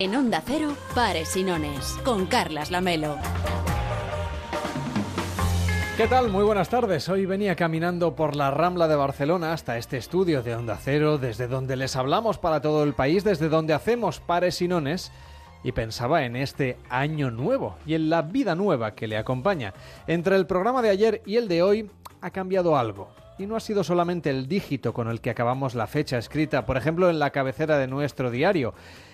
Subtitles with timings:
[0.00, 3.18] En Onda Cero, Pares y Nones, con Carlas Lamelo.
[5.98, 6.30] ¿Qué tal?
[6.30, 7.06] Muy buenas tardes.
[7.10, 11.48] Hoy venía caminando por la Rambla de Barcelona hasta este estudio de Onda Cero, desde
[11.48, 15.12] donde les hablamos para todo el país, desde donde hacemos pares y nones,
[15.62, 19.74] y pensaba en este año nuevo y en la vida nueva que le acompaña.
[20.06, 21.90] Entre el programa de ayer y el de hoy
[22.22, 23.10] ha cambiado algo.
[23.36, 26.78] Y no ha sido solamente el dígito con el que acabamos la fecha escrita, por
[26.78, 28.72] ejemplo, en la cabecera de nuestro diario.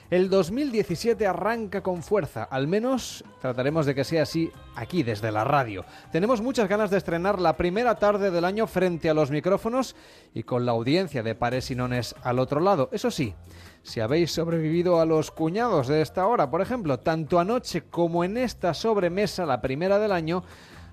[0.09, 5.43] El 2017 arranca con fuerza, al menos trataremos de que sea así aquí desde la
[5.43, 5.85] radio.
[6.13, 9.97] Tenemos muchas ganas de estrenar la primera tarde del año frente a los micrófonos
[10.33, 12.89] y con la audiencia de Pares y Nones al otro lado.
[12.93, 13.35] Eso sí,
[13.83, 18.37] si habéis sobrevivido a los cuñados de esta hora, por ejemplo, tanto anoche como en
[18.37, 20.45] esta sobremesa, la primera del año,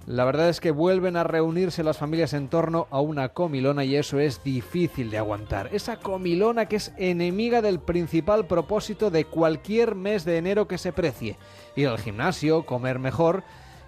[0.06, 3.96] la verdad es que vuelven a reunirse las familias en torno a una comilona y
[3.96, 5.70] eso es difícil de aguantar.
[5.72, 10.92] Esa comilona que es enemiga del principal propósito de cualquier mes de enero que se
[10.92, 11.38] precie.
[11.78, 13.44] Ir al gimnasio, comer mejor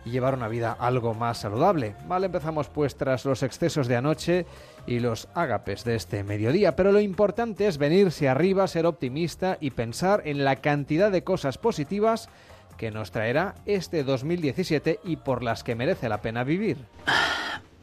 [0.05, 1.95] y llevar una vida algo más saludable.
[2.07, 4.45] Vale, empezamos pues tras los excesos de anoche
[4.87, 9.71] y los ágapes de este mediodía, pero lo importante es venirse arriba, ser optimista y
[9.71, 12.29] pensar en la cantidad de cosas positivas
[12.77, 16.77] que nos traerá este 2017 y por las que merece la pena vivir.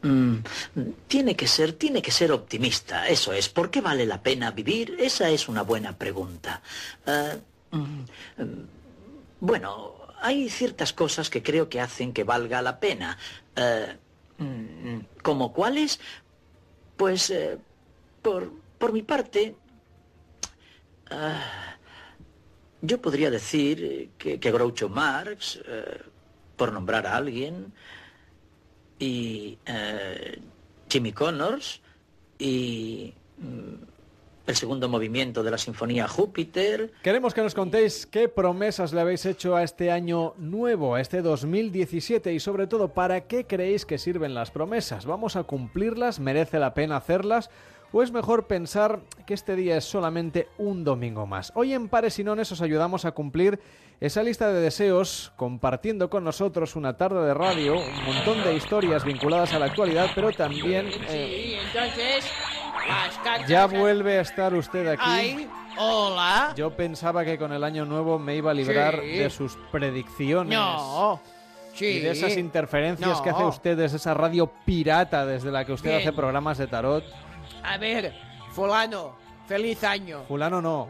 [0.03, 0.39] Mm,
[1.07, 3.47] tiene que ser, tiene que ser optimista, eso es.
[3.47, 4.97] ¿Por qué vale la pena vivir?
[4.99, 6.61] Esa es una buena pregunta.
[7.05, 7.39] Eh,
[7.71, 8.03] mm,
[9.39, 13.17] bueno, hay ciertas cosas que creo que hacen que valga la pena.
[14.37, 15.99] Mm, ¿Como cuáles?
[16.97, 17.57] Pues, eh,
[18.21, 19.55] por, por mi parte...
[22.83, 26.01] yo podría decir que, que Groucho Marx, eh,
[26.57, 27.71] por nombrar a alguien,
[28.99, 30.39] y eh,
[30.89, 31.81] Jimmy Connors,
[32.37, 33.83] y mm,
[34.47, 36.91] el segundo movimiento de la Sinfonía Júpiter.
[37.01, 41.21] Queremos que nos contéis qué promesas le habéis hecho a este año nuevo, a este
[41.21, 45.05] 2017 y sobre todo para qué creéis que sirven las promesas.
[45.05, 46.19] ¿Vamos a cumplirlas?
[46.19, 47.49] ¿Merece la pena hacerlas?
[47.95, 51.51] ¿O es mejor pensar que este día es solamente un domingo más?
[51.53, 53.59] Hoy en Pares y Nones os ayudamos a cumplir
[54.01, 59.05] esa lista de deseos compartiendo con nosotros una tarde de radio, un montón de historias
[59.05, 60.87] vinculadas a la actualidad, pero también...
[61.07, 62.25] Sí, entonces
[62.87, 63.47] las cartas...
[63.47, 65.03] Ya vuelve a estar usted aquí.
[65.05, 66.51] Ay, hola.
[66.55, 69.17] Yo pensaba que con el año nuevo me iba a librar Sí.
[69.19, 70.57] de sus predicciones.
[70.57, 71.21] No.
[71.75, 71.85] Sí.
[71.85, 75.89] Y de esas interferencias que hace usted desde esa radio pirata desde la que usted
[75.91, 76.01] Bien.
[76.01, 77.03] hace programas de tarot.
[77.63, 78.13] A ver,
[78.51, 79.15] fulano,
[79.47, 80.23] feliz año.
[80.27, 80.89] Fulano no.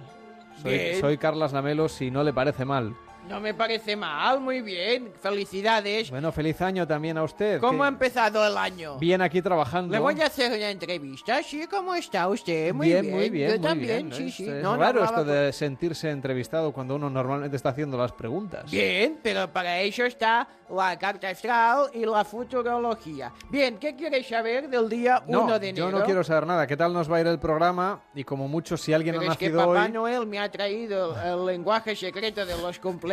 [0.62, 2.96] Soy, soy Carlas Lamelo si no le parece mal.
[3.30, 5.12] No me parece mal, muy bien.
[5.22, 6.10] Felicidades.
[6.10, 7.60] Bueno, feliz año también a usted.
[7.62, 8.98] ¿Cómo que ha empezado el año?
[9.00, 9.94] Bien aquí trabajando.
[9.94, 11.42] Le voy a hacer una entrevista.
[11.42, 12.74] Sí, ¿cómo está usted?
[12.74, 13.10] Muy bien.
[13.10, 14.14] muy bien, Yo muy también, bien.
[14.14, 14.50] sí, sí.
[14.50, 18.12] Es No, no raro hablaba esto de sentirse entrevistado cuando uno normalmente está haciendo las
[18.12, 18.70] preguntas.
[18.70, 23.32] Bien, pero para eso está la carta astral y la futurología.
[23.50, 25.90] Bien, ¿qué quieres saber del día No, 1 de enero?
[25.92, 26.68] yo no quiero saber nada.
[26.68, 28.02] ¿Qué tal nos va a ir el programa?
[28.14, 29.92] Y como mucho, si alguien Pero ha es que nacido Papá hoy...
[29.92, 33.13] Noel me ha traído el, el lenguaje secreto de los cumpleaños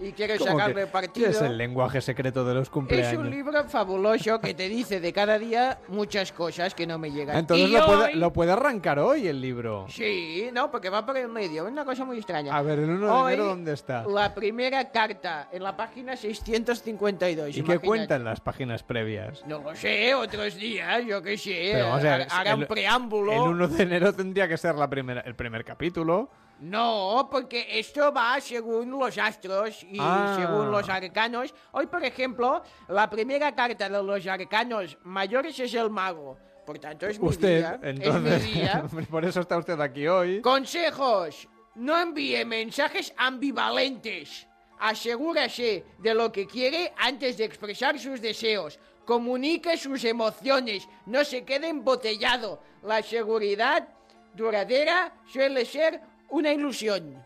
[0.00, 1.28] y quiero ¿Cómo que- sacarle ¿Qué partido.
[1.30, 3.14] es el lenguaje secreto de los Es cumpleaños?
[3.22, 7.36] un libro fabuloso que te dice de cada día muchas cosas que no me llegan.
[7.36, 9.86] Entonces Y lo puede, hoy- lo puede arrancar hoy el libro.
[9.88, 11.66] Sí, no, porque va por el medio.
[11.66, 12.54] Es una cosa muy extraña.
[12.56, 14.04] A ver, el 1 de Hoy, enero, ¿dónde está?
[14.06, 17.48] La primera carta en la página 652.
[17.50, 17.86] ¿Y qué imagínate.
[17.86, 19.44] cuentan las páginas previas?
[19.46, 21.70] No lo sé, otros días, yo qué sé.
[21.74, 23.32] Pero vamos a ver, ha- hará un el- preámbulo.
[23.32, 26.30] El 1 de enero tendría que ser la primera, el primer capítulo.
[26.60, 30.36] No, porque esto va según los astros y Ah.
[30.38, 31.54] según los arcanos.
[31.72, 36.36] Hoy, por ejemplo, la primera carta de los arcanos mayores es el mago.
[36.66, 37.80] Por tanto, es mi Usted, día.
[37.82, 38.84] entonces, Es mi día.
[39.10, 40.40] por eso está usted aquí hoy.
[40.42, 41.48] Consejos.
[41.76, 44.46] No envíe mensajes ambivalentes.
[44.80, 48.78] Asegúrese de lo que quiere antes de expresar sus deseos.
[49.04, 50.88] Comunique sus emociones.
[51.06, 52.60] No se quede embotellado.
[52.82, 53.88] La seguridad
[54.34, 57.22] duradera suele ser una ilusión.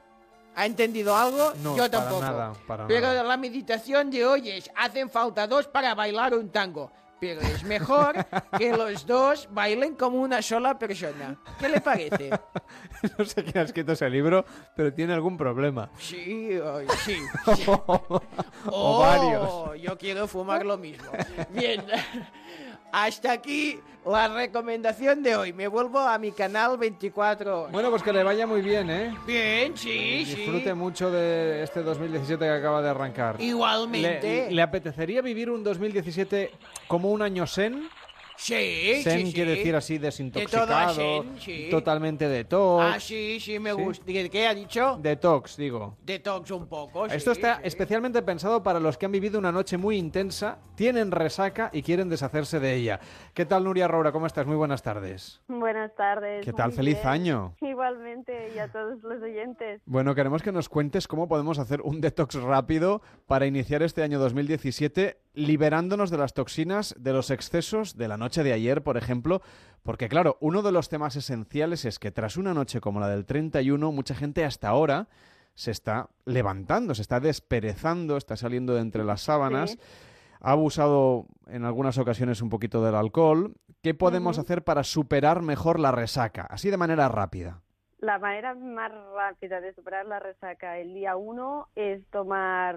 [0.54, 1.52] ¿Ha entendido algo?
[1.62, 2.20] No, Yo para tampoco.
[2.20, 3.22] nada, para Pero nada.
[3.22, 6.90] la meditación de hoy es, hacen falta dos para bailar un tango.
[7.18, 8.14] Pero es mejor
[8.58, 11.38] que los dos bailen como una sola persona.
[11.58, 12.30] ¿Qué le parece?
[13.18, 14.44] no sé quién ha escrito ese libro,
[14.76, 15.88] pero tiene algún problema.
[15.98, 17.16] Sí, ay, sí.
[17.66, 18.20] o
[18.66, 19.80] Oh, varios.
[19.80, 21.10] Yo quiero fumar lo mismo.
[21.50, 21.82] Bien.
[22.92, 25.52] Hasta aquí la recomendación de hoy.
[25.54, 27.68] Me vuelvo a mi canal 24.
[27.72, 29.16] Bueno, pues que le vaya muy bien, ¿eh?
[29.26, 30.34] Bien, sí, sí.
[30.36, 33.36] Disfrute mucho de este 2017 que acaba de arrancar.
[33.40, 34.46] Igualmente.
[34.48, 36.50] ¿Le, le apetecería vivir un 2017
[36.86, 37.88] como un año zen?
[38.42, 39.32] Sí, Zen sí, sí.
[39.34, 41.68] quiere decir así De desintoxicado, todo zen, sí.
[41.70, 42.84] totalmente detox.
[42.84, 43.80] Ah, sí, sí, me Sí.
[43.80, 44.04] gusta.
[44.04, 44.98] ¿Qué ha dicho?
[45.00, 45.96] Detox, digo.
[46.02, 47.08] Detox un poco.
[47.08, 47.62] sí, Esto está sí.
[47.66, 52.08] especialmente pensado para los que han vivido una noche muy intensa, tienen resaca y quieren
[52.08, 52.98] deshacerse de ella.
[53.32, 54.10] ¿Qué tal, Nuria Roura?
[54.10, 54.44] ¿Cómo estás?
[54.44, 55.40] Muy buenas tardes.
[55.46, 56.44] Buenas tardes.
[56.44, 56.72] ¿Qué tal?
[56.72, 57.08] ¡Feliz bien.
[57.08, 57.54] año!
[57.60, 59.80] Igualmente, y a todos los oyentes.
[59.86, 64.18] Bueno, queremos que nos cuentes cómo podemos hacer un detox rápido para iniciar este año
[64.18, 69.40] 2017 liberándonos de las toxinas, de los excesos de la noche de ayer, por ejemplo,
[69.82, 73.24] porque claro, uno de los temas esenciales es que tras una noche como la del
[73.24, 75.08] 31, mucha gente hasta ahora
[75.54, 79.78] se está levantando, se está desperezando, está saliendo de entre las sábanas, Sí.
[80.40, 83.54] ha abusado en algunas ocasiones un poquito del alcohol.
[83.82, 86.46] ¿Qué podemos hacer para superar mejor la resaca?
[86.50, 87.62] Así de manera rápida.
[88.02, 92.76] La manera más rápida de superar la resaca el día uno es tomar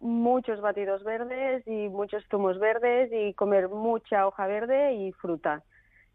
[0.00, 5.62] muchos batidos verdes y muchos zumos verdes y comer mucha hoja verde y fruta.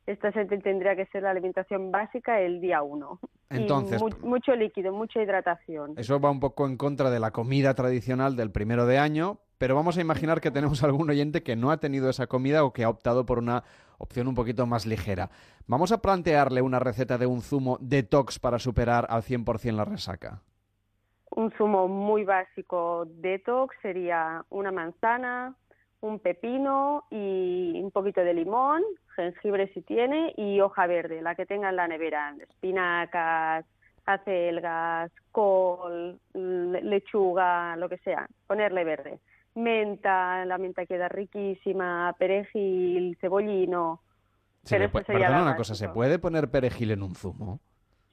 [0.06, 3.22] Esta tendría que ser la alimentación básica el día uno.
[3.50, 5.94] Entonces, mu- mucho líquido, mucha hidratación.
[5.96, 9.76] Eso va un poco en contra de la comida tradicional del primero de año, pero
[9.76, 12.84] vamos a imaginar que tenemos algún oyente que no ha tenido esa comida o que
[12.86, 13.64] ha optado por una
[14.00, 15.30] opción un poquito más ligera.
[15.68, 20.42] Vamos a plantearle una receta de un zumo detox para superar al 100% la resaca.
[21.32, 25.54] Un zumo muy básico detox sería una manzana,
[26.00, 28.82] un pepino y un poquito de limón,
[29.18, 33.66] jengibre si tiene y hoja verde, la que tenga en la nevera, espinacas,
[34.06, 39.20] acelgas, col, le- lechuga, lo que sea, ponerle verde.
[39.56, 44.02] Menta, la menta queda riquísima, perejil, cebollino.
[44.64, 47.60] Se Pero le puede- perdona una cosa, ¿se puede poner perejil en un zumo?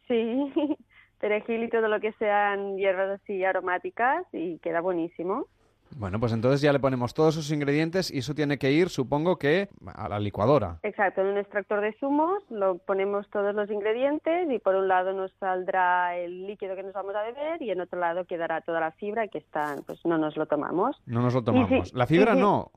[0.09, 0.53] Sí,
[1.21, 5.47] perejil y todo lo que sean hierbas así aromáticas y queda buenísimo.
[5.95, 9.37] Bueno, pues entonces ya le ponemos todos esos ingredientes y eso tiene que ir, supongo
[9.37, 10.79] que, a la licuadora.
[10.83, 15.13] Exacto, en un extractor de zumos lo ponemos todos los ingredientes y por un lado
[15.13, 18.81] nos saldrá el líquido que nos vamos a beber y en otro lado quedará toda
[18.81, 20.97] la fibra que está, pues no nos lo tomamos.
[21.07, 21.89] No nos lo tomamos.
[21.89, 22.71] si- la fibra si- no.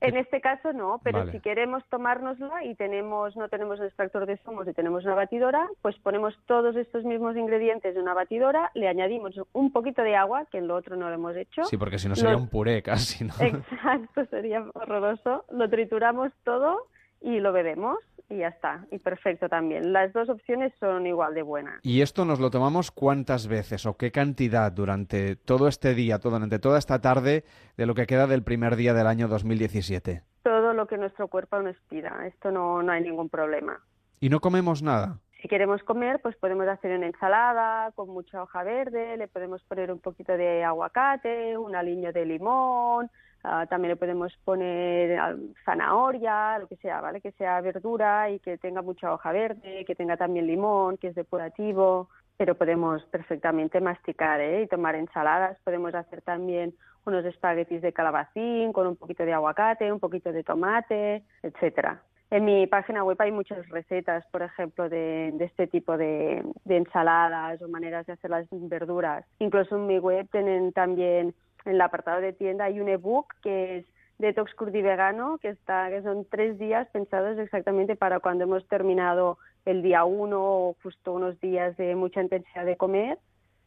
[0.00, 1.32] En este caso no, pero Vale.
[1.32, 5.66] si queremos tomárnosla y tenemos no tenemos un extractor de zumos y tenemos una batidora,
[5.82, 10.46] pues ponemos todos estos mismos ingredientes en una batidora, le añadimos un poquito de agua,
[10.52, 11.64] que en lo otro no lo hemos hecho.
[11.64, 13.32] Sí, porque si no sería Lo- un puré casi, ¿no?
[13.40, 15.44] Exacto, sería horroroso.
[15.50, 16.86] Lo trituramos todo
[17.20, 17.98] y lo bebemos
[18.28, 18.86] y ya está.
[18.90, 19.92] Y perfecto también.
[19.92, 21.80] Las dos opciones son igual de buenas.
[21.82, 26.32] ¿Y esto nos lo tomamos cuántas veces o qué cantidad durante todo este día, todo-
[26.32, 27.44] durante toda esta tarde
[27.76, 30.22] de lo que queda del primer día del año 2017?
[30.42, 32.26] Todo lo que nuestro cuerpo nos pida.
[32.26, 33.80] Esto no, no hay ningún problema.
[34.20, 35.18] ¿Y no comemos nada?
[35.40, 39.92] Si queremos comer, pues podemos hacer una ensalada con mucha hoja verde, le podemos poner
[39.92, 43.08] un poquito de aguacate, un aliño de limón,
[43.44, 47.20] ah, también le podemos poner ah, zanahoria, lo que sea, ¿vale?
[47.20, 51.14] Que sea verdura y que tenga mucha hoja verde, que tenga también limón, que es
[51.14, 54.62] depurativo, pero podemos perfectamente masticar ¿eh?
[54.62, 55.58] y tomar ensaladas.
[55.64, 56.74] Podemos hacer también
[57.04, 62.02] unos espaguetis de calabacín con un poquito de aguacate, un poquito de tomate, etcétera.
[62.30, 67.68] En mi página web hay muchas recetas, por ejemplo, de, este tipo de ensaladas o
[67.68, 69.24] maneras de hacer las verduras.
[69.38, 71.34] Incluso en mi web tienen también
[71.68, 73.86] en el apartado de tienda hay un ebook que es
[74.18, 79.38] Detox Curdi Vegano, que está, que son tres días pensados exactamente para cuando hemos terminado
[79.64, 83.18] el día uno o justo unos días de mucha intensidad de comer.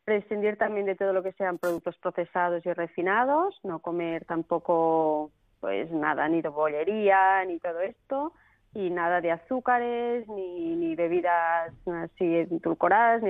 [0.06, 5.32] Prescindir también de todo lo que sean productos procesados y refinados, no comer tampoco
[5.62, 8.34] pues nada, ni de bollería, ni todo esto,
[8.74, 13.30] y nada de azúcares, ni, ni bebidas así edulcoradas, ni,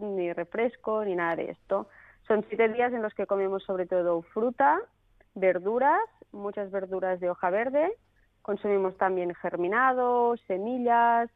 [0.00, 1.88] ni refresco, ni nada de esto.
[2.26, 4.80] Son siete días en los que comemos sobre todo fruta,
[5.34, 6.00] verduras,
[6.32, 7.92] muchas verduras de hoja verde,
[8.40, 11.28] consumimos también germinados, semillas,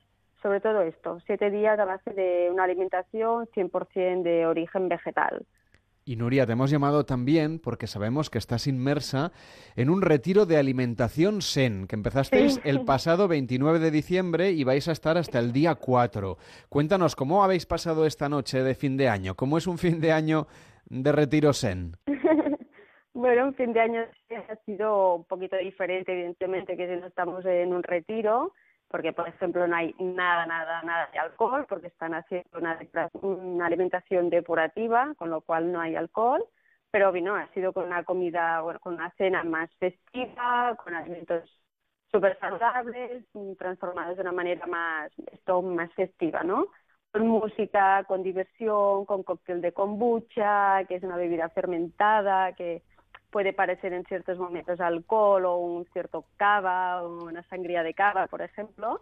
[0.43, 5.45] sobre todo esto, siete días a base de una alimentación 100% de origen vegetal.
[6.09, 9.31] Y Nuria, te hemos llamado también porque sabemos que estás inmersa
[9.77, 14.89] en un retiro de alimentación Zen, que empezasteis el pasado 29 de diciembre y vais
[14.89, 16.39] a estar hasta el día 4.
[16.71, 19.35] Cuéntanos, ¿cómo habéis pasado esta noche de fin de año?
[19.35, 20.47] ¿Cómo es un fin de año
[20.87, 21.93] de retiro Zen?
[23.13, 24.01] bueno, un fin de año
[24.49, 28.55] ha sido un poquito diferente, evidentemente, que si no estamos en un retiro
[28.89, 34.31] porque por ejemplo no hay nada, nada, nada de alcohol, porque están haciendo una, alimentación
[34.31, 36.45] depurativa, con lo cual no hay alcohol,
[36.91, 41.45] pero vino, ha sido con una comida, bueno, con una cena más festiva, con alimentos
[42.11, 43.25] súper saludables,
[43.59, 46.69] transformados de una manera más, esto, más festiva, ¿no?
[47.13, 52.83] Con música, con diversión, con cóctel de kombucha, que es una bebida fermentada, que
[53.31, 58.27] puede parecer en ciertos momentos alcohol o un cierto cava o una sangría de cava,
[58.27, 59.01] por ejemplo.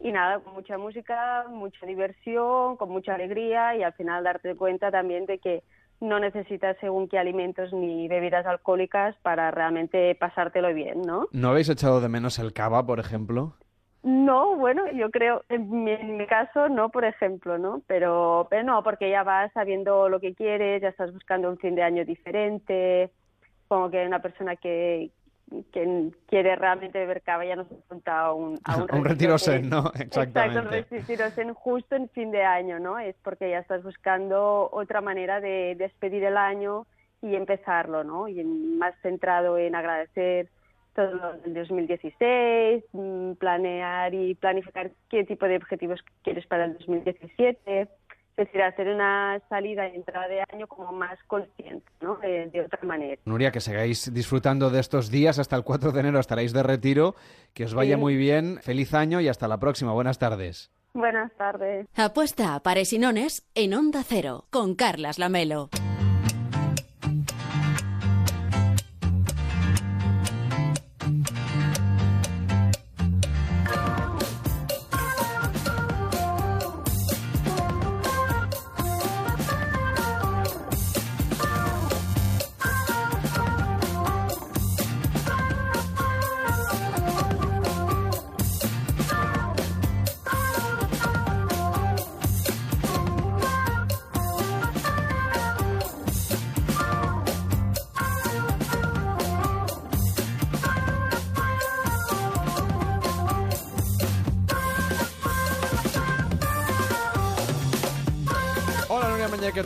[0.00, 4.90] Y nada, con mucha música, mucha diversión, con mucha alegría y al final darte cuenta
[4.90, 5.62] también de que
[6.00, 11.26] no necesitas según qué alimentos ni bebidas alcohólicas para realmente pasártelo bien, ¿no?
[11.32, 13.54] ¿No habéis echado de menos el cava, por ejemplo?
[14.02, 17.82] No, bueno, yo creo, en mi, en mi, caso no, por ejemplo, ¿no?
[17.88, 21.74] Pero, pero no, porque ya vas sabiendo lo que quieres, ya estás buscando un fin
[21.74, 23.10] de año diferente,
[23.68, 25.10] como que una persona que,
[25.72, 29.68] que quiere realmente beber cava ya nos apunta a un, a un, un retiro zen,
[29.68, 29.92] ¿no?
[29.98, 30.58] Exactamente.
[30.58, 32.98] Exacto, un retiro zen justo en fin de año, ¿no?
[32.98, 36.86] Es porque ya estás buscando otra manera de despedir el año
[37.22, 38.28] y empezarlo, ¿no?
[38.28, 40.48] Y más centrado en agradecer
[40.94, 46.78] todo lo del 2016, mm, planear y planificar qué tipo de objetivos quieres para el
[46.78, 47.88] 2017
[48.36, 52.16] es decir, hacer una salida y entrada de año como más consciente, ¿no?
[52.16, 53.20] De, de, otra manera.
[53.24, 57.14] Nuria, que sigáis disfrutando de estos días hasta el 4 de enero estaréis de retiro,
[57.54, 58.00] que os vaya sí.
[58.00, 59.92] muy bien, feliz año y hasta la próxima.
[59.92, 60.70] Buenas tardes.
[60.92, 61.86] Buenas tardes.
[61.94, 65.70] Apuesta a pares y nones en Onda Cero con Carlas Lamelo.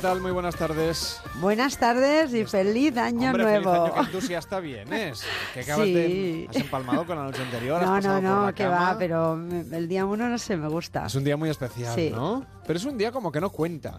[0.01, 0.21] Tal?
[0.21, 1.21] Muy buenas tardes.
[1.41, 3.71] Buenas tardes y feliz año Hombre, nuevo.
[3.73, 5.23] Feliz año, que entusiasta vienes.
[5.55, 5.95] Que acabas Sí.
[5.95, 6.47] de...
[6.51, 7.83] Has empalmado con la noche anterior.
[7.83, 8.93] has No, no, por no, la que cama.
[8.93, 11.07] va, pero el día uno no sé, me gusta.
[11.07, 12.11] Es un día muy especial, Sí.
[12.15, 12.45] ¿no?
[12.67, 13.97] Pero es un día como que no cuenta.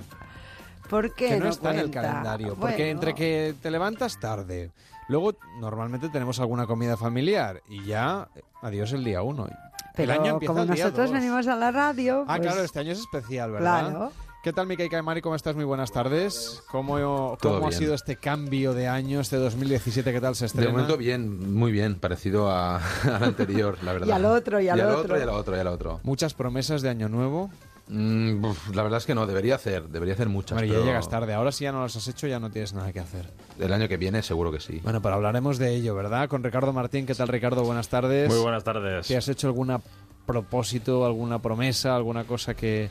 [0.89, 2.01] ¿Por qué que no, no está en el cuenta?
[2.01, 2.55] calendario.
[2.55, 4.71] Porque Bueno, entre que te levantas tarde,
[5.07, 9.47] luego normalmente tenemos alguna comida familiar y ya, eh, adiós el día uno.
[9.95, 11.19] Pero el año empieza como el día nosotros dos.
[11.19, 12.21] venimos a la radio.
[12.27, 13.89] Ah, pues, claro, este año es especial, ¿verdad?
[13.89, 14.11] Claro.
[14.43, 15.21] ¿Qué tal, Mica y Mari?
[15.21, 15.55] ¿Cómo estás?
[15.55, 16.63] Muy buenas tardes.
[16.71, 20.11] ¿Cómo, cómo ha sido este cambio de año, este 2017?
[20.11, 20.71] ¿Qué tal se De estrena?
[20.71, 24.07] momento bien, muy bien, parecido a- al anterior, la verdad.
[24.07, 25.15] Y al otro, y al y al otro.
[25.19, 25.99] y al otro, y al otro.
[26.01, 27.51] Muchas promesas de año nuevo.
[27.87, 30.59] Mm, uf, la verdad es que no, debería hacer, debería hacer muchas.
[30.59, 31.35] Ya pero llegas tarde.
[31.35, 33.29] Ahora si ya no las has hecho, ya no tienes nada que hacer.
[33.59, 34.79] El año que viene seguro que sí.
[34.83, 36.27] Bueno, pero hablaremos de ello, ¿verdad?
[36.27, 37.05] Con Ricardo Martín.
[37.05, 37.63] ¿Qué tal, Ricardo?
[37.63, 38.27] Buenas tardes.
[38.27, 39.05] Muy buenas tardes.
[39.07, 39.81] ¿Te has hecho alguna
[40.25, 42.89] propósito, alguna promesa, alguna cosa que...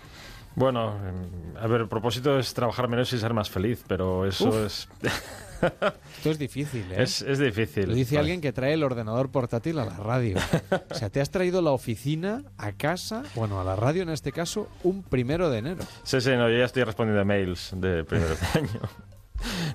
[0.56, 4.48] Bueno, eh, a ver, el propósito es trabajar menos y ser más feliz, pero eso
[4.48, 4.56] Uf.
[4.66, 4.88] es,
[6.16, 7.02] Esto es difícil, ¿eh?
[7.02, 7.88] es, es difícil.
[7.88, 8.20] Lo dice Vale.
[8.20, 10.38] alguien que trae el ordenador portátil a la radio.
[10.90, 14.32] O sea, te has traído la oficina a casa, bueno, a la radio en este
[14.32, 15.84] caso, un primero de enero.
[16.02, 18.80] Sí, sí, no, yo ya estoy respondiendo a mails de primero de año.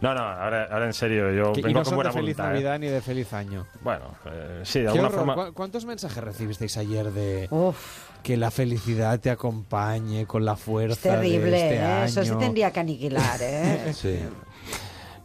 [0.01, 2.13] No, no, ahora, ahora en serio, yo Que- y vengo no con son buena de
[2.15, 2.45] feliz voluntad.
[2.45, 2.53] ¿eh?
[2.53, 3.65] Navidad ni de feliz año.
[3.81, 5.25] Bueno, eh, sí, de Qué alguna horror.
[5.25, 5.45] forma.
[5.48, 10.60] ¿Cu- ¿Cuántos mensajes recibisteis ayer de Uf, que la felicidad te acompañe con la es
[10.60, 11.81] fuerza terrible, de este ¿eh?
[11.84, 12.05] año?
[12.05, 13.91] Eso se tendría que aniquilar, ¿eh?
[13.93, 14.19] Sí.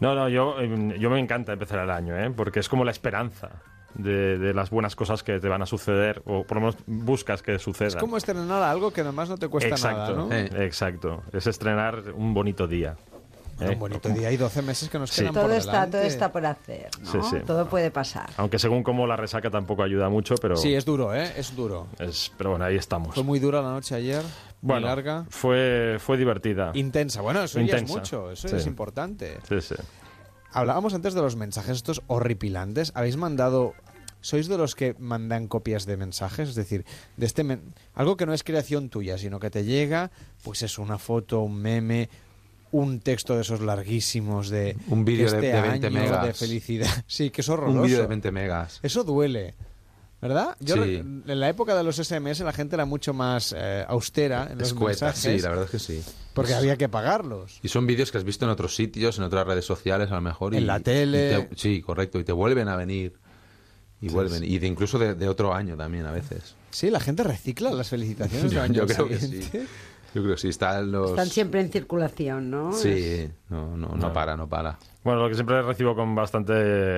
[0.01, 2.31] No, no, yo, eh, yo me encanta empezar el año, ¿eh?
[2.35, 3.51] porque es como la esperanza
[3.95, 7.43] de, de las buenas cosas que te van a suceder, o por lo menos buscas
[7.43, 7.89] que sucedan.
[7.89, 10.33] Es como estrenar algo que además no te cuesta exacto, nada, ¿no?
[10.33, 10.65] Eh.
[10.65, 11.23] exacto.
[11.33, 12.97] Es estrenar un bonito día.
[13.69, 15.21] Un bonito día y 12 meses que nos Sí.
[15.23, 15.99] quedan todo por está, delante.
[15.99, 17.11] todo está por hacer, ¿no?
[17.13, 17.37] Sí, sí.
[17.47, 18.31] Todo puede pasar.
[18.37, 21.33] Aunque según como la resaca tampoco ayuda mucho, pero, Sí, es duro, ¿eh?
[21.37, 21.87] Es duro.
[21.99, 23.15] es- pero bueno, ahí estamos.
[23.15, 24.23] Fue muy dura la noche ayer,
[24.63, 25.27] bueno, muy larga.
[25.31, 26.71] Fue, fue divertida.
[26.75, 27.21] Intensa.
[27.21, 28.57] Bueno, eso ya es mucho, eso Sí.
[28.57, 29.39] es importante.
[29.49, 29.75] Sí, sí.
[30.53, 32.93] Hablábamos antes de los mensajes estos horripilantes.
[32.95, 33.75] ¿Habéis mandado...
[34.23, 36.51] ¿Sois de los que mandan copias de mensajes?
[36.51, 36.85] Es decir,
[37.17, 40.11] de este men- algo que no es creación tuya, sino que te llega,
[40.45, 42.11] pues es una foto, un meme,
[42.73, 46.27] un texto de esos larguísimos de Un vídeo de- este de 20 año megas.
[46.27, 46.89] de felicidad.
[47.07, 47.79] Sí, que es horroroso.
[47.81, 48.81] Un vídeo de 20 megas.
[48.83, 49.55] Eso duele.
[50.23, 50.55] ¿Verdad?
[50.61, 50.97] Yo Sí.
[50.97, 54.69] en la época de los SMS la gente era mucho más eh, austera en los
[54.69, 56.03] Escueta, sí, la verdad es que sí.
[56.35, 57.59] porque había que pagarlos.
[57.63, 60.21] Y son vídeos que has visto en otros sitios, en otras redes sociales a lo
[60.21, 60.53] mejor.
[60.53, 61.39] y- En la tele.
[61.41, 62.19] y te- sí, correcto.
[62.21, 63.15] Y te vuelven a venir.
[64.03, 64.45] Y vuelven.
[64.45, 66.55] Y de incluso de, de otro año también a veces.
[66.71, 69.41] Sí, la gente recicla las felicitaciones del año yo creo que sí.
[70.15, 70.49] Yo creo que sí.
[70.49, 71.11] Están los...
[71.11, 72.73] Están siempre en circulación, ¿no?
[72.73, 74.79] Sí, no, no, no para, no para.
[75.03, 76.53] Bueno, lo que siempre recibo con bastante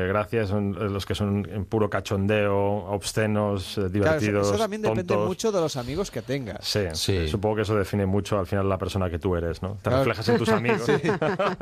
[0.09, 4.59] gracia son eh, los que son en puro cachondeo, obscenos, eh, Claro, eso, divertidos, eso
[4.59, 6.67] también depende mucho de los amigos que tengas.
[6.67, 7.29] Sí, Sí.
[7.29, 9.75] supongo que eso define mucho al final la persona que tú eres, ¿no?
[9.75, 9.99] Te Claro.
[9.99, 10.87] reflejas en tus amigos.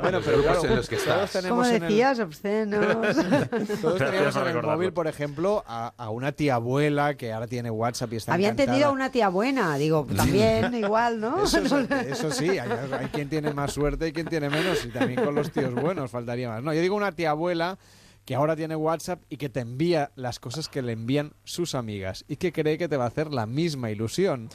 [0.01, 1.33] Bueno, pero claro, en los que todos estás.
[1.33, 2.87] tenemos Como en el- decías, obscenos.
[3.81, 4.63] Todos por en el recordarlo.
[4.63, 8.49] móvil, por ejemplo, a, a una tía abuela que ahora tiene WhatsApp y está Había
[8.49, 8.65] encantada.
[8.65, 11.45] entendido a una tía buena, digo, también igual, ¿no?
[11.45, 11.73] Eso, es-
[12.09, 15.35] eso sí, hay, hay quien tiene más suerte y quien tiene menos, y también con
[15.35, 16.63] los tíos buenos faltaría más.
[16.63, 17.79] No, yo digo una tía abuela
[18.25, 22.25] que ahora tiene WhatsApp y que te envía las cosas que le envían sus amigas
[22.29, 24.49] y que cree que te va a hacer la misma ilusión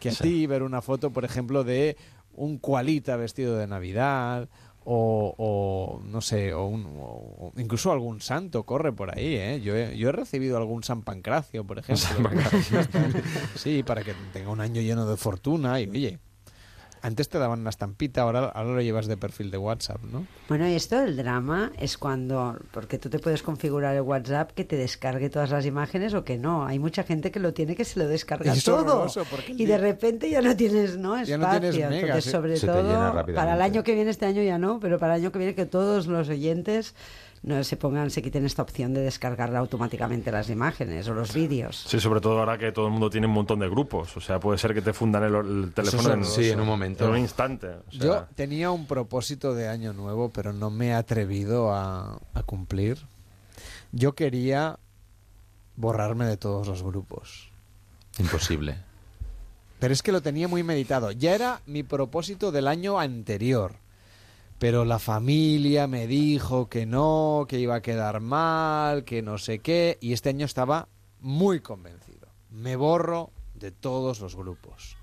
[0.00, 1.96] que a ti ver una foto, por ejemplo, de
[2.32, 4.48] un cualita vestido de Navidad
[4.82, 9.60] o, o, no sé, o, un- o- incluso algún santo corre por ahí, ¿eh?
[9.62, 12.06] Yo he, yo he recibido algún San Pancracio, por ejemplo.
[13.56, 16.18] sí, para que tenga un año lleno de fortuna y, oye,
[17.02, 20.26] antes te daban una estampita, ahora, ahora lo llevas de perfil de WhatsApp, ¿no?
[20.48, 24.64] Bueno, y esto del drama es cuando, porque tú te puedes configurar el WhatsApp que
[24.64, 26.66] te descargue todas las imágenes o que no.
[26.66, 29.06] Hay mucha gente que lo tiene que se lo descarga es todo.
[29.48, 31.16] Y de repente ya no tienes ¿no?
[31.16, 31.38] espacio.
[31.38, 34.10] Ya no tienes megas, Entonces, sobre Se te llena todo, para el año que viene,
[34.10, 36.94] este año ya no, pero para el año que viene que todos los oyentes
[37.42, 41.84] no se pongan, se quiten esta opción de descargar automáticamente las imágenes o los vídeos.
[41.88, 44.14] Sí, sobre todo ahora que todo el mundo tiene un montón de grupos.
[44.16, 46.24] O sea, puede ser que te fundan el, el teléfono en.
[46.24, 47.04] Sí, en un momento.
[47.04, 47.68] en un instante.
[47.68, 52.18] O sea, Yo tenía un propósito de año nuevo, pero no me he atrevido a,
[52.34, 52.98] a cumplir.
[53.92, 54.78] Yo quería
[55.76, 57.50] borrarme de todos los grupos.
[58.18, 58.76] Imposible.
[59.78, 61.10] Pero es que lo tenía muy meditado.
[61.10, 63.76] Ya era mi propósito del año anterior.
[64.60, 69.58] Pero la familia me dijo que no, que iba a quedar mal, que no sé
[69.58, 69.96] qué.
[70.00, 70.86] Y este año estaba
[71.18, 72.28] muy convencido.
[72.50, 74.96] Me borro de todos los grupos.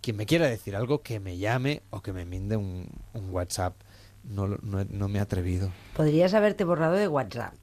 [0.00, 3.74] Quien me quiera decir algo, que me llame o que me minde un, un WhatsApp.
[4.22, 5.70] No, no, me he atrevido.
[5.96, 7.54] Podrías haberte borrado de WhatsApp.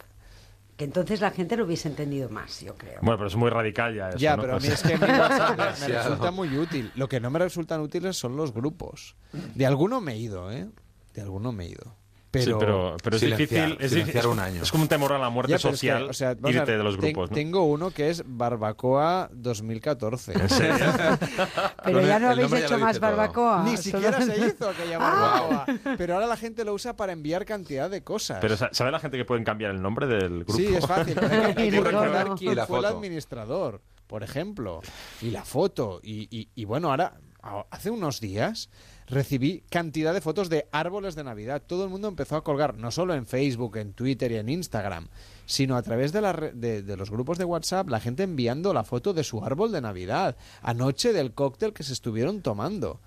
[0.75, 2.99] Que entonces la gente lo hubiese entendido más, yo creo.
[3.01, 4.17] Bueno, pero es muy radical ya eso.
[4.17, 4.41] ya, ¿no?
[4.41, 6.91] pero a mí es que mi WhatsApp me- me resulta muy útil.
[6.95, 9.15] Lo que no me resultan útiles son los grupos.
[9.55, 10.67] De alguno me he ido, ¿eh?
[11.13, 11.95] De alguno me he ido.
[12.31, 13.77] Pero, sí, pero, pero es difícil.
[13.81, 14.63] Es, difícil- un año.
[14.63, 16.51] es como un temor a la muerte Ya, pero es que, social o sea, vamos
[16.55, 17.29] a irte ver, de los grupos.
[17.29, 17.35] ¿no?
[17.35, 20.31] Tengo uno que es Barbacoa 2014.
[20.39, 20.75] ¿En serio?
[21.83, 23.09] Pero ya no el habéis hecho más todo.
[23.09, 23.63] barbacoa.
[23.65, 25.57] Ni siquiera se hizo aquella Ah.
[25.59, 25.95] barbacoa.
[25.97, 28.37] Pero ahora la gente lo usa para enviar cantidad de cosas.
[28.39, 30.53] Pero sa- ¿sabe la gente que pueden cambiar el nombre del grupo?
[30.53, 31.15] Sí, es fácil.
[31.15, 32.35] pero Hay que, hay que Y recordar todo.
[32.37, 32.87] quién fue el foto.
[32.87, 34.79] administrador, por ejemplo.
[35.21, 35.99] Y la foto.
[36.01, 38.69] Y, y- y bueno, ahora, a- hace unos días,
[39.07, 41.61] recibí cantidad de fotos de árboles de Navidad.
[41.65, 45.07] Todo el mundo empezó a colgar, no solo en Facebook, en Twitter y en Instagram,
[45.45, 48.73] sino a través de, la re- de, de los grupos de WhatsApp, la gente enviando
[48.73, 50.35] la foto de su árbol de Navidad.
[50.61, 52.99] Anoche del cóctel que se estuvieron tomando.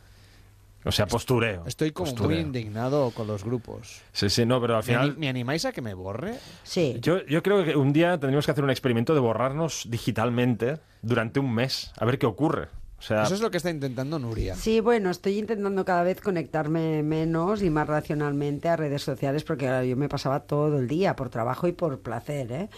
[0.86, 1.64] O sea, postureo.
[1.66, 4.02] Estoy como muy indignado con los grupos.
[4.12, 5.18] Sí, sí, no, pero al ¿Me, ani- final...
[5.18, 6.34] me animáis a que me borre?
[6.62, 6.98] Sí.
[7.00, 11.40] Yo, yo creo que un día tendríamos que hacer un experimento de borrarnos digitalmente durante
[11.40, 12.68] un mes, a ver qué ocurre.
[13.04, 14.54] O sea, Eso es lo que está intentando Nuria.
[14.54, 19.66] Sí, bueno, estoy intentando cada vez conectarme menos y más racionalmente a redes sociales porque
[19.66, 22.68] ahora yo me pasaba todo el día por trabajo y por placer, ¿eh?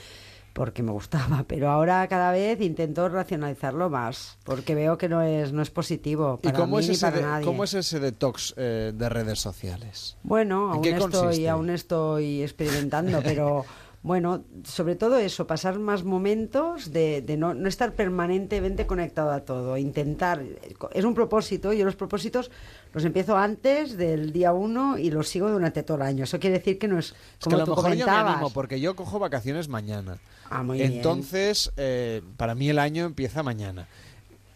[0.52, 5.52] porque me gustaba, pero ahora cada vez intento racionalizarlo más porque veo que no es
[5.52, 7.44] no es positivo ¿Y para cómo mí es, ni ese para de- nadie.
[7.44, 10.16] cómo es ese detox eh, de redes sociales?
[10.24, 11.48] Bueno, ¿En aún estoy, consiste?
[11.50, 13.64] aún estoy experimentando, pero
[14.06, 19.40] bueno, sobre todo eso, pasar más momentos de, de no, no estar permanentemente conectado a
[19.40, 20.44] todo, intentar,
[20.92, 22.52] es un propósito, yo los propósitos
[22.92, 26.22] los empiezo antes del día uno y los sigo durante todo el año.
[26.22, 28.04] Eso quiere decir que no es Es como que a tú lo mejor yo me
[28.04, 28.34] comentabas.
[28.36, 30.18] animo porque yo cojo vacaciones mañana.
[30.48, 30.92] Ah, muy bien.
[30.92, 33.88] Entonces, eh, para mí el año empieza mañana.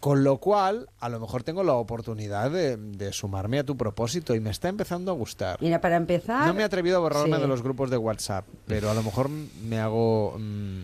[0.01, 4.33] Con lo cual, a lo mejor tengo la oportunidad de, de sumarme a tu propósito
[4.35, 5.57] y me está empezando a gustar.
[5.61, 6.47] Mira, para empezar...
[6.47, 7.41] No me he atrevido a borrarme Sí.
[7.41, 10.83] de los grupos de WhatsApp, pero a lo mejor me hago mm,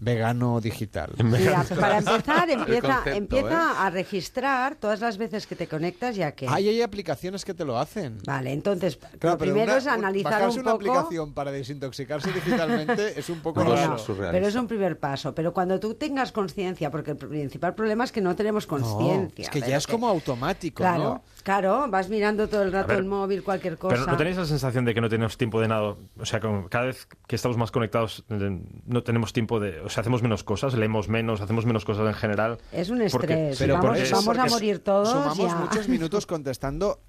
[0.00, 1.12] vegano digital.
[1.22, 3.74] Mira, para empezar, empieza, concepto, empieza ¿eh?
[3.78, 6.46] a registrar todas las veces que te conectas ya que...
[6.48, 8.18] Ay, hay aplicaciones que te lo hacen.
[8.24, 10.76] Vale, entonces, Claro, lo pero primero una- es analizar un una poco...
[10.76, 13.92] aplicación para desintoxicarse digitalmente es un poco No, raro.
[13.92, 14.32] no, surrealista.
[14.32, 15.34] pero es un primer paso.
[15.34, 19.42] Pero cuando tú tengas conciencia, porque el principal problema es que no tenemos No, conciencia.
[19.44, 21.22] es que ya es como automático, Claro, ¿no?
[21.42, 23.94] Claro, vas mirando todo el rato ver, el móvil, cualquier cosa.
[23.94, 25.94] Pero ¿no tenéis la sensación de que no tenemos tiempo de nada?
[26.18, 29.80] O sea, como cada vez que estamos más conectados eh, no tenemos tiempo de...
[29.80, 32.58] O sea, hacemos menos cosas, leemos menos, hacemos menos cosas en general.
[32.72, 33.58] Es un Porque- estrés.
[33.58, 35.08] Pero vamos, porque- vamos a porque morir todos.
[35.10, 35.54] Sumamos ya.
[35.56, 37.00] muchos minutos contestando.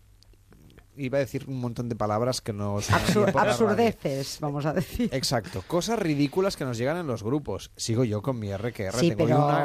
[0.97, 5.09] Iba a decir un montón de palabras que no son Absur- absurdeces, vamos a decir.
[5.13, 7.71] Exacto, cosas ridículas que nos llegan en los grupos.
[7.77, 9.59] Sigo yo con mi RQR, Sí, tengo pero- una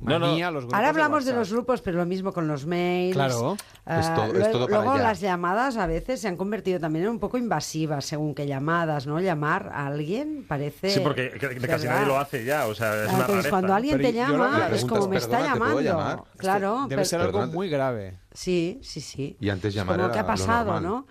[0.00, 0.26] No, no.
[0.26, 3.14] manía a los grupos Ahora hablamos de, los grupos, pero lo mismo con los mails.
[3.14, 3.56] Claro.
[3.86, 5.02] Es todo- es luego todo para luego allá.
[5.04, 9.06] las llamadas a veces se han convertido también en un poco invasivas, según qué llamadas,
[9.06, 9.20] ¿no?
[9.20, 10.90] Llamar a alguien parece...
[10.90, 13.50] Sí, porque que- que casi nadie lo hace ya, o sea, es una rareza.
[13.50, 15.98] cuando alguien Pero te llama, es como me está "Perdona, ¿te puedo llamando.
[15.98, 17.52] llamar?" Claro, Debe pero- ser algo Perdona.
[17.54, 18.18] muy grave.
[18.34, 19.36] Sí, sí, sí.
[19.40, 20.80] Y antes Es llamar como era que ha pasado.
[20.80, 21.06] ¿no?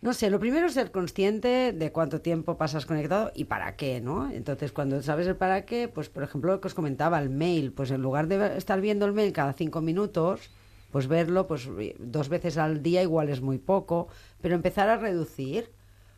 [0.00, 4.00] No sé, lo primero es ser consciente de cuánto tiempo pasas conectado y para qué,
[4.00, 4.30] ¿no?
[4.32, 7.72] Entonces, cuando sabes el para qué, pues, por ejemplo, lo que os comentaba, el mail,
[7.72, 10.50] pues en lugar de estar viendo el mail cada cinco minutos,
[10.90, 11.68] pues verlo, pues
[12.00, 14.08] dos veces al día igual es muy poco,
[14.40, 15.70] pero empezar a reducir.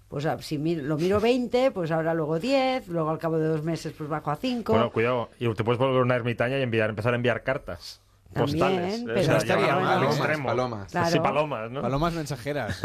[0.09, 3.49] Pues a- si mi- lo miro 20, pues ahora luego 10, luego al cabo de
[3.49, 4.73] dos meses pues bajo a 5.
[4.73, 8.01] Bueno, cuidado, y te puedes volver una ermitaña y enviar, empezar a enviar cartas.
[8.35, 9.03] También, postales.
[9.07, 10.49] pero O sea, estaría mal, extremo.
[10.49, 11.11] Palomas, Claro.
[11.11, 11.81] Sí, palomas, ¿no?
[11.83, 12.79] Palomas mensajeras.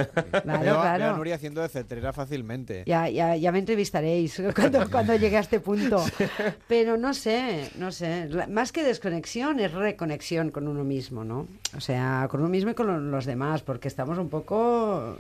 [0.43, 1.03] Claro, Veo a- claro.
[1.03, 2.83] veo a Nuria haciendo de cetrera fácilmente.
[2.85, 6.03] Ya, ya, ya me entrevistaréis cuando, cuando llegue a este punto.
[6.67, 8.29] Pero no sé, no sé.
[8.49, 11.47] Más que desconexión es reconexión con uno mismo, ¿no?
[11.75, 15.17] O sea, con uno mismo y con lo- los demás, porque estamos un poco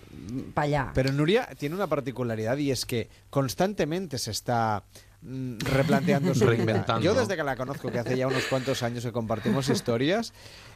[0.53, 0.91] para allá.
[0.93, 6.51] Pero Nuria tiene una particularidad y es que constantemente se está mm, replanteando su vida.
[6.51, 7.01] Reinventando.
[7.03, 10.33] Yo desde que la conozco, que hace ya unos cuantos años que compartimos historias,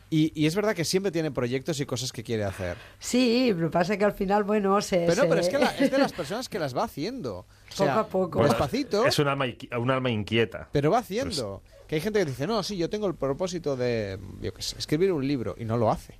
[0.10, 2.78] y, y es verdad que siempre tiene proyectos y cosas que quiere hacer.
[3.00, 4.98] Sí, lo que pasa es que al final, bueno, se...
[5.08, 7.40] Pero no, se- pero es que la- es de las personas que las va haciendo.
[7.40, 8.40] O sea, Poco a poco.
[8.40, 9.46] Bueno, Despacito, Es un alma,
[9.80, 10.70] un alma inquieta.
[10.72, 11.64] pero va haciendo.
[11.88, 14.78] Que hay gente que dice, no, sí, yo tengo el propósito de, yo qué sé,
[14.78, 16.20] escribir un libro, y no lo hace.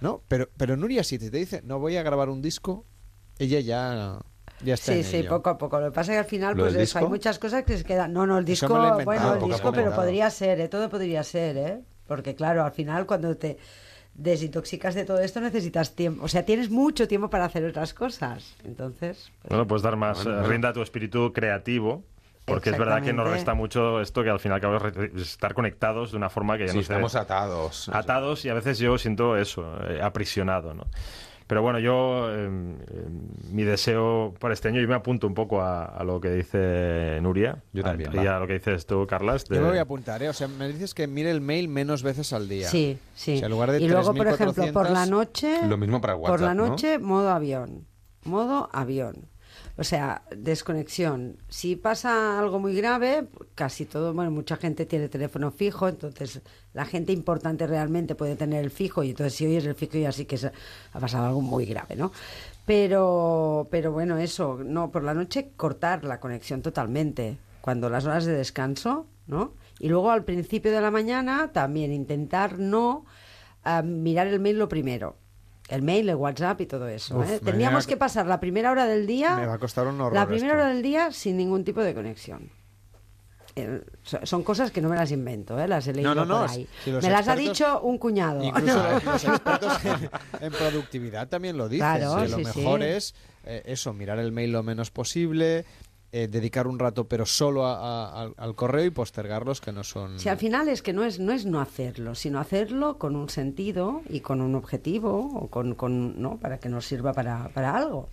[0.00, 0.22] ¿No?
[0.28, 2.84] Pero, pero Nuria, si te dice, no voy a grabar un disco,
[3.38, 4.18] ella ya,
[4.60, 5.30] ya está Sí, en sí, ello.
[5.30, 5.80] poco a poco.
[5.80, 7.84] Lo que pasa es que al final, ¿Lo pues eso, hay muchas cosas que se
[7.84, 8.12] quedan.
[8.12, 8.68] No, no, el disco,
[9.04, 10.68] bueno, el disco, pero podría ser, ¿eh?
[10.68, 11.80] Todo podría ser, ¿eh?
[12.06, 13.58] Porque claro, al final cuando te
[14.14, 16.24] desintoxicas de todo esto necesitas tiempo.
[16.24, 18.54] O sea, tienes mucho tiempo para hacer otras cosas.
[18.64, 22.04] Entonces, pues, Bueno, puedes dar más Bueno, eh, a tu espíritu creativo.
[22.46, 26.10] Porque es verdad que nos resta mucho esto que al final acabamos re- estar conectados
[26.10, 27.88] de una forma que ya Sí, no sé, estamos atados.
[27.88, 30.84] atados y a veces yo siento eso, eh, aprisionado, ¿no?
[31.46, 32.48] Pero bueno, yo, eh,
[33.52, 37.18] mi deseo para este año, yo me apunto un poco a, a lo que dice
[37.20, 37.62] Nuria.
[37.72, 39.44] Yo también, a- Y a lo que dices tú, Carlas.
[39.44, 40.28] de- Yo me voy a apuntar, ¿eh?
[40.30, 42.68] O sea, me dices que mire el mail menos veces al día.
[42.68, 43.34] sí, sí.
[43.34, 45.66] O sea, en lugar de y luego, por 3.400, ejemplo, por la noche...
[45.68, 46.66] Lo mismo para Por WhatsApp, la ¿no?
[46.68, 47.86] noche, modo avión.
[48.24, 49.28] Modo avión.
[49.76, 51.36] O sea, desconexión.
[51.48, 56.42] Si pasa algo muy grave, casi todo, bueno, mucha gente tiene teléfono fijo, entonces
[56.74, 60.12] la gente importante realmente puede tener el fijo y entonces si oyes el fijo ya
[60.12, 60.52] sí que se-
[60.92, 62.12] ha pasado algo muy grave, ¿no?
[62.66, 67.36] Pero, pero bueno, eso, no, por la noche cortar la conexión totalmente.
[67.60, 69.54] Cuando las horas de descanso, ¿no?
[69.80, 73.04] Y luego al principio de la mañana también intentar no
[73.64, 75.16] ah, mirar el mail lo primero.
[75.74, 77.18] El mail, el WhatsApp y todo eso.
[77.18, 77.40] Uf, ¿eh?
[77.84, 79.36] a- que pasar la primera hora del día.
[79.36, 80.62] Me va a costar un horror La primera esto.
[80.64, 82.50] hora del día sin ningún tipo de conexión.
[83.56, 85.68] Eh, so- son cosas que no me las invento, ¿eh?
[85.68, 86.68] las he leído no, no, por si- ahí.
[86.82, 88.42] si los me las ha dicho un cuñado.
[88.42, 90.10] Incluso los, expertos en,
[90.40, 91.86] en productividad también lo dicen.
[91.98, 92.86] Claro, que lo sí, mejor sí.
[92.86, 95.64] es eh, eso, mirar el mail lo menos posible,
[96.16, 99.82] eh, dedicar un rato pero solo a- a- al, correo y postergar los que no
[99.82, 100.16] son...
[100.20, 103.28] Si al final es que no es, no es no hacerlo, sino hacerlo con un
[103.28, 106.38] sentido y con un objetivo, o con, con ¿no?
[106.38, 108.08] para que nos sirva para, para algo.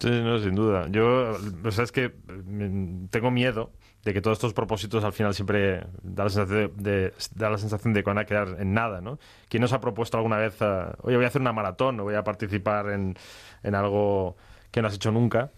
[0.00, 0.86] Sí, no, sin duda.
[0.90, 1.32] Yo,
[1.64, 3.70] o sea, es que mm, tengo miedo
[4.04, 7.56] de que todos estos propósitos al final siempre da la sensación de, de- da la
[7.56, 9.18] sensación de que van a quedar en nada, ¿no?
[9.48, 12.16] ¿Quién nos ha propuesto alguna vez, ah, oye, voy a hacer una maratón o voy
[12.16, 13.16] a participar en,
[13.62, 14.36] en algo
[14.70, 15.52] que no has hecho nunca?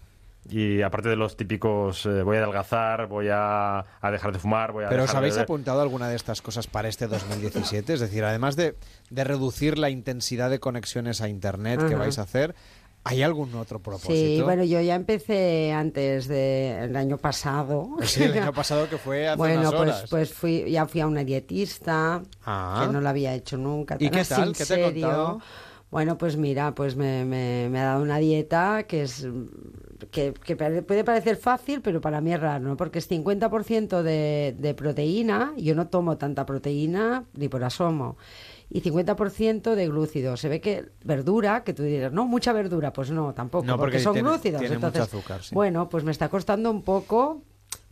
[0.49, 4.71] Y aparte de los típicos, eh, voy a adelgazar, voy a, a dejar de fumar,
[4.71, 7.93] voy a ¿Pero os dejar de habéis apuntado alguna de estas cosas para este 2017?
[7.93, 8.75] Es decir, además de,
[9.09, 12.55] de reducir la intensidad de conexiones a Internet que vais a hacer,
[13.03, 14.11] ¿Hay algún otro propósito?
[14.13, 17.91] Sí, bueno, yo ya empecé antes del año pasado.
[18.03, 20.05] Sí, el año pasado que fue hace bueno, unas pues, horas.
[20.09, 22.83] pues fui, ya fui a una dietista, Ah.
[22.85, 23.95] que no lo había hecho nunca.
[23.97, 24.51] ¿Y qué tal?
[24.51, 25.41] ¿Qué te ha contado?
[25.89, 29.25] Bueno, pues mira, pues me, me- me ha dado una dieta que es
[30.11, 32.77] que, que puede parecer fácil, pero para mí es raro, ¿no?
[32.77, 38.17] Porque es 50% de, de proteína, yo no tomo tanta proteína ni por asomo,
[38.69, 40.39] y 50% de glúcidos.
[40.41, 43.93] Se ve que verdura, que tú dirás, no, mucha verdura, pues no, tampoco, No, porque
[43.97, 44.59] porque, son tiene- glúcidos.
[44.59, 45.55] tiene mucho Entonces, azúcar, sí.
[45.55, 47.41] bueno, pues me está costando un poco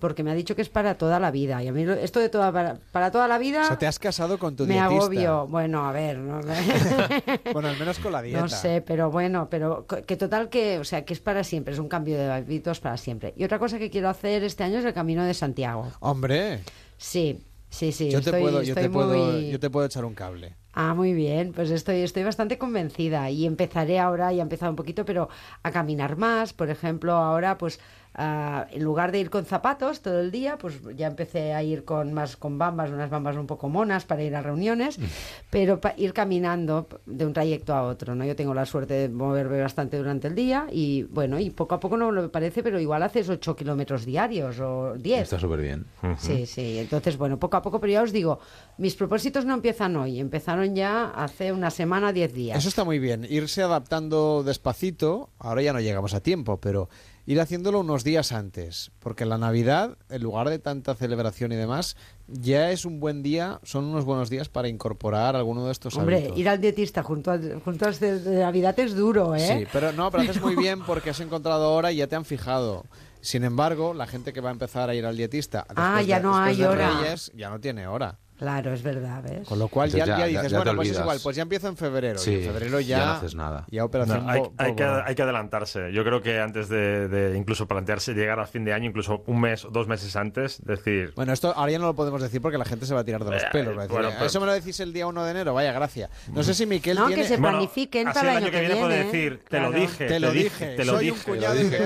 [0.06, 1.64] porque me ha dicho que es para toda la vida.
[1.64, 3.98] Y a mí esto de toda, para, para toda la vida O sea, te has
[3.98, 4.96] casado con tu me dietista.
[4.98, 5.48] agobio.
[5.48, 6.40] Bueno, a ver, no,
[7.54, 8.40] Bueno, al menos con la dieta.
[8.42, 11.80] no sé, pero bueno, pero que total que, o sea, que es para siempre, es
[11.80, 13.34] un cambio de hábitos para siempre.
[13.36, 15.92] Y otra cosa que quiero hacer este año es el Camino de Santiago.
[16.02, 16.60] Hombre,
[16.98, 18.12] Sí, sí, sí.
[18.12, 20.56] yo, te puedo, yo, estoy te puedo, yo te puedo echar un cable.
[20.78, 24.76] Ah, muy bien, pues estoy, estoy bastante convencida y empezaré ahora, ya he empezado un
[24.76, 25.30] poquito, pero
[25.64, 27.80] a caminar más, por ejemplo, ahora pues
[28.16, 31.84] ah, en lugar de ir con zapatos todo el día, pues ya empecé a ir
[31.86, 34.98] con más con bambas, unas bambas un poco monas para ir a reuniones,
[35.50, 38.26] pero pa- ir caminando de un trayecto a otro, ¿no?
[38.26, 41.80] Yo tengo la suerte de moverme bastante durante el día y bueno, y poco a
[41.80, 45.24] poco no me parece, pero igual haces 8 kilómetros diarios o 10.
[45.24, 45.86] Está súper bien.
[46.18, 46.78] Sí, sí.
[46.80, 48.40] Entonces, bueno, poco a poco, pero ya os digo,
[48.78, 52.58] mis propósitos no empiezan hoy, empezaron ya hace una semana, diez días.
[52.58, 53.26] Eso está muy bien.
[53.30, 56.90] Irse adaptando despacito, ahora ya no llegamos a tiempo, pero
[57.26, 58.92] ir haciéndolo unos días antes.
[59.00, 61.96] Porque la Navidad, en lugar de tanta celebración y demás,
[62.28, 66.18] ya es un buen día, son unos buenos días para incorporar alguno de estos Hombre,
[66.18, 66.38] hábitos.
[66.38, 69.40] ir al dietista junto a, junto a de Navidad es duro, ¿eh?
[69.60, 72.26] Sí, pero no, pero haces muy bien porque has encontrado ahora y ya te han
[72.26, 72.86] fijado.
[73.22, 76.24] Sin embargo, la gente que va a empezar a ir al dietista Ah, ya de-
[76.24, 77.00] no hay de hora.
[77.02, 78.20] Reyes, ya no tiene hora.
[78.38, 79.48] Claro, es verdad, ¿ves?
[79.48, 81.04] Con lo cual ya, ya ya- dices, ya- bueno, pues es olvidas.
[81.06, 82.20] igual, pues ya empiezo en febrero.
[82.20, 83.66] Sí, y en febrero ya, ya no haces nada.
[83.72, 85.04] Ya operación No, hay, que, pólvora.
[85.08, 85.94] hay que adelantarse.
[85.94, 89.40] Yo creo que antes de, de incluso plantearse llegar a fin de año, incluso un
[89.40, 92.58] mes o dos meses antes, decir, Bueno, esto ahora ya no lo podemos decir porque
[92.58, 93.74] la gente se va a tirar de los Eh, pelos.
[93.90, 96.10] bueno, "Eh, pero- Eso me lo decís el día 1 de enero, vaya gracia.
[96.34, 97.22] No sé si Miquel No, tiene...
[97.22, 100.32] que se planifiquen para el año que viene puede decir, te lo dije, Te lo
[100.32, 101.18] dije, te lo soy dije.
[101.32, 101.80] un cuñado dije.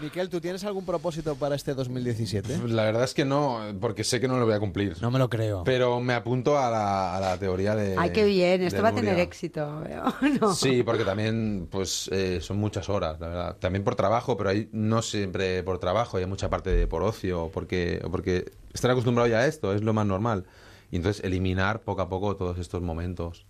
[0.00, 2.58] Miquel, ¿tú tienes algún propósito para este 2017?
[2.68, 4.96] La verdad es que no, porque sé que no lo voy a cumplir.
[5.02, 5.57] No me lo creo.
[5.64, 7.96] Pero me apunto a la, a la teoría de.
[7.98, 10.04] Ay, qué bien, esto va a tener éxito, veo,
[10.40, 10.54] ¿no?
[10.54, 13.56] Sí, porque también pues eh, son muchas horas, la verdad.
[13.58, 17.50] También por trabajo, pero hay, no siempre por trabajo, hay mucha parte de por ocio,
[17.52, 20.44] porque, porque estar acostumbrado ya a esto, es lo más normal.
[20.90, 23.46] Y entonces eliminar poco a poco todos estos momentos.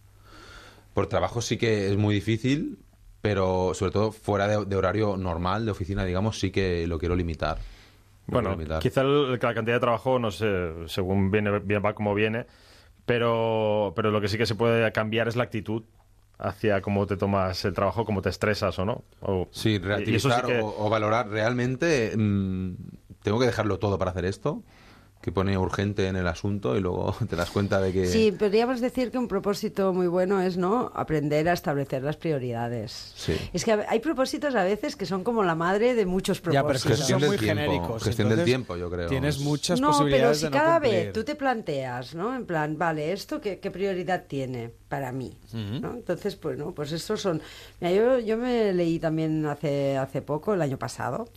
[0.94, 2.78] Por trabajo sí que es muy difícil,
[3.22, 7.14] pero sobre todo fuera de, de horario normal, de oficina, digamos, sí que lo quiero
[7.14, 7.58] limitar.
[8.30, 12.46] Bueno, quizá el- la cantidad de trabajo, no sé, según viene, bien va como viene,
[13.06, 15.82] pero, pero lo que sí que se puede cambiar es la actitud
[16.38, 19.02] hacia cómo te tomas el trabajo, cómo te estresas o no.
[19.20, 22.12] O- Sí, relativizar que- o, o valorar realmente.
[22.16, 22.74] mm,
[23.22, 24.62] tengo que dejarlo todo para hacer esto,
[25.20, 28.06] que pone urgente en el asunto y luego te das cuenta de que.
[28.06, 33.12] Sí, podríamos decir que un propósito muy bueno es no aprender a establecer las prioridades.
[33.16, 33.34] Sí.
[33.52, 36.74] Es que hay propósitos a veces que son como la madre de muchos Ya, pero
[36.76, 36.98] es que propósitos.
[36.98, 38.02] Gestión son del muy tiempo, genéricos.
[38.04, 39.08] gestión del tiempo, yo creo.
[39.08, 40.92] Tienes Es- muchas no, pero posibilidades si de no cada cumplir.
[41.04, 42.36] vez tú te planteas, ¿no?
[42.36, 45.36] En plan, vale, ¿esto qué, qué prioridad tiene para mí?
[45.52, 45.94] ¿no?
[45.94, 47.42] Entonces, pues no, pues estos son...
[47.80, 51.28] Mira, yo, yo me leí también hace, hace poco, el año pasado,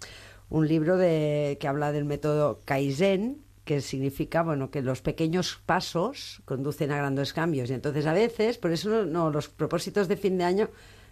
[0.50, 6.42] un libro de, que habla del método Kaizen, que significa, bueno, que los pequeños pasos
[6.46, 7.70] conducen a grandes cambios.
[7.70, 10.70] Y entonces a veces, por eso no, no, los propósitos de fin de año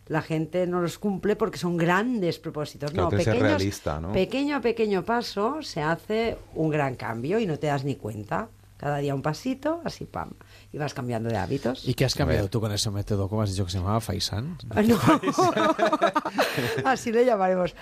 [0.09, 2.91] la gente no los cumple porque son grandes propósitos.
[2.91, 4.12] Claro, no, pequeños, realista, ¿no?
[4.12, 8.49] pequeño a pequeño paso se hace un gran cambio y no te das ni cuenta.
[8.77, 10.31] Cada día un pasito, así pam.
[10.71, 11.88] Y vas cambiando de hábitos.
[11.88, 13.27] ¿Y qué has cambiado tú con ese método?
[13.27, 13.99] ¿Cómo has dicho que se llamaba?
[14.01, 14.55] ¿Faisan?
[14.86, 14.99] No.
[16.86, 17.75] Así lo llamaremos.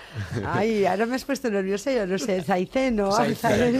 [0.46, 3.10] Ay, ahora me has puesto nerviosa, yo no sé, Zaicen, ¿no?
[3.14, 3.76] Kaizen.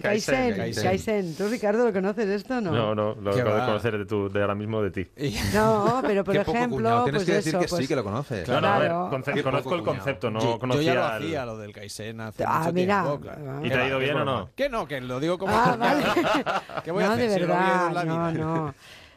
[0.00, 0.74] Kaizen.
[0.82, 1.34] Kaizen.
[1.36, 2.70] ¿Tú, Ricardo, lo conoces esto no?
[2.72, 5.08] No, no, lo ¿Qué acabo de conocer de, tu, de ahora mismo de ti.
[5.52, 7.04] No, pero por ejemplo.
[7.04, 8.48] Tienes pues que decir eso, que pues- sí que lo conoces.
[8.48, 9.42] No, no, a ver, Claro.
[9.42, 12.44] conozco el concepto, no yo, yo conocía ya lo el- hacía, lo del Kaizen hace
[12.46, 13.02] Ah, mucho mira.
[13.02, 13.20] tiempo.
[13.20, 13.42] claro.
[13.50, 13.60] Ah.
[13.62, 14.50] ¿Y te ha ido bien o no?
[14.54, 15.52] Que no, que lo digo como...
[15.54, 16.02] Ah, vale.
[16.84, 18.32] ¿Qué voy a no, hacer de si no verdad, no, vida?
[18.32, 18.74] no.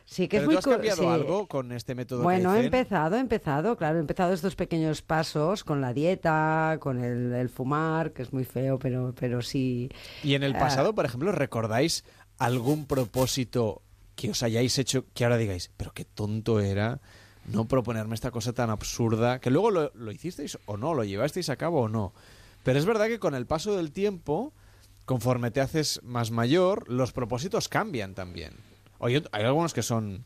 [0.07, 1.07] Sí, que ¿Pero es muy tú has cambiado sí.
[1.07, 5.63] algo con este método Bueno, he empezado, he empezado, claro, he empezado estos pequeños pasos
[5.63, 9.89] con la dieta, con el, el fumar, que es muy feo, pero, pero sí.
[10.23, 10.59] Y en el Ah.
[10.59, 12.03] pasado, por ejemplo, ¿recordáis
[12.37, 13.81] algún propósito
[14.15, 16.99] que os hayáis hecho que ahora digáis, pero qué tonto era
[17.51, 21.49] no proponerme esta cosa tan absurda, que luego lo, lo hicisteis o no, lo llevasteis
[21.49, 22.13] a cabo o no?
[22.63, 24.53] Pero es verdad que con el paso del tiempo,
[25.05, 28.53] conforme te haces más mayor, los propósitos cambian también.
[28.99, 30.25] Hay algunos que son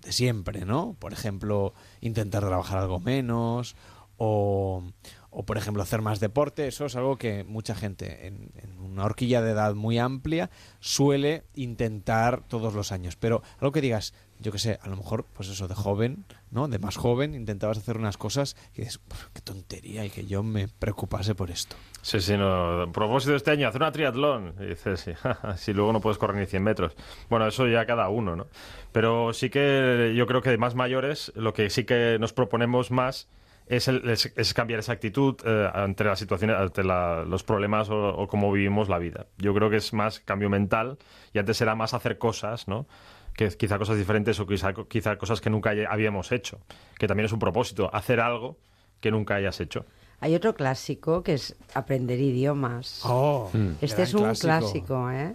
[0.00, 0.96] de siempre, ¿no?
[0.98, 3.74] Por ejemplo, intentar trabajar algo menos
[4.16, 4.84] o,
[5.30, 6.68] o, por ejemplo, hacer más deporte.
[6.68, 11.44] Eso es algo que mucha gente en, en una horquilla de edad muy amplia suele
[11.54, 13.16] intentar todos los años.
[13.16, 16.68] Pero algo que digas, yo qué sé, a lo mejor, pues eso, de joven, ¿no?
[16.68, 20.68] De más joven, intentabas hacer unas cosas que "Puf, qué tontería y que yo me
[20.68, 21.74] preocupase por esto.
[22.02, 22.90] Sí, sí, no.
[22.92, 24.54] Propósito de este año, hacer una triatlón.
[24.60, 25.12] Y dices, sí,
[25.56, 26.94] si luego no puedes correr ni 100 metros.
[27.30, 28.46] Bueno, eso ya cada uno, ¿no?
[28.92, 32.90] Pero sí que yo creo que de más mayores, lo que sí que nos proponemos
[32.90, 33.28] más
[33.66, 37.88] es, el- es- es cambiar esa actitud eh, ante las situaciones, ante la- los problemas
[37.88, 39.24] o, o cómo vivimos la vida.
[39.38, 40.98] Yo creo que es más cambio mental
[41.32, 42.86] y antes era más hacer cosas, ¿no?
[43.36, 46.60] Que quizá cosas diferentes o quizá, quizá cosas que nunca habíamos hecho.
[46.98, 48.58] Que también es un propósito, hacer algo
[49.00, 49.84] que nunca hayas hecho.
[50.20, 53.00] Hay otro clásico que es aprender idiomas.
[53.04, 55.34] Oh, este gran es un clásico, ¿eh?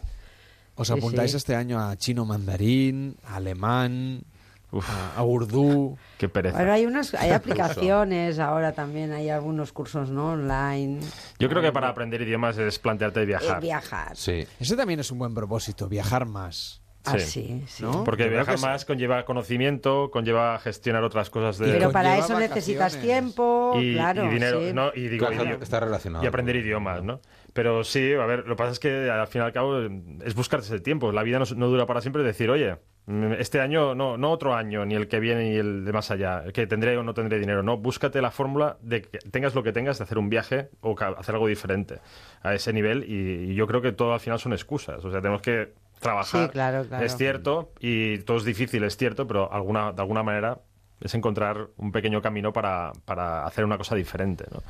[0.75, 1.37] ¿Os apuntáis sí.
[1.37, 4.23] este año a chino mandarín, a alemán,
[4.71, 5.97] a, a urdu?
[6.17, 6.57] Qué pereza.
[6.57, 10.31] Ahora hay unas, hay aplicaciones, ahora también hay algunos cursos ¿no?
[10.31, 11.01] online.
[11.37, 13.61] Yo creo que para aprender idiomas es plantearte Eh, viajar.
[13.61, 14.15] viajar.
[14.15, 14.47] Sí.
[14.57, 16.78] Ese también es un buen propósito, viajar más.
[17.05, 17.25] Ah, Sí.
[17.25, 17.83] sí, sí.
[17.83, 18.03] ¿No?
[18.03, 18.65] Porque Yo viajar sí.
[18.65, 21.71] más conlleva conocimiento, conlleva gestionar otras cosas de...
[21.71, 24.25] Pero para eso necesitas tiempo, y, claro.
[24.25, 24.73] y dinero, sí.
[24.73, 24.91] ¿no?
[24.93, 26.23] Y digo, Claro, idi- está relacionado.
[26.23, 27.21] Y aprender idiomas, ¿no?
[27.53, 29.79] Pero sí, a ver, lo que pasa es que al fin y al cabo
[30.23, 31.11] es buscarse el tiempo.
[31.11, 32.21] La vida no, no dura para siempre.
[32.21, 32.75] Decir, oye,
[33.07, 36.11] mm, este año, no, no otro año, ni el que viene, ni el de más
[36.11, 37.63] allá, que tendré o no tendré dinero.
[37.63, 40.95] No, búscate la fórmula de que tengas lo que tengas, de hacer un viaje o
[41.17, 41.99] hacer algo diferente
[42.43, 43.03] a ese nivel.
[43.09, 45.03] Y, y yo creo que todo al final son excusas.
[45.03, 46.45] O sea, tenemos que trabajar.
[46.47, 47.05] Sí, claro, claro.
[47.05, 50.59] Es cierto, y todo es difícil, es cierto, pero alguna, de alguna manera
[51.01, 54.61] es encontrar un pequeño camino para, para hacer una cosa diferente, ¿no?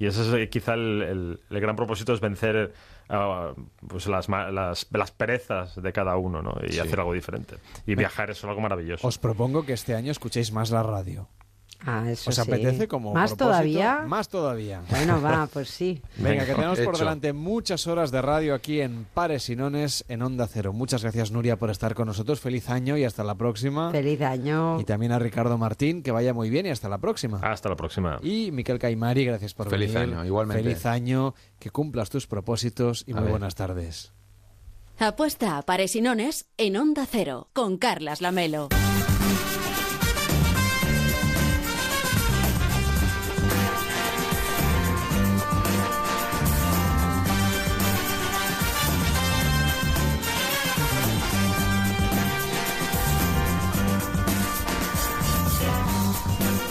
[0.00, 2.72] Y ese es eh, quizá el, el- el gran propósito, es vencer
[3.08, 3.52] ah,
[3.88, 6.54] pues las, ma- las, las perezas de cada uno, ¿no?
[6.64, 6.78] Y Sí.
[6.78, 7.56] hacer algo diferente.
[7.86, 9.06] Y viajar es algo maravilloso.
[9.06, 11.26] Os propongo que este año escuchéis más la radio.
[11.86, 12.40] Ah, eso ¿Os sí.
[12.40, 13.44] apetece como ¿Más propósito?
[13.46, 14.02] todavía?
[14.06, 14.82] Más todavía.
[14.90, 16.02] Bueno, va, pues sí.
[16.16, 17.04] Venga, que tenemos por Hecho.
[17.04, 20.72] delante muchas horas de radio aquí en Pares y Nones en Onda Cero.
[20.72, 22.40] Muchas gracias, Nuria, por estar con nosotros.
[22.40, 23.92] Feliz año y hasta la próxima.
[23.92, 24.80] Feliz año.
[24.80, 27.38] Y también a Ricardo Martín, que vaya muy bien y hasta la próxima.
[27.42, 28.18] Hasta la próxima.
[28.22, 30.14] Y Miquel Caimari, gracias por Feliz venir.
[30.14, 30.62] año, igualmente.
[30.64, 33.30] Feliz año, que cumplas tus propósitos y A muy ver.
[33.30, 34.12] buenas tardes.
[34.98, 38.68] Apuesta a pares y nones en Onda Cero con Carlas Lamelo.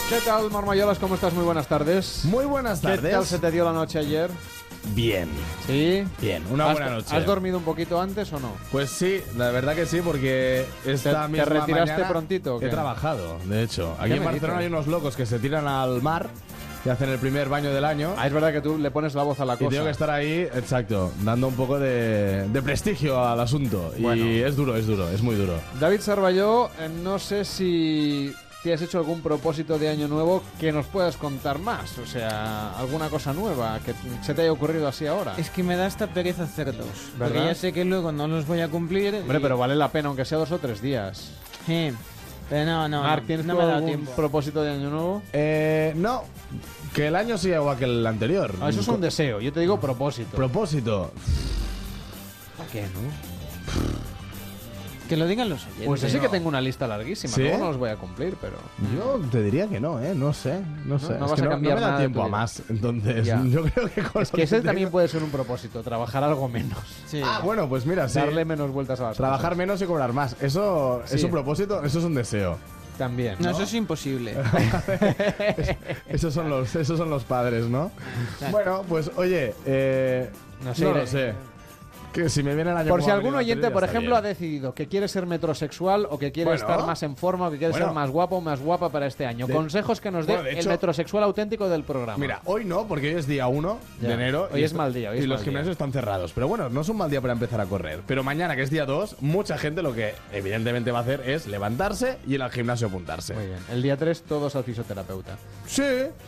[0.09, 0.99] ¿Qué tal, Marmayolas?
[0.99, 1.33] ¿Cómo estás?
[1.33, 2.23] Muy buenas tardes.
[2.25, 3.11] Muy buenas ¿Qué tardes.
[3.11, 4.29] tal se te dio la noche ayer?
[4.95, 5.27] Bien,
[5.65, 6.05] ¿Sí?
[6.21, 7.13] bien, una ¿Has- buena noche.
[7.15, 8.51] ¿Has dormido un poquito antes o no?
[8.71, 12.67] Pues sí, la verdad que sí, porque esta te misma retiraste mañana prontito o qué?
[12.67, 13.95] He trabajado, de hecho.
[13.99, 14.71] Aquí ¿Qué en Barcelona dices?
[14.71, 16.29] hay unos locos que se tiran al mar
[16.85, 18.13] y hacen el primer baño del año.
[18.17, 19.69] Ah, es verdad que tú le pones la voz a la Y cosa.
[19.71, 23.93] tengo que estar ahí, exacto, dando un poco de, de prestigio al asunto.
[23.99, 24.25] Bueno.
[24.25, 25.55] Y es duro, es duro, es muy duro.
[25.81, 28.33] David Sarballó, eh, no sé si
[28.67, 31.97] te has hecho algún propósito de año nuevo que nos puedas contar más.
[31.99, 35.33] O sea, alguna cosa nueva que se te haya ocurrido así ahora.
[35.37, 36.85] Es que me da esta pereza hacerlos.
[37.17, 37.47] Porque ¿Verdad?
[37.49, 39.15] ya sé que luego no los voy a cumplir.
[39.15, 41.31] Hombre, y- pero vale la pena, aunque sea dos o tres días.
[41.65, 41.91] Sí.
[42.49, 43.03] Pero no, no.
[43.03, 44.11] Marc, no, ¿tienes no me algún tiempo.
[44.15, 45.21] propósito de año nuevo?
[45.33, 46.23] Eh, no,
[46.93, 48.53] que el año sea igual que el anterior.
[48.61, 49.41] Ah, eso es un deseo.
[49.41, 50.35] Yo te digo propósito.
[50.35, 51.11] propósito.
[52.57, 54.06] ¿Para qué, no?
[55.07, 55.85] Que lo digan los oyentes.
[55.87, 56.21] Pues sí no.
[56.21, 57.33] que tengo una lista larguísima.
[57.33, 57.41] ¿Sí?
[57.43, 58.57] Luego no los voy a cumplir, pero...
[58.95, 60.13] Yo te diría que no, ¿eh?
[60.15, 61.09] No sé, no sé.
[61.17, 62.61] no Es vas que a cambiar no me da nada tiempo a más.
[62.69, 63.41] Entonces, Ya.
[63.45, 66.49] yo creo que con Es que ese tengo- también puede ser un propósito, trabajar algo
[66.49, 66.77] menos.
[67.05, 67.21] Sí.
[67.23, 68.19] Ah, bueno, pues mira, sí.
[68.19, 69.57] Darle menos vueltas a las Trabajar cosas.
[69.57, 70.35] menos y cobrar más.
[70.41, 71.25] Eso es Sí.
[71.25, 72.57] un propósito, eso es un deseo.
[72.97, 73.35] También.
[73.39, 74.33] No, eso es imposible.
[76.09, 77.91] esos, son los, esos son los padres, ¿no?
[78.51, 80.29] Bueno, pues oye, eh,
[80.61, 81.33] No no, sé, lo iré- sé.
[82.17, 85.07] Que si me viene año Por si algún oyente, por ejemplo, ha decidido que quiere
[85.07, 86.59] ser metrosexual o que quiere Bueno.
[86.61, 87.85] estar más en forma o que quiere Bueno.
[87.85, 89.45] ser más guapo o más guapa para este año.
[89.45, 92.17] De- Consejos que nos dé Bueno, el metrosexual auténtico del programa.
[92.17, 94.07] Mira, hoy no, porque hoy es día 1 Ya.
[94.07, 94.49] de enero.
[94.51, 95.71] Hoy y es mal día, hoy y es los gimnasios día.
[95.73, 96.31] están cerrados.
[96.33, 98.01] Pero bueno, no es un mal día para empezar a correr.
[98.07, 101.45] Pero mañana, que es día 2, mucha gente lo que evidentemente va a hacer es
[101.45, 103.35] levantarse y ir al gimnasio apuntarse.
[103.35, 103.59] Muy bien.
[103.71, 105.37] El día 3 todos al fisioterapeuta.
[105.67, 105.83] Sí,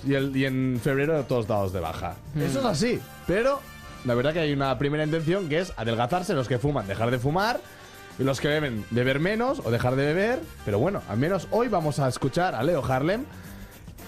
[0.05, 2.15] y, el- y en febrero todos dados de baja.
[2.35, 2.41] Hmm.
[2.43, 3.59] Eso es así, pero
[4.05, 7.19] la verdad que hay una primera intención que es adelgazarse, los que fuman, dejar de
[7.19, 7.59] fumar,
[8.17, 10.39] y los que beben, beber menos o dejar de beber.
[10.65, 13.25] Pero bueno, al menos hoy vamos a escuchar a Leo Harlem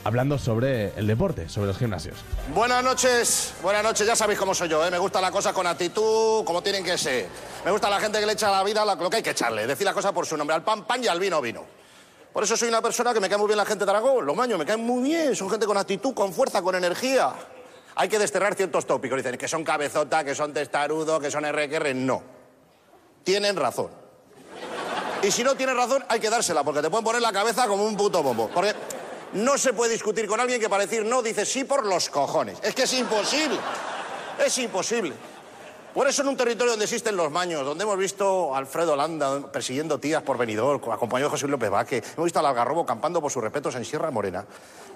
[0.03, 2.17] hablando sobre el deporte, sobre los gimnasios.
[2.53, 4.91] Buenas noches, buenas noches, ya sabéis cómo soy yo, ¿eh?
[4.91, 7.27] me gusta la cosa con actitud, como tienen que ser.
[7.63, 9.85] Me gusta la gente que le echa la vida lo que hay que echarle, decir
[9.85, 11.63] las cosas por su nombre, al pan pan y al vino vino.
[12.33, 14.25] Por eso soy una persona que me cae muy bien la gente de Aragón.
[14.25, 15.35] Los maños me caen muy bien.
[15.35, 17.33] Son gente con actitud, con fuerza, con energía.
[17.95, 19.17] Hay que desterrar ciertos tópicos.
[19.17, 21.95] Dicen que son cabezota, que son testarudos, que son RQR.
[21.95, 22.21] No.
[23.23, 23.89] Tienen razón.
[25.23, 27.85] Y si no tienes razón, hay que dársela, porque te pueden poner la cabeza como
[27.85, 28.49] un puto bombo.
[28.51, 28.73] Porque
[29.33, 32.57] no se puede discutir con alguien que para decir no dice sí por los cojones.
[32.63, 33.59] Es que es imposible.
[34.43, 35.13] Es imposible.
[35.93, 39.51] Por eso en un territorio donde existen los maños, donde hemos visto a Alfredo Landa
[39.51, 43.29] persiguiendo tías por venidor, acompañado de José López Vaque, hemos visto al Algarrobo campando por
[43.29, 44.45] sus respetos en Sierra Morena,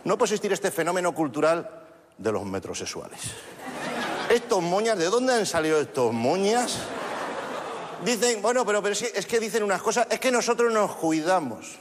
[0.05, 1.84] no puede existir este fenómeno cultural
[2.17, 3.19] de los metrosexuales.
[4.29, 6.77] Estos moñas, ¿de dónde han salido estos moñas?
[8.03, 10.95] Dicen, bueno, pero, pero es, que, es que dicen unas cosas, es que nosotros nos
[10.95, 11.77] cuidamos.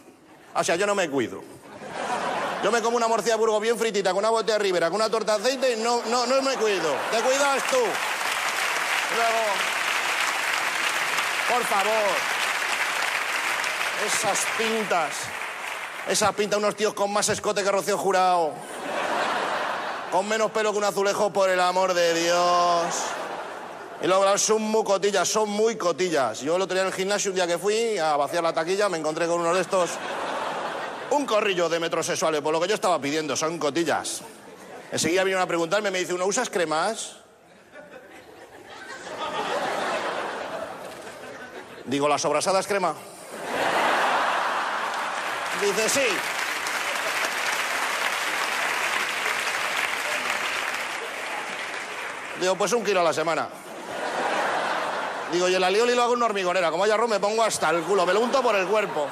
[0.55, 1.43] O sea, yo no me cuido.
[2.63, 5.11] Yo me como una morcilla burgo bien fritita con una botella de ribera, con una
[5.11, 6.95] torta de aceite y no, no, no me cuido.
[7.11, 7.77] Te cuidas tú.
[7.77, 9.45] Luego,
[11.53, 12.11] por favor,
[14.07, 15.15] esas pintas,
[16.09, 18.53] esas pintas, unos tíos con más escote que Rocío Jurado,
[20.15, 22.87] con menos pelo que un azulejo, por el amor de Dios.
[24.01, 26.41] Y luego son muy cotillas, son muy cotillas.
[26.41, 28.97] Yo lo tenía en el gimnasio un día que fui a vaciar la taquilla, me
[28.97, 29.91] encontré con uno de estos,
[31.11, 34.21] un corrillo de metrosexuales, por lo que yo estaba pidiendo, son cotillas.
[34.93, 37.17] Enseguida vinieron a preguntarme, me dice uno, ¿usas cremas?
[41.87, 42.95] Digo, ¿las sobrasadas crema?
[45.61, 46.34] Dice, sí.
[52.41, 53.49] Digo, pues un kilo a la semana.
[55.33, 56.71] Digo, y el alioli lo hago en una hormigonera.
[56.71, 58.05] Como haya arroz, me pongo hasta el culo.
[58.07, 59.07] Me lo unto por el cuerpo.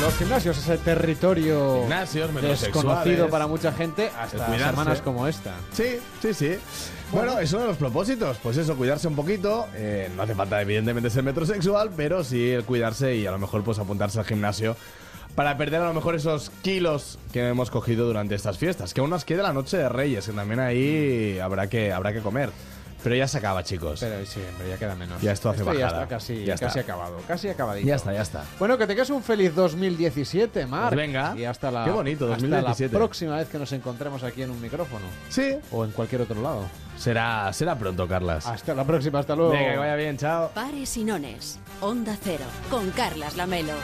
[0.00, 2.74] Los gimnasios, ese territorio Gimnasios, metrosexuales.
[2.74, 4.70] desconocido para mucha gente, hasta cuidarse.
[4.70, 5.54] semanas como esta.
[5.72, 6.58] Sí, sí, sí.
[7.10, 8.36] Bueno, es uno de los propósitos.
[8.42, 9.66] Pues eso, cuidarse un poquito.
[9.74, 13.62] Eh, no hace falta, evidentemente, ser metrosexual, pero sí el cuidarse y a lo mejor
[13.64, 14.76] pues apuntarse al gimnasio
[15.34, 18.94] para perder a lo mejor esos kilos que hemos cogido durante estas fiestas.
[18.94, 22.20] Que aún nos queda la noche de Reyes, que también ahí habrá que, habrá que
[22.20, 22.50] comer.
[23.02, 24.00] Pero ya se acaba, chicos.
[24.00, 25.20] Pero sí, ya queda menos.
[25.20, 25.86] Ya esto hace ya bajada.
[26.04, 26.92] está casi, Ya casi está.
[26.94, 27.18] acabado.
[27.28, 27.86] Casi acabadito.
[27.86, 28.44] Ya está, ya está.
[28.58, 30.88] Bueno, que te quedes un feliz 2017, Marc.
[30.88, 31.34] Pues venga.
[31.36, 32.92] Y hasta la, Qué bonito, hasta 2017.
[32.94, 35.04] la próxima vez que nos encontremos aquí en un micrófono.
[35.28, 35.54] Sí.
[35.70, 36.62] O en cualquier otro lado.
[36.96, 38.46] Será, será pronto, Carlas.
[38.46, 39.52] Hasta la próxima, hasta luego.
[39.52, 40.50] Venga, que vaya bien, chao.
[40.54, 41.58] Pares y nones.
[41.82, 42.44] Onda Cero.
[42.70, 43.74] Con Carlas Lamelo.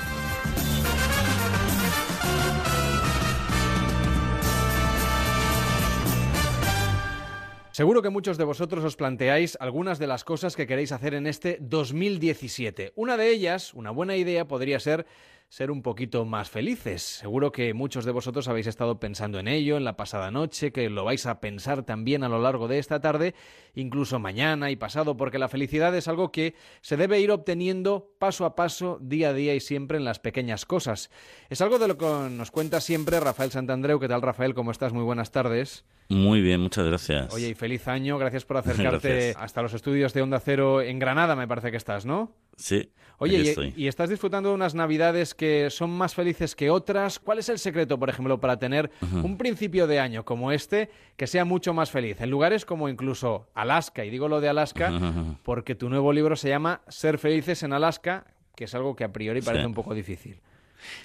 [7.80, 11.26] Seguro que muchos de vosotros os planteáis algunas de las cosas que queréis hacer en
[11.26, 12.92] este 2017.
[12.94, 15.06] Una de ellas, una buena idea, podría ser
[15.48, 17.00] ser un poquito más felices.
[17.00, 20.90] Seguro que muchos de vosotros habéis estado pensando en ello en la pasada noche, que
[20.90, 23.34] lo vais a pensar también a lo largo de esta tarde,
[23.74, 28.44] incluso mañana y pasado, porque la felicidad es algo que se debe ir obteniendo paso
[28.44, 31.10] a paso, día a día y siempre en las pequeñas cosas.
[31.48, 33.98] Es algo de lo que nos cuenta siempre Rafael Santandreu.
[33.98, 34.52] ¿Qué tal, Rafael?
[34.52, 34.92] ¿Cómo estás?
[34.92, 35.86] Muy buenas tardes.
[36.10, 37.32] Muy bien, muchas gracias.
[37.32, 38.18] Oye, y feliz año.
[38.18, 39.36] Gracias por acercarte Gracias.
[39.38, 42.32] hasta los estudios de Onda Cero en Granada, me parece que estás, ¿no?
[42.56, 42.90] Sí.
[43.18, 43.74] Oye, y, estoy.
[43.76, 47.18] y estás disfrutando de unas navidades que son más felices que otras.
[47.18, 48.90] ¿Cuál es el secreto, por ejemplo, para tener
[49.22, 52.20] un principio de año como este que sea mucho más feliz?
[52.22, 54.90] En lugares como incluso Alaska, y digo lo de Alaska
[55.44, 58.24] porque tu nuevo libro se llama Ser felices en Alaska,
[58.56, 59.66] que es algo que a priori parece Sí.
[59.66, 60.40] un poco difícil.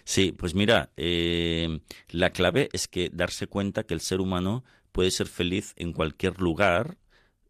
[0.06, 1.80] Sí, pues mira, eh,
[2.10, 4.64] la clave es que darse cuenta que el ser humano
[4.96, 6.98] puede ser feliz en cualquier lugar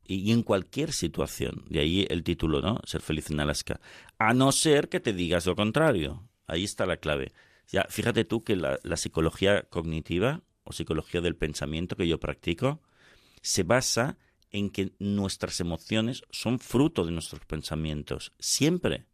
[0.04, 1.64] y en cualquier situación.
[1.70, 2.82] De ahí el título, ¿no?
[2.86, 3.80] Ser feliz en Alaska.
[4.18, 6.28] A no ser que te digas lo contrario.
[6.48, 7.34] Ahí está la clave.
[7.68, 12.82] Ya, fíjate tú que la, psicología cognitiva o psicología del pensamiento que yo practico
[13.44, 14.18] se basa
[14.50, 18.34] en que nuestras emociones son fruto de nuestros pensamientos.
[18.40, 19.06] Siempre.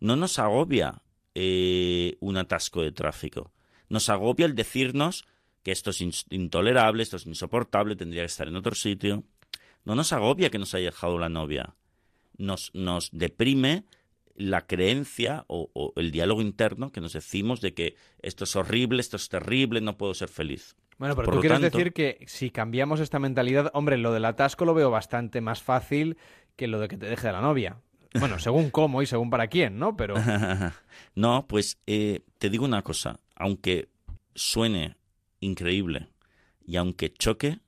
[0.00, 1.02] No nos agobia
[1.34, 3.52] eh, un atasco de tráfico.
[3.90, 5.26] Nos agobia el decirnos
[5.62, 6.00] que esto es
[6.30, 9.24] intolerable, esto es insoportable, tendría que estar en otro sitio.
[9.84, 11.74] No nos agobia que nos haya dejado la novia.
[12.36, 13.84] Nos, nos deprime
[14.36, 19.00] la creencia o, o el diálogo interno que nos decimos de que esto es horrible,
[19.00, 20.76] esto es terrible, no puedo ser feliz.
[20.98, 24.24] Bueno, pero Por tú quieres tanto- decir que si cambiamos esta mentalidad, hombre, lo del
[24.24, 26.16] atasco lo veo bastante más fácil
[26.56, 27.80] que lo de que te deje la novia.
[28.18, 29.96] Bueno, según cómo y según para quién, ¿no?
[29.96, 30.14] Pero
[31.14, 33.88] no, pues eh, te digo una cosa, aunque
[34.34, 34.96] suene
[35.40, 36.08] increíble
[36.68, 37.60] y aunque choque,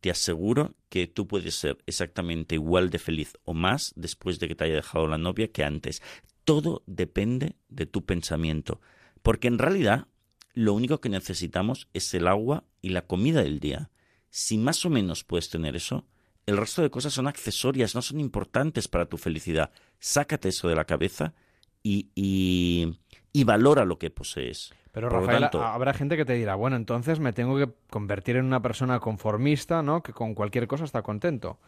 [0.00, 4.56] te aseguro que tú puedes ser exactamente igual de feliz o más después de que
[4.56, 6.02] te haya dejado la novia que antes.
[6.44, 8.80] Todo depende de tu pensamiento,
[9.22, 10.08] porque en realidad
[10.52, 13.90] lo único que necesitamos es el agua y la comida del día.
[14.30, 16.04] Si más o menos puedes tener eso,
[16.44, 19.70] el resto de cosas son accesorias, no son importantes para tu felicidad.
[20.00, 21.34] Sácate eso de la cabeza
[21.82, 22.98] y, y,
[23.34, 24.72] y valora lo que posees.
[24.92, 28.36] Pero Por Rafael, tanto- habrá gente que te dirá, bueno, entonces me tengo que convertir
[28.36, 30.04] en una persona conformista, ¿no?
[30.04, 31.58] Que con cualquier cosa está contento.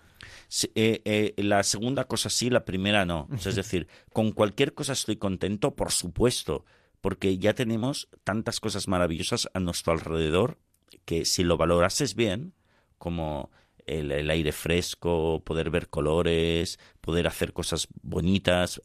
[0.76, 3.28] Eh, eh, la segunda cosa sí, la primera no.
[3.32, 6.64] O sea, es decir, con cualquier cosa estoy contento, por supuesto,
[7.00, 10.58] porque ya tenemos tantas cosas maravillosas a nuestro alrededor
[11.04, 12.52] que si lo valorases bien,
[12.96, 13.50] como
[13.86, 18.80] el, el aire fresco, poder ver colores, poder hacer cosas bonitas,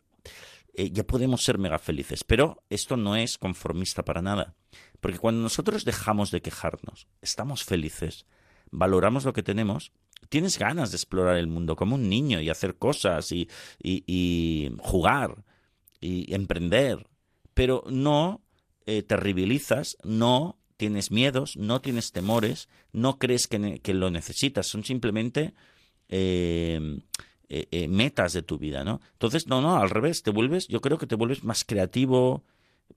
[0.73, 2.23] eh, ya podemos ser mega felices.
[2.23, 4.55] Pero esto no es conformista para nada.
[4.99, 8.25] Porque cuando nosotros dejamos de quejarnos, estamos felices,
[8.69, 9.91] valoramos lo que tenemos,
[10.29, 13.49] tienes ganas de explorar el mundo como un niño y hacer cosas y,
[13.81, 15.43] y- jugar
[15.99, 17.07] y emprender.
[17.53, 18.41] Pero no
[18.85, 24.83] eh, te trivializas, no tienes miedos, no tienes temores, no crees que lo necesitas, son
[24.83, 25.53] simplemente
[26.09, 26.99] eh,
[27.53, 29.01] eh, eh, metas de tu vida, ¿no?
[29.11, 32.43] Entonces, no, no, al revés, te vuelves, yo creo que te vuelves más creativo,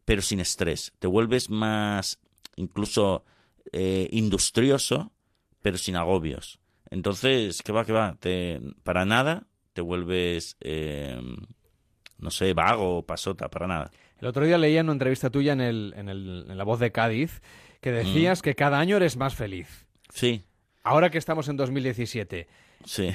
[0.05, 2.21] pero sin estrés, te vuelves más
[2.57, 3.25] incluso
[3.73, 5.11] eh, industrioso,
[5.61, 6.61] pero sin agobios.
[6.91, 8.17] Entonces, ¿qué va, qué va?
[8.21, 11.21] Te, para nada te vuelves, eh,
[12.19, 13.91] no sé, vago o pasota, para nada.
[14.21, 16.79] El otro día leía en una entrevista tuya en, el, en, el- en La Voz
[16.79, 17.43] de Cádiz
[17.81, 19.87] que decías que cada año eres más feliz.
[20.13, 20.45] Sí,
[20.85, 22.47] Ahora que estamos en 2017,
[22.85, 23.11] sí.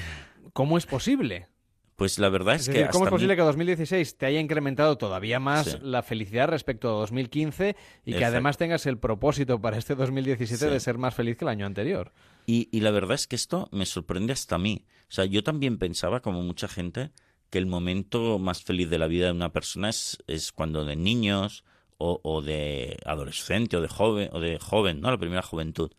[0.52, 1.48] ¿Cómo es posible?
[1.96, 5.38] Pues la verdad es, Es que ¿cómo es posible que 2016 te haya incrementado todavía
[5.38, 5.78] más Sí.
[5.82, 7.76] la felicidad respecto a 2015
[8.06, 8.26] y que Exacto.
[8.32, 10.70] además tengas el propósito para este 2017 Sí.
[10.72, 12.12] de ser más feliz que el año anterior?
[12.46, 14.86] Y, y la verdad es que esto me sorprende hasta a mí.
[15.10, 17.10] O sea, yo también pensaba, como mucha gente,
[17.50, 20.96] que el momento más feliz de la vida de una persona es, es cuando de
[20.96, 21.64] niños
[21.98, 25.10] o, o de adolescente o de joven, o de joven, ¿no?
[25.10, 25.90] La primera juventud.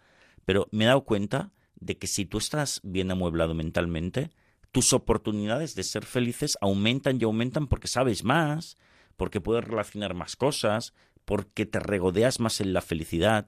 [0.46, 1.52] Pero me he dado cuenta
[1.82, 4.32] de que si tú estás bien amueblado mentalmente,
[4.72, 8.78] tus oportunidades de ser felices aumentan y aumentan porque sabes más,
[9.18, 10.94] porque puedes relacionar más cosas,
[11.26, 13.48] porque te regodeas más en la felicidad.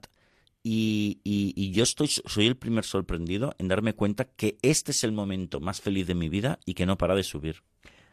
[0.62, 5.04] Y, y- y yo estoy, soy el primer sorprendido en darme cuenta que este es
[5.04, 7.62] el momento más feliz de mi vida y que no para de subir.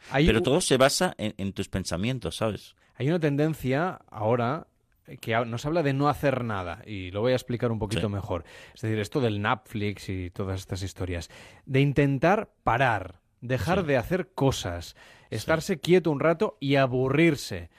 [0.10, 2.76] Hay Pero todo se basa en, en tus pensamientos, ¿sabes?
[2.96, 4.68] Hay una tendencia ahora
[5.20, 8.08] que ha- nos habla de no hacer nada y lo voy a explicar un poquito
[8.08, 8.14] Sí.
[8.14, 8.44] mejor.
[8.74, 11.30] Es decir, esto del Netflix y todas estas historias.
[11.66, 13.88] De intentar parar, dejar Sí.
[13.88, 14.96] de hacer cosas,
[15.30, 17.70] estarse quieto un rato y aburrirse.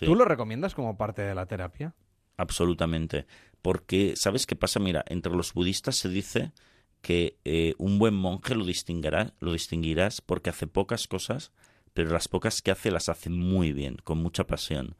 [0.00, 1.94] ¿Tú lo recomiendas como parte de la terapia?
[2.36, 3.26] Absolutamente.
[3.62, 4.78] Porque, ¿sabes qué pasa?
[4.78, 6.52] Mira, entre los budistas se dice
[7.00, 11.52] que eh, un buen monje lo distinguirá, lo distinguirás porque hace pocas cosas,
[11.94, 14.96] pero las pocas que hace las hace muy bien, con mucha pasión.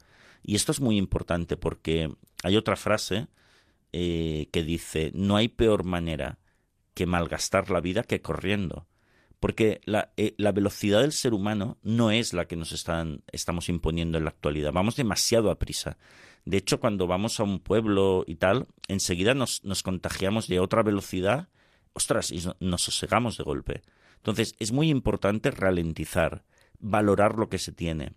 [0.48, 3.26] Y esto es muy importante porque hay otra frase
[3.92, 6.38] eh, que dice, no hay peor manera
[6.94, 8.86] que malgastar la vida que corriendo.
[9.40, 13.68] Porque la, eh, la velocidad del ser humano no es la que nos están, estamos
[13.68, 14.72] imponiendo en la actualidad.
[14.72, 15.98] Vamos demasiado a prisa.
[16.44, 20.84] De hecho, cuando vamos a un pueblo y tal, enseguida nos, nos contagiamos de otra
[20.84, 21.48] velocidad,
[21.92, 23.82] ostras, y no- nos sosegamos de golpe.
[24.18, 26.44] Entonces, es muy importante ralentizar,
[26.78, 28.12] valorar lo que se tiene,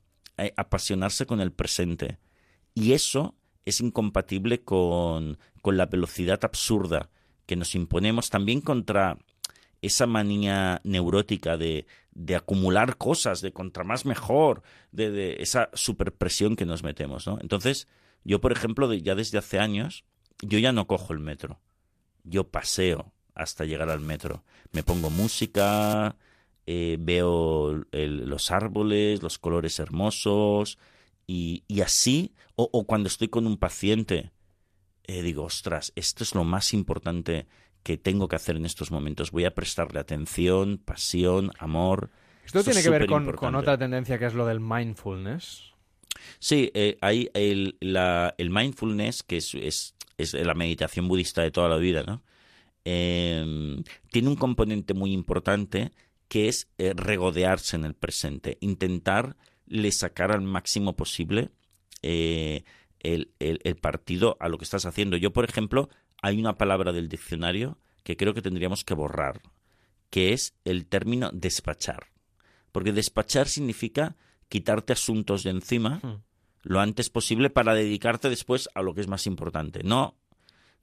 [0.57, 2.17] apasionarse con el presente.
[2.73, 3.35] Y eso
[3.65, 7.09] es incompatible con, con la velocidad absurda
[7.45, 9.17] que nos imponemos también contra
[9.81, 14.61] esa manía neurótica de, de acumular cosas, de contra más mejor,
[14.91, 17.37] de, esa superpresión que nos metemos, ¿no?
[17.41, 17.87] Entonces,
[18.23, 20.03] yo, por ejemplo, ya desde hace años,
[20.41, 21.61] yo ya no cojo el metro.
[22.23, 24.43] Yo paseo hasta llegar al metro.
[24.71, 26.17] Me pongo música,
[26.71, 30.77] eh, veo el- los árboles, los colores hermosos,
[31.25, 34.31] y, y así, o, o cuando estoy con un paciente,
[35.05, 37.47] eh, digo, ostras, esto es lo más importante
[37.81, 39.31] que tengo que hacer en estos momentos.
[39.31, 42.11] Voy a prestarle atención, pasión, amor.
[42.45, 45.73] Esto tiene es que ver con, otra tendencia que es lo del mindfulness.
[46.37, 51.49] Sí, eh, hay el, la- el mindfulness, que es, es, es la meditación budista de
[51.49, 52.21] toda la vida, ¿no?
[52.85, 55.91] Eh, tiene un componente muy importante
[56.29, 59.35] que es eh, regodearse en el presente, intentar
[59.67, 61.49] le sacar al máximo posible
[62.01, 62.63] eh,
[63.01, 65.17] el, el- el partido a lo que estás haciendo.
[65.17, 65.89] Yo, por ejemplo,
[66.21, 69.41] hay una palabra del diccionario que creo que tendríamos que borrar,
[70.09, 72.07] que es el término despachar.
[72.71, 74.15] Porque despachar significa
[74.47, 76.21] quitarte asuntos de encima Hmm.
[76.63, 79.81] lo antes posible para dedicarte después a lo que es más importante.
[79.83, 80.17] No,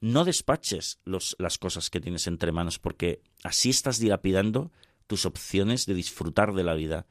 [0.00, 4.70] no despaches los, las cosas que tienes entre manos, porque así estás dilapidando
[5.06, 7.06] tus opciones de disfrutar de la vida.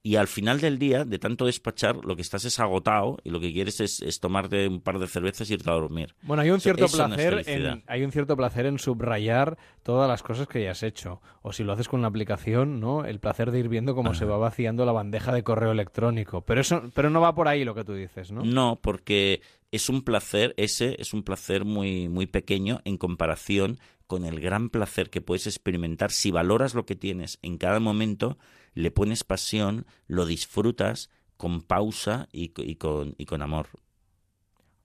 [0.00, 3.40] Y al final del día, de tanto despachar, lo que estás es agotado y lo
[3.40, 6.14] que quieres es, es tomarte un par de cervezas y irte a dormir.
[6.22, 10.22] Bueno, hay un cierto eso placer en, hay un cierto placer en subrayar todas las
[10.22, 11.20] cosas que ya has hecho.
[11.42, 13.04] O si lo haces con una aplicación, ¿no?
[13.04, 16.42] El placer de ir viendo cómo se va vaciando la bandeja de correo electrónico.
[16.42, 18.42] Pero eso, pero no va por ahí lo que tú dices, ¿no?
[18.44, 19.42] No, porque
[19.72, 23.78] es un placer, ese es un placer muy, muy pequeño en comparación
[24.08, 28.36] con el gran placer que puedes experimentar si valoras lo que tienes en cada momento,
[28.74, 33.68] le pones pasión, lo disfrutas con pausa y, co- y con, y con amor.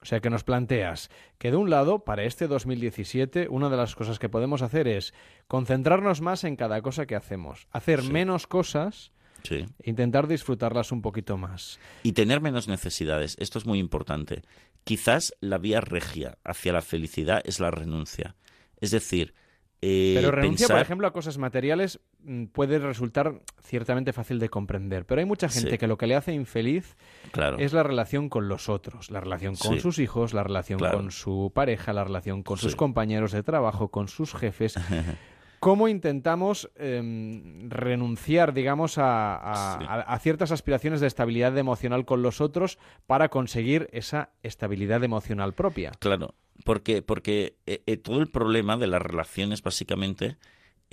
[0.02, 3.96] O sea que nos planteas que de un lado, para este 2017, una de las
[3.96, 5.14] cosas que podemos hacer es
[5.48, 8.12] concentrarnos más en cada cosa que hacemos, hacer Sí.
[8.12, 9.14] menos cosas
[9.44, 9.66] Sí.
[9.80, 11.80] e intentar disfrutarlas un poquito más.
[12.04, 14.42] Y tener menos necesidades, esto es muy importante.
[14.84, 18.36] Quizás la vía regia hacia la felicidad es la renuncia.
[18.84, 19.34] Es decir,
[19.82, 25.06] eh, Pero renuncia, por ejemplo, a cosas materiales mm, puede resultar ciertamente fácil de comprender.
[25.06, 25.78] Pero hay mucha gente Sí.
[25.78, 26.96] que lo que le hace infeliz
[27.32, 27.58] Claro.
[27.60, 29.80] es la relación con los otros, la relación con Sí.
[29.82, 30.98] sus hijos, la relación Claro.
[31.00, 34.76] con su pareja, la relación con sus compañeros de trabajo, con sus jefes.
[35.60, 39.36] ¿Cómo intentamos em, renunciar, digamos, a,
[39.76, 39.86] a- Sí.
[39.88, 45.54] a- a ciertas aspiraciones de estabilidad emocional con los otros para conseguir esa estabilidad emocional
[45.54, 45.92] propia?
[46.00, 50.38] Claro, porque, porque eh, eh, todo el problema de las relaciones básicamente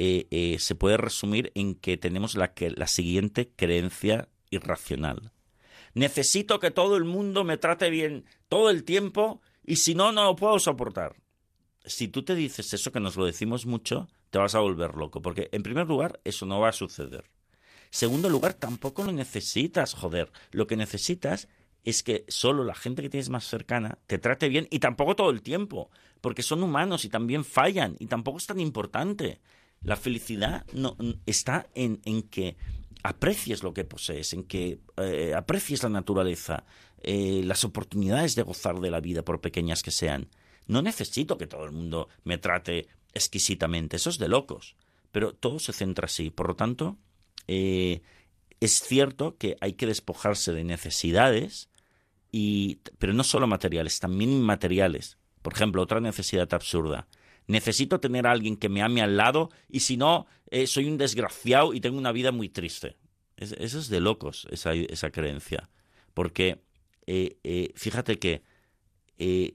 [0.02, 5.30] eh, eh, se puede resumir en que tenemos la, que, la siguiente creencia irracional.
[5.92, 10.24] Necesito que todo el mundo me trate bien todo el tiempo y si no, no
[10.24, 11.16] lo puedo soportar.
[11.84, 15.20] Si tú te dices eso, que nos lo decimos mucho, te vas a volver loco,
[15.20, 17.24] porque en primer lugar, eso no va a suceder.
[17.90, 20.32] Segundo lugar, tampoco lo necesitas, joder.
[20.50, 21.46] Lo que necesitas
[21.85, 25.31] es que solo la gente que tienes más cercana te trate bien y tampoco todo
[25.31, 29.41] el tiempo, porque son humanos y también fallan y tampoco es tan importante.
[29.83, 32.57] La felicidad no, está en, en que
[33.03, 36.64] aprecies lo que posees, en que eh, aprecies la naturaleza,
[37.03, 40.28] eh, las oportunidades de gozar de la vida, por pequeñas que sean.
[40.66, 44.76] No necesito que todo el mundo me trate exquisitamente, eso es de locos,
[45.12, 46.31] pero todo se centra así.
[46.31, 46.99] Por lo tanto,
[47.47, 48.03] eh,
[48.61, 51.69] es cierto que hay que despojarse de necesidades,
[52.33, 55.18] y, pero no solo materiales, también inmateriales.
[55.43, 57.09] Por ejemplo, otra necesidad absurda.
[57.47, 60.99] Necesito tener a alguien que me ame al lado y si no, eh, soy un
[60.99, 62.97] desgraciado y tengo una vida muy triste.
[63.37, 65.68] Es- eso es de locos, esa, esa creencia.
[66.14, 66.62] Porque
[67.07, 68.43] eh, eh, fíjate que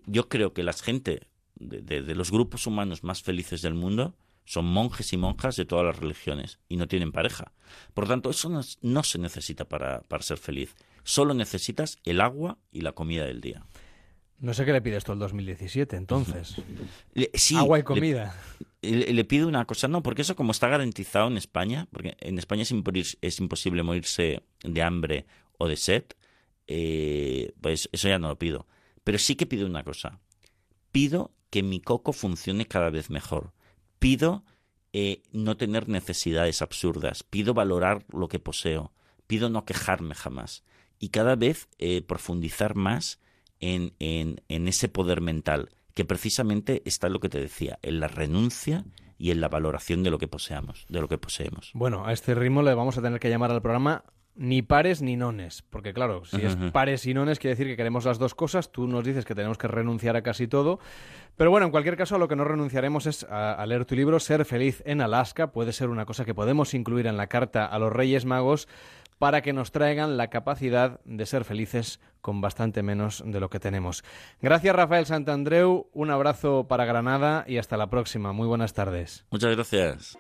[0.06, 5.12] yo creo que la gente de, los grupos humanos más felices del mundo son monjes
[5.14, 7.52] y monjas de todas las religiones y no tienen pareja.
[7.94, 10.76] Por tanto, eso no, no se necesita para, para ser feliz.
[11.06, 13.66] Solo necesitas el agua y la comida del día.
[14.40, 16.56] No sé qué le pides tú al 2017, entonces.
[17.14, 18.36] Le- sí, Agua y comida.
[18.82, 22.38] Le, le pido una cosa, no, porque eso como está garantizado en España, porque en
[22.38, 25.26] España es, imporir- es imposible morirse de hambre
[25.58, 26.04] o de sed,
[26.68, 28.68] eh, pues eso ya no lo pido.
[29.04, 30.20] Pero sí que pido una cosa.
[30.92, 33.54] Pido que mi coco funcione cada vez mejor.
[34.00, 34.44] Pido
[34.94, 37.24] eh, no tener necesidades absurdas.
[37.24, 38.92] Pido valorar lo que poseo.
[39.28, 40.64] Pido no quejarme jamás.
[41.00, 43.20] Y cada vez eh, profundizar más
[43.60, 48.00] en, en, en ese poder mental, que precisamente está en lo que te decía, en
[48.00, 48.86] la renuncia
[49.18, 51.72] y en la valoración de lo que poseamos, de lo que poseemos.
[51.74, 54.04] Bueno, a este ritmo le vamos a tener que llamar al programa
[54.38, 58.04] ni pares ni nones, porque claro, si es pares y nones quiere decir que queremos
[58.04, 60.80] las dos cosas, tú nos dices que tenemos que renunciar a casi todo,
[61.38, 63.96] pero bueno, en cualquier caso a lo que no renunciaremos es a, a leer tu
[63.96, 67.66] libro Ser feliz en Alaska, puede ser una cosa que podemos incluir en la carta
[67.66, 68.68] a los Reyes Magos
[69.18, 73.60] para que nos traigan la capacidad de ser felices con bastante menos de lo que
[73.60, 74.04] tenemos.
[74.42, 78.34] Gracias Rafael Santandreu, un abrazo para Granada y hasta la próxima.
[78.34, 79.26] Muy buenas tardes.
[79.32, 80.18] Muchas gracias.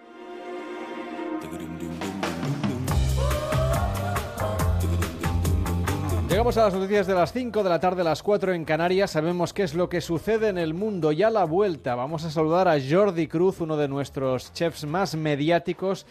[6.29, 9.11] Llegamos a las noticias de las 5 de la tarde, las 4 en Canarias.
[9.11, 11.95] Sabemos qué es lo que sucede en el mundo y a la vuelta.
[11.95, 16.05] Vamos a saludar a Jordi Cruz, uno de nuestros chefs más mediáticos,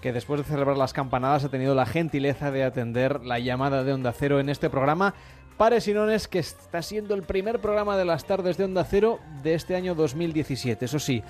[0.00, 3.92] que después de celebrar las campanadas ha tenido la gentileza de atender la llamada de
[3.92, 5.14] Onda Cero en este programa.
[5.56, 5.94] Pares y
[6.28, 9.94] que está siendo el primer programa de las tardes de Onda Cero de este año
[9.94, 10.86] 2017.
[10.86, 11.22] Eso sí,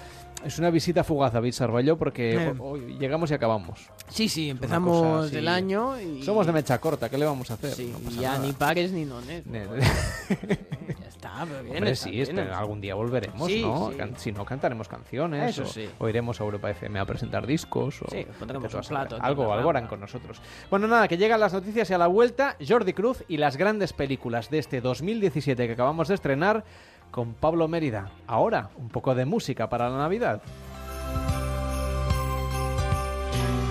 [0.45, 2.55] es una visita fugaz, David Sarballó, porque Eh.
[2.59, 3.88] hoy llegamos y acabamos.
[4.09, 6.22] Sí, sí, empezamos el año y...
[6.22, 7.72] Somos de mecha corta, ¿qué le vamos a hacer?
[7.72, 8.47] Sí, No ya nada.
[8.47, 9.47] ni pares ni nones.
[9.47, 9.66] Ne-
[11.01, 11.76] ya está, pero bien.
[11.76, 13.91] Hombre, está sí, bien, este, algún día volveremos, Sí, ¿no?
[13.91, 13.97] sí.
[14.16, 15.51] Si no, cantaremos canciones.
[15.51, 15.88] Eso o, sí.
[15.99, 18.03] o iremos a Europa FM a presentar discos.
[18.03, 20.41] O Sí, pondremos a un plato Algo, algo harán con nosotros.
[20.70, 23.93] Bueno, nada, que llegan las noticias y a la vuelta, Jordi Cruz y las grandes
[23.93, 26.64] películas de este 2017 que acabamos de estrenar
[27.11, 28.11] con Pablo Mérida.
[28.27, 30.41] Ahora, un poco de música para la Navidad.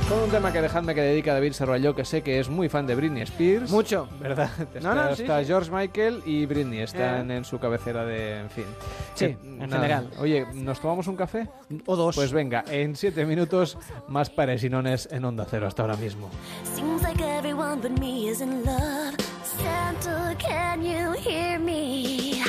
[0.10, 2.68] Con un tema que dejadme que dedica a David Serralló, que sé que es muy
[2.68, 3.70] fan de Britney Spears.
[3.70, 4.10] Mucho.
[4.20, 4.50] ¿Verdad?
[4.82, 5.46] No, no, está sí, está sí.
[5.46, 7.38] George Michael y Britney están Eh.
[7.38, 8.40] en su cabecera de...
[8.40, 8.66] En fin.
[9.14, 10.10] Sí, Eh, en general.
[10.20, 11.48] Oye, ¿nos tomamos un café?
[11.86, 12.16] O dos.
[12.16, 13.78] Pues venga, en siete minutos
[14.08, 16.28] más paresinones en Onda Cero hasta ahora mismo.
[16.76, 19.16] Seems like everyone but me is in love.
[19.62, 22.42] Santa, can you hear me?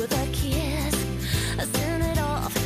[0.00, 0.94] With a kiss.
[1.58, 2.59] I sent it off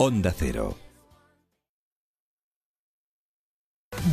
[0.00, 0.76] Onda Cero.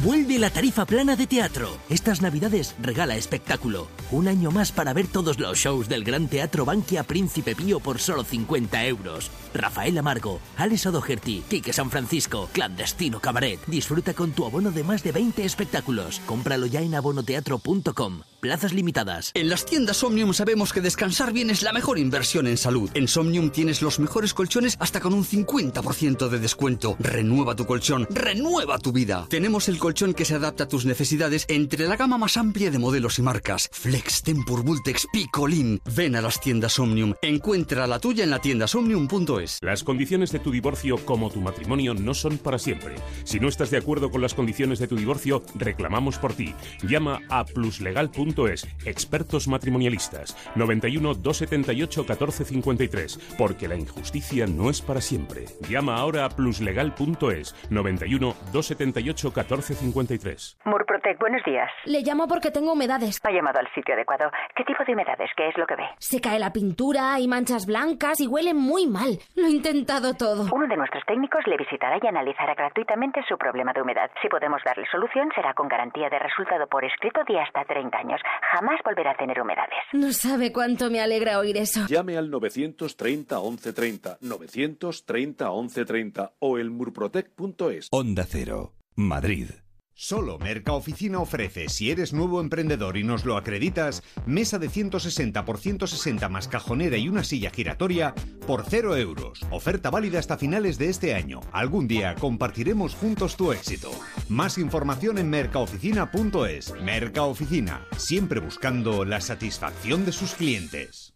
[0.03, 1.77] Vuelve la tarifa plana de teatro.
[1.89, 3.87] Estas navidades regala espectáculo.
[4.09, 7.99] Un año más para ver todos los shows del Gran Teatro Bankia Príncipe Pío por
[7.99, 9.29] solo 50 euros.
[9.55, 13.59] Rafael Amargo, Alex O'Doherty, Quique San Francisco, Clandestino Cabaret.
[13.67, 16.21] Disfruta con tu abono de más de 20 espectáculos.
[16.25, 18.21] Cómpralo ya en abonoteatro.com.
[18.39, 19.31] Plazas limitadas.
[19.33, 22.91] En las tiendas Omnium sabemos que descansar bien es la mejor inversión en salud.
[22.93, 26.95] En Somnium tienes los mejores colchones hasta con un 50% de descuento.
[26.99, 29.25] Renueva tu colchón, renueva tu vida.
[29.29, 32.77] Tenemos el colchón que se adapta a tus necesidades entre la gama más amplia de
[32.77, 33.67] modelos y marcas.
[33.71, 35.81] Flex, Tempur, Vultex, Picolin.
[35.95, 37.15] Ven a las tiendas Omnium.
[37.23, 39.44] Encuentra la tuya en la tienda somnium.es.
[39.61, 42.95] Las condiciones de tu divorcio como tu matrimonio no son para siempre.
[43.23, 46.53] Si no estás de acuerdo con las condiciones de tu divorcio, reclamamos por ti.
[46.83, 55.45] Llama a pluslegal.es, expertos matrimonialistas, 91 278 1453, porque la injusticia no es para siempre.
[55.69, 60.57] Llama ahora a pluslegal.es, 91 278 1453.
[60.65, 61.69] Murprotec, buenos días.
[61.85, 63.19] Le llamo porque tengo humedades.
[63.23, 64.31] Ha llamado al sitio adecuado.
[64.55, 65.29] ¿Qué tipo de humedades?
[65.35, 65.83] ¿Qué es lo que ve?
[65.99, 69.19] Se cae la pintura, hay manchas blancas y huele muy mal.
[69.35, 70.47] Lo he intentado todo.
[70.53, 74.09] Uno de nuestros técnicos le visitará y analizará gratuitamente su problema de humedad.
[74.21, 78.21] Si podemos darle solución, será con garantía de resultado por escrito de hasta 30 años.
[78.51, 79.79] Jamás volverá a tener humedades.
[79.93, 81.87] No sabe cuánto me alegra oír eso.
[81.87, 87.89] Llame al 930 1130, 930 1130 o el murprotec.es.
[87.91, 88.73] Onda Cero.
[88.95, 89.64] Madrid.
[89.97, 95.57] Solo Mercaoficina ofrece, si eres nuevo emprendedor y nos lo acreditas, mesa de 160 por
[95.57, 98.13] 160 más cajonera y una silla giratoria
[98.45, 99.39] por 0 euros.
[99.51, 101.39] Oferta válida hasta finales de este año.
[101.53, 103.89] Algún día compartiremos juntos tu éxito.
[104.27, 106.73] Más información en mercaoficina.es.
[106.81, 111.14] Mercaoficina, siempre buscando la satisfacción de sus clientes.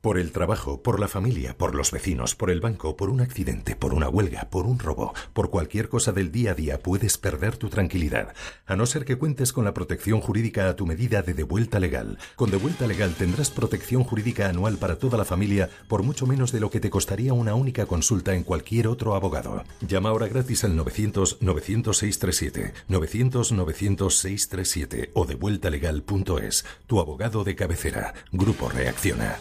[0.00, 3.76] Por el trabajo, por la familia, por los vecinos, por el banco, por un accidente,
[3.76, 7.58] por una huelga, por un robo, por cualquier cosa del día a día puedes perder
[7.58, 8.34] tu tranquilidad,
[8.64, 12.16] a no ser que cuentes con la protección jurídica a tu medida de Devuelta Legal.
[12.34, 16.60] Con Devuelta Legal tendrás protección jurídica anual para toda la familia por mucho menos de
[16.60, 19.64] lo que te costaría una única consulta en cualquier otro abogado.
[19.86, 26.64] Llama ahora gratis al 900 900 637, 900 900 637 o devueltalegal.es.
[26.86, 28.14] Tu abogado de cabecera.
[28.32, 29.38] Grupo Reacciona.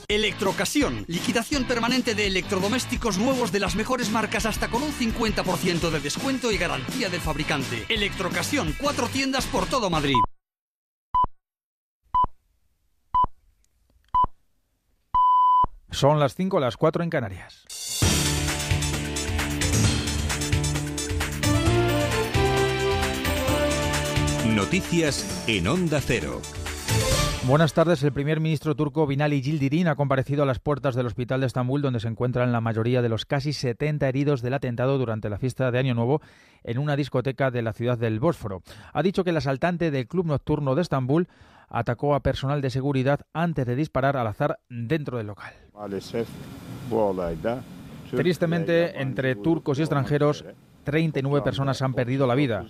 [0.50, 1.06] Electrocasión.
[1.08, 6.52] Liquidación permanente de electrodomésticos nuevos de las mejores marcas hasta con un 50% de descuento
[6.52, 7.86] y garantía del fabricante.
[7.88, 8.74] Electrocasión.
[8.82, 10.16] Cuatro tiendas por todo Madrid.
[15.92, 17.66] Son las 5, las 4 en Canarias.
[24.48, 26.42] Noticias en Onda Cero.
[27.50, 28.04] Buenas tardes.
[28.04, 31.82] El primer ministro turco Binali Yildirim ha comparecido a las puertas del hospital de Estambul,
[31.82, 35.72] donde se encuentran la mayoría de los casi 70 heridos del atentado durante la fiesta
[35.72, 36.22] de Año Nuevo
[36.64, 38.62] en una discoteca de la ciudad del Bósforo.
[38.94, 41.28] Ha dicho que el asaltante del club nocturno de Estambul
[41.70, 45.52] atacó a personal de seguridad antes de disparar al azar dentro del local.
[48.16, 50.46] Tristemente, entre turcos y extranjeros,
[50.84, 52.68] 39 personas han perdido la vida.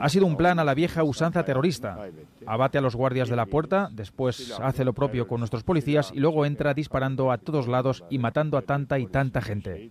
[0.00, 1.98] Ha sido un plan a la vieja usanza terrorista.
[2.46, 6.20] Abate a los guardias de la puerta, después hace lo propio con nuestros policías y
[6.20, 9.90] luego entra disparando a todos lados y matando a tanta y tanta gente.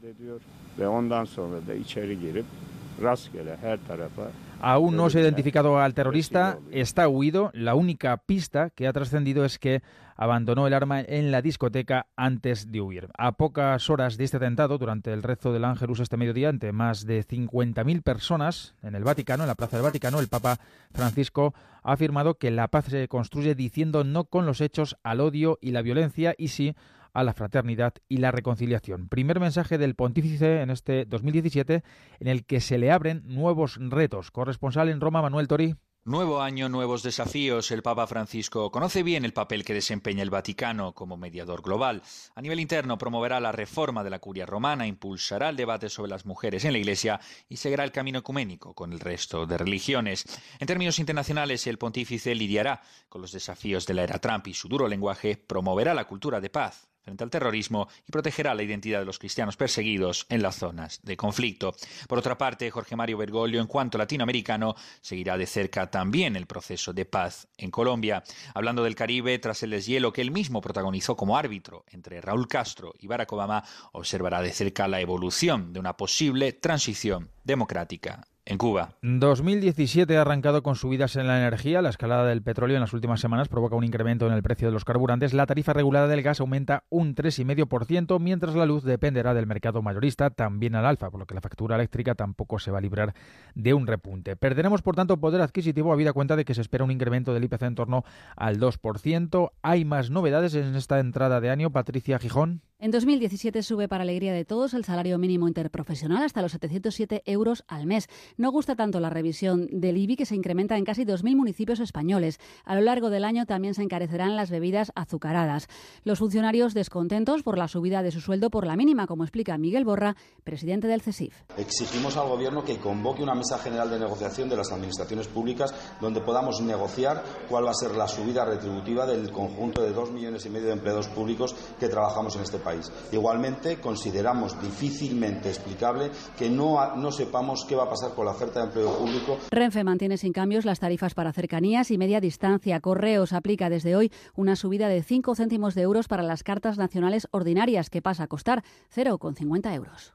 [4.61, 7.51] Aún no se ha identificado al terrorista, está huido.
[7.53, 9.81] La única pista que ha trascendido es que
[10.15, 13.09] abandonó el arma en la discoteca antes de huir.
[13.17, 17.05] A pocas horas de este atentado, durante el rezo del Ángelus este mediodía, ante más
[17.05, 20.59] de 50.000 personas en el Vaticano, en la Plaza del Vaticano, el Papa
[20.93, 21.53] Francisco
[21.83, 25.71] ha afirmado que la paz se construye diciendo no con los hechos al odio y
[25.71, 26.75] la violencia y sí
[27.13, 29.07] a la fraternidad y la reconciliación.
[29.07, 31.83] Primer mensaje del pontífice en este 2017
[32.19, 34.31] en el que se le abren nuevos retos.
[34.31, 35.75] Corresponsal en Roma, Manuel Tori.
[36.07, 37.71] Nuevo año, nuevos desafíos.
[37.71, 42.03] El Papa Francisco conoce bien el papel que desempeña el Vaticano como mediador global.
[42.35, 46.27] A nivel interno promoverá la reforma de la curia romana, impulsará el debate sobre las
[46.27, 50.25] mujeres en la Iglesia y seguirá el camino ecuménico con el resto de religiones.
[50.59, 54.67] En términos internacionales, el pontífice lidiará con los desafíos de la era Trump y su
[54.67, 59.05] duro lenguaje promoverá la cultura de paz frente al terrorismo y protegerá la identidad de
[59.05, 61.75] los cristianos perseguidos en las zonas de conflicto.
[62.07, 66.93] Por otra parte, Jorge Mario Bergoglio, en cuanto latinoamericano, seguirá de cerca también el proceso
[66.93, 68.23] de paz en Colombia.
[68.55, 72.95] Hablando del Caribe, tras el deshielo que él mismo protagonizó como árbitro entre Raúl Castro
[72.99, 78.93] y Barack Obama, observará de cerca la evolución de una posible transición democrática en Cuba.
[79.01, 81.81] 2017 ha arrancado con subidas en la energía.
[81.81, 84.71] La escalada del petróleo en las últimas semanas provoca un incremento en el precio de
[84.71, 85.33] los carburantes.
[85.33, 90.29] La tarifa regulada del gas aumenta un 3,5%, mientras la luz dependerá del mercado mayorista,
[90.29, 93.15] también al alfa, por lo que la factura eléctrica tampoco se va a librar
[93.55, 94.35] de un repunte.
[94.35, 97.63] Perderemos, por tanto, poder adquisitivo, habida cuenta de que se espera un incremento del IPC
[97.63, 98.03] en torno
[98.35, 99.51] al 2%.
[99.63, 101.71] Hay más novedades en esta entrada de año.
[101.71, 102.61] Patricia Gijón.
[102.77, 107.63] En 2017 sube para alegría de todos el salario mínimo interprofesional hasta los 707 euros
[107.69, 108.09] al mes.
[108.35, 112.37] No gusta tanto la revisión del IBI que se incrementa en casi 2.000 municipios españoles.
[112.65, 115.69] A lo largo del año también se encarecerán las bebidas azucaradas.
[116.03, 119.85] Los funcionarios descontentos por la subida de su sueldo por la mínima, como explica Miguel
[119.85, 121.33] Borra, presidente del CESIF.
[121.57, 126.19] Exigimos al Gobierno que convoque una mesa general de negociación de las administraciones públicas donde
[126.19, 130.49] podamos negociar cuál va a ser la subida retributiva del conjunto de dos millones y
[130.49, 132.64] medio de empleados públicos que trabajamos en este país.
[133.11, 138.59] Igualmente, consideramos difícilmente explicable que no, no sepamos qué va a pasar con la oferta
[138.59, 139.37] de empleo público.
[139.51, 142.79] Renfe mantiene sin cambios las tarifas para cercanías y media distancia.
[142.79, 147.27] Correos aplica desde hoy una subida de 5 céntimos de euros para las cartas nacionales
[147.31, 148.63] ordinarias, que pasa a costar
[148.93, 150.13] 0,50 euros.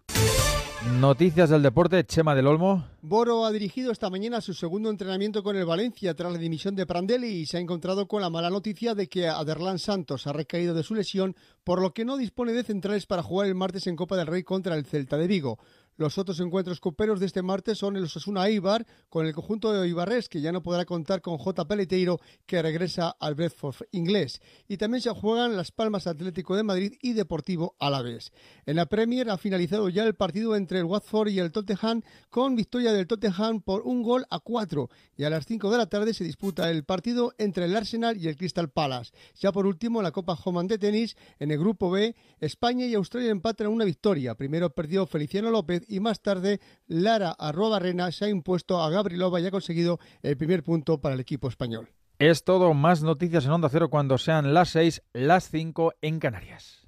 [0.87, 2.87] Noticias del deporte, Chema del Olmo.
[3.03, 6.87] Boro ha dirigido esta mañana su segundo entrenamiento con el Valencia tras la dimisión de
[6.87, 10.73] Prandelli y se ha encontrado con la mala noticia de que Aderlan Santos ha recaído
[10.73, 13.97] de su lesión, por lo que no dispone de centrales para jugar el martes en
[13.97, 15.59] Copa del Rey contra el Celta de Vigo.
[16.01, 19.87] Los otros encuentros coperos de este martes son el Osasuna Eibar con el conjunto de
[19.87, 21.69] Ibarres, que ya no podrá contar con J.
[21.69, 24.41] Peleteiro, que regresa al Bradford inglés.
[24.67, 28.33] Y también se juegan Las Palmas Atlético de Madrid y Deportivo Alavés.
[28.65, 32.57] En la Premier ha finalizado ya el partido entre el Watford y el Tottenham, con
[32.57, 34.89] victoria del Tottenham por un gol a cuatro.
[35.19, 38.27] Y a las 5 de la tarde se disputa el partido entre el Arsenal y
[38.27, 39.13] el Crystal Palace.
[39.39, 43.31] Ya por último, la Copa Homan de tenis, en el grupo B, España y Australia
[43.31, 44.35] empatan una victoria.
[44.35, 49.47] Primero perdió Feliciano López y más tarde Lara Arrobarrena se ha impuesto a Gabrilova y
[49.47, 51.91] ha conseguido el primer punto para el equipo español.
[52.19, 56.87] Es todo, más noticias en Onda Cero cuando sean las 6, las 5 en Canarias.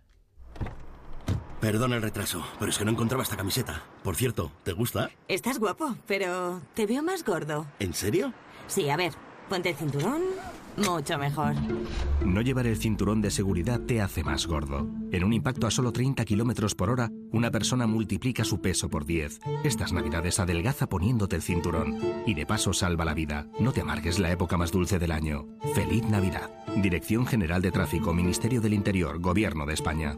[1.61, 3.85] Perdona el retraso, pero es que no encontraba esta camiseta.
[4.03, 5.11] Por cierto, ¿te gusta?
[5.29, 7.67] Estás guapo, pero te veo más gordo.
[7.79, 8.35] ¿En serio?
[8.67, 9.13] Sí, a ver,
[9.53, 10.23] ponte el cinturón.
[10.79, 11.53] Mucho mejor.
[12.25, 14.89] No llevar el cinturón de seguridad te hace más gordo.
[15.11, 19.05] En un impacto a solo 30 kilómetros por hora, una persona multiplica su peso por
[19.05, 19.41] 10.
[19.63, 21.99] Estas navidades adelgaza poniéndote el cinturón.
[22.25, 23.47] Y de paso salva la vida.
[23.61, 25.47] No te amargues la época más dulce del año.
[25.75, 26.51] Feliz Navidad.
[26.77, 30.17] Dirección General de Tráfico, Ministerio del Interior, Gobierno de España.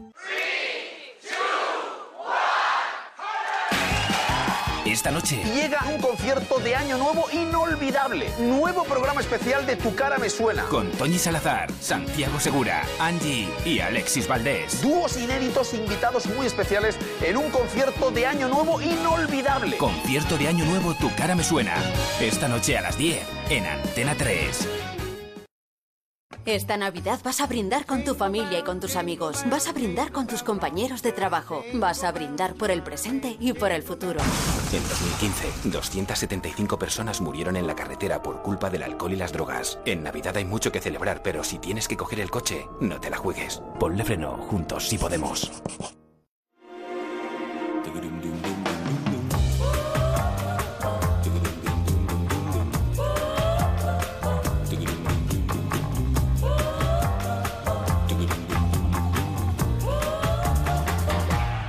[4.95, 8.29] Esta noche llega un concierto de Año Nuevo inolvidable.
[8.39, 10.63] Nuevo programa especial de Tu cara me suena.
[10.67, 14.81] Con Toñi Salazar, Santiago Segura, Angie y Alexis Valdés.
[14.81, 19.75] Dúos inéditos invitados muy especiales en un concierto de Año Nuevo inolvidable.
[19.75, 21.75] Concierto de Año Nuevo Tu cara me suena.
[22.21, 24.94] Esta noche a las 10 en Antena 3.
[26.45, 29.43] Esta Navidad vas a brindar con tu familia y con tus amigos.
[29.49, 31.63] Vas a brindar con tus compañeros de trabajo.
[31.73, 34.19] Vas a brindar por el presente y por el futuro.
[34.71, 39.79] En 2015, 275 personas murieron en la carretera por culpa del alcohol y las drogas.
[39.85, 43.09] En Navidad hay mucho que celebrar, pero si tienes que coger el coche, no te
[43.09, 43.63] la juegues.
[43.79, 45.51] Ponle freno, juntos si podemos.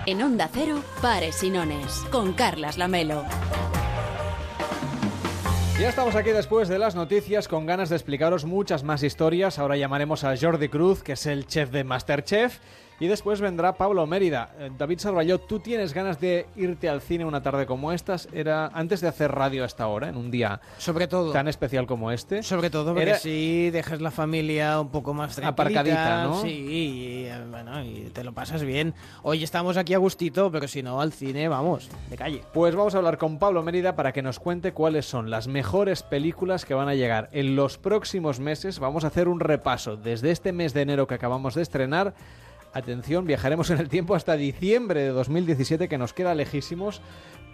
[0.09, 3.25] En Onda Cero, Pares y Nones, con Carlas Lamelo.
[5.81, 9.59] Ya estamos aquí después de las noticias con ganas de explicaros muchas más historias.
[9.59, 12.61] Ahora llamaremos a Jordi Cruz, que es el chef de Masterchef.
[12.99, 14.55] Y después vendrá Pablo Mérida.
[14.59, 18.27] Eh, David Sarballó, ¿tú tienes ganas de irte al cine una tarde como estas?
[18.33, 21.31] Era antes de hacer radio a esta hora, en un día Sobre todo.
[21.31, 22.43] tan especial como este.
[22.43, 26.41] Sobre todo porque Era- si dejas la familia un poco más tranquilita, Aparcadita, ¿no?
[26.41, 28.95] Sí, y, eh, bueno, y te lo pasas bien.
[29.23, 32.43] Hoy estamos aquí a gustito, pero si no, al cine, vamos, de calle.
[32.55, 36.03] Pues vamos a hablar con Pablo Mérida para que nos cuente cuáles son las mejores
[36.03, 38.79] películas que van a llegar en los próximos meses.
[38.79, 42.15] Vamos a hacer un repaso desde este mes de enero que acabamos de estrenar.
[42.77, 47.01] Atención, viajaremos en el tiempo hasta diciembre de 2017, que nos queda lejísimos,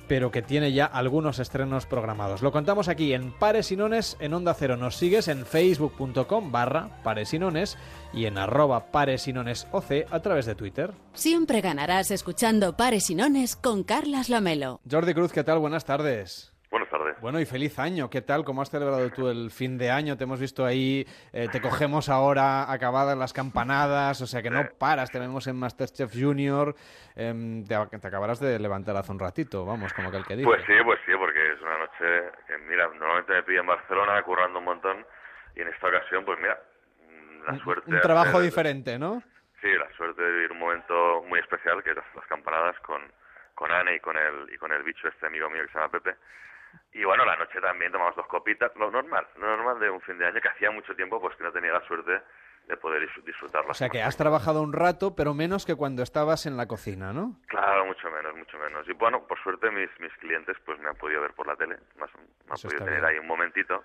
[0.09, 2.43] pero que tiene ya algunos estrenos programados.
[2.43, 4.77] Lo contamos aquí en Pares y Nones en Onda Cero.
[4.77, 7.79] Nos sigues en facebook.com barra Pares y Nones
[8.12, 10.93] y en arroba Pares y Nones OC a través de Twitter.
[11.12, 14.81] Siempre ganarás escuchando Pares y Nones con Carlas Lamelo.
[14.91, 15.61] Jordi Cruz, ¿qué tal?
[15.61, 16.51] Buenas tardes.
[16.73, 17.20] Buenas tardes.
[17.20, 18.09] Bueno, y feliz año.
[18.09, 18.45] ¿Qué tal?
[18.45, 20.16] ¿Cómo has celebrado tú el fin de año?
[20.16, 24.64] Te hemos visto ahí, eh, te cogemos ahora acabadas las campanadas, o sea que no
[24.79, 26.75] paras, te vemos en Masterchef Junior.
[27.14, 30.47] em, te, te acabarás de levantar hace un ratito, vamos, como aquel que dice.
[30.49, 34.23] Pues sí, pues sí, porque es una noche que, mira, normalmente me pillo en Barcelona
[34.23, 35.07] currando un montón
[35.55, 36.59] y en esta ocasión, pues mira,
[37.07, 37.91] mm, la suerte...
[37.91, 39.23] un trabajo hacer- diferente, ¿no?
[39.61, 43.03] Sí, la suerte de vivir un momento muy especial, que es las, las campanadas con,
[43.55, 45.91] con Anne y con, el, y con el bicho este amigo mío que se llama
[45.93, 46.16] Pepe.
[46.93, 50.18] Y bueno, la noche también tomamos dos copitas, lo normal, lo normal de un fin
[50.18, 52.20] de año, que hacía mucho tiempo pues que no tenía la suerte
[52.68, 53.70] de poder dis- disfrutarlo.
[53.70, 57.12] O sea que has trabajado un rato, pero menos que cuando estabas en la cocina,
[57.12, 57.41] ¿no?
[57.49, 58.87] Claro, mucho menos, mucho menos.
[58.89, 61.79] Y bueno, por suerte mis, mis clientes pues me han podido ver por la tele,
[61.97, 62.20] más, me
[62.51, 63.11] han Eso podido tener bien.
[63.12, 63.85] ahí un momentito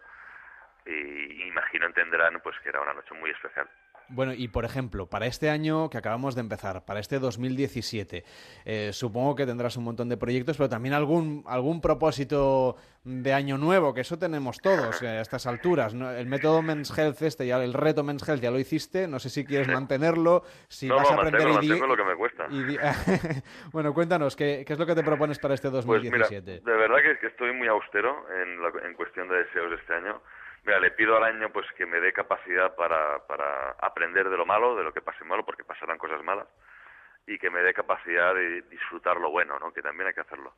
[0.86, 3.70] y imagino entenderán pues que era una noche muy especial.
[4.10, 8.24] Bueno, y por ejemplo, para este año que acabamos de empezar, para este 2017,
[8.66, 13.58] eh, supongo que tendrás un montón de proyectos, pero también algún, algún propósito de año
[13.58, 15.93] nuevo, que eso tenemos todos eh, a estas alturas.
[15.93, 16.10] ¿no?
[16.12, 19.30] El método Men's Health, este, ya, el reto Men's Health ya lo hiciste, no sé
[19.30, 22.47] si quieres mantenerlo, si no, vas no, a aprender mantengo, mantengo lo que me cuesta.
[22.47, 26.51] idi- bueno, cuéntanos, ¿qué, qué es lo que te propones para este Pues mira, 2017?
[26.70, 29.93] de verdad que, que estoy muy austero en, la- en cuestión de deseos de este
[29.93, 30.22] año.
[30.68, 34.45] Mira, le pido al año pues que me dé capacidad para, para aprender de lo
[34.45, 36.45] malo, de lo que pase malo, porque pasarán cosas malas,
[37.26, 39.72] y que me dé capacidad de disfrutar lo bueno, ¿no?
[39.72, 40.53] Que también hay que hacerlo.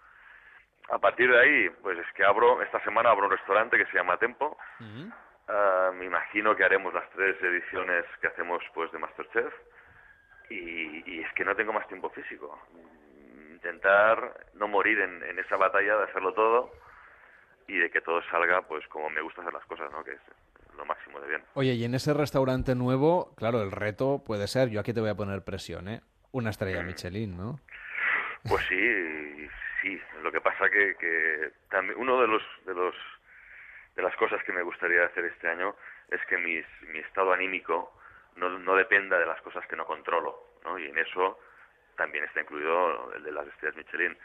[0.90, 3.98] A partir de ahí, pues es que abro, esta semana abro un restaurante que se
[3.98, 4.58] llama Tempo.
[5.48, 9.54] Ah, me imagino que haremos las tres ediciones que hacemos pues de Masterchef.
[10.50, 12.60] Y, y es que no tengo más tiempo físico.
[12.72, 16.72] Mm, Intentar no morir en, en esa batalla de hacerlo todo
[17.70, 20.04] y de que todo salga pues como me gusta hacer las cosas, ¿no?
[20.04, 20.22] Que es
[20.76, 21.44] lo máximo de bien.
[21.54, 25.10] Oye, y en ese restaurante nuevo, claro, el reto puede ser, yo aquí te voy
[25.10, 26.02] a poner presión, ¿eh?
[26.32, 27.60] Una estrella Michelin, ¿no?
[28.48, 29.48] Pues sí,
[29.82, 30.02] sí.
[30.24, 32.96] Lo que pasa que, que también uno de los de los
[33.96, 35.76] de las cosas que me gustaría hacer este año
[36.10, 37.94] es que mis, mi estado anímico
[38.36, 40.80] no, no dependa de las cosas que no controlo, ¿no?
[40.80, 41.38] Y en eso
[41.98, 44.18] también está incluido el de las estrellas Michelin.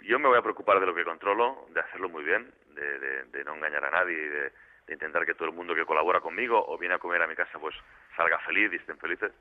[0.00, 3.24] Yo me voy a preocupar de lo que controlo, de hacerlo muy bien, de, de-
[3.24, 4.52] de no engañar a nadie y de,
[4.86, 7.36] de intentar que todo el mundo que colabora conmigo o viene a comer a mi
[7.36, 7.74] casa pues
[8.16, 9.32] salga feliz y estén felices.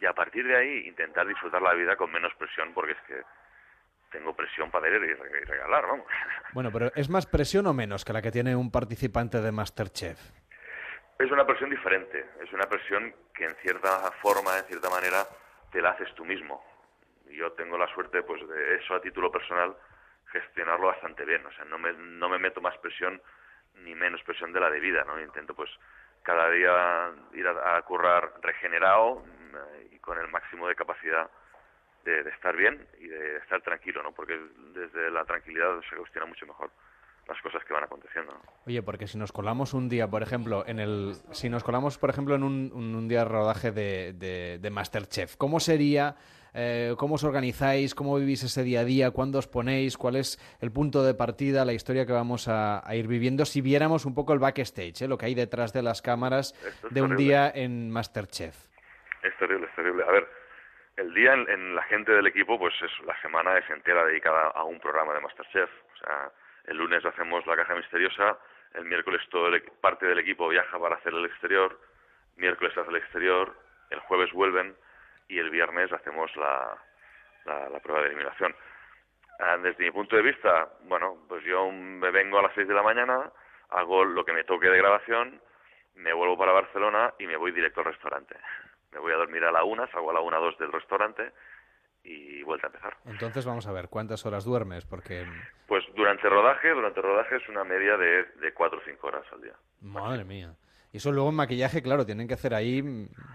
[0.00, 3.22] Y a partir de ahí intentar disfrutar la vida con menos presión porque es que
[4.10, 6.06] tengo presión para re- y regalar, vamos.
[6.52, 10.18] Bueno, pero ¿es más presión o menos que la que tiene un participante de Masterchef?
[11.18, 15.24] Es una presión diferente, es una presión que en cierta forma, en cierta manera,
[15.72, 16.64] te la haces tú mismo.
[17.30, 19.76] Yo tengo la suerte, pues, de eso a título personal,
[20.34, 21.46] gestionarlo bastante bien.
[21.46, 23.22] O sea, no me, no me meto más presión
[23.82, 25.18] ni menos presión de la debida, ¿no?
[25.20, 25.70] Intento, pues,
[26.22, 31.30] cada día ir a, a currar regenerado mm, y con el máximo de capacidad
[32.04, 34.12] de, de estar bien y de estar tranquilo, ¿no?
[34.12, 34.38] Porque
[34.74, 36.70] desde la tranquilidad se gestiona mucho mejor
[37.26, 38.32] las cosas que van aconteciendo.
[38.32, 38.42] ¿no?
[38.66, 42.10] Oye, porque si nos colamos un día, por ejemplo, en el, si nos colamos, por
[42.10, 46.16] ejemplo, en un, un- un día de rodaje de, de, de Masterchef, ¿cómo sería?
[46.54, 47.94] Eh, ¿Cómo os organizáis?
[47.94, 49.10] ¿Cómo vivís ese día a día?
[49.10, 49.98] ¿Cuándo os ponéis?
[49.98, 53.44] ¿Cuál es el punto de partida, la historia que vamos a, a ir viviendo?
[53.44, 55.08] Si viéramos un poco el backstage, ¿eh?
[55.08, 58.54] lo que hay detrás de las cámaras es de un día en Masterchef.
[59.22, 60.04] Es terrible, es terrible.
[60.04, 60.28] A ver,
[60.96, 64.48] el día en, en la gente del equipo, pues es, la semana es entera dedicada
[64.54, 65.70] a un programa de Masterchef.
[65.94, 66.30] O sea,
[66.66, 68.38] el lunes hacemos la caja misteriosa,
[68.74, 71.80] el miércoles todo el, equ- parte del equipo viaja para hacer el exterior,
[72.36, 73.54] miércoles hace el exterior,
[73.90, 74.74] el jueves vuelven
[75.28, 76.76] y el viernes hacemos la,
[77.44, 78.54] la, la prueba de eliminación.
[79.40, 82.74] Ah, Desde mi punto de vista, bueno, pues yo me vengo a las 6 de
[82.74, 83.30] la mañana,
[83.70, 85.40] hago lo que me toque de grabación,
[85.96, 88.36] me vuelvo para Barcelona y me voy directo al restaurante.
[88.92, 91.32] Me voy a dormir a la una, salgo a la una dos del restaurante
[92.04, 92.96] y vuelta a empezar.
[93.06, 94.84] Entonces vamos a ver, ¿cuántas horas duermes?
[94.84, 95.26] Porque,
[95.66, 99.42] Pues durante rodaje, durante rodaje es una media de, de 4 o 5 horas al
[99.42, 99.54] día.
[99.80, 100.54] madre mía.
[100.94, 102.80] Y eso luego en maquillaje, claro, tienen que hacer ahí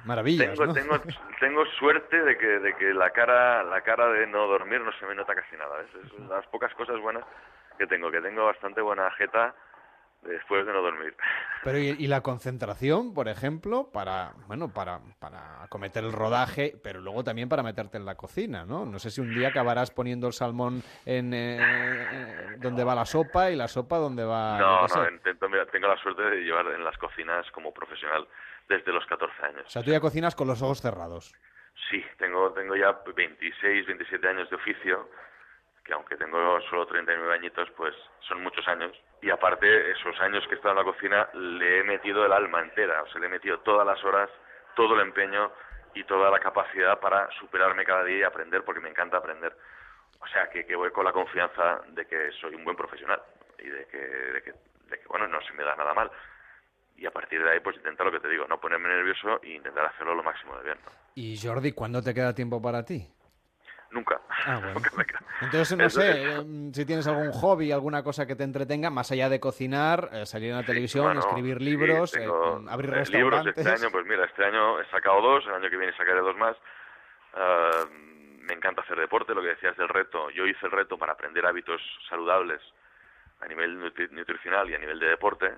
[0.06, 0.74] maravillas, Tengo, ¿no?
[0.74, 0.96] tengo,
[1.42, 5.06] tengo suerte de que, de que la cara la cara de no dormir no se
[5.06, 5.82] me nota casi nada.
[5.82, 7.26] Es las pocas cosas buenas
[7.78, 9.54] que tengo, que tengo bastante buena jeta
[10.22, 11.16] después de no dormir.
[11.64, 17.02] Pero y, y la concentración, por ejemplo, para, bueno, para, para acometer el rodaje, pero
[17.02, 18.86] luego también para meterte en la cocina, ¿no?
[18.86, 23.06] No sé si un día acabarás poniendo el salmón en eh, eh, donde va la
[23.06, 24.58] sopa y la sopa donde va...
[24.58, 25.00] No, sé.
[25.00, 28.26] no, intento, mira, tengo la suerte de llevar en las cocinas como profesional
[28.70, 29.64] desde los 14 años.
[29.66, 31.36] O sea, tú ya cocinas con los ojos cerrados.
[31.90, 35.10] Sí, tengo, tengo ya 26, 27 años de oficio,
[35.90, 37.96] que aunque tengo solo 39 añitos, pues
[38.28, 38.92] son muchos años.
[39.24, 42.62] Y aparte, esos años que he estado en la cocina, le he metido el alma
[42.62, 44.30] entera, o sea, le he metido todas las horas,
[44.76, 45.52] todo el empeño
[45.96, 49.58] y toda la capacidad para superarme cada día y aprender, porque me encanta aprender.
[50.22, 53.20] O sea, que, que voy con la confianza de que soy un buen profesional
[53.58, 56.12] y de que, de que, de que, bueno, no se me da nada mal.
[56.98, 59.54] Y a partir de ahí, pues intentar lo que te digo, no ponerme nervioso e
[59.56, 60.78] intentar hacerlo lo máximo de bien.
[61.16, 63.08] Y Jordi, ¿cuándo te queda tiempo para ti?
[63.92, 64.22] Nunca.
[64.46, 64.74] Ah, bueno.
[64.80, 65.20] Nunca me queda.
[65.42, 69.30] Entonces, no sé, eh, si tienes algún hobby, alguna cosa que te entretenga, más allá
[69.30, 72.28] de cocinar, eh, salir en la televisión, Bueno, escribir sí, libros, eh,
[72.70, 73.56] abrir eh, restaurantes.
[73.56, 76.20] Libros este año, pues mira, este año he sacado dos, el año que viene sacaré
[76.22, 76.56] dos más.
[77.34, 80.30] Ah, me encanta hacer deporte, lo que decías del reto.
[80.32, 82.62] Yo hice el reto para aprender hábitos saludables
[83.42, 85.52] a nivel nutri- nutricional y a nivel de deporte.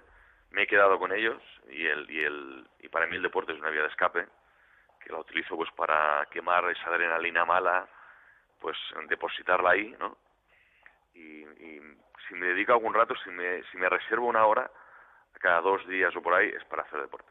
[0.51, 3.59] Me he quedado con ellos y, el, y, el, y para mí el deporte es
[3.59, 4.27] una vía de escape
[4.99, 7.87] que la utilizo pues para quemar esa adrenalina mala,
[8.61, 8.77] pues
[9.09, 10.17] depositarla ahí, ¿no?
[11.13, 11.81] Y, y
[12.27, 14.71] si me dedico algún rato, si me, si me reservo una hora,
[15.39, 17.27] cada dos días o por ahí, es para hacer deporte.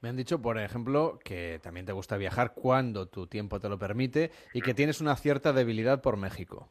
[0.00, 3.78] Me han dicho, por ejemplo, que también te gusta viajar cuando tu tiempo te lo
[3.78, 6.68] permite y que tienes una cierta debilidad por México.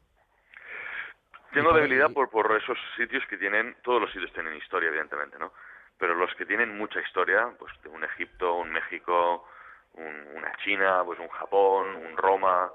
[1.54, 5.54] Tengo debilidad por, por esos sitios que tienen, todos los sitios tienen historia, evidentemente, ¿no?
[5.98, 9.48] Pero los que tienen mucha historia, pues un Egipto, un México,
[9.94, 12.72] un- una China, pues un Japón, un Roma,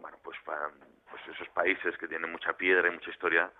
[0.00, 0.70] bueno, pues, pa-
[1.10, 3.50] pues esos países que tienen mucha piedra y mucha historia,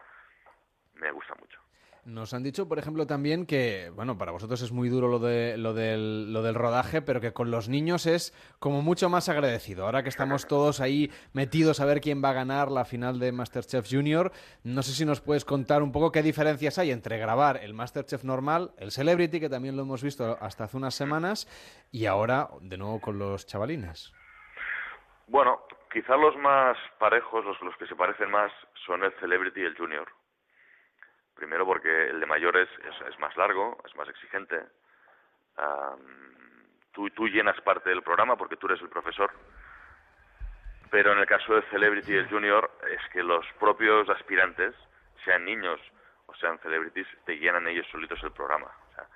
[0.95, 1.59] me gusta mucho.
[2.05, 5.59] Nos han dicho, por ejemplo, también que, bueno, para vosotros es muy duro lo, de,
[5.59, 9.85] lo, del, lo del rodaje, pero que con los niños es como mucho más agradecido.
[9.85, 13.31] Ahora que estamos todos ahí metidos a ver quién va a ganar la final de
[13.33, 14.33] Masterchef Junior,
[14.65, 18.25] no sé si nos puedes contar un poco qué diferencias hay entre grabar el Masterchef
[18.25, 21.47] normal, el Celebrity, que también lo hemos visto hasta hace unas semanas,
[21.93, 24.15] y ahora de nuevo con los chavalines.
[25.27, 25.61] Bueno,
[25.91, 28.53] quizá los más parejos, los, los que se parecen más,
[28.87, 30.09] son el Celebrity y el Junior.
[31.35, 34.61] Primero porque el de mayores es, es más largo, es más exigente.
[35.57, 35.99] Am,
[36.93, 39.31] tú, tú llenas parte del programa porque tú eres el profesor.
[40.91, 44.75] Pero en el caso del Celebrity y el Junior es que los propios aspirantes,
[45.25, 45.81] sean niños
[46.27, 48.67] o sean celebrities, te llenan ellos solitos el programa.
[48.67, 49.07] O sea,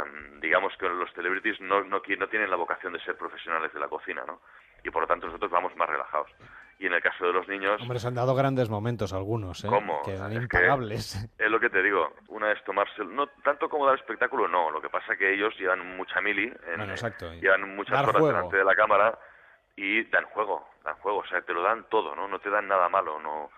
[0.00, 3.80] am, digamos que los celebrities no, no, no tienen la vocación de ser profesionales de
[3.80, 4.40] la cocina, ¿no?
[4.84, 6.30] Y por lo tanto nosotros vamos más relajados.
[6.78, 9.68] Y en el caso de los niños, Hombre, se han dado grandes momentos algunos, ¿eh?
[9.68, 10.02] ¿Cómo?
[10.02, 11.30] Que eran Es que- impagables.
[11.38, 14.80] es lo que te digo, una es tomarse, no tanto como dar espectáculo, no, lo
[14.80, 17.32] que pasa que ellos llevan mucha mili, en- Bueno, exacto.
[17.34, 18.26] llevan muchas Dar horas juego.
[18.36, 19.16] delante de la cámara
[19.76, 22.26] y dan juego, dan juego, o sea, te lo dan todo, ¿no?
[22.26, 23.50] No te dan nada malo, no,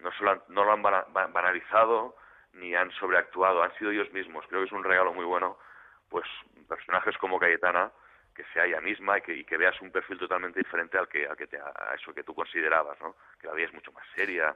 [0.00, 2.14] no, solo han- no lo han bana- ba- banalizado
[2.52, 4.44] ni han sobreactuado, han sido ellos mismos.
[4.48, 5.56] Creo que es un regalo muy bueno,
[6.10, 6.26] pues
[6.68, 7.90] personajes como Cayetana,
[8.42, 11.26] que sea ella misma y que, y que veas un perfil totalmente diferente al que,
[11.26, 13.14] al que te, a eso que tú considerabas, ¿no?
[13.40, 14.54] Que la vida es mucho más seria.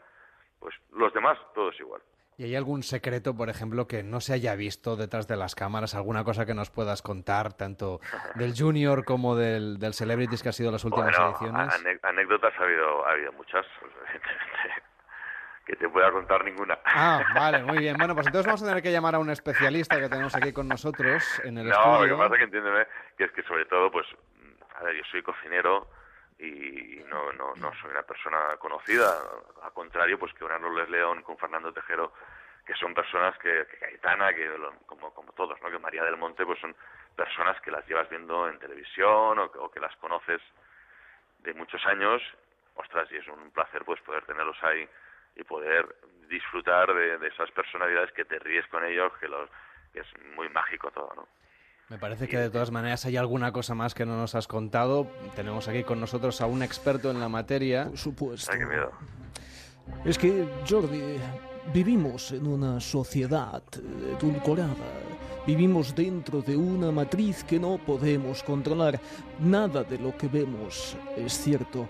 [0.58, 2.00] Pues los demás, todo es igual.
[2.36, 5.94] ¿Y hay algún secreto, por ejemplo, que no se haya visto detrás de las cámaras?
[5.94, 8.00] ¿Alguna cosa que nos puedas contar, tanto
[8.34, 12.00] del Junior como del, del Celebrities que ha sido las últimas Bueno, ediciones?
[12.02, 14.53] anécdotas ha habido, ha habido muchas, pues, evidentemente,
[15.64, 16.78] que te pueda contar ninguna.
[16.84, 17.96] Ah, vale, muy bien.
[17.96, 20.68] Bueno, pues entonces vamos a tener que llamar a un especialista que tenemos aquí con
[20.68, 22.16] nosotros en el no, lo estudio.
[22.16, 22.86] que pasa que entiéndeme
[23.16, 24.06] que es que sobre todo, pues,
[24.76, 25.88] a ver, yo soy cocinero
[26.38, 29.16] y no, no, no soy una persona conocida,
[29.62, 32.12] al contrario, pues que León León con Fernando Tejero,
[32.66, 35.70] que son personas que, que Cayetana, que lo- como, como todos, ¿no?
[35.70, 36.74] Que María del Monte, pues son
[37.16, 40.40] personas que las llevas viendo en televisión o que, o que las conoces
[41.38, 42.20] de muchos años,
[42.74, 44.88] ostras, y es un placer pues poder tenerlos ahí
[45.36, 45.94] y poder
[46.28, 49.48] disfrutar de, de esas personalidades que te ríes con ellos, que, los,
[49.92, 50.06] que es
[50.36, 51.28] muy mágico todo, ¿no?
[51.90, 55.06] Me parece que de todas maneras hay alguna cosa más que no nos has contado.
[55.36, 57.84] Tenemos aquí con nosotros a un experto en la materia.
[57.84, 58.50] Por supuesto.
[58.50, 58.90] Ay, qué miedo.
[60.06, 61.18] Es que, Jordi,
[61.74, 63.62] vivimos en una sociedad
[64.18, 64.74] edulcorada,
[65.46, 68.98] Vivimos dentro de una matriz que no podemos controlar.
[69.38, 71.86] Nada de lo que vemos es cierto.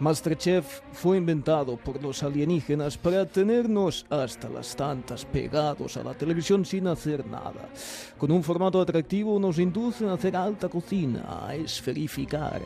[0.00, 6.64] Masterchef fue inventado por los alienígenas para tenernos hasta las tantas pegados a la televisión
[6.64, 7.68] sin hacer nada.
[8.16, 12.62] Con un formato atractivo nos inducen a hacer alta cocina, a esferificar.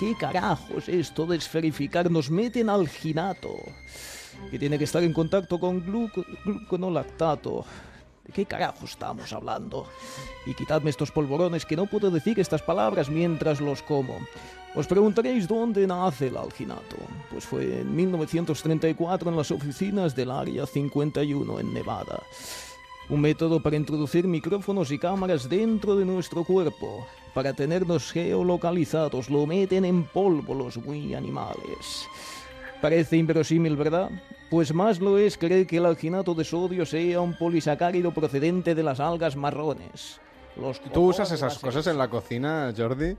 [0.00, 2.10] ¿Qué carajos esto de esferificar?
[2.10, 3.50] Nos meten al ginato,
[4.50, 7.66] que tiene que estar en contacto con gluco- gluconolactato.
[8.28, 9.86] ¿De qué carajo estamos hablando?
[10.44, 14.18] Y quitadme estos polvorones que no puedo decir estas palabras mientras los como.
[14.74, 16.96] Os preguntaréis dónde nace el alginato.
[17.30, 22.22] Pues fue en 1934 en las oficinas del Área 51 en Nevada.
[23.08, 29.30] Un método para introducir micrófonos y cámaras dentro de nuestro cuerpo, para tenernos geolocalizados.
[29.30, 32.06] Lo meten en polvo los muy animales.
[32.82, 34.10] Parece inverosímil, ¿verdad?
[34.50, 38.82] Pues más lo es creer que el alginato de sodio sea un polisacárido procedente de
[38.82, 40.20] las algas marrones.
[40.56, 43.14] Los ¿Tú usas esas cosas en la cocina, Jordi?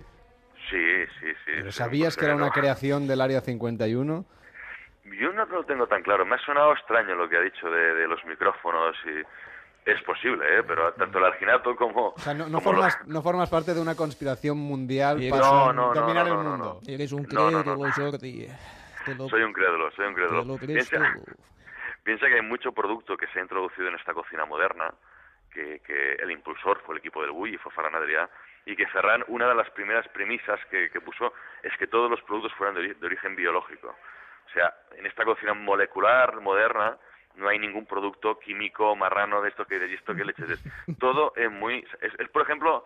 [0.70, 1.52] Sí, sí, sí.
[1.56, 4.26] ¿Pero sí, sabías que era una no- creación del Área 51?
[5.20, 6.26] Yo no lo tengo tan claro.
[6.26, 10.44] Me ha sonado extraño lo que ha dicho de, de los micrófonos y es posible,
[10.60, 10.64] ¿eh?
[10.68, 12.10] Pero tanto el alginato como...
[12.10, 15.74] O sea, no, no como formas, no formas parte de una conspiración mundial para no,
[15.74, 16.80] no, dominar no, el no, mundo.
[16.88, 17.64] Eres un No, no, no.
[17.64, 18.48] crédulo, Jordi.
[19.08, 20.44] Lo- Soy un crédulo, soy un crédulo.
[22.04, 24.94] Piensa, que hay mucho producto que se ha introducido en esta cocina moderna,
[25.52, 28.30] que, que el impulsor fue el equipo del Bulli, fue Ferran Adrià,
[28.66, 32.22] y que Ferran, una de las primeras premisas que, que puso es que todos los
[32.24, 33.96] productos fueran de, de origen biológico.
[34.48, 36.98] O sea, en esta cocina molecular moderna
[37.36, 40.50] no hay ningún producto químico, marrano, de esto que de esto que leches.
[40.50, 40.64] es.
[41.00, 41.86] Todo es muy...
[42.02, 42.86] Es, es, por ejemplo,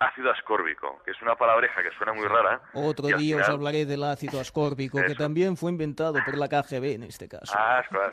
[0.00, 2.60] ácido ascórbico, que es una palabreja que suena muy rara.
[2.74, 6.94] Otro día os final- hablaré del ácido ascórbico, que también fue inventado por la KGB
[6.94, 7.52] en este caso.
[7.56, 8.12] Ah, claro.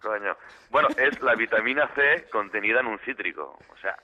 [0.00, 0.36] Coño.
[0.70, 3.58] Bueno, es la vitamina C contenida en un cítrico.
[3.72, 3.96] O sea,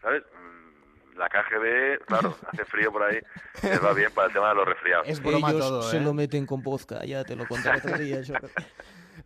[0.00, 0.22] ¿sabes?
[0.32, 3.20] Mm, La KGB, claro, hace frío por ahí,
[3.62, 5.06] les va bien para el tema de los resfriados.
[5.08, 6.00] Ellos se ¿eh?
[6.00, 8.20] lo meten con vodka, ya te lo contaré otro día.
[8.26, 8.48] Jordi.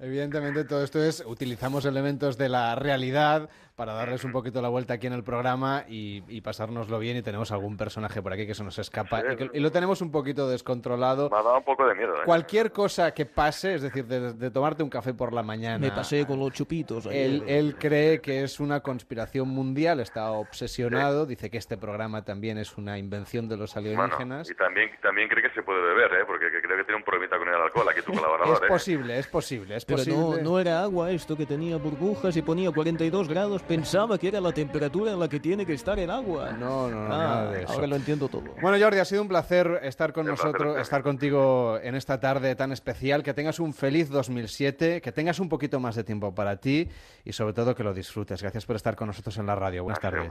[0.01, 4.95] Evidentemente todo esto es, utilizamos elementos de la realidad para darles un poquito la vuelta
[4.95, 8.55] aquí en el programa y, y pasárnoslo bien y tenemos algún personaje por aquí que
[8.55, 11.31] se nos escapa y, que- y lo tenemos un poquito descontrolado.
[11.31, 12.21] Me ha dado un poco de miedo, ¿eh?
[12.25, 15.79] Cualquier cosa que pase, es decir, de, de tomarte un café por la mañana.
[15.79, 17.07] Me pasé con los chupitos.
[17.07, 17.25] ayer.
[17.27, 22.59] Él, él cree que es una conspiración mundial, está obsesionado, dice que este programa también
[22.59, 24.51] es una invención de los Bueno, alienígenas.
[24.51, 26.25] y también, también cree que se puede beber, ¿eh?
[26.27, 28.67] Porque que creo que tiene un problemita con el alcohol aquí tu colaborador, Es ¿eh?
[28.69, 30.43] posible, es posible, es Pero no, posible.
[30.43, 33.63] no era agua esto que tenía burbujas y ponía 42 grados.
[33.63, 36.53] Pensaba que era la temperatura en la que tiene que estar el agua.
[36.53, 37.73] No, no, no, Ah, nada de eso.
[37.73, 38.43] Ahora lo entiendo todo.
[38.61, 40.83] Bueno, Jordi, ha sido un placer estar con Un placer, nosotros, placer.
[40.83, 43.23] estar contigo en esta tarde tan especial.
[43.23, 46.89] Que tengas un feliz 2007, que tengas un poquito más de tiempo para ti
[47.25, 48.43] y sobre todo que lo disfrutes.
[48.43, 49.85] Gracias por estar con nosotros en la radio.
[49.85, 50.31] Buenas tardes.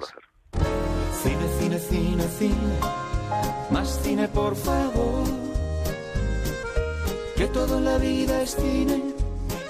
[1.23, 2.79] Cine, cine, cine, cine.
[3.71, 5.46] Más cine, por favor.
[7.37, 9.13] Que todo en la vida es cine.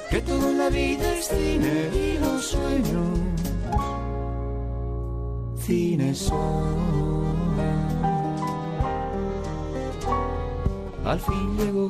[0.09, 1.89] Que todo en la vida es cine.
[1.93, 3.19] Y los sueños.
[5.57, 6.97] Cine son.
[11.05, 11.89] Al fin llegó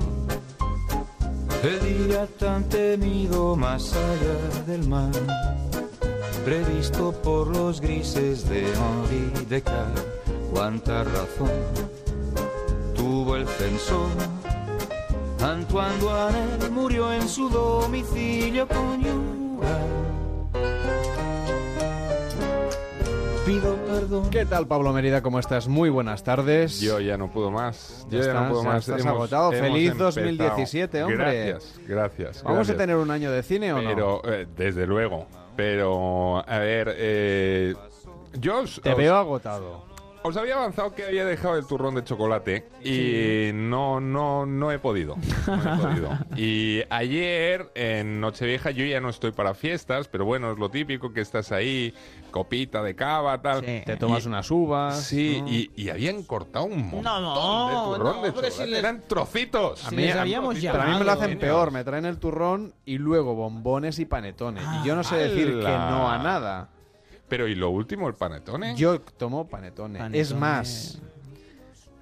[1.63, 5.11] el día tan temido más allá del mar
[6.45, 10.05] previsto por los grises de Henri Descartes.
[10.53, 11.51] Cuánta razón
[12.95, 14.07] tuvo el censor.
[15.41, 19.85] Antoine Duanel murió en su domicilio conyugal.
[23.45, 24.29] Pido perdón.
[24.29, 25.21] ¿Qué tal, Pablo Mérida?
[25.21, 25.67] ¿Cómo estás?
[25.69, 26.81] Muy buenas tardes.
[26.81, 28.05] Yo ya no puedo más.
[28.09, 28.87] Ya Yo ya estás, no puedo ya más.
[28.89, 29.51] estás agotado.
[29.51, 30.11] Feliz empezado.
[30.11, 31.17] 2017, hombre.
[31.17, 32.43] Gracias, gracias.
[32.43, 32.75] ¿Vamos gracias.
[32.75, 33.89] a tener un año de cine o no?
[33.89, 35.27] Pero, eh, desde luego.
[35.55, 37.73] Pero, a ver, eh,
[38.33, 39.85] yo os, Te os- veo agotado.
[40.27, 44.79] Os había avanzado que había dejado el turrón de chocolate y no, no, no he
[44.79, 45.15] podido.
[45.47, 46.09] No he podido.
[46.37, 51.11] Y ayer, en Nochevieja, yo ya no estoy para fiestas, pero bueno, es lo típico
[51.13, 51.93] que estás ahí,
[52.31, 53.61] copita de cava, tal.
[53.63, 55.01] Te tomas Y- unas uvas.
[55.03, 55.47] Sí, ¿no?
[55.49, 58.51] y, y habían cortado un montón No, no, de turrón no, de chocolate.
[58.51, 59.79] si les- Eran trocitos.
[59.79, 60.75] si les habíamos trocitos.
[60.77, 64.05] Pero a mí me lo hacen peor, me traen el turrón y luego bombones y
[64.05, 64.63] panetones.
[64.83, 66.69] y yo no sé decir que no a nada.
[67.27, 68.75] Pero ¿y lo último, el panetone?
[68.75, 69.99] Yo tomo panetone.
[69.99, 70.19] Panetone.
[70.19, 71.01] Es más,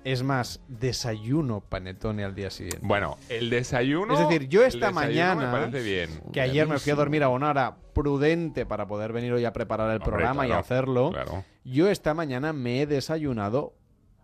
[0.04, 2.80] es más, desayuno panetone al día siguiente.
[2.86, 4.14] Bueno, el desayuno.
[4.14, 6.10] Es decir, yo esta mañana, Me parece bien.
[6.32, 9.54] que ayer me fui a dormir a una hora prudente para poder venir hoy a
[9.54, 11.44] preparar el Hombre, programa y hacerlo, claro.
[11.64, 13.74] yo esta mañana me he desayunado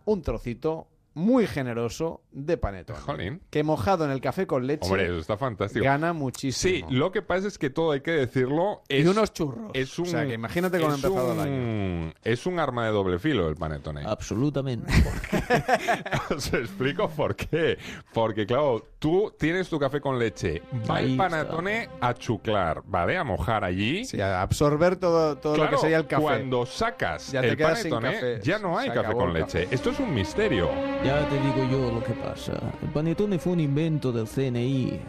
[0.04, 2.98] un trocito muy generoso de panetone.
[3.00, 3.42] Jolín.
[3.50, 5.84] Que mojado en el café con leche Hombre, eso está fantástico.
[5.84, 6.88] gana muchísimo.
[6.88, 8.82] Sí, lo que pasa es que todo hay que decirlo.
[8.88, 9.70] Y Es, unos churros.
[9.74, 12.92] Es un, O sea, que imagínate cómo ha empezado el un- Es un arma de
[12.92, 14.02] doble filo el panetone.
[14.06, 14.90] Absolutamente.
[16.34, 17.78] Os explico por qué.
[18.12, 20.62] Porque, claro, tú tienes tu café con leche.
[20.90, 21.28] Va el está.
[21.28, 23.16] panetone a chuclar, ¿vale?
[23.18, 24.04] A mojar allí.
[24.04, 26.22] Sí, a absorber todo, todo lo que sería el café.
[26.22, 29.62] Cuando sacas Ya el panetone, ya no hay Se café acabó con leche.
[29.64, 29.74] café.
[29.74, 30.70] Esto es un misterio.
[31.04, 32.52] Ya te digo yo lo que pasa.
[32.80, 35.00] El panetone fue un invento del CNI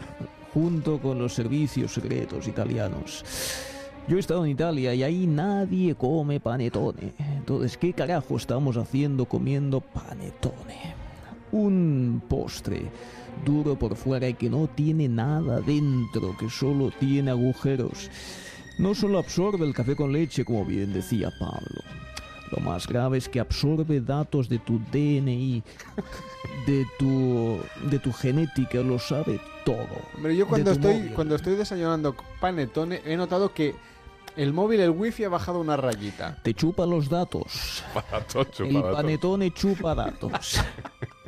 [0.52, 3.24] junto con los servicios secretos italianos.
[4.08, 7.12] Yo he estado en Italia y ahí nadie come panetone.
[7.18, 10.94] Entonces, ¿qué carajo estamos haciendo comiendo panetone?
[11.52, 12.82] Un postre
[13.44, 18.10] duro por fuera y que no tiene nada dentro, que solo tiene agujeros.
[18.78, 22.03] No solo absorbe el café con leche, como bien decía Pablo.
[22.54, 25.62] Lo más grave es que absorbe datos de tu DNI,
[26.66, 27.58] de tu,
[27.90, 29.86] de tu genética, lo sabe todo.
[30.14, 31.12] Hombre, yo cuando estoy, móvil.
[31.14, 33.74] cuando estoy desayunando panetone he notado que
[34.36, 36.38] el móvil, el wifi ha bajado una rayita.
[36.42, 37.82] Te chupa los datos.
[37.94, 38.96] Barato, El chupadato.
[38.96, 40.60] panetone chupa datos.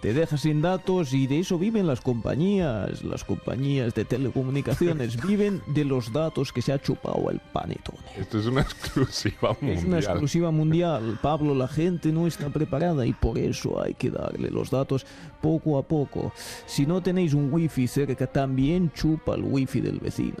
[0.00, 3.02] Te deja sin datos y de eso viven las compañías.
[3.04, 7.98] Las compañías de telecomunicaciones viven de los datos que se ha chupado el panetone.
[8.16, 9.78] Esto es una exclusiva mundial.
[9.78, 11.18] Es una exclusiva mundial.
[11.22, 15.06] Pablo, la gente no está preparada y por eso hay que darle los datos
[15.40, 16.32] poco a poco.
[16.66, 20.38] Si no tenéis un wifi cerca, también chupa el wifi del vecino.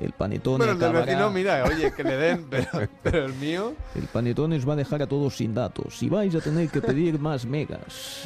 [0.00, 3.74] El panetone Bueno, el del vecino, mira, oye, que le den, pero, pero el mío...
[3.94, 6.80] El panetone os va a dejar a todos sin datos y vais a tener que
[6.80, 8.21] pedir más megas.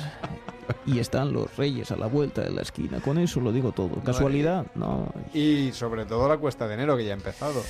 [0.85, 3.01] Y están los reyes a la vuelta de la esquina.
[3.01, 4.01] Con eso lo digo todo.
[4.03, 4.67] ¿Casualidad?
[4.75, 7.63] No, Y sobre todo la cuesta de enero, que ya ha empezado.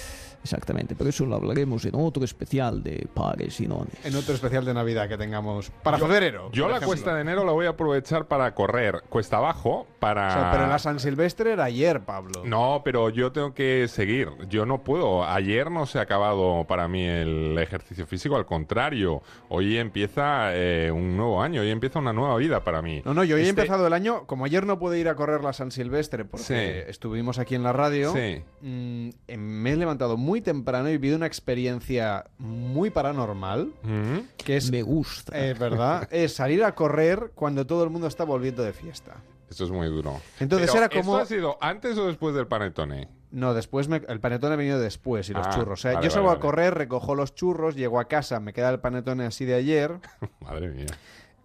[0.46, 0.94] Exactamente.
[0.96, 3.92] Pero eso lo hablaremos en otro especial de pares y nones.
[4.04, 6.48] En otro especial de Navidad que tengamos para febrero.
[6.52, 6.88] Yo la ejemplo.
[6.88, 10.28] cuesta de enero la voy a aprovechar para correr cuesta abajo, para...
[10.28, 12.42] O sea, pero la San Silvestre era ayer, Pablo.
[12.44, 14.28] No, pero yo tengo que seguir.
[14.48, 15.24] Yo no puedo.
[15.24, 18.36] Ayer no se ha acabado para mí el ejercicio físico.
[18.36, 21.60] Al contrario, hoy empieza eh, un nuevo año.
[21.62, 23.02] Hoy empieza una nueva vida para mí.
[23.04, 25.14] No, no, yo hoy he Este- empezado el año, como ayer no pude ir a
[25.16, 26.90] correr la San Silvestre porque Sí.
[26.90, 28.42] estuvimos aquí en la radio, Sí.
[28.62, 34.26] mm, eh, me he levantado muy temprano y he vivido una experiencia muy paranormal, Ujú.
[34.36, 35.38] que es, Me gusta.
[35.38, 36.08] eh, ¿verdad?
[36.12, 39.14] es salir a correr cuando todo el mundo está volviendo de fiesta.
[39.48, 40.20] Esto es muy duro.
[40.40, 43.08] Entonces Pero, era como- ¿Esto ha sido antes o después del panetone?
[43.30, 45.78] No, después me- el panetone ha venido después y los Ah, churros.
[45.80, 48.52] O sea, vale, yo salgo vale, a correr, recojo los churros, llego a casa, me
[48.52, 50.00] queda el panetone así de ayer
[50.40, 50.86] Madre mía.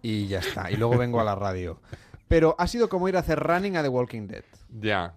[0.02, 0.70] y ya está.
[0.70, 1.80] Y luego vengo a la radio.
[2.28, 4.44] Pero ha sido como ir a hacer running a The Walking Dead.
[4.80, 5.14] Ya.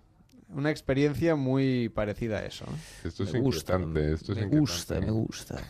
[0.50, 2.66] Una experiencia muy parecida a eso.
[3.04, 4.14] Esto es Me gusta, inquietante.
[4.14, 4.60] Esto es me inquietante.
[4.60, 5.62] gusta, me gusta.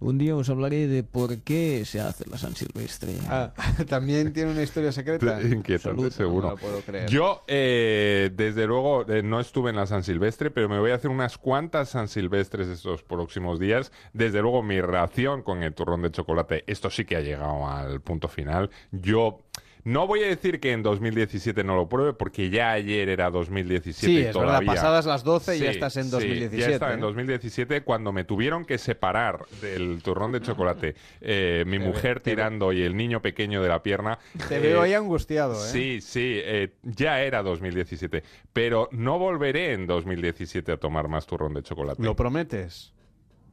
[0.00, 3.14] Un día os hablaré de por qué se hace la San Silvestre.
[3.28, 3.52] Ah,
[3.88, 5.40] También tiene una historia secreta.
[5.42, 6.48] Inquietante, Absoluta, seguro.
[6.48, 7.10] No lo puedo creer.
[7.10, 10.94] Yo, eh, desde luego, eh, no estuve en la San Silvestre, pero me voy a
[10.94, 13.92] hacer unas cuantas San Silvestres estos próximos días.
[14.14, 18.00] Desde luego, mi relación con el turrón de chocolate, esto sí que ha llegado al
[18.00, 18.70] punto final.
[18.90, 19.44] Yo
[19.84, 24.06] no voy a decir que en 2017 no lo pruebe, porque ya ayer era 2017
[24.06, 26.58] Sí, y es verdad, pasadas las 12 ya Sí, estás en sí, 2017.
[26.58, 27.02] ya estaba en ¿eh?
[27.02, 30.94] 2017 cuando me tuvieron que separar del turrón de chocolate.
[31.20, 34.18] eh, mi Te mujer ve- tirando y el niño pequeño de la pierna.
[34.48, 35.68] Te eh, veo ahí angustiado, ¿eh?
[35.70, 38.22] Sí, sí, eh, ya era 2017.
[38.52, 42.02] Pero no volveré en 2017 a tomar más turrón de chocolate.
[42.02, 42.92] ¿Lo prometes?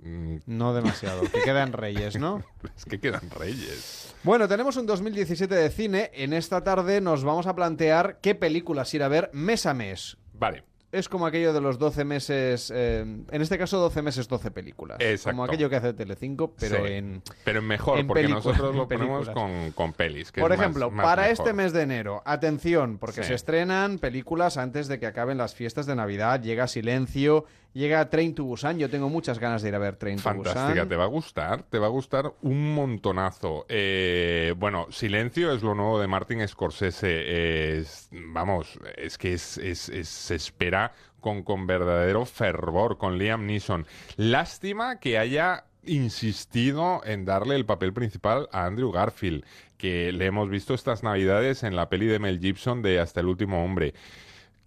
[0.06, 1.22] Mm, No demasiado.
[1.24, 2.44] Que quedan reyes, ¿no?
[2.78, 4.16] es que quedan reyes.
[4.24, 6.12] Bueno, tenemos un 2017 de cine.
[6.14, 10.18] En esta tarde nos vamos a plantear qué películas ir a ver mes a mes.
[10.34, 10.64] Vale.
[10.92, 14.98] Es como aquello de los 12 meses, eh, en este caso 12 meses, 12 películas.
[15.02, 15.32] Exacto.
[15.36, 16.94] Como aquello que hace Telecinco, pero Sí.
[16.94, 17.22] en...
[17.44, 20.32] Pero mejor, en porque nosotros lo ponemos con, con pelis.
[20.32, 21.34] que Por es más- ejemplo, más para mejor.
[21.48, 23.28] este mes de enero, atención, porque Sí.
[23.30, 26.42] se estrenan películas antes de que acaben las fiestas de Navidad.
[26.42, 27.44] Llega Silencio,
[27.76, 28.80] llega Train to Busan.
[28.80, 30.90] Yo tengo muchas ganas de ir a ver Train to Fantástica, Busan.
[30.90, 33.66] te va a gustar, te va a gustar un montonazo.
[33.70, 37.78] Eh, bueno, Silencio es lo nuevo de Martin Scorsese.
[37.78, 43.86] Es, vamos, es que es- es- se espera con, con verdadero fervor, con Liam Neeson.
[44.16, 49.44] Lástima que haya insistido en darle el papel principal a Andrew Garfield,
[49.78, 53.28] que le hemos visto estas navidades en la peli de Mel Gibson de Hasta el
[53.28, 53.94] último hombre.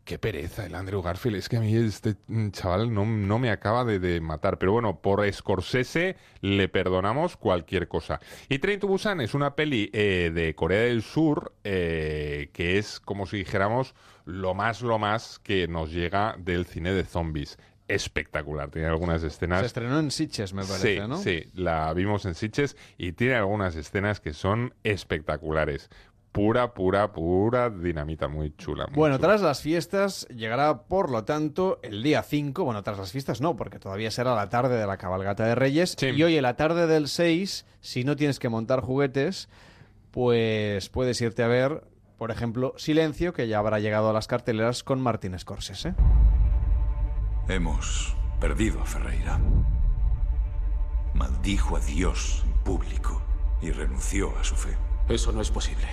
[0.09, 1.37] Qué pereza el Andrew Garfield.
[1.37, 4.57] Es que a mí este mm, chaval no, no me acaba de, de matar.
[4.59, 8.19] Pero bueno, por Scorsese le perdonamos cualquier cosa.
[8.49, 13.01] Y Train to Busan es una peli eh, de Corea del Sur eh, que es
[13.01, 13.95] como si dijéramos
[14.25, 17.59] lo más, lo más que nos llega del cine de zombies.
[17.87, 18.71] espectacular.
[18.71, 19.61] Tiene algunas escenas...
[19.61, 21.17] Se estrenó en Sitges, me parece, sí, ¿no?
[21.19, 25.89] Sí, la vimos en Sitges y tiene algunas escenas que son espectaculares.
[26.33, 28.87] Pura, pura, pura dinamita, muy chula.
[28.87, 29.29] muy Bueno, chula.
[29.29, 32.65] tras las fiestas llegará, por lo tanto, el día 5.
[32.65, 35.97] Bueno, tras las fiestas no, porque todavía será la tarde de la cabalgata de Reyes.
[36.01, 39.49] Y hoy, en la tarde del 6, si no tienes que montar juguetes,
[40.11, 41.83] pues puedes irte a ver,
[42.19, 45.95] por ejemplo, Silencio, que ya habrá llegado a las carteleras con Martín Scorsese.
[47.49, 49.41] Hemos perdido a Ferreira.
[51.15, 53.23] Maldijo a Dios en público
[53.63, 54.77] y renunció a su fe.
[55.09, 55.87] Eso no es posible.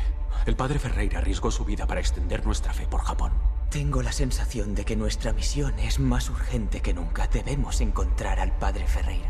[0.46, 3.32] El padre Ferreira arriesgó su vida para extender nuestra fe por Japón.
[3.70, 7.28] Tengo la sensación de que nuestra misión es más urgente que nunca.
[7.28, 9.30] Debemos encontrar al padre Ferreira.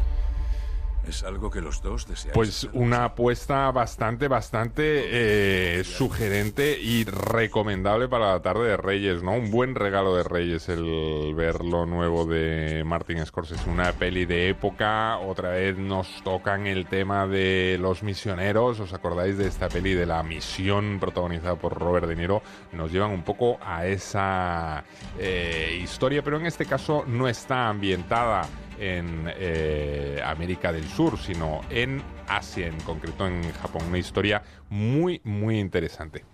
[1.07, 2.33] Es algo que los dos desean.
[2.33, 9.33] Pues una apuesta bastante, bastante eh, sugerente y recomendable para la tarde de Reyes, ¿no?
[9.33, 14.49] Un buen regalo de Reyes el ver lo nuevo de Martin Scorsese, una peli de
[14.49, 15.17] época.
[15.19, 18.79] Otra vez nos tocan el tema de los misioneros.
[18.79, 22.41] ¿Os acordáis de esta peli de la misión protagonizada por Robert De Niro?
[22.71, 24.83] Nos llevan un poco a esa
[25.19, 28.47] eh, historia, pero en este caso no está ambientada
[28.79, 33.83] en eh, América del Sur, sino en Asia, en concreto en Japón.
[33.87, 36.25] Una historia muy, muy interesante.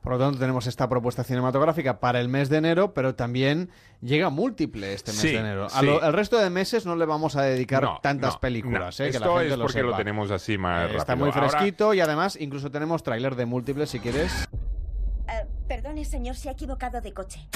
[0.00, 3.70] Por lo tanto, tenemos esta propuesta cinematográfica para el mes de enero, pero también
[4.02, 5.68] llega múltiple este mes Sí, de enero.
[5.70, 5.84] Sí.
[5.86, 9.06] lo- resto de meses no le vamos a dedicar No, tantas no, películas, no.
[9.06, 9.96] eh, que Esto la gente es porque lo sepa.
[9.96, 11.26] tenemos así más Eh, Está rápido.
[11.26, 14.46] muy Ahora- fresquito y además incluso tenemos tráiler de múltiples si quieres.
[15.26, 17.48] Eh, perdone, señor, se ha equivocado de coche.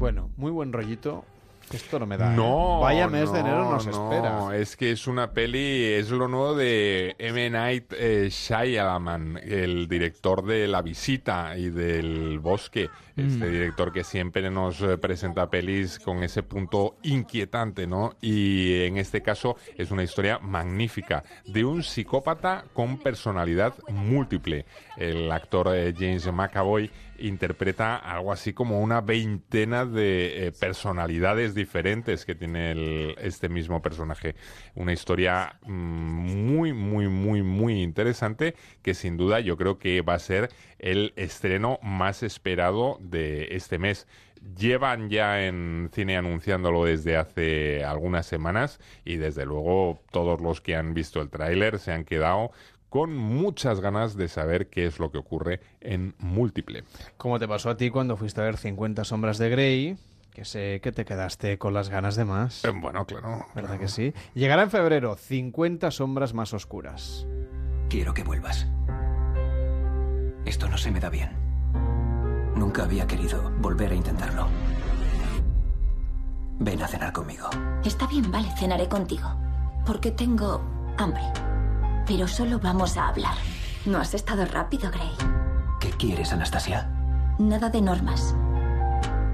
[0.00, 1.26] Bueno, muy buen rollito.
[1.70, 2.32] Esto no me da.
[2.32, 2.36] ¿eh?
[2.36, 4.56] No, Vaya mes de enero nos no, espera.
[4.56, 7.50] Es que es una peli, es lo nuevo de M.
[7.50, 12.88] Night eh, Shyamalan, el director de La Visita y del Bosque.
[13.20, 13.52] Este Mm.
[13.52, 18.14] director que siempre nos eh, presenta pelis con ese punto inquietante, ¿no?
[18.20, 24.64] Y en este caso es una historia magnífica de un psicópata con personalidad múltiple.
[24.96, 32.24] El actor eh, James McAvoy interpreta algo así como una veintena de eh, personalidades diferentes
[32.24, 34.34] que tiene el- este mismo personaje.
[34.74, 40.14] Una historia mm, muy, muy, muy, muy interesante que sin duda yo creo que va
[40.14, 40.48] a ser
[40.80, 44.06] el estreno más esperado de este mes.
[44.56, 50.76] Llevan ya en cine anunciándolo desde hace algunas semanas y desde luego todos los que
[50.76, 52.50] han visto el tráiler se han quedado
[52.88, 56.84] con muchas ganas de saber qué es lo que ocurre en múltiple.
[57.16, 59.96] Como te pasó a ti cuando fuiste a ver 50 sombras de Grey,
[60.34, 62.64] que sé que te quedaste con las ganas de más.
[62.64, 63.46] Eh, bueno, claro.
[63.54, 64.12] ¿Verdad que sí?
[64.34, 67.26] Llegará en febrero 50 sombras más oscuras.
[67.88, 68.66] Quiero que vuelvas.
[70.44, 71.30] Esto no se me da bien.
[72.54, 74.46] Nunca había querido volver a intentarlo.
[76.58, 77.48] Ven a cenar conmigo.
[77.84, 79.30] Está bien, vale, cenaré contigo.
[79.86, 80.60] Porque tengo
[80.98, 81.22] hambre.
[82.06, 83.34] Pero solo vamos a hablar.
[83.86, 85.12] No has estado rápido, Gray.
[85.80, 86.90] ¿Qué quieres, Anastasia?
[87.38, 88.34] Nada de normas.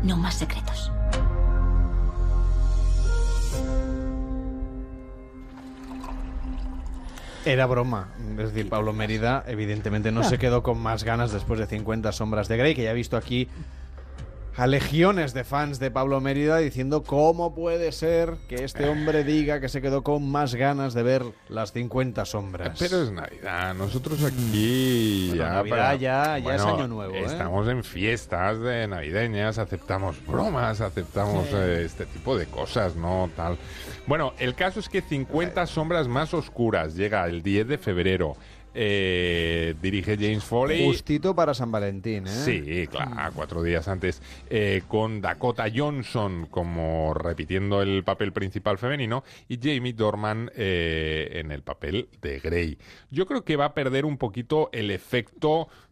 [0.05, 0.93] No más secretos.
[7.47, 8.09] Era broma.
[8.41, 12.49] Es decir, Pablo Mérida, evidentemente, no se quedó con más ganas después de 50 sombras
[12.49, 13.49] de Grey, que ya he visto aquí
[14.57, 19.61] a legiones de fans de Pablo Mérida diciendo cómo puede ser que este hombre diga
[19.61, 22.79] que se quedó con más ganas de ver las 50 sombras.
[22.79, 27.25] Pero es Navidad, nosotros aquí Bueno, ya, Navidad ya- ya es año nuevo, ¿eh?
[27.27, 31.55] Estamos en fiestas de navideñas, aceptamos bromas, aceptamos Sí.
[31.55, 33.29] eh, este tipo de cosas, ¿no?
[33.37, 33.59] Tal.
[34.07, 38.37] Bueno, el caso es que 50 sombras más oscuras llega el 10 de febrero.
[38.79, 40.85] Eh, dirige James Foley.
[40.85, 42.31] Justito para San Valentín, ¿eh?
[42.31, 44.21] Sí, claro, cuatro días antes,
[44.51, 51.53] eh, con Dakota Johnson como repitiendo el papel principal femenino y Jamie Dorman eh, en
[51.53, 52.77] el papel de Grey.
[53.11, 55.86] Yo creo que va a perder un poquito el efecto mm,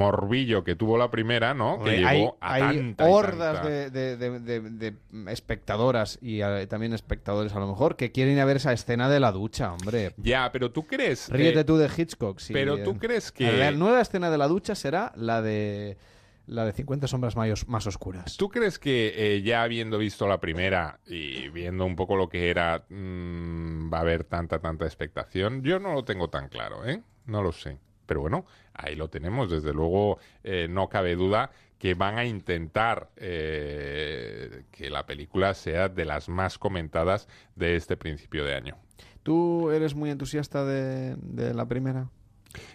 [0.00, 1.82] morbillo que tuvo la primera, ¿no?
[1.82, 6.66] Que llevó hay, a tanta hordas tanta- de, de- de- de- de espectadoras y eh,
[6.66, 9.72] también espectadores a lo mejor que quieren ir a ver esa escena de la ducha,
[9.72, 10.14] hombre.
[10.16, 11.28] Ya, pero tú crees...
[11.28, 12.38] Ríete eh, tú de Hitchcock.
[12.38, 12.96] sí, pero tú eh.
[12.98, 13.52] crees que...
[13.52, 15.98] La nueva escena de la ducha será la de
[16.46, 18.36] la de 50 sombras más, más oscuras.
[18.36, 22.50] ¿Tú crees que eh, ya habiendo visto la primera y viendo un poco lo que
[22.50, 25.62] era, mm, va a haber tanta, tanta expectación?
[25.62, 27.02] Yo no lo tengo tan claro, ¿eh?
[27.26, 27.78] No lo sé.
[28.10, 29.48] Pero bueno, ahí lo tenemos.
[29.48, 35.88] Desde luego, eh, no cabe duda que van a intentar eh, que la película sea
[35.88, 38.76] de las más comentadas de este principio de año.
[39.22, 42.08] ¿Tú eres muy entusiasta de, de la primera?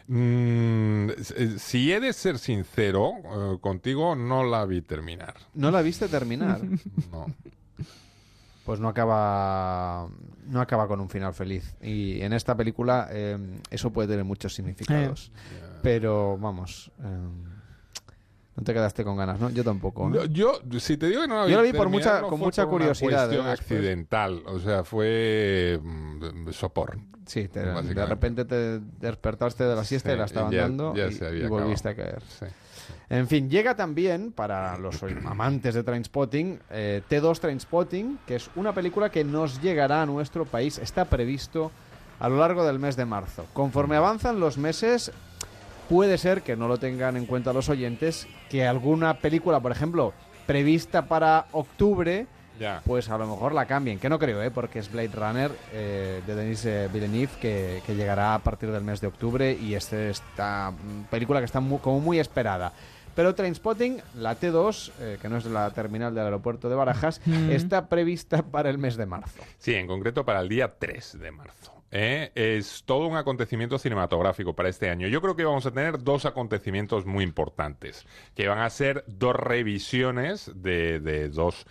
[0.08, 5.34] Mm, s- si he de ser sincero eh, contigo, no la vi terminar.
[5.54, 6.62] ¿No la viste terminar?
[7.12, 7.26] No.
[8.64, 10.08] Pues no acaba
[10.48, 11.76] no acaba con un final feliz.
[11.82, 13.38] Y en esta película eh,
[13.70, 15.32] eso puede tener muchos significados.
[15.82, 17.28] Pero vamos, eh,
[18.56, 19.50] no te quedaste con ganas, ¿no?
[19.50, 20.10] Yo tampoco.
[20.10, 20.16] ¿no?
[20.16, 22.30] No, Yo, si te digo que no la vi Yo la vi por mucha- con
[22.30, 23.52] fue mucha por una curiosidad, cuestión ¿eh?
[23.52, 26.98] Accidental, o sea, fue mm, sopor.
[27.26, 30.96] Sí, te- de repente te despertaste de la siesta y Sí, la estaban ya- dando
[30.96, 32.22] ya y, y volviste a caer.
[33.10, 38.74] En fin, llega también para los amantes de Trainspotting eh, T2 Trainspotting, que es una
[38.74, 40.78] película que nos llegará a nuestro país.
[40.78, 41.72] Está previsto
[42.20, 43.46] a lo largo del mes de marzo.
[43.54, 45.12] Conforme avanzan los meses,
[45.90, 50.14] puede ser que no lo tengan en cuenta los oyentes, que alguna película, por ejemplo,
[50.46, 52.28] prevista para octubre,
[52.60, 52.82] Ya.
[52.86, 54.52] pues a lo mejor la cambien, que no creo, ¿eh?
[54.52, 58.84] porque es Blade Runner eh, de Denis eh, Villeneuve que, que llegará a partir del
[58.84, 62.72] mes de octubre y este esta mm, película que está como muy esperada.
[63.16, 67.52] Pero Trainspotting, la T2, eh, que no es la terminal del aeropuerto de Barajas, Mm.
[67.52, 69.42] está prevista para el mes de marzo.
[69.58, 71.72] Sí, en concreto para el día 3 de marzo.
[71.92, 72.32] ¿eh?
[72.36, 75.08] Es todo un acontecimiento cinematográfico para este año.
[75.08, 78.06] Yo creo que vamos a tener dos acontecimientos muy importantes,
[78.36, 81.66] que van a ser dos revisiones de, de dos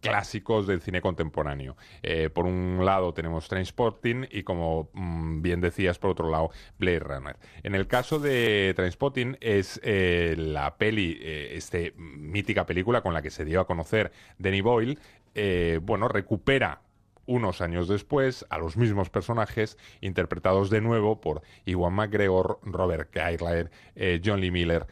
[0.00, 1.76] clásicos del cine contemporáneo.
[2.02, 7.00] Eh, por un lado tenemos Trainspotting y como mm, bien decías, por otro lado, Blade
[7.00, 7.36] Runner.
[7.62, 13.22] En el caso de Trainspotting es eh, la peli, eh, este mítica película con la
[13.22, 14.98] que se dio a conocer Danny Boyle,
[15.82, 16.80] bueno, recupera
[17.30, 23.70] unos años después a los mismos personajes interpretados de nuevo por Iwan McGregor, Robert Kyle,
[23.94, 24.88] eh, John Lee Miller.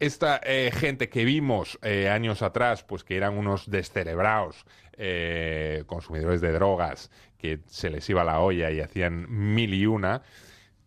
[0.00, 4.64] Esta eh, gente que vimos eh, años atrás, pues que eran unos descerebrados
[4.96, 10.22] eh, consumidores de drogas, que se les iba la olla y hacían mil y una,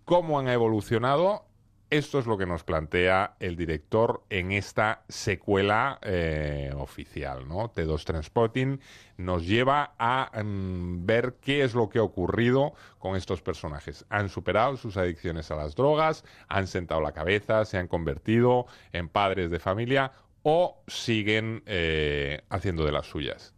[0.05, 1.45] ¿cómo han evolucionado?
[1.91, 7.69] Esto es lo que nos plantea el director en esta secuela eh, oficial, ¿no?
[7.69, 8.80] T2 Transporting
[9.18, 14.05] nos lleva a mm, ver qué es lo que ha ocurrido con estos personajes.
[14.07, 19.09] Han superado sus adicciones a las drogas, han sentado la cabeza, se han convertido en
[19.09, 20.13] padres de familia
[20.43, 23.53] o siguen eh, haciendo de las suyas.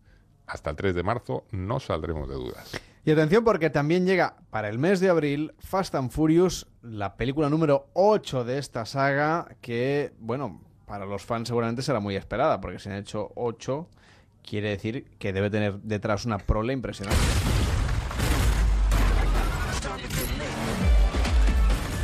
[0.47, 2.81] Hasta el 3 de marzo no saldremos de dudas.
[3.05, 7.49] Y atención porque también llega para el mes de abril Fast and Furious, la película
[7.49, 12.79] número 8 de esta saga, que, bueno, para los fans seguramente será muy esperada, porque
[12.79, 13.89] si han hecho 8,
[14.41, 17.19] quiere decir que debe tener detrás una prole impresionante.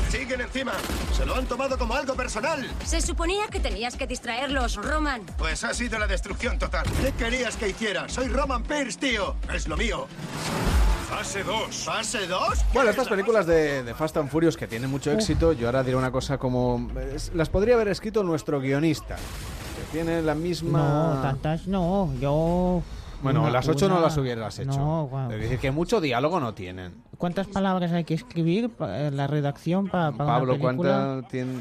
[0.10, 0.74] Siguen encima.
[1.14, 2.70] Se lo han tomado como algo personal.
[2.84, 5.26] Se suponía que tenías que distraerlos, Roman.
[5.38, 6.86] Pues ha sido la destrucción total.
[7.02, 8.10] ¿Qué querías que hiciera?
[8.10, 9.38] Soy Roman Pierce, tío.
[9.54, 10.08] Es lo mío.
[11.10, 11.76] Fase 2.
[11.86, 12.66] ¿Fase 2?
[12.74, 15.98] Bueno, estas películas de, de Fast and Furious que tienen mucho éxito, yo ahora diré
[15.98, 16.88] una cosa como...
[17.14, 21.14] es- las podría haber escrito nuestro guionista, que tiene la misma...
[21.16, 22.14] No, tantas no.
[22.20, 22.82] Yo.
[23.24, 24.72] Bueno, una- las ocho no una- las hubieras hecho.
[25.12, 25.30] No.
[25.32, 26.94] Es decir, que mucho diálogo no tienen.
[27.20, 30.90] ¿Cuántas palabras hay que escribir para la redacción para, para Pablo, una película?
[31.04, 31.52] ¿cuánta tiene?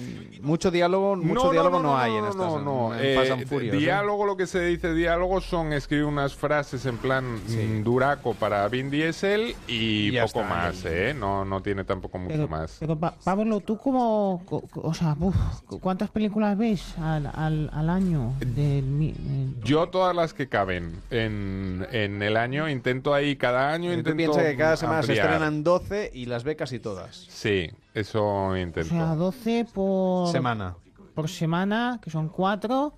[0.41, 2.37] Mucho diálogo, mucho diálogo no, hay en estas.
[2.37, 3.71] No, no, en eh, ¿eh?
[3.73, 8.69] diálogo, lo que se dice diálogo son escribir unas frases en plan mm, duraco para
[8.69, 11.13] Vin Diesel y, ya poco está, más, ¿eh?
[11.19, 12.77] No, no tiene tampoco mucho Pero, más.
[12.79, 15.35] pero Pa- Pablo, ¿tú cómo, co- co- o sea, uf,
[15.81, 18.33] cuántas películas ves al, al, al año?
[18.39, 23.73] Del, mi- del- Yo todas las que caben en, en el año intento ahí cada
[23.73, 25.48] año Y tú intento piensas que cada semana se ampliar.
[25.49, 27.27] Estrenan 12 y las ve casi todas.
[27.29, 28.91] Sí, eso o intento.
[28.91, 30.31] sea, 12 por...
[30.31, 30.77] Semana.
[31.15, 32.93] Por semana, que son 4.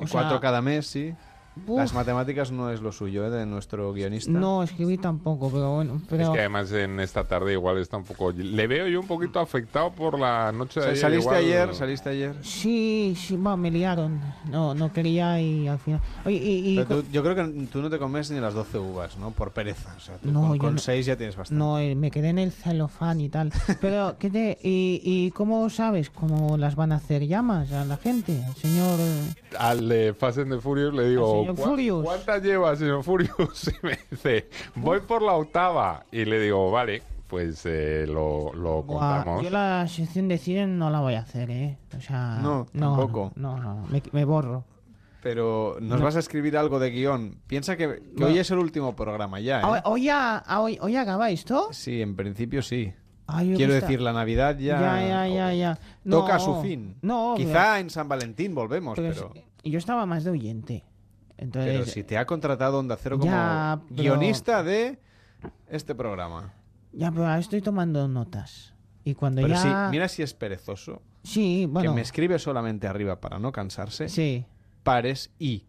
[0.00, 1.14] Y cuatro cada mes, sí.
[1.68, 3.30] Las matemáticas no es lo suyo, ¿eh?
[3.30, 4.30] De nuestro guionista.
[4.30, 6.00] No, escribí tampoco, pero bueno.
[6.08, 6.24] Pero...
[6.24, 8.32] Es que además en esta tarde igual está un poco...
[8.32, 11.00] Le veo yo un poquito afectado por la noche de Sa- ayer.
[11.00, 11.74] ¿Saliste igual- ayer?
[11.74, 12.34] ¿Saliste ayer?
[12.42, 14.20] Sí, sí, bueno, me liaron.
[14.50, 16.00] No, no quería y al final...
[16.24, 16.72] Oye, y...
[16.72, 19.30] y- Pero tú- yo creo que tú no te comes ni las 12 uvas, ¿no?
[19.30, 19.94] Por pereza.
[19.96, 21.58] O sea, tú No, con, yo con no- 6 ya tienes bastante.
[21.58, 23.52] No, eh, me quedé en el celofán y tal.
[23.80, 27.96] Pero, ¿qué te, y, ¿y cómo sabes cómo las van a hacer llamas a la
[27.96, 28.42] gente?
[28.44, 28.98] El señor...
[29.00, 29.22] eh,
[29.58, 32.04] Al de Fast and the Furious le digo, Al señor "¿Cuá- Furious".
[32.04, 33.68] ¿cuántas lleva, señor Furious?
[33.82, 36.04] Y me dice, voy por la octava.
[36.12, 39.42] Y le digo, vale, pues eh, lo, lo Buah, contamos.
[39.42, 41.78] yo la sección de cine no la voy a hacer, ¿eh?
[41.96, 42.38] O sea...
[42.42, 43.32] No, no, tampoco.
[43.36, 44.64] No, no, no, me, me borro.
[45.22, 46.04] Pero nos No.
[46.04, 47.38] vas a escribir algo de guion.
[47.46, 48.26] Piensa que, que No.
[48.26, 49.62] hoy es el último programa ya, ¿eh?
[49.64, 51.68] Ah, ¿Hoy, ya, ah, hoy, hoy acabáis esto?
[51.72, 52.92] Sí, en principio sí.
[53.26, 55.78] Ay, yo Quiero que está- decir, la Navidad ya, Ya, ya, ya, ya.
[56.04, 56.96] No, toca su fin.
[57.00, 60.84] No, Quizá en San Valentín volvemos, pero pero, yo estaba más de oyente.
[61.36, 64.98] Entonces, pero si te ha contratado Onda Cero como Ya, pero- guionista de
[65.68, 66.54] este programa.
[66.92, 68.72] Ya, pero ahora estoy tomando notas.
[69.04, 69.88] Y cuando Pero ya...
[69.90, 71.02] mira si es perezoso.
[71.24, 71.90] Sí, bueno.
[71.90, 74.08] Que me escribe solamente arriba para no cansarse.
[74.08, 74.46] Sí.
[74.82, 75.64] Pares y.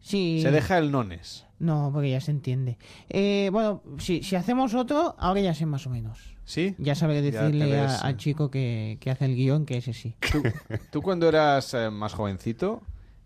[0.00, 0.40] Sí.
[0.42, 1.46] Se deja el nones.
[1.60, 2.76] No, porque ya se entiende.
[3.08, 6.36] Eh, bueno, si, si hacemos otro, ahora ya sé más o menos.
[6.44, 6.74] ¿Sí?
[6.78, 8.16] Ya sabré Ya decirle a- al eh.
[8.16, 10.16] chico que, que hace el guion que ese sí.
[10.32, 10.42] ¿Tú,
[10.90, 12.82] tú cuando eras eh, más jovencito,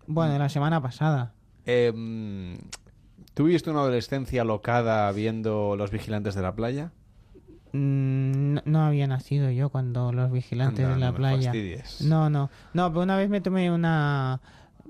[0.06, 1.32] Bueno, la semana pasada.
[1.66, 1.92] Eh,
[3.34, 6.92] ¿tuviste una adolescencia locada viendo Los Vigilantes de la Playa?
[7.72, 11.52] Mm, no, había nacido yo cuando los vigilantes Anda, de la no playa.
[12.00, 12.48] No, no.
[12.72, 14.40] No, pero una vez me tomé una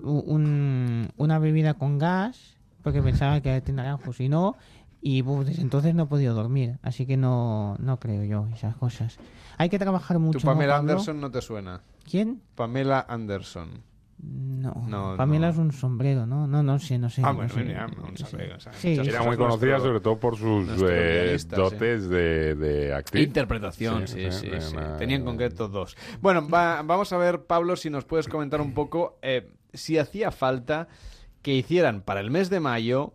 [0.02, 4.56] un- una bebida con gas porque pensaba que era naranjos y no.
[5.00, 6.78] Y buf, desde entonces no he podido dormir.
[6.82, 9.18] Así que no, no creo yo esas cosas.
[9.58, 10.38] Hay que trabajar mucho.
[10.38, 10.76] ¿Tu ¿no, Pamela?
[10.76, 11.80] Anderson no te suena?
[12.08, 12.40] ¿Quién?
[12.54, 13.82] Pamela Anderson.
[14.18, 15.52] No, No, Pamela no.
[15.52, 16.46] es un sombrero, ¿no?
[16.46, 17.20] No, no sé, no sé.
[17.24, 17.62] Ah, no bueno, sé.
[17.64, 18.98] mira, un sombrero, o sea, Sí.
[18.98, 23.26] Era muy conocida nuestro- sobre todo por sus eh, guionista, dotes de, de actriz.
[23.26, 24.74] Interpretación, sí, sí, sí.
[24.76, 25.96] una- Tenía en concreto dos.
[26.20, 30.30] Bueno, va- vamos a ver, Pablo, si nos puedes comentar un poco eh, si hacía
[30.30, 30.88] falta
[31.42, 33.12] que hicieran para el mes de mayo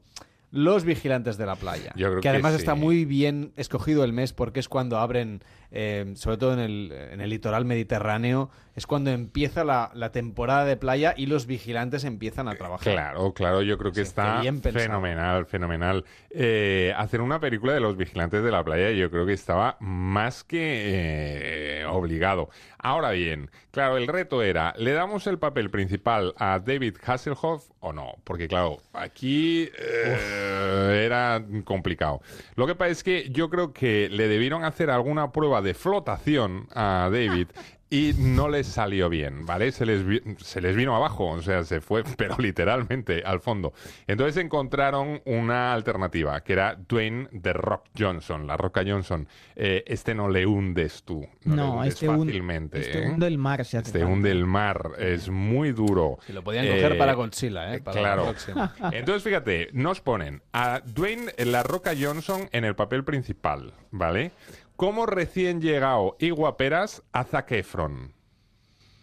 [0.51, 1.93] los vigilantes de la playa.
[1.95, 2.59] Yo creo que que además sí.
[2.59, 5.41] está muy bien escogido el mes porque es cuando abren,
[5.71, 10.65] eh, sobre todo en el, en el litoral mediterráneo, es cuando empieza la, la temporada
[10.65, 12.93] de playa y los vigilantes empiezan a trabajar.
[12.93, 16.05] Claro, claro, yo creo que Sí, está bien fenomenal, fenomenal.
[16.29, 20.43] Eh, hacer una película de los vigilantes de la playa yo creo que estaba más
[20.43, 22.49] que eh, obligado.
[22.79, 27.93] Ahora bien, claro, el reto era, ¿le damos el papel principal a David Hasselhoff o
[27.93, 28.15] no?
[28.23, 32.21] Porque claro, aquí eh, era complicado.
[32.55, 36.67] Lo que pasa es que yo creo que le debieron hacer alguna prueba de flotación
[36.73, 37.47] a David
[37.93, 39.73] y no les salió bien, ¿vale?
[39.73, 43.73] Se les, vi- se les vino abajo, o sea, se fue, pero literalmente al fondo.
[44.07, 49.27] Entonces encontraron una alternativa, que era Dwayne The Rock Johnson, la Roca Johnson.
[49.57, 52.79] Eh, este no le hundes tú, no, le No, hundes este, fácilmente.
[52.79, 53.09] este ¿eh?
[53.09, 53.65] hunde el mar.
[53.65, 56.17] Se hace Este hunde el mar, es muy duro.
[56.25, 57.81] Si lo podían coger para Godzilla, ¿eh?
[57.81, 58.33] Para claro.
[58.93, 64.31] Entonces, fíjate, nos ponen a Dwayne La Roca Johnson en el papel principal, ¿vale?
[64.75, 68.13] Como recién llegado y guaperas a Zac Efron,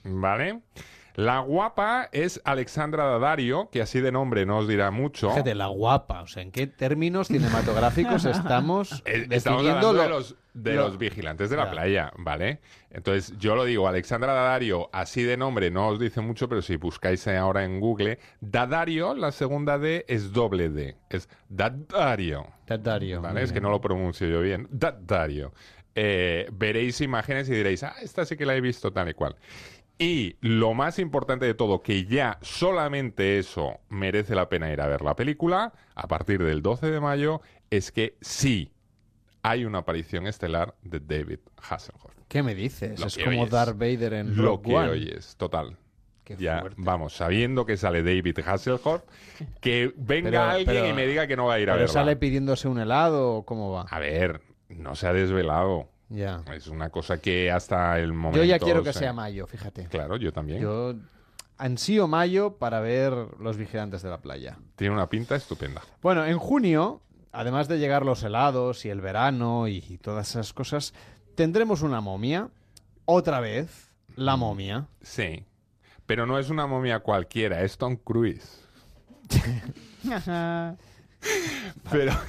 [0.05, 0.61] ¿vale?
[1.19, 5.31] La guapa es Alexandra Daddario, que así de nombre no os dirá mucho.
[5.31, 10.37] Fíjate, la guapa, o sea, ¿en qué términos cinematográficos estamos Eh, Estamos de lo- los,
[10.55, 11.71] de lo- los vigilantes de la Ya.
[11.73, 12.61] playa, ¿vale?
[12.93, 16.77] Entonces, yo lo digo, Alexandra Daddario, así de nombre no os dice mucho, pero si
[16.77, 22.47] buscáis ahora en Google, Daddario, la segunda D es doble D, es Daddario.
[22.65, 23.21] Daddario.
[23.23, 23.43] ¿Vale?
[23.43, 24.69] Es que no lo pronuncio yo bien.
[24.71, 25.53] Daddario.
[26.01, 29.35] Eh, veréis imágenes y diréis, ah, esta sí que la he visto tal y cual.
[29.99, 34.87] Y lo más importante de todo, que ya solamente eso merece la pena ir a
[34.87, 38.73] ver la película, a partir del 12 de mayo, es que sí
[39.43, 42.13] hay una aparición estelar de David Hasselhoff.
[42.29, 43.01] ¿Qué me dices?
[43.01, 43.51] Lo es como oyes.
[43.51, 44.89] Darth Vader en Lo Rogue que One.
[44.91, 45.77] oyes, total.
[46.25, 46.77] Qué ya, fuerte.
[46.79, 49.03] vamos, sabiendo que sale David Hasselhoff,
[49.61, 51.87] que venga Pero- alguien pero- y me diga que no va a ir a ¿Pero
[51.87, 51.93] verla.
[51.93, 53.87] sale pidiéndose un helado o cómo va?
[53.91, 55.89] A ver, no se ha desvelado.
[56.11, 56.43] Ya.
[56.55, 58.39] Es una cosa que hasta el momento...
[58.39, 59.87] Yo ya quiero que se- sea mayo, fíjate.
[59.89, 60.61] Claro, yo también.
[60.63, 60.95] Yo
[61.59, 64.59] ansío mayo para ver Los Vigilantes de la Playa.
[64.77, 65.83] Tiene una pinta estupenda.
[66.01, 67.03] Bueno, en junio,
[67.33, 70.95] además de llegar los helados y el verano y, y todas esas cosas,
[71.35, 72.49] tendremos una momia.
[73.05, 74.41] Otra vez, la Mm.
[74.41, 74.87] momia.
[75.03, 75.45] Sí.
[76.07, 78.65] Pero no es una momia cualquiera, es Tom Cruise.
[81.91, 82.13] Pero...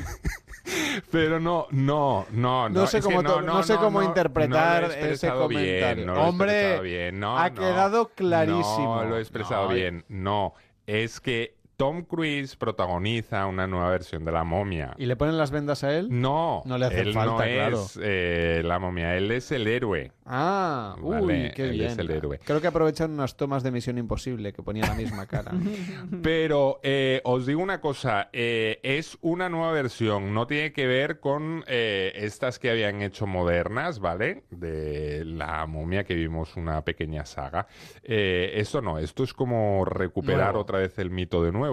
[1.12, 2.82] Pero no, no, no, no.
[2.82, 6.06] No sé cómo, no sé cómo interpretar ese bien, comentario.
[6.06, 9.04] lo Hombre, bien, ha quedado clarísimo.
[9.04, 10.06] No lo he expresado bien.
[10.08, 10.54] No,
[10.86, 14.96] es que Tom Cruise protagoniza una nueva versión de La Momia.
[14.98, 16.08] ¿Y le ponen las vendas a él?
[16.12, 17.78] No, No le hace él falta, no claro.
[17.86, 20.12] es eh, La Momia, él es el héroe.
[20.26, 21.86] Ah, Vale, uy, qué él bien.
[21.92, 22.38] es el héroe.
[22.44, 25.52] Creo que aprovechan unas tomas de Misión Imposible que ponían la misma cara.
[26.22, 31.22] Pero eh, os digo una cosa, eh, es una nueva versión, no tiene que ver
[31.22, 34.44] con eh, estas que habían hecho modernas, ¿vale?
[34.52, 37.68] De la momia que vimos una pequeña saga.
[38.04, 40.60] Eh, esto no, esto es como recuperar Nuevo.
[40.60, 41.69] otra vez el mito de nuevo,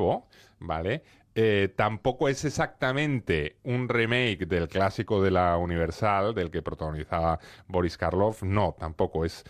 [0.59, 1.03] ¿vale?
[1.39, 7.99] Eh, tampoco es exactamente un remake del clásico de la Universal, del que protagonizaba Boris
[7.99, 8.43] Karloff.
[8.43, 9.45] No, tampoco es.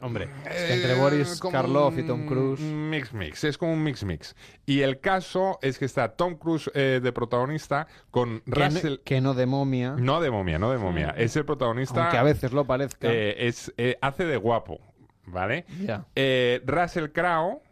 [0.00, 2.58] Hombre, es que entre Boris Eh, Karloff y Tom Cruise...
[2.60, 4.34] Mix mix, es como un mix mix.
[4.66, 8.96] Y el caso es que está Tom Cruise eh, de protagonista con Que no, Russell.
[9.04, 11.10] que no de momia, No de momia, no de momia.
[11.16, 12.02] Es el protagonista.
[12.02, 13.06] aunque a veces lo parezca.
[13.12, 14.80] eh, es, eh, hace de guapo,
[15.26, 15.66] ¿vale?
[15.80, 16.04] Ya.
[16.16, 17.62] Eh, Russell Crowe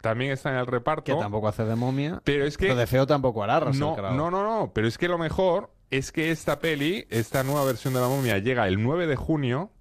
[0.00, 1.14] también está en el reparto.
[1.14, 2.20] que tampoco hace de momia.
[2.24, 2.66] Pero es que.
[2.66, 4.14] Pero de feo tampoco hará Russell no, Crowe.
[4.14, 4.72] no, no, no.
[4.72, 8.38] Pero es que lo mejor es que esta peli, esta nueva versión de la momia,
[8.38, 9.72] llega el 9 de junio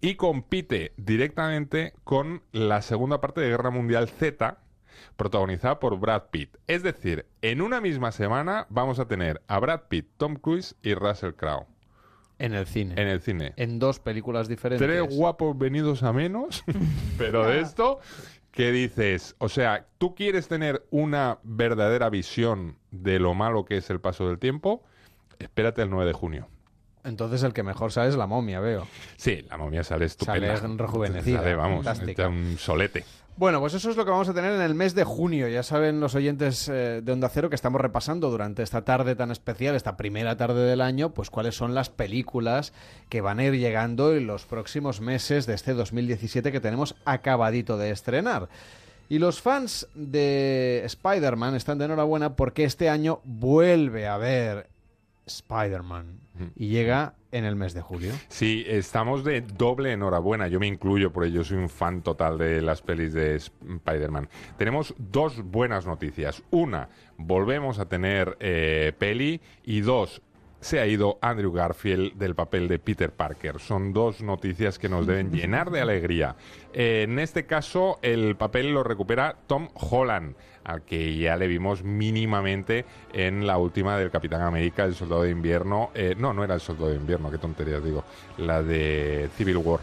[0.00, 4.58] y compite directamente con la segunda parte de Guerra Mundial Z,
[5.16, 6.56] protagonizada por Brad Pitt.
[6.66, 10.94] Es decir, en una misma semana vamos a tener a Brad Pitt, Tom Cruise y
[10.94, 11.66] Russell Crowe.
[12.38, 12.94] En el cine.
[12.96, 13.52] En el cine.
[13.56, 14.86] En dos películas diferentes.
[14.86, 16.62] Tres guapos venidos a menos,
[17.18, 17.98] pero de esto,
[18.58, 19.36] ¿qué dices?
[19.38, 24.26] O sea, ¿tú quieres tener una verdadera visión de lo malo que es el paso
[24.26, 24.82] del tiempo?
[25.38, 26.48] Espérate el 9 de junio.
[27.04, 28.88] Entonces el que mejor sale es la momia, veo.
[29.16, 30.56] Sí, la momia sale estupenda.
[30.56, 31.38] Sale rejuvenecida.
[31.38, 33.04] Sale, vamos, está un solete.
[33.38, 35.46] Bueno, pues eso es lo que vamos a tener en el mes de junio.
[35.46, 39.30] Ya saben los oyentes eh, de Onda Cero que estamos repasando durante esta tarde tan
[39.30, 42.72] especial, esta primera tarde del año, pues cuáles son las películas
[43.08, 47.78] que van a ir llegando en los próximos meses de este 2017 que tenemos acabadito
[47.78, 48.48] de estrenar.
[49.08, 54.66] Y los fans de Spider-Man están de enhorabuena porque este año vuelve a ver
[55.26, 56.18] Spider-Man
[56.56, 58.12] y llega en el mes de julio.
[58.28, 60.48] Sí, estamos de doble enhorabuena.
[60.48, 64.28] Yo me incluyo por ello, soy un fan total de las pelis de Spider-Man.
[64.56, 66.42] Tenemos dos buenas noticias.
[66.50, 69.40] Una, volvemos a tener eh, peli.
[69.64, 70.22] Y dos,
[70.60, 73.60] se ha ido Andrew Garfield del papel de Peter Parker.
[73.60, 76.36] Son dos noticias que nos deben llenar de alegría.
[76.72, 80.34] Eh, en este caso, el papel lo recupera Tom Holland,
[80.68, 85.30] al que ya le vimos mínimamente en la última del Capitán América, el Soldado de
[85.30, 85.90] Invierno.
[85.94, 88.04] Eh, no, no era el Soldado de Invierno, qué tonterías digo.
[88.36, 89.80] La de Civil War.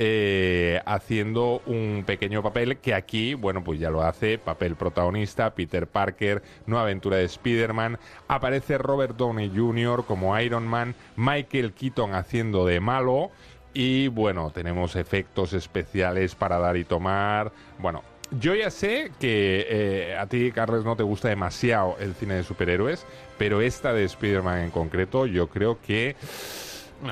[0.00, 5.88] Eh, haciendo un pequeño papel que aquí, bueno, pues ya lo hace, papel protagonista, Peter
[5.88, 7.98] Parker, nueva aventura de Spider-Man,
[8.28, 10.04] aparece Robert Downey Jr.
[10.04, 13.32] como Iron Man, Michael Keaton haciendo de malo
[13.74, 17.50] y bueno, tenemos efectos especiales para dar y tomar,
[17.80, 18.17] bueno...
[18.30, 22.44] Yo ya sé que eh, a ti, Carles, no te gusta demasiado el cine de
[22.44, 23.06] superhéroes,
[23.38, 26.14] pero esta de Spider-Man en concreto, yo creo que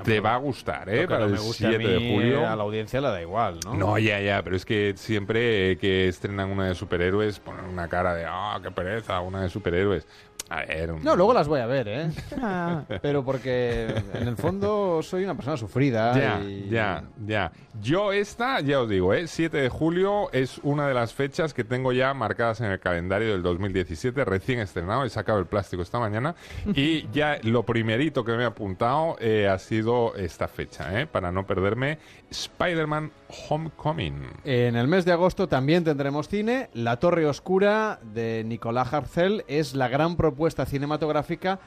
[0.04, 1.06] te va a gustar, ¿eh?
[1.06, 2.46] Para no el me gusta a 7 de mí, julio.
[2.48, 3.74] A la audiencia le da igual, ¿no?
[3.74, 8.14] No, ya, ya, pero es que siempre que estrenan una de superhéroes ponen una cara
[8.14, 10.06] de, ah, qué pereza, una de superhéroes.
[10.48, 12.08] A ver, un- No, luego las voy a ver, ¿eh?
[13.02, 16.16] Pero porque en el fondo soy una persona sufrida.
[16.16, 17.50] Ya, y- ya, ya.
[17.82, 19.26] Yo esta, ya os digo, ¿eh?
[19.26, 23.32] 7 de julio es una de las fechas que tengo ya marcadas en el calendario
[23.32, 26.36] del 2017, recién estrenado, he sacado el plástico esta mañana
[26.74, 29.75] y ya lo primerito que me he apuntado eh, ha sido
[30.16, 31.06] esta fecha, ¿eh?
[31.06, 31.98] Para no perderme
[32.30, 33.12] Spider-Man
[33.48, 34.22] Homecoming.
[34.44, 36.70] En el mes de agosto también tendremos cine.
[36.74, 41.60] La Torre Oscura de Nicolás Harcel es la gran propuesta cinematográfica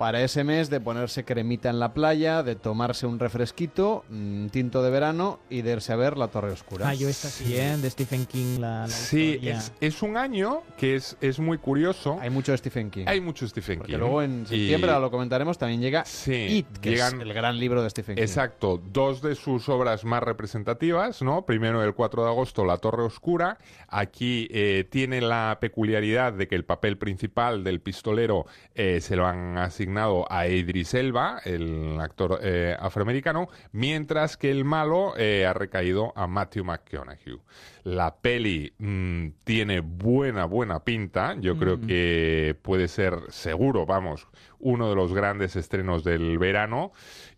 [0.00, 4.82] para ese mes de ponerse cremita en la playa, de tomarse un refresquito, un tinto
[4.82, 6.88] de verano y de irse a ver La Torre Oscura.
[6.88, 7.76] Ah, yo esta sí, ¿eh?
[7.76, 12.16] De Stephen King, la, la Sí, es, es un año que es, es muy curioso.
[12.18, 13.04] Hay mucho Stephen King.
[13.08, 13.98] Hay mucho Stephen Porque King.
[13.98, 17.34] luego en Y- septiembre, ahora lo comentaremos, también llega Sí, It, que llegan- es el
[17.34, 18.22] gran libro de Stephen King.
[18.22, 21.44] Exacto, dos de sus obras más representativas, ¿no?
[21.44, 23.58] Primero, el 4 de agosto, La Torre Oscura.
[23.86, 29.26] Aquí eh, tiene la peculiaridad de que el papel principal del pistolero eh, se lo
[29.26, 29.89] han asignado
[30.28, 36.26] a Idris Elba, el actor eh, afroamericano, mientras que el malo eh, ha recaído a
[36.26, 37.40] Matthew McConaughey.
[37.84, 41.34] La peli mm, tiene buena, buena pinta.
[41.40, 41.86] Yo creo Mm.
[41.86, 44.26] que puede ser seguro, vamos,
[44.58, 46.92] uno de los grandes estrenos del verano.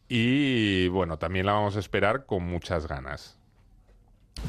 [0.09, 3.39] Y bueno, también la vamos a esperar con muchas ganas.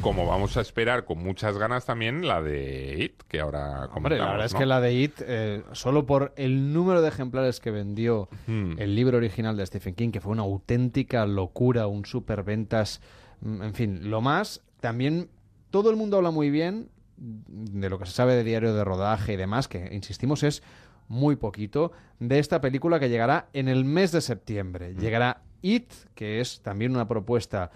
[0.02, 4.26] Como vamos a esperar con muchas ganas también la de It, que ahora Hombre, la
[4.26, 7.70] comentamos, verdad es que la de It, eh, solo por el número de ejemplares que
[7.72, 8.74] vendió Hmm.
[8.80, 13.02] el libro original de Stephen King, que fue una auténtica locura, un superventas,
[13.42, 15.30] mm, en fin, lo más, también
[15.70, 19.34] todo el mundo habla muy bien de lo que se sabe de diario de rodaje
[19.34, 20.64] y demás, que insistimos es
[21.08, 24.96] muy poquito, de esta película que llegará en el mes de septiembre.
[24.96, 27.72] Llegará It, que es también una propuesta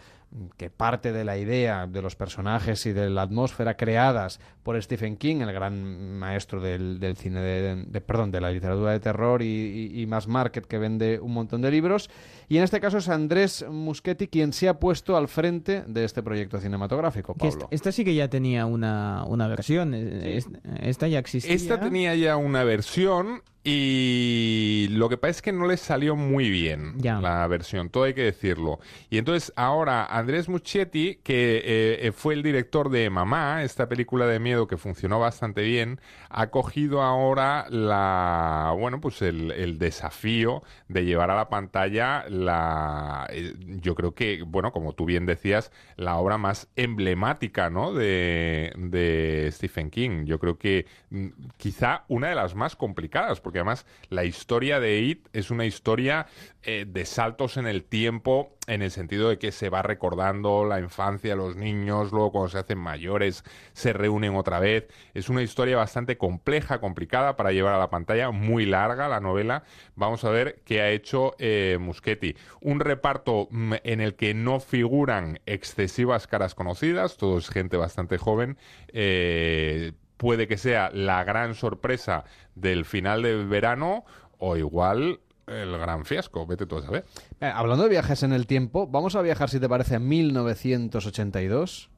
[0.58, 5.16] que parte de la idea de los personajes y de la atmósfera creadas por Stephen
[5.16, 9.41] King, el gran maestro del, del cine de, de- perdón, de la literatura de terror
[9.41, 9.45] y,
[9.94, 12.10] y- y más market que vende un montón de libros.
[12.49, 16.22] Y en este caso es Andrés Muschetti quien se ha puesto al frente de este
[16.22, 17.68] proyecto cinematográfico, esta, Pablo.
[17.72, 19.94] esta sí que ya tenía una, una versión.
[19.94, 20.48] es-
[20.82, 21.56] Esta ya existía.
[21.56, 26.49] Esta tenía ya una versión y lo que pasa es que no le salió muy
[26.49, 27.19] bien Ya.
[27.19, 28.80] la versión, todo hay que decirlo.
[29.10, 34.39] Y entonces ahora Andrés Muschietti, que eh, fue el director de Mamá, esta película de
[34.39, 35.99] miedo que funcionó bastante bien,
[36.30, 43.27] ha cogido ahora la, bueno, pues el, el desafío de llevar a la pantalla la,
[43.31, 47.91] eh, yo creo que, bueno, como tú bien decías, la obra más emblemática, ¿no?
[47.94, 50.23] De, de Stephen King.
[50.26, 51.27] Yo creo que mm,
[51.57, 56.27] quizá una de las más complicadas, porque además la historia de It es una historia
[56.63, 60.79] eh, de saltos en el tiempo, en el sentido de que se va recordando la
[60.79, 63.43] infancia, los niños, luego cuando se hacen mayores
[63.73, 64.88] se reúnen otra vez.
[65.13, 69.63] Es una historia bastante compleja, complicada para llevar a la pantalla, muy larga la novela.
[69.95, 72.35] Vamos a ver qué ha hecho eh, Muschetti.
[72.59, 78.17] Un reparto mm, en el que no figuran excesivas caras conocidas, todo es gente bastante
[78.17, 78.57] joven.
[78.89, 82.26] Eh, puede que sea la gran sorpresa
[82.56, 84.03] del final de verano
[84.38, 87.06] o igual el gran fiasco, vete tú a saber.
[87.39, 91.89] Eh, hablando de viajes en el tiempo, vamos a viajar, si te parece, a 1982.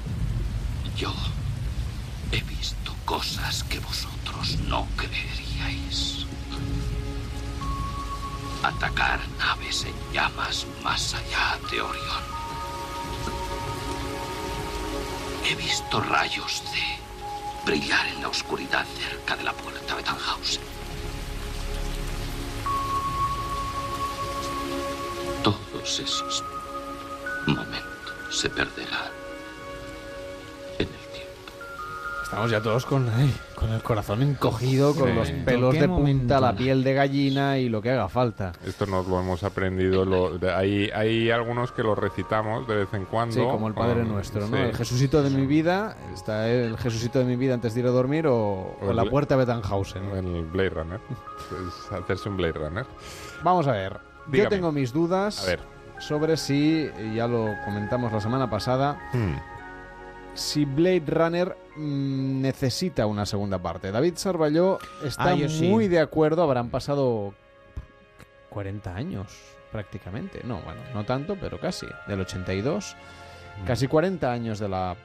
[0.95, 1.11] Yo
[2.31, 6.27] he visto cosas que vosotros no creeríais.
[8.61, 12.23] Atacar naves en llamas más allá de Orión.
[15.49, 17.08] He visto rayos de
[17.65, 20.61] brillar en la oscuridad cerca de la puerta de Tannhausen.
[25.43, 26.43] Todos esos
[27.45, 29.18] momentos se perderán.
[32.29, 35.15] Estamos ya todos con, ay, con el corazón encogido, con Sí.
[35.15, 36.19] los pelos ¿En de momento?
[36.21, 38.51] punta, la piel de gallina y lo que haga falta.
[38.63, 40.05] Esto nos lo hemos aprendido.
[40.05, 43.33] lo- de- hay, hay algunos que lo recitamos de vez en cuando.
[43.33, 44.55] Sí, como el Padre con- Nuestro, ¿no?
[44.57, 44.61] sí.
[44.63, 47.89] El Jesucito de mi vida, está el Jesucito de mi vida antes de ir a
[47.89, 50.03] dormir o, o la puerta de Bettenhausen.
[50.11, 50.99] El Blade Runner.
[51.09, 52.85] Es hacerse un Blade Runner.
[53.43, 53.97] Vamos a ver.
[54.31, 55.59] Yo tengo mis dudas A ver.
[55.97, 59.33] sobre si, ya lo comentamos la semana pasada, Hmm.
[60.33, 63.91] Si Blade Runner mm, necesita una segunda parte.
[63.91, 65.67] David Sarballó está Ah, sí.
[65.67, 67.33] muy de acuerdo, habrán pasado
[68.49, 69.27] 40 años
[69.71, 70.41] prácticamente.
[70.43, 71.85] No, bueno, no tanto, pero casi.
[72.07, 72.95] Del 82.
[73.61, 73.65] Hmm.
[73.65, 74.95] Casi 40 años de la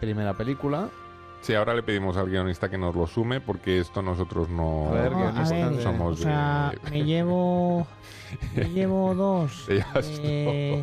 [0.00, 0.88] primera película.
[1.42, 4.92] Sí, ahora le pedimos al guionista que nos lo sume porque esto nosotros no, A
[4.92, 7.86] ver, No, a guionista ver, somos o sea, de- me llevo
[8.54, 9.66] me llevo dos.
[9.68, 9.84] Eh,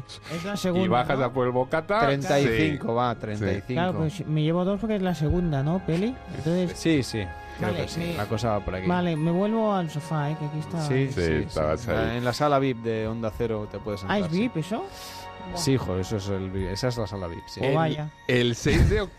[0.03, 0.21] dos.
[0.33, 0.85] es la segunda.
[0.85, 1.25] y bajas ¿no?
[1.25, 2.01] a por el bocata.
[2.01, 2.93] 35, sí.
[2.93, 3.65] va, 35.
[3.67, 6.13] Claro, pues me llevo dos porque es la segunda, ¿no, peli?
[6.37, 7.19] Entonces, Sí, sí,
[7.57, 7.99] creo Vale, que sí.
[8.01, 8.87] me- La cosa va por aquí.
[8.87, 10.35] vale, me vuelvo al sofá, ¿eh?
[10.37, 10.81] que aquí está.
[10.81, 11.31] Sí, sí, sí.
[11.47, 12.17] estabas ahí.
[12.17, 14.29] En la sala VIP de Onda Cero te puedes Ah, entrar.
[14.29, 14.39] ¿es sí.
[14.41, 14.83] VIP eso?
[15.55, 17.47] Sí, hijo, eso es el, esa es la sala VIP.
[17.47, 17.61] sí.
[17.63, 18.09] O vaya.
[18.27, 19.18] El 6 de octubre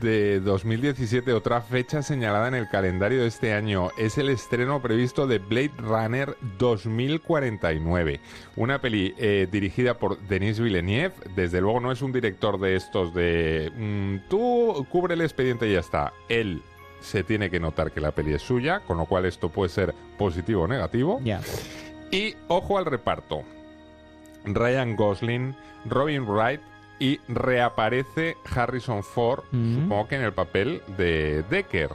[0.00, 5.26] de 2017, otra fecha señalada en el calendario de este año, es el estreno previsto
[5.26, 8.20] de Blade Runner 2049.
[8.54, 11.14] Una peli eh, dirigida por Denis Villeneuve.
[11.34, 13.72] Desde luego no es un director de estos de...
[13.76, 16.12] mm, tú cubre el expediente y ya está.
[16.28, 16.62] Él
[17.00, 19.92] se tiene que notar que la peli es suya, con lo cual esto puede ser
[20.18, 21.20] positivo o negativo.
[22.12, 23.42] Y ojo al reparto.
[24.44, 25.56] Ryan Gosling,
[25.86, 26.60] Robin Wright
[26.98, 29.82] y reaparece Harrison Ford, Mm.
[29.82, 31.90] supongo que en el papel de Decker.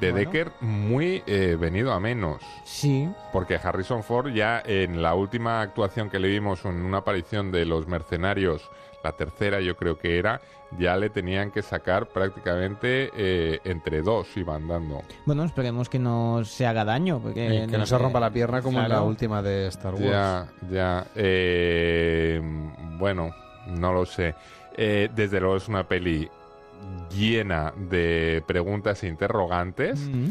[0.00, 0.30] De Bueno.
[0.30, 2.42] Decker muy eh, venido a menos.
[2.64, 3.08] Sí.
[3.32, 7.64] Porque Harrison Ford ya en la última actuación que le vimos en una aparición de
[7.64, 8.68] Los Mercenarios,
[9.04, 10.40] la tercera yo creo que era,
[10.78, 15.02] ya le tenían que sacar prácticamente eh, entre dos, iban dando.
[15.26, 17.20] Bueno, esperemos que no se haga daño.
[17.20, 20.04] Porque que no se rompa la pierna como en la última de Star Wars.
[20.06, 21.06] Ya, ya.
[21.14, 22.40] eh,
[22.98, 23.30] bueno,
[23.66, 24.34] no lo sé.
[24.76, 26.28] Eh, desde luego es una peli
[27.16, 30.30] llena de preguntas e interrogantes, Mm.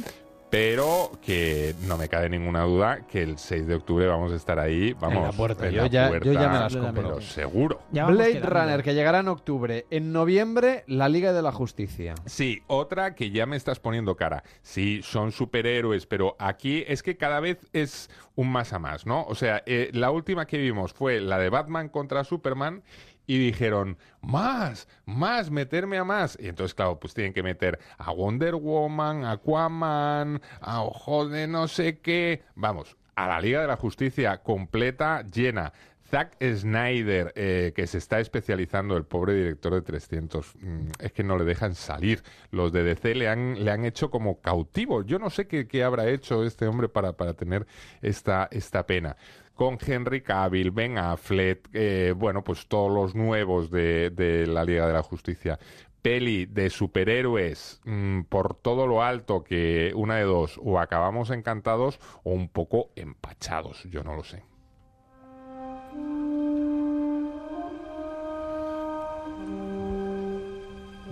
[0.50, 4.60] pero que no me cabe ninguna duda que el 6 de octubre vamos a estar
[4.60, 5.68] ahí, vamos, En la puerta.
[5.68, 7.22] en Yo la ya- yo puerta, ya me las pero compro.
[7.22, 7.80] seguro.
[7.92, 8.50] Blade quedando.
[8.50, 9.86] Runner, que llegará en octubre.
[9.90, 12.14] En noviembre, la Liga de la Justicia.
[12.28, 14.44] Sí, otra que ya me estás poniendo cara.
[14.62, 19.24] Sí, son superhéroes, pero aquí es que cada vez es un más a más, ¿no?
[19.26, 22.84] O sea, eh, la última que vimos fue la de Batman contra Superman
[23.26, 26.38] y dijeron, más, más, meterme a más.
[26.40, 31.48] Y entonces, claro, pues tienen que meter a Wonder Woman, a Aquaman, a Ojo de
[31.48, 32.44] no sé qué.
[32.56, 35.74] Vamos, a la Liga de la Justicia completa, llena.
[36.14, 41.24] Zack Snyder, eh, que se está especializando, el pobre director de 300, mm, es que
[41.24, 42.22] no le dejan salir.
[42.52, 45.02] Los de DC le han, le han hecho como cautivo.
[45.02, 47.66] Yo no sé qué, qué habrá hecho este hombre para, para tener
[48.04, 49.18] esta, esta pena.
[49.56, 54.86] Con Henry Cavill, Ben Affleck, eh, bueno, pues todos los nuevos de, de la Liga
[54.86, 55.58] de la Justicia.
[56.04, 62.00] Peli de superhéroes mm, por todo lo alto que una de dos, o acabamos encantados
[62.24, 64.53] o un poco empachados, yo no lo sé.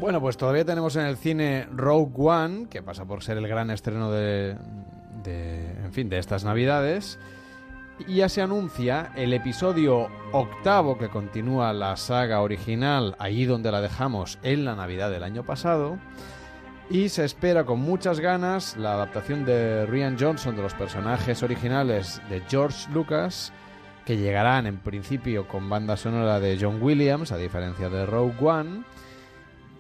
[0.01, 3.69] Bueno, pues todavía tenemos en el cine Rogue One, que pasa por ser el gran
[3.69, 4.57] estreno de,
[5.23, 7.19] de, en fin, de estas Navidades.
[8.07, 13.79] Y ya se anuncia el episodio octavo que continúa la saga original, allí donde la
[13.79, 15.99] dejamos en la Navidad del año pasado.
[16.89, 22.23] Y se espera con muchas ganas la adaptación de Rian Johnson de los personajes originales
[22.27, 23.53] de George Lucas,
[24.07, 28.83] que llegarán en principio con banda sonora de John Williams, a diferencia de Rogue One,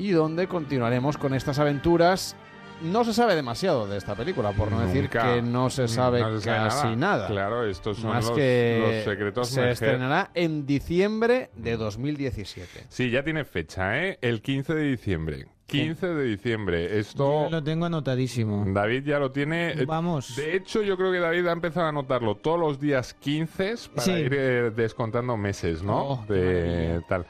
[0.01, 2.35] y donde continuaremos con estas aventuras.
[2.81, 6.39] No se sabe demasiado de esta película, por no decir que no se sabe No
[6.39, 6.95] se sabe casi nada.
[6.95, 7.27] nada.
[7.27, 9.73] Claro, estos son Más los- que los secretos se Mejer.
[9.73, 12.85] estrenará en diciembre de 2017.
[12.89, 14.17] Sí, ya tiene fecha, ¿eh?
[14.21, 15.45] El 15 de diciembre.
[15.67, 16.97] 15 de diciembre.
[16.99, 17.47] Esto...
[17.51, 18.65] Lo tengo anotadísimo.
[18.67, 19.85] David ya lo tiene.
[19.85, 20.35] Vamos.
[20.35, 24.01] De hecho, yo creo que David ha empezado a anotarlo todos los días 15 para
[24.05, 24.11] Sí.
[24.11, 26.03] ir eh, descontando meses, ¿no?
[26.13, 27.25] Oh, de tal.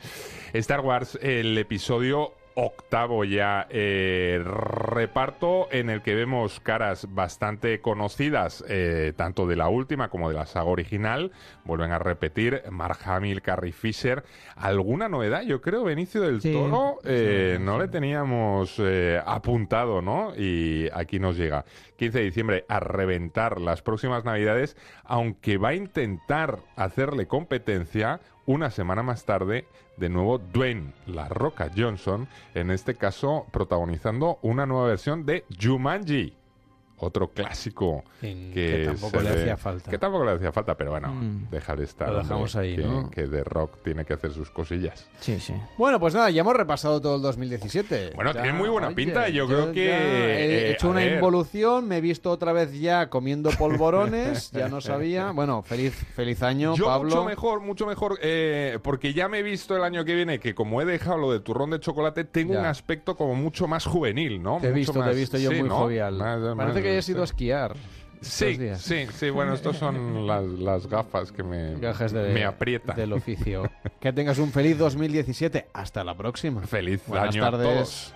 [0.54, 8.64] Star Wars, el episodio octavo ya eh, reparto en el que vemos caras bastante conocidas
[8.68, 11.32] eh, tanto de la última como de la saga original
[11.64, 14.24] vuelven a repetir Mark Hamill, Carrie Fisher
[14.56, 16.52] alguna novedad yo creo Benicio del Sí.
[16.54, 18.82] Toro eh, no le teníamos
[19.26, 20.34] apuntado ¿no?
[20.36, 21.66] y aquí nos llega
[22.02, 28.72] 15 de diciembre a reventar las próximas navidades aunque va a intentar hacerle competencia una
[28.72, 29.68] semana más tarde,
[29.98, 36.41] de nuevo Dwayne La Roca Johnson, en este caso protagonizando una nueva versión de Jumanji.
[37.04, 39.90] Otro clásico que, que tampoco le hacía falta.
[39.90, 41.50] Que tampoco le hacía falta, pero bueno, Mm.
[41.50, 42.10] deja de estar.
[42.10, 43.10] Lo dejamos ahí, que, ¿no?
[43.10, 45.08] que The Rock tiene que hacer sus cosillas.
[45.20, 45.54] Sí, sí.
[45.78, 48.12] Bueno, pues nada, ya hemos repasado todo el 2017.
[48.16, 51.14] Bueno, Ya, tiene muy buena oye, pinta, yo creo que, he eh, hecho una ver.
[51.16, 55.32] involución, me he visto otra vez ya comiendo polvorones, ya no sabía.
[55.32, 57.10] Bueno, feliz feliz año, Yo Pablo.
[57.10, 60.54] mucho mejor, mucho mejor, eh, porque ya me he visto el año que viene que
[60.56, 62.60] como he dejado lo de turrón de chocolate, tengo Ya.
[62.60, 64.60] un aspecto como mucho más juvenil, ¿no?
[64.60, 65.78] Te he Mucho visto, te he más- visto yo sí, muy ¿no?
[65.78, 66.16] jovial.
[66.16, 67.32] Más- Parece más- que hayas ido a sí.
[67.32, 67.76] esquiar.
[68.22, 68.82] Sí, días.
[68.84, 72.96] sí, sí, bueno, estos son las, las gafas que me, Gajes de- me aprietan.
[72.96, 73.64] del oficio.
[74.00, 75.70] que tengas un feliz 2017.
[75.74, 76.62] Hasta la próxima.
[76.62, 77.68] Feliz Buenas año a tardes.
[77.74, 78.14] todos.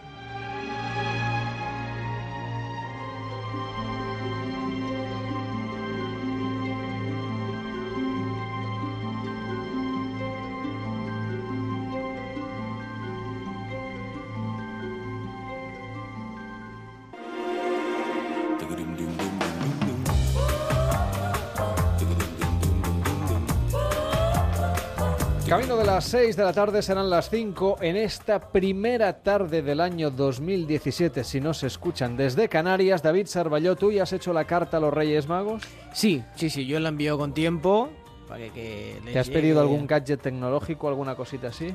[25.95, 31.23] Las 6 de la tarde serán las 5 en esta primera tarde del año 2017.
[31.23, 34.80] Si no se escuchan desde Canarias, David Sarballó, ¿tú ya has hecho la carta a
[34.81, 35.63] los Reyes Magos?
[35.93, 37.88] Sí, sí, sí, yo la envío con tiempo
[38.27, 41.67] para que ¿Te has llegue- pedido algún gadget tecnológico, alguna cosita así?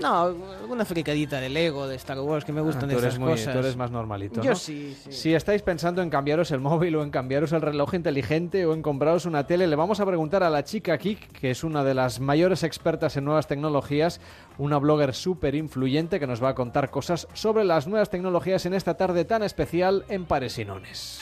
[0.00, 0.24] No,
[0.60, 3.30] alguna fricadita de Lego, de Star Wars, que me gustan Ah, de tú, esas muy-
[3.32, 3.52] cosas.
[3.54, 4.56] tú eres más normalito, Yo ¿no?
[4.56, 5.10] sí, sí.
[5.12, 8.82] Si estáis pensando en cambiaros el móvil o en cambiaros el reloj inteligente o en
[8.82, 11.94] compraros una tele, le vamos a preguntar a la chica Kik, que es una de
[11.94, 14.20] las mayores expertas en nuevas tecnologías,
[14.58, 18.74] una blogger súper influyente que nos va a contar cosas sobre las nuevas tecnologías en
[18.74, 21.20] esta tarde tan especial en Paresinones.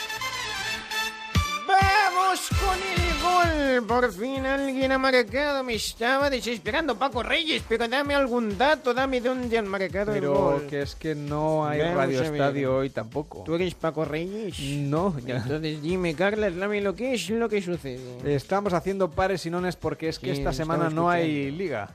[1.66, 3.13] ¡Vamos con el
[3.48, 3.86] gol!
[3.86, 5.62] Por fin alguien ha marcado.
[5.64, 10.34] Me estaba desesperando Paco Reyes, pero dame algún dato, dame dónde han marcado el Pero
[10.34, 10.66] gol.
[10.66, 12.22] que es que no hay Vamos Radio.
[12.22, 13.42] Estadio hoy tampoco.
[13.44, 14.58] ¿Tú eres Paco Reyes?
[14.60, 15.36] No, ya.
[15.36, 18.34] Entonces dime, Carla, dame lo que es lo que sucede.
[18.34, 21.90] Estamos haciendo Paresinones porque es que Sí, esta semana no hay liga.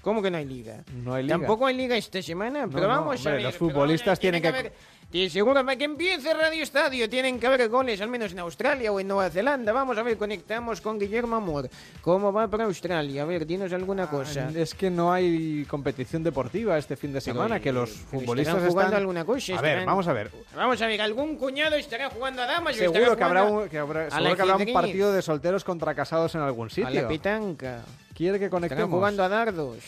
[0.00, 0.84] ¿Cómo que no hay liga?
[1.02, 1.38] No hay liga.
[1.38, 3.42] Tampoco hay liga esta semana, pero no, vamos hombre, a ver.
[3.44, 4.72] los pero futbolistas tienen tiene que-
[5.16, 8.90] y seguro para que empiece Radio Estadio tienen que haber goles, al menos en Australia
[8.90, 9.72] o en Nueva Zelanda.
[9.72, 11.70] Vamos a ver, conectamos con Guillermo Amor.
[12.00, 13.22] ¿Cómo va para Australia?
[13.22, 14.50] A ver, dinos alguna cosa.
[14.56, 18.88] Es que no hay competición deportiva este fin de semana, que los futbolistas estarán jugando
[18.90, 19.00] están...
[19.02, 19.56] alguna cosa.
[19.56, 20.30] A ver, estarán- vamos a ver.
[20.56, 22.74] Vamos a ver, algún cuñado estará jugando a damas.
[22.74, 25.94] o Seguro que habrá, un, que habrá- seguro que habrá un partido de solteros contra
[25.94, 27.06] casados en algún A la sitio.
[27.08, 27.82] petanca.
[28.16, 28.90] ¿Quiere que Estarán conectemos?
[28.90, 29.78] jugando a dardos.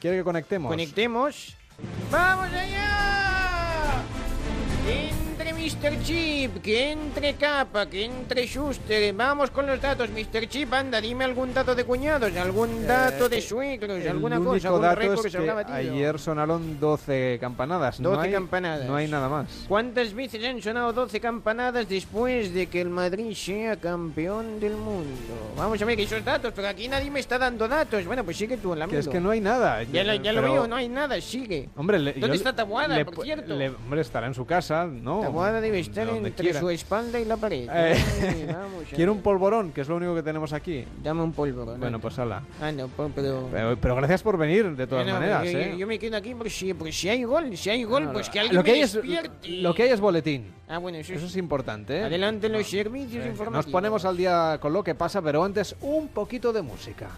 [0.00, 0.68] ¿Quiere que conectemos?
[0.68, 1.56] Conectemos.
[2.10, 2.88] ¡Vamos allá!
[4.84, 5.21] Amen.
[5.44, 6.02] Entre Mr.
[6.04, 9.12] Chip, que entre Capa, que entre Schuster.
[9.12, 10.46] Vamos con los datos, Mr.
[10.48, 10.72] Chip.
[10.72, 14.82] Anda, dime algún dato de cuñados, algún dato de suegros, Eh, alguna único cosa, algún
[14.82, 17.98] dato es que que ayer sonaron 12 campanadas.
[17.98, 18.86] no 12 hay, campanadas.
[18.86, 19.64] No hay nada más.
[19.66, 25.10] ¿Cuántas veces han sonado 12 campanadas después de que el Madrid sea campeón del mundo?
[25.56, 28.06] Vamos a ver esos datos, pero aquí nadie me está dando datos.
[28.06, 28.90] Bueno, pues sigue tú, amigo.
[28.90, 29.82] Que es que no hay nada.
[29.82, 31.68] Ya, lo, ya lo Pero- veo, no hay nada, sigue.
[31.74, 33.56] Hombre, le- ¿Dónde está Taboada, le por cierto?
[33.56, 35.31] le- hombre, estará en su casa, ¿no?
[35.32, 36.60] Debe estar Donde entre quiera.
[36.60, 37.68] su espalda y la pared.
[37.72, 40.84] Eh, Ay, vamos a Quiero un polvorón, que es lo único que tenemos aquí.
[41.02, 41.80] Dame un polvorón.
[41.80, 42.42] Bueno, pues hala.
[42.60, 43.48] Ah, no, po- pero...
[43.52, 45.74] Pero, pero gracias por venir, de todas maneras, yo, ¿eh?
[45.78, 48.40] yo- me quedo aquí porque si, porque si hay gol, si hay gol, pues que
[48.40, 48.98] alguien lo, que me hay es,
[49.62, 50.46] lo que hay es boletín.
[50.68, 51.32] Ah, bueno, eso, Eso es...
[51.32, 52.04] es importante, ¿eh?
[52.04, 53.66] Adelante los servicios Eh, informativos.
[53.66, 57.08] Nos ponemos al día con lo que pasa, pero antes un poquito de música.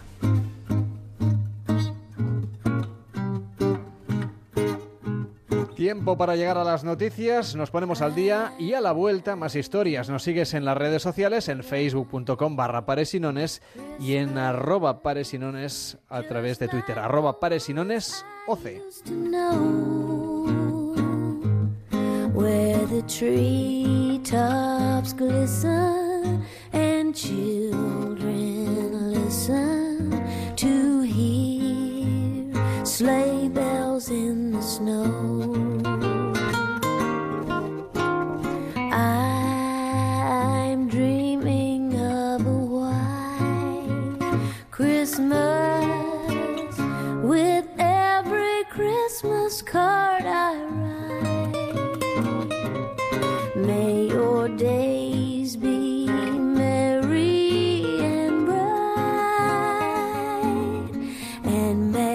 [5.75, 9.55] Tiempo para llegar a las noticias, nos ponemos al día y a la vuelta más
[9.55, 10.09] historias.
[10.09, 13.61] Nos sigues en las redes sociales, en facebook.com barra paresinones
[13.99, 18.61] y en arroba paresinones a través de Twitter, arroba paresinones OC.
[32.85, 35.03] Sleigh bells in the snow.
[38.93, 44.19] I'm dreaming of a white
[44.69, 45.33] Christmas
[47.23, 50.85] with every Christmas card I write.
[53.55, 58.85] May your days be merry and bright,
[61.43, 62.14] and may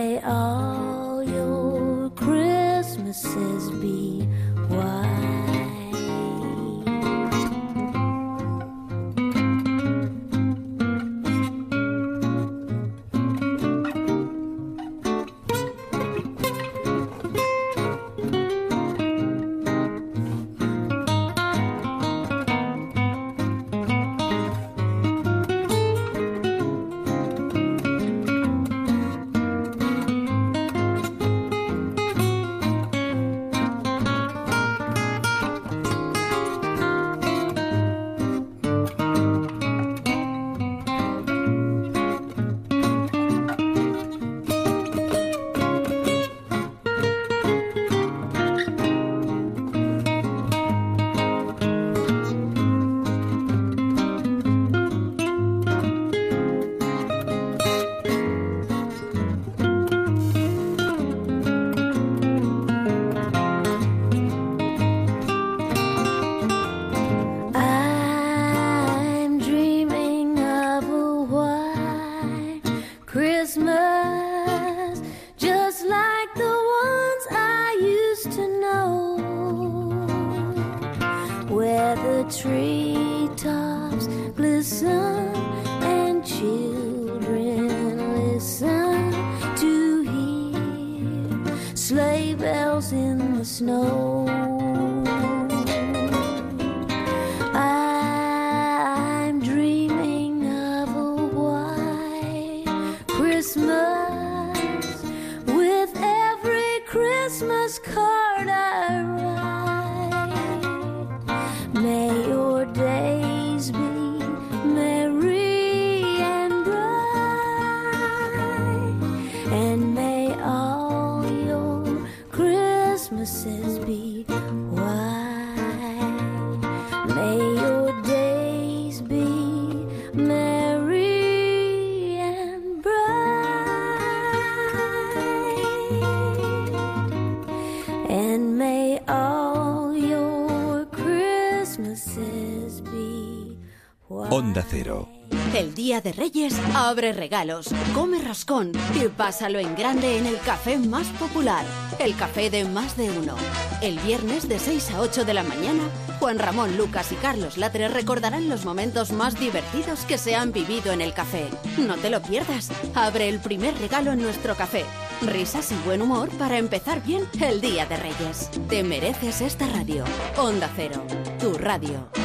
[145.90, 151.08] día de Reyes abre regalos, come roscón y pásalo en grande en el café más
[151.08, 151.64] popular,
[151.98, 153.34] el café de más de uno.
[153.82, 155.82] El viernes de 6 a 8 de la mañana,
[156.20, 160.92] Juan Ramón Lucas y Carlos Latre recordarán los momentos más divertidos que se han vivido
[160.92, 161.48] en el café.
[161.76, 162.70] No te lo pierdas.
[162.94, 164.84] Abre el primer regalo en nuestro café.
[165.22, 168.48] Risas y buen humor para empezar bien el día de Reyes.
[168.68, 170.04] Te mereces esta radio.
[170.36, 171.04] Onda Cero,
[171.40, 172.19] tu radio.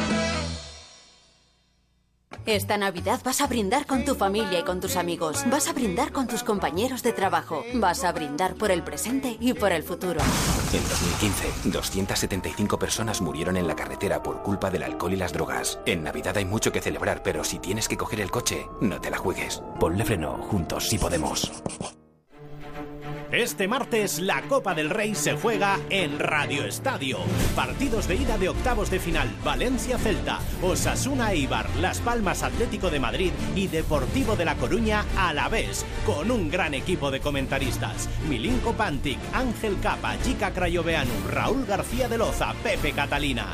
[2.46, 5.44] Esta Navidad vas a brindar con tu familia y con tus amigos.
[5.50, 7.64] Vas a brindar con tus compañeros de trabajo.
[7.74, 10.20] Vas a brindar por el presente y por el futuro.
[10.72, 15.80] En 2015, 275 personas murieron en la carretera por culpa del alcohol y las drogas.
[15.86, 19.10] En Navidad hay mucho que celebrar, pero si tienes que coger el coche, no te
[19.10, 19.60] la juegues.
[19.80, 21.50] Ponle freno, juntos si podemos.
[23.36, 27.18] Este martes la Copa del Rey se juega en Radio Estadio.
[27.54, 33.32] Partidos de ida de octavos de final: Valencia-Celta, Osasuna Eibar, Las Palmas Atlético de Madrid
[33.54, 38.72] y Deportivo de La Coruña a la vez, con un gran equipo de comentaristas: Milinko
[38.72, 43.48] Pantic, Ángel Capa, Chica Crayoveanu, Raúl García de Loza, Pepe Catalina.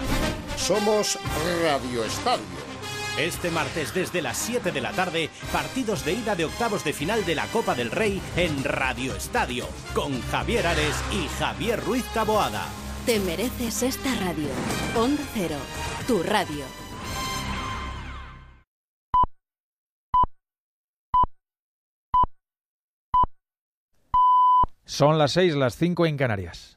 [0.56, 1.18] Somos
[1.60, 2.71] Radio Estadio.
[3.18, 7.26] Este martes desde las 7 de la tarde, partidos de ida de octavos de final
[7.26, 12.64] de la Copa del Rey en Radio Estadio, con Javier Ares y Javier Ruiz Taboada.
[13.04, 14.48] Te mereces esta radio.
[14.96, 15.56] Onda Cero,
[16.06, 16.64] tu radio.
[24.86, 26.76] Son las 6, las 5 en Canarias.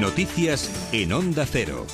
[0.00, 1.86] Noticias en Onda Cero.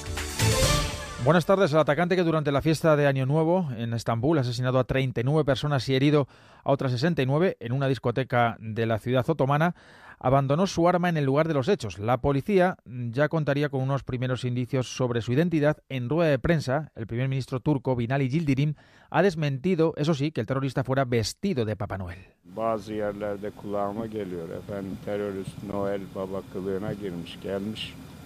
[1.24, 1.72] Buenas tardes.
[1.72, 5.44] El atacante que durante la fiesta de Año Nuevo en Estambul ha asesinado a 39
[5.44, 6.26] personas y herido
[6.64, 9.76] a otras 69 en una discoteca de la ciudad otomana
[10.22, 11.98] abandonó su arma en el lugar de los hechos.
[11.98, 15.78] La policía ya contaría con unos primeros indicios sobre su identidad.
[15.88, 18.74] En rueda de prensa, el primer ministro turco Binali Yildirim
[19.10, 22.18] ha desmentido, eso sí, que el terrorista fuera vestido de Papá Noel.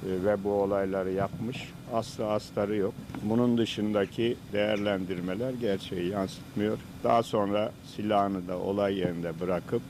[0.05, 1.73] E, ve bu olayları yapmış.
[1.95, 2.95] Aslı astarı yok.
[3.23, 6.79] Bunun dışındaki değerlendirmeler gerçeği yansıtmıyor.
[7.05, 9.83] Daha sonra silahını da olay yerinde bırakıp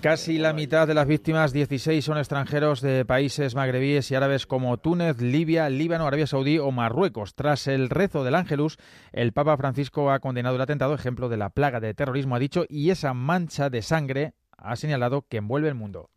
[0.00, 4.78] Casi la mitad de las víctimas, 16, son extranjeros de países magrebíes y árabes como
[4.78, 7.34] Túnez, Libia, Líbano, Arabia Saudí o Marruecos.
[7.34, 8.78] Tras el rezo del Ángelus,
[9.12, 12.64] el Papa Francisco ha condenado el atentado, ejemplo de la plaga de terrorismo, ha dicho,
[12.70, 16.08] y esa mancha de sangre ha señalado que envuelve el mundo.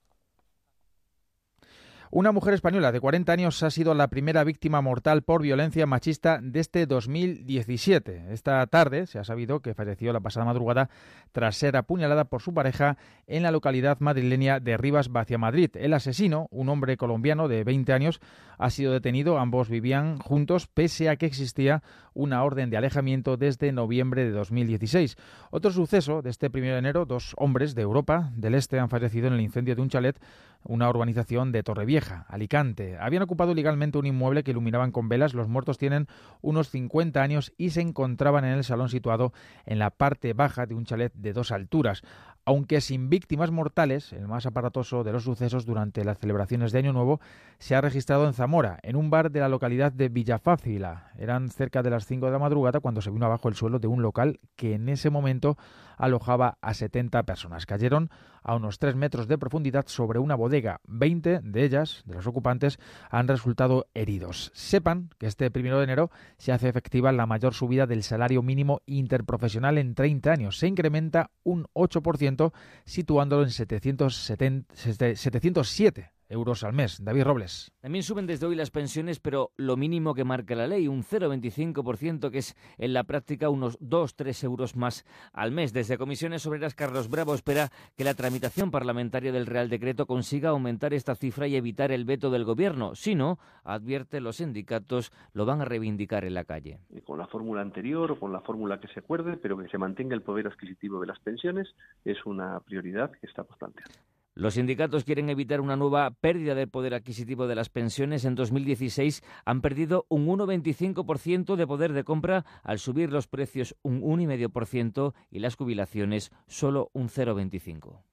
[2.16, 6.38] Una mujer española de 40 años ha sido la primera víctima mortal por violencia machista
[6.44, 8.26] de este 2017.
[8.30, 10.92] Esta tarde se ha sabido que falleció la pasada madrugada
[11.32, 15.72] tras ser apuñalada por su pareja en la localidad madrileña de Rivas, Vacia Madrid.
[15.74, 18.22] El asesino, un hombre colombiano de 20 años,
[18.60, 19.40] ha sido detenido.
[19.40, 21.82] Ambos vivían juntos pese a que existía
[22.14, 25.18] una orden de alejamiento desde noviembre de 2016.
[25.50, 29.26] Otro suceso de este 1 de enero, dos hombres de Europa del Este han fallecido
[29.26, 30.20] en el incendio de un chalet,
[30.64, 32.98] una urbanización de Torrevieja, Alicante.
[33.00, 35.34] Habían ocupado ilegalmente un inmueble que iluminaban con velas.
[35.34, 36.08] Los muertos tienen
[36.42, 39.34] unos 50 años y se encontraban en el salón situado
[39.66, 42.04] en la parte baja de un chalet de dos alturas.
[42.46, 46.92] Aunque sin víctimas mortales, el más aparatoso de los sucesos durante las celebraciones de Año
[46.92, 47.22] Nuevo
[47.58, 51.12] se ha registrado en Zamora, en un bar de la localidad de Villafácila.
[51.18, 53.88] Eran cerca de las 5 de la madrugada cuando se vino abajo el suelo de
[53.88, 55.58] un local que en ese momento
[55.98, 57.66] alojaba a 70 personas.
[57.66, 58.10] Cayeron
[58.44, 60.82] a unos 3 metros de profundidad sobre una bodega.
[60.88, 62.80] 20 de ellas, de los ocupantes,
[63.10, 64.52] han resultado heridos.
[64.54, 68.82] Sepan que este primero de enero se hace efectiva la mayor subida del salario mínimo
[68.86, 70.58] interprofesional en 30 años.
[70.58, 72.52] Se incrementa un 8%,
[72.86, 77.04] situándolo en 770, 707 euros al mes.
[77.04, 77.72] David Robles.
[77.80, 82.30] También suben desde hoy las pensiones, pero lo mínimo que marca la ley, un 0,25%,
[82.30, 85.74] que es en la práctica unos 2-3 euros más al mes.
[85.74, 90.94] Desde Comisiones Obreras, Carlos Bravo espera que la tramitación parlamentaria del Real Decreto consiga aumentar
[90.94, 92.96] esta cifra y evitar el veto del Gobierno.
[92.96, 96.80] Si no, advierte los sindicatos, lo van a reivindicar en la calle.
[97.06, 100.16] Con la fórmula anterior o con la fórmula que se acuerde, pero que se mantenga
[100.16, 104.13] el poder adquisitivo de las pensiones, es una prioridad que estamos planteando.
[104.36, 108.26] Los sindicatos quieren evitar una nueva pérdida de poder adquisitivo de las pensiones.
[108.26, 114.02] En 2016 han perdido un 1,25% de poder de compra al subir los precios un
[114.02, 118.13] 1,5% y las jubilaciones solo un 0,25%.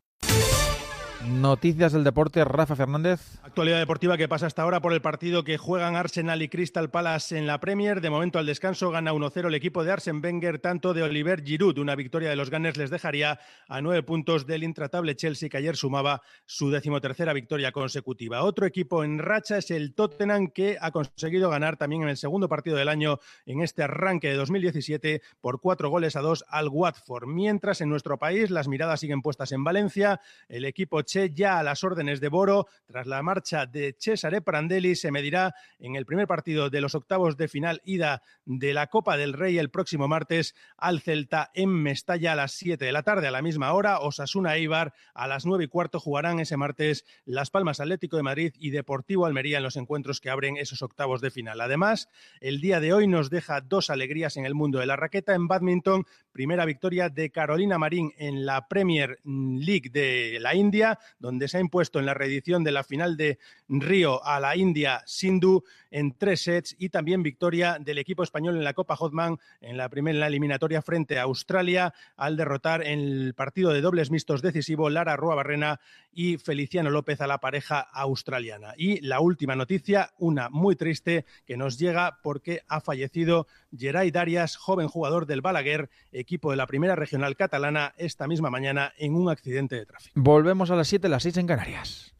[1.28, 3.20] Noticias del deporte, Rafa Fernández.
[3.42, 7.36] Actualidad deportiva que pasa hasta ahora por el partido que juegan Arsenal y Crystal Palace
[7.36, 8.01] en la Premier.
[8.01, 11.76] De momento al descanso gana 1-0 el equipo de Arsen Wenger, tanto de Oliver Giroud.
[11.76, 13.38] Una victoria de los Gunners les dejaría
[13.68, 18.42] a nueve puntos del intratable Chelsea que ayer sumaba su decimotercera victoria consecutiva.
[18.42, 22.48] Otro equipo en racha es el Tottenham que ha conseguido ganar también en el segundo
[22.48, 27.26] partido del año en este arranque de 2017 por cuatro goles a dos al Watford.
[27.26, 31.02] Mientras en nuestro país las miradas siguen puestas en Valencia, el equipo
[31.32, 32.66] ya a las órdenes de Boro.
[32.87, 37.37] Tras la marcha de Cesare Prandelli, se medirá en el primer partido de los octavos
[37.37, 42.32] de final ida de la Copa del Rey el próximo martes al Celta en Mestalla
[42.32, 43.27] a las 7 de la tarde.
[43.27, 47.51] A la misma hora, Osasuna Eibar a las 9 y cuarto jugarán ese martes Las
[47.51, 51.31] Palmas Atlético de Madrid y Deportivo Almería en los encuentros que abren esos octavos de
[51.31, 51.61] final.
[51.61, 52.09] Además,
[52.41, 55.49] el día de hoy nos deja dos alegrías en el mundo de la raqueta en
[55.49, 56.07] badminton.
[56.32, 61.60] Primera victoria de Carolina Marín en la Premier League de la India donde se ha
[61.60, 66.43] impuesto en la reedición de la final de Río a la India Sindhu en tres
[66.43, 70.82] sets y también victoria del equipo español en la Copa Hotman en la primera eliminatoria
[70.82, 75.81] frente a Australia al derrotar en el partido de dobles mixtos decisivo Lara Rua Barrena
[76.12, 78.74] y Feliciano López a la pareja australiana.
[78.77, 83.47] Y la última noticia, una muy triste que nos llega porque ha fallecido
[83.77, 88.93] Geray Darias, joven jugador del Balaguer, equipo de la primera regional catalana, esta misma mañana
[88.98, 90.12] en un accidente de tráfico.
[90.14, 92.12] Volvemos a las 7, las 6 en Canarias.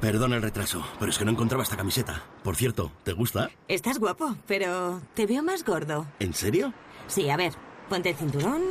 [0.00, 2.22] Perdona el retraso, pero es que no encontraba esta camiseta.
[2.42, 3.48] Por cierto, ¿te gusta?
[3.68, 6.06] Estás guapo, pero te veo más gordo.
[6.18, 6.72] ¿En serio?
[7.06, 7.52] Sí, a ver,
[7.88, 8.62] ponte el cinturón.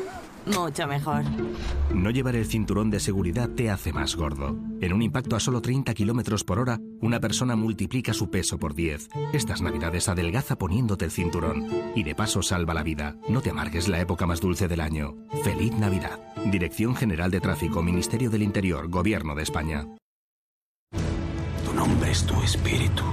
[0.45, 1.23] Mucho mejor.
[1.93, 4.55] No llevar el cinturón de seguridad te hace más gordo.
[4.79, 8.75] En un impacto a solo 30 kilómetros por hora, una persona multiplica su peso por
[8.75, 9.09] 10.
[9.33, 11.67] Estas navidades adelgaza poniéndote el cinturón.
[11.95, 13.15] Y de paso salva la vida.
[13.27, 15.15] No te amargues la época más dulce del año.
[15.43, 16.19] ¡Feliz Navidad!
[16.45, 19.87] Dirección General de Tráfico, Ministerio del Interior, Gobierno de España.
[21.73, 23.03] nombre es tu espíritu.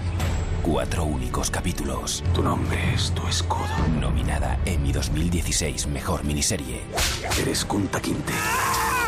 [0.62, 2.22] Cuatro únicos capítulos.
[2.32, 3.66] Tu nombre es tu escudo.
[4.00, 6.82] Nominada Emmy 2016 Mejor Miniserie.
[7.40, 8.32] Eres Kunta Kinte.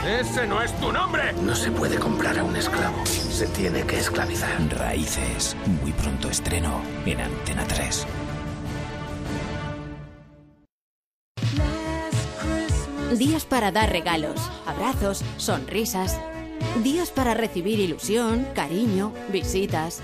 [0.04, 1.32] ¡Ese no es tu nombre!
[1.44, 3.06] No se puede comprar a un esclavo.
[3.06, 4.50] Se tiene que esclavizar.
[4.76, 5.56] Raíces.
[5.80, 8.04] Muy pronto estreno en Antena 3.
[13.16, 16.18] Días para dar regalos, abrazos, sonrisas.
[16.82, 20.02] Días para recibir ilusión, cariño, visitas.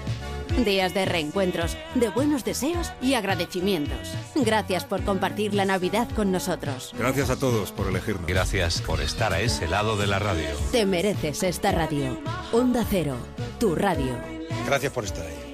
[0.64, 4.14] Días de reencuentros, de buenos deseos y agradecimientos.
[4.34, 6.92] Gracias por compartir la Navidad con nosotros.
[6.98, 8.26] Gracias a todos por elegirnos.
[8.26, 10.48] Gracias por estar a ese lado de la radio.
[10.72, 12.18] Te mereces esta radio.
[12.52, 13.16] Onda Cero,
[13.58, 14.18] tu radio.
[14.66, 15.50] Gracias por estar ahí.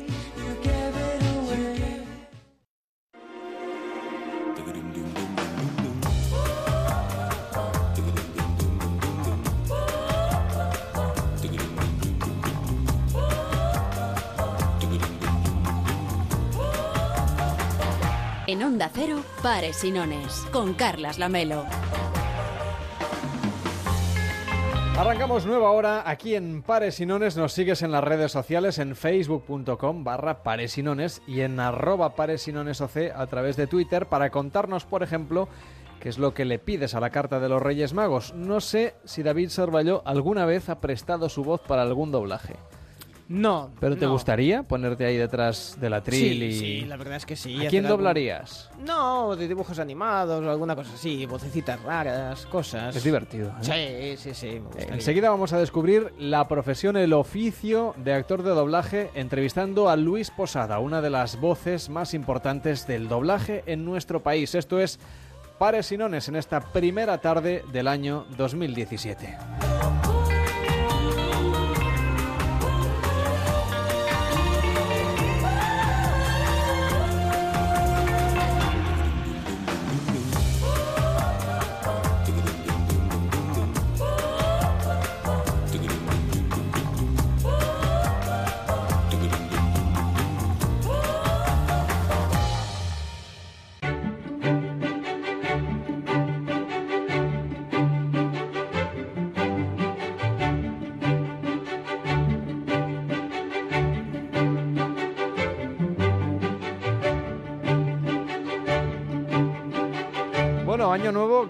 [18.49, 19.91] En Onda Cero, Pares y
[20.53, 21.65] con Carlas Lamelo.
[24.97, 27.37] Arrancamos nueva hora aquí en Pares y.
[27.37, 30.79] Nos sigues en las redes sociales en facebook.com barra Pares
[31.27, 35.49] y en arroba Pares y Nones OC a través de Twitter para contarnos, por ejemplo,
[35.99, 38.33] qué es lo que le pides a la carta de los Reyes Magos.
[38.35, 42.55] No sé si David Sarvalló alguna vez ha prestado su voz para algún doblaje.
[43.29, 43.71] No.
[43.81, 44.13] ¿Pero te no.
[44.13, 46.53] gustaría ponerte ahí detrás de la tril Sí, y...
[46.53, 47.67] sí, la verdad es que sí.
[47.67, 48.71] ¿A quién algún- doblarías?
[48.85, 52.95] No, de dibujos animados o alguna cosa así, vocecitas raras, cosas.
[52.95, 53.53] Es divertido.
[53.69, 54.17] ¿eh?
[54.17, 54.55] Sí, sí, sí.
[54.55, 54.95] me gustaría.
[54.95, 60.31] Enseguida vamos a descubrir la profesión, el oficio de actor de doblaje, entrevistando a Luis
[60.31, 64.55] Posada, una de las voces más importantes del doblaje en nuestro país.
[64.55, 65.01] Esto es
[65.59, 69.37] Pares y Nones en esta primera tarde del año 2017.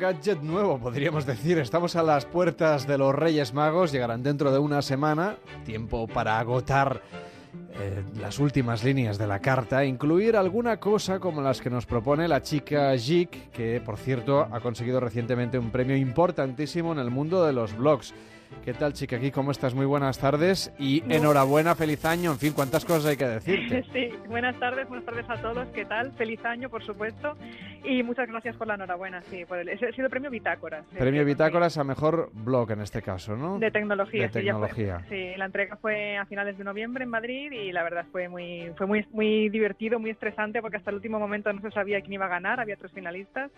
[0.07, 1.59] Gadget nuevo, podríamos decir.
[1.59, 5.35] Estamos a las puertas de los Reyes Magos, llegarán dentro de una semana,
[5.65, 7.03] tiempo para agotar
[7.81, 12.29] eh, las últimas líneas de la carta, incluir alguna cosa como las que nos propone
[12.29, 17.45] la chica Jik, que por cierto ha conseguido recientemente un premio importantísimo en el mundo
[17.45, 18.15] de los blogs.
[18.65, 19.17] ¿Qué tal, chica?
[19.17, 19.75] Aquí, ¿cómo estás?
[19.75, 22.33] Muy buenas tardes y enhorabuena, feliz año.
[22.33, 23.85] En fin, cuántas cosas hay que decirte.
[23.93, 25.69] Sí, buenas tardes, buenas tardes a todos.
[25.69, 26.13] ¿Qué tal?
[26.13, 27.37] Feliz año, por supuesto.
[27.85, 30.85] Y muchas gracias por la enhorabuena, sí, por el, ha sido premio Bitácoras.
[30.99, 33.59] Premio Bitácoras a mejor blog en este caso, ¿no?
[33.59, 34.69] De tecnología, De sí, ya fue.
[34.69, 35.07] tecnología.
[35.09, 38.73] Sí, la entrega fue a finales de noviembre en Madrid y la verdad fue muy
[38.77, 42.15] fue muy muy divertido, muy estresante porque hasta el último momento no se sabía quién
[42.15, 43.51] iba a ganar, había tres finalistas.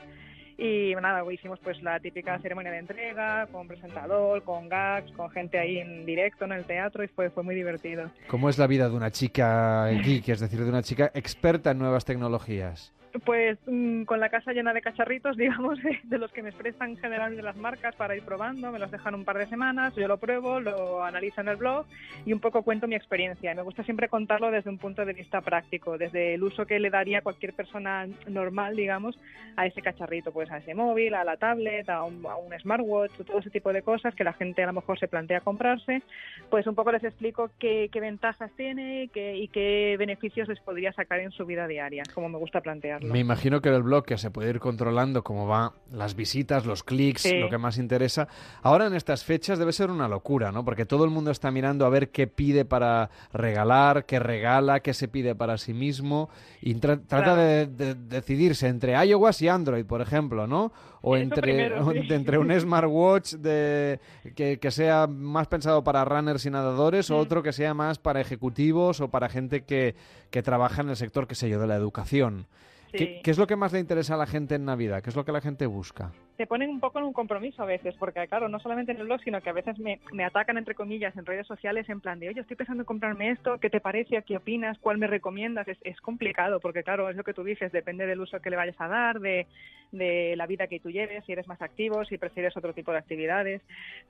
[0.61, 5.57] Y nada, hicimos pues la típica ceremonia de entrega, con presentador, con gags, con gente
[5.57, 8.11] ahí en directo en el teatro y fue, fue muy divertido.
[8.27, 11.79] ¿Cómo es la vida de una chica geek, es decir, de una chica experta en
[11.79, 12.93] nuevas tecnologías?
[13.25, 17.43] Pues mm, con la casa llena de cacharritos, digamos, de, los que me expresan generalmente
[17.43, 20.61] las marcas para ir probando, me los dejan un par de semanas, yo lo pruebo,
[20.61, 21.87] lo analizo en el blog
[22.27, 23.55] y un poco cuento mi experiencia.
[23.55, 26.91] Me gusta siempre contarlo desde un punto de vista práctico, desde el uso que le
[26.91, 29.19] daría cualquier persona normal, digamos,
[29.57, 33.39] a ese cacharrito, pues a ese móvil, a la tablet, a un, a smartwatch, todo
[33.39, 36.03] ese tipo de cosas que la gente a lo mejor se plantea comprarse,
[36.51, 41.33] pues un poco les explico qué, ventajas tiene y qué beneficios les podría sacar en
[41.33, 42.61] su vida diaria, como me gusta
[43.03, 46.83] Me imagino que el blog que se puede ir controlando cómo va las visitas, los
[46.83, 47.39] clics, Sí.
[47.39, 48.29] lo que más interesa.
[48.63, 50.65] Ahora en estas fechas debe ser una locura, ¿no?
[50.65, 54.95] Porque todo el mundo está mirando a ver qué pide para regalar, qué regala, qué
[54.95, 56.29] se pide para sí mismo
[56.61, 57.41] y tra- trata Claro.
[57.41, 60.73] de, de decidirse entre iOS y Android, por ejemplo, ¿no?
[61.01, 62.01] O Eso entre, primero, o sí.
[62.11, 64.01] entre un smartwatch de,
[64.35, 67.15] que, que sea más pensado para runners y nadadores Mm.
[67.15, 69.95] o otro que sea más para ejecutivos o para gente que,
[70.31, 72.47] que trabaja en el sector, qué sé yo, de la educación.
[72.93, 75.03] ¿Qué, es lo que más le interesa a la gente en Navidad?
[75.03, 76.13] ¿Qué es lo que la gente busca?
[76.39, 79.07] Te ponen un poco en un compromiso a veces, porque claro, no solamente en el
[79.07, 82.21] blog, sino que a veces me, me atacan, entre comillas, en redes sociales en plan
[82.21, 84.23] de, oye, estoy pensando en comprarme esto, ¿qué te parece?
[84.23, 84.79] ¿Qué opinas?
[84.79, 85.67] ¿Cuál me recomiendas?
[85.67, 88.57] Es, es complicado, porque claro, es lo que tú dices, depende del uso que le
[88.57, 89.49] vayas a dar, de,
[89.93, 92.99] de la vida que tú lleves, si eres más activo, si prefieres otro tipo de
[92.99, 93.63] actividades.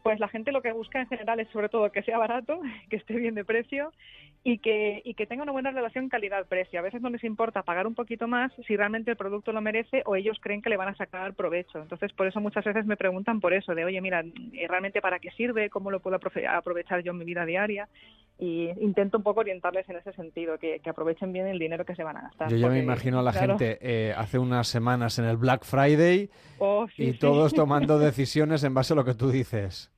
[0.02, 2.60] Pues la gente lo que busca en general es sobre todo que sea barato,
[2.90, 3.92] que esté bien de precio
[4.44, 6.78] y que, y que tenga una buena relación calidad-precio.
[6.78, 10.02] A veces no les importa pagar un poquito más si realmente el producto lo merece
[10.06, 11.80] o ellos creen que le van a sacar provecho.
[11.80, 14.22] Entonces, por eso muchas veces me preguntan por eso, de, oye, mira,
[14.68, 15.70] ¿realmente para qué sirve?
[15.70, 16.18] ¿Cómo lo puedo
[16.50, 17.88] aprovechar yo en mi vida diaria?
[18.38, 21.94] Y intento un poco orientarles en ese sentido, que, que aprovechen bien el dinero que
[21.94, 22.50] se van a gastar.
[22.50, 25.64] Yo ya me imagino a la claro, gente eh, hace unas semanas en el Black
[25.64, 26.28] Friday
[26.58, 27.18] Oh, sí, y sí.
[27.18, 29.90] todos tomando decisiones en base a lo que tú dices.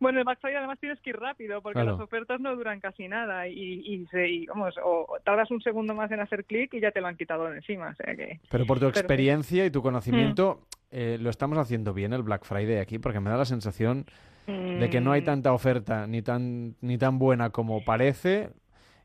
[0.00, 1.92] Bueno, el Black Friday además tienes que ir rápido porque Claro.
[1.92, 3.52] las ofertas no duran casi nada y,
[3.84, 7.06] y, y, vamos, o, tardas un segundo más en hacer clic y ya te lo
[7.06, 7.90] han quitado de encima.
[7.90, 8.40] O sea que...
[8.50, 10.74] Pero por tu Pero- experiencia y tu conocimiento, Mm.
[10.96, 14.06] eh, lo estamos haciendo bien el Black Friday aquí, porque me da la sensación
[14.46, 15.24] de que no hay Mm.
[15.24, 18.50] tanta oferta ni tan, ni tan buena como parece.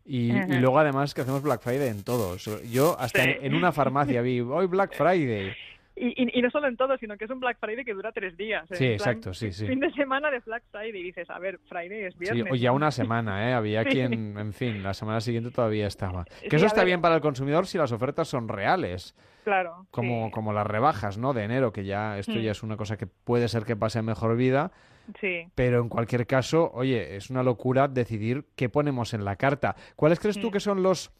[0.06, 2.44] Y, luego además que hacemos Black Friday en todos.
[2.72, 3.30] Yo hasta Sí.
[3.30, 5.54] en, en una farmacia vi, hoy Black Friday.
[6.02, 8.12] Y, y, y no solo en todo, sino que es un Black Friday que dura
[8.14, 8.66] tres días.
[8.72, 9.68] Sí, en plan, exacto, sí, sí.
[9.68, 12.54] Fin de semana de Black Friday y dices, a ver, Friday es Sí, viernes.
[12.54, 13.54] o ya una semana, ¿eh?
[13.54, 13.90] Había Sí.
[13.90, 16.24] quien, en fin, la semana siguiente todavía estaba.
[16.24, 16.86] Que Sí, eso está ver.
[16.88, 19.14] bien para el consumidor si las ofertas son reales.
[19.44, 19.88] Claro.
[19.92, 20.32] Como, sí.
[20.32, 21.34] como las rebajas, ¿no?
[21.34, 22.40] De enero, que ya esto Mm.
[22.42, 24.72] ya es una cosa que puede ser que pase a mejor vida.
[25.20, 25.48] Sí.
[25.56, 29.76] Pero en cualquier caso, oye, es una locura decidir qué ponemos en la carta.
[29.96, 30.42] ¿Cuáles crees Mm.
[30.42, 31.12] tú que son los,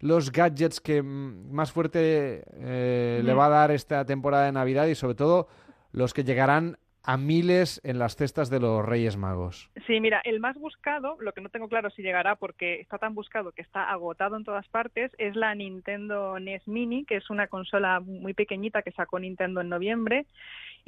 [0.00, 4.86] los gadgets que mm, más fuerte eh, le va a dar esta temporada de Navidad
[4.86, 5.48] y sobre todo
[5.92, 9.70] los que llegarán a miles en las cestas de los Reyes Magos?
[9.86, 13.14] Sí, mira, el más buscado, lo que no tengo claro si llegará porque está tan
[13.14, 17.46] buscado que está agotado en todas partes, es la Nintendo NES Mini, que es una
[17.46, 20.26] consola muy pequeñita que sacó Nintendo en noviembre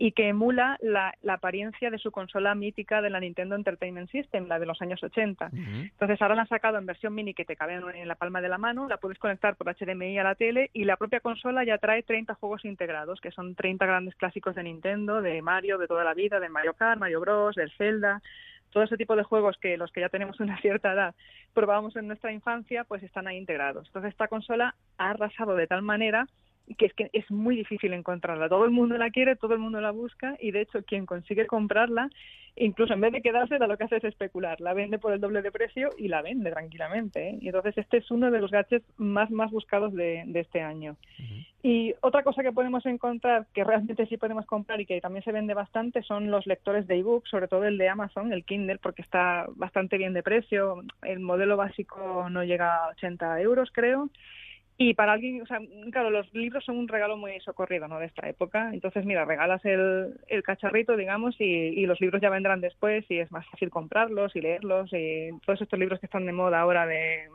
[0.01, 4.47] y que emula la, la apariencia de su consola mítica de la Nintendo Entertainment System,
[4.47, 5.51] la de los años 80.
[5.53, 8.41] Entonces ahora la han sacado en versión mini que te cabe en, en la palma
[8.41, 11.65] de la mano, la puedes conectar por HDMI a la tele y la propia consola
[11.65, 15.89] ya trae 30 juegos integrados, que son 30 grandes clásicos de Nintendo, de Mario, de
[15.89, 18.23] toda la vida, de Mario Kart, Mario Bros, del Zelda,
[18.71, 21.17] todo ese tipo de juegos que los que ya tenemos una cierta edad
[21.55, 23.89] probábamos en nuestra infancia, pues están ahí integrados.
[23.89, 26.29] Entonces esta consola ha arrasado de tal manera
[26.77, 28.49] que es que es muy difícil encontrarla.
[28.49, 31.47] Todo el mundo la quiere, todo el mundo la busca y de hecho quien consigue
[31.47, 32.11] comprarla,
[32.57, 34.61] incluso en vez de quedársela, lo que hace es especular.
[34.61, 37.31] La vende por el doble de precio y la vende tranquilamente.
[37.31, 37.39] ¿eh?
[37.41, 40.97] Y entonces este es uno de los gadgets más más buscados de, de este año.
[41.63, 45.33] Y otra cosa que podemos encontrar, que realmente sí podemos comprar y que también se
[45.33, 49.03] vende bastante, son los lectores de ebook, sobre todo el de Amazon, el Kindle, porque
[49.03, 50.83] está bastante bien de precio.
[51.03, 54.09] El modelo básico no llega a 80 euros, creo.
[54.81, 55.59] Y para alguien, o sea,
[55.91, 57.99] claro, los libros son un regalo muy socorrido, ¿no?
[57.99, 58.71] De esta época.
[58.73, 63.19] Entonces, mira, regalas el, el cacharrito, digamos, y, y los libros ya vendrán después y
[63.19, 64.91] es más fácil comprarlos y leerlos.
[64.93, 67.27] Y todos estos libros que están de moda ahora de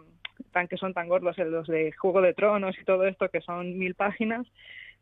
[0.53, 3.41] tan que son tan gordos, eh, los de Juego de Tronos y todo esto, que
[3.41, 4.47] son mil páginas,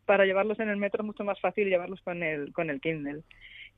[0.05, 3.21] para llevarlos en el metro es mucho más fácil llevarlos con el, con el Kindle.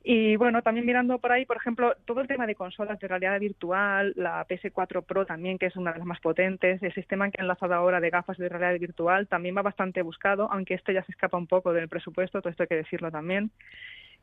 [0.06, 3.40] Y bueno, también mirando por ahí, por ejemplo, todo el tema de consolas de realidad
[3.40, 7.40] virtual, la PS4 Pro también, que es una de las más potentes, el sistema que
[7.40, 11.02] han lanzado ahora de gafas de realidad virtual también va bastante buscado, aunque este ya
[11.04, 13.50] se escapa un poco del presupuesto, todo esto hay que decirlo también.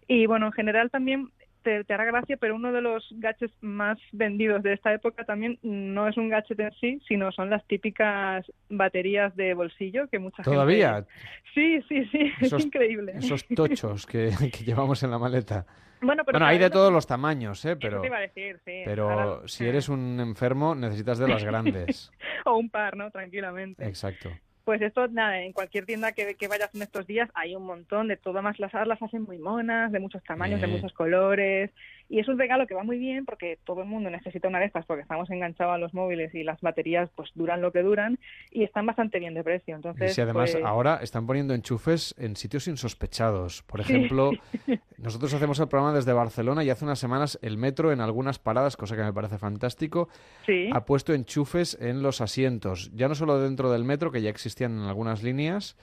[0.07, 1.31] Y bueno, en general también
[1.63, 5.57] te, te hará gracia, pero uno de los gadgets más vendidos de esta época también
[5.61, 10.43] no es un gadget en sí, sino son las típicas baterías de bolsillo que mucha
[10.43, 10.95] ¿Todavía?
[10.95, 11.09] gente...
[11.53, 13.13] Sí, sí, sí, Esos- es increíble.
[13.17, 15.65] Esos tochos que, que llevamos en la maleta.
[16.03, 17.75] Bueno, pero bueno, hay de todos los tamaños, ¿eh?
[17.75, 18.81] Pero, te iba a decir, sí.
[18.85, 22.11] pero Ahora- si eres un enfermo, necesitas de las grandes.
[22.45, 23.11] o un par, ¿no?
[23.11, 23.85] Tranquilamente.
[23.85, 24.29] Exacto.
[24.71, 28.07] Pues esto, nada, en cualquier tienda que, que vayas en estos días hay un montón
[28.07, 30.71] de todo, más las las hacen muy monas, de muchos tamaños, de Sí.
[30.73, 31.71] muchos colores.
[32.07, 34.65] Y es un regalo que va muy bien porque todo el mundo necesita una de
[34.65, 38.17] estas porque estamos enganchados a los móviles y las baterías pues duran lo que duran
[38.51, 39.73] y están bastante bien de precio.
[39.73, 43.63] Y Entonces, si además pues, ahora están poniendo enchufes en sitios insospechados.
[43.63, 43.93] Por Sí.
[43.93, 44.31] ejemplo,
[44.97, 48.75] nosotros hacemos el programa desde Barcelona y hace unas semanas el metro en algunas paradas,
[48.77, 50.09] cosa que me parece fantástico,
[50.45, 50.69] Sí.
[50.73, 52.91] ha puesto enchufes en los asientos.
[52.93, 54.29] Ya no solo dentro del metro, que ya
[54.65, 55.77] en algunas líneas,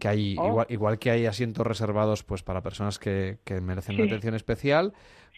[0.00, 0.46] que hay Oh.
[0.48, 4.10] igual, igual que hay asientos reservados pues para personas que, que merecen una Sí.
[4.10, 4.92] atención especial,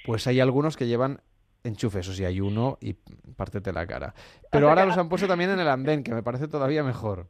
[0.05, 1.21] pues hay algunos que llevan
[1.63, 2.95] enchufes, o sea, hay uno y
[3.37, 4.15] pártete la cara.
[4.51, 7.27] Pero ahora los han puesto también en el andén, que me parece todavía mejor.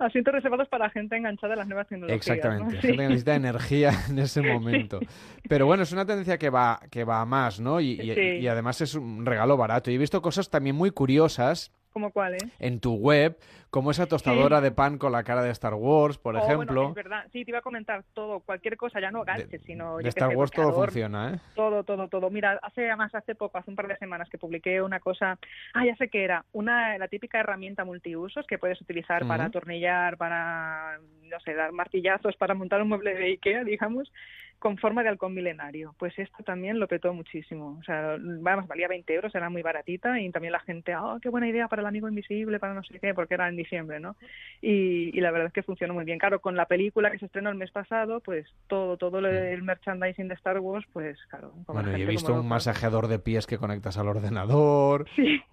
[0.00, 2.16] asientos reservados para gente enganchada a las nuevas tecnologías.
[2.24, 2.80] Exactamente, ¿no?
[2.80, 5.00] gente que necesita energía en ese momento.
[5.48, 7.80] Pero bueno, es una tendencia que va, que va a más, ¿no?
[7.80, 9.90] Y, y además es un regalo barato.
[9.90, 11.72] Y he visto cosas también muy curiosas.
[11.98, 12.38] ¿Como cuál, eh?
[12.60, 13.36] en tu web,
[13.70, 16.88] como esa tostadora de pan con la cara de Star Wars, por Oh, bueno, ejemplo.
[16.90, 17.26] es verdad.
[17.32, 19.96] Sí, te iba a comentar todo, cualquier cosa, ya no gadgets, sino...
[19.98, 21.40] de Star sé, Wars todo funciona, ¿eh?
[21.56, 22.30] Todo, todo, todo.
[22.30, 25.40] Mira, hace además hace poco, hace un par de semanas que publiqué una cosa,
[25.74, 30.16] ah, ya sé que era, una la típica herramienta multiusos que puedes utilizar para atornillar,
[30.18, 34.12] para no sé, dar martillazos, para montar un mueble de IKEA, digamos,
[34.58, 35.94] con forma de halcón milenario.
[35.98, 37.76] Pues esto también lo petó muchísimo.
[37.80, 41.28] O sea, además valía 20 euros, era muy baratita y también la gente, oh, qué
[41.28, 44.16] buena idea para el amigo invisible, para no sé qué, porque era en diciembre, ¿no?
[44.60, 46.18] Y, y la verdad es que funcionó muy bien.
[46.18, 50.28] Claro, con la película que se estrenó el mes pasado, pues todo, todo el merchandising
[50.28, 51.52] de Star Wars, pues claro.
[51.66, 52.48] Bueno, y he visto un loca.
[52.48, 55.06] masajeador de pies que conectas al ordenador,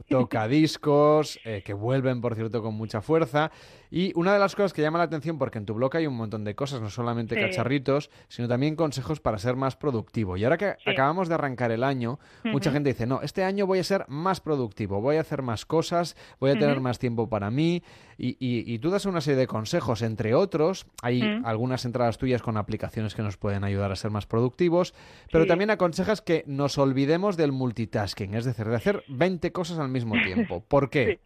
[0.10, 3.52] tocadiscos, eh, que vuelven, por cierto, con mucha fuerza.
[3.91, 6.15] Y una de las cosas que llama la atención, porque en tu blog hay un
[6.15, 7.41] montón de cosas, no solamente Sí.
[7.41, 10.38] cacharritos, sino también consejos para ser más productivo.
[10.38, 10.89] Y ahora que Sí.
[10.89, 14.39] acabamos de arrancar el año, mucha gente dice, no, este año voy a ser más
[14.39, 17.84] productivo, voy a hacer más cosas, voy a tener más tiempo para mí.
[18.17, 22.41] Y, y- y tú das una serie de consejos, entre otros, hay algunas entradas tuyas
[22.41, 24.93] con aplicaciones que nos pueden ayudar a ser más productivos,
[25.31, 25.49] pero Sí.
[25.49, 30.13] también aconsejas que nos olvidemos del multitasking, es decir, de hacer 20 cosas al mismo
[30.23, 30.61] tiempo.
[30.65, 31.19] ¿Por qué?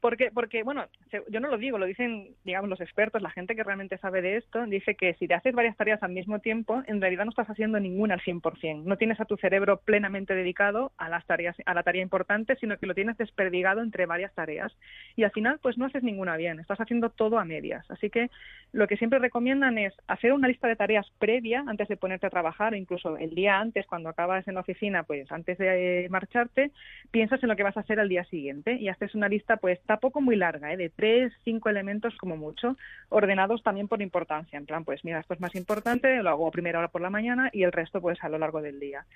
[0.00, 0.86] Porque, porque, bueno,
[1.28, 4.36] yo no lo digo, lo dicen, digamos, los expertos, la gente que realmente sabe de
[4.36, 7.50] esto, dice que si te haces varias tareas al mismo tiempo, en realidad no estás
[7.50, 8.84] haciendo ninguna al 100%.
[8.84, 12.78] No tienes a tu cerebro plenamente dedicado a las tareas, a la tarea importante, sino
[12.78, 14.72] que lo tienes desperdigado entre varias tareas.
[15.16, 17.84] Y al final, pues no haces ninguna bien, estás haciendo todo a medias.
[17.90, 18.30] Así que
[18.72, 22.30] lo que siempre recomiendan es hacer una lista de tareas previa antes de ponerte a
[22.30, 26.70] trabajar, incluso el día antes, cuando acabas en la oficina, pues antes de eh, marcharte,
[27.10, 29.80] piensas en lo que vas a hacer al día siguiente y haces una lista, pues
[29.88, 30.76] tampoco muy larga, ¿eh?
[30.76, 32.76] de tres, cinco elementos como mucho,
[33.08, 34.58] ordenados también por importancia.
[34.58, 37.08] En plan, pues mira, esto es más importante, lo hago a primera hora por la
[37.08, 39.06] mañana y el resto pues a lo largo del día.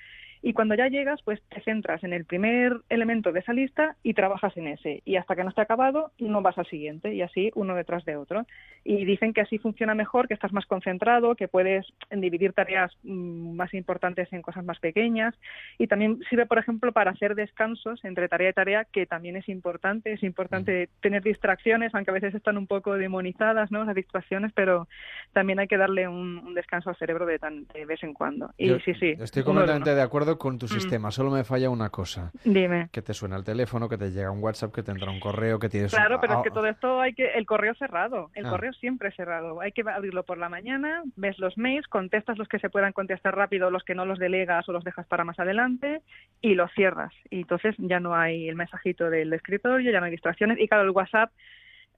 [0.42, 4.14] Y cuando ya llegas, pues te centras en el primer elemento de esa lista y
[4.14, 5.00] trabajas en ese.
[5.04, 8.16] Y hasta que no esté acabado, no vas al siguiente y así uno detrás de
[8.16, 8.44] otro.
[8.82, 13.54] Y dicen que así funciona mejor, que estás más concentrado, que puedes dividir tareas mm,
[13.54, 15.34] más importantes en cosas más pequeñas.
[15.78, 19.48] Y también sirve, por ejemplo, para hacer descansos entre tarea y tarea, que también es
[19.48, 20.12] importante.
[20.12, 23.84] Es importante tener distracciones, aunque a veces están un poco demonizadas, ¿no?
[23.84, 24.88] Las distracciones, pero
[25.32, 28.50] también hay que darle un, un descanso al cerebro de, tan, de vez en cuando.
[28.58, 29.14] Y Yo sí, sí.
[29.20, 30.68] Estoy completamente de acuerdo con tu Mm.
[30.68, 32.30] sistema, solo me falla una cosa.
[32.44, 32.88] Dime.
[32.92, 35.58] Que te suena el teléfono, que te llega un WhatsApp, que te entra un correo,
[35.58, 35.92] que tienes...
[35.94, 37.26] Claro, pero ah, es que todo esto hay que...
[37.34, 38.50] El correo cerrado, el Ah.
[38.50, 39.60] correo siempre cerrado.
[39.60, 43.36] Hay que abrirlo por la mañana, ves los mails, contestas los que se puedan contestar
[43.36, 46.02] rápido, los que no los delegas o los dejas para más adelante
[46.40, 47.12] y los cierras.
[47.30, 50.58] Y entonces ya no hay el mensajito del escritorio, ya no hay distracciones.
[50.60, 51.30] Y claro, el WhatsApp...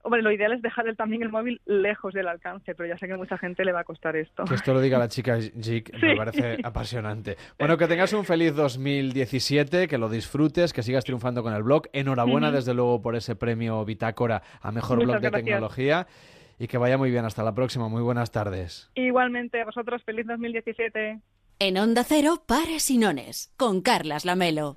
[0.05, 3.07] Hombre, lo ideal es dejar el- también el móvil lejos del alcance, pero ya sé
[3.07, 4.43] que a mucha gente le va a costar esto.
[4.45, 7.37] Que esto lo diga la chica Jig me parece apasionante.
[7.57, 11.87] Bueno, que tengas un feliz 2017, que lo disfrutes, que sigas triunfando con el blog.
[11.91, 15.45] Enhorabuena, desde luego, por ese premio Bitácora a Mejor Muchas Blog de gracias.
[15.45, 16.07] Tecnología.
[16.59, 17.25] Y que vaya muy bien.
[17.25, 17.89] Hasta la próxima.
[17.89, 18.91] Muy buenas tardes.
[18.95, 21.19] Igualmente, a vosotros, feliz 2017.
[21.59, 24.75] En Onda Cero, Pares y Nones, con Carlas Lamelo.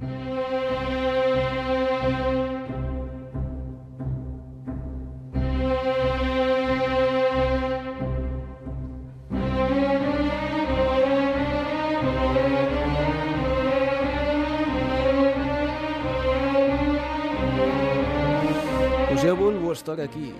[19.71, 20.33] A estar aquí.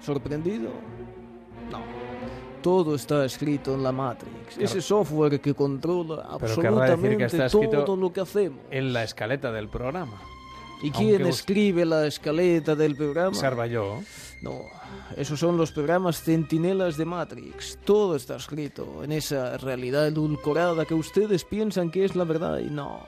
[0.00, 0.70] ¿Sorprendido?
[1.70, 1.80] No.
[2.62, 4.58] Todo está escrito en la Matrix.
[4.58, 8.60] Ese software que controla que absolutamente está escrito todo lo que hacemos.
[8.70, 10.20] en la escaleta del programa.
[10.82, 13.28] ¿Y Aunque quién escribe la escaleta del programa?
[13.28, 14.00] Observa yo.
[14.42, 14.62] No,
[15.16, 17.78] esos son los programas centinelas de Matrix.
[17.84, 22.70] Todo está escrito en esa realidad edulcorada que ustedes piensan que es la verdad y
[22.70, 23.00] no,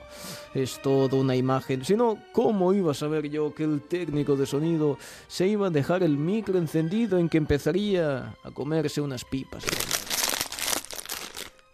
[0.53, 1.83] es todo una imagen.
[1.83, 4.97] Si no, ¿cómo iba a saber yo que el técnico de sonido
[5.27, 9.65] se iba a dejar el micro encendido en que empezaría a comerse unas pipas?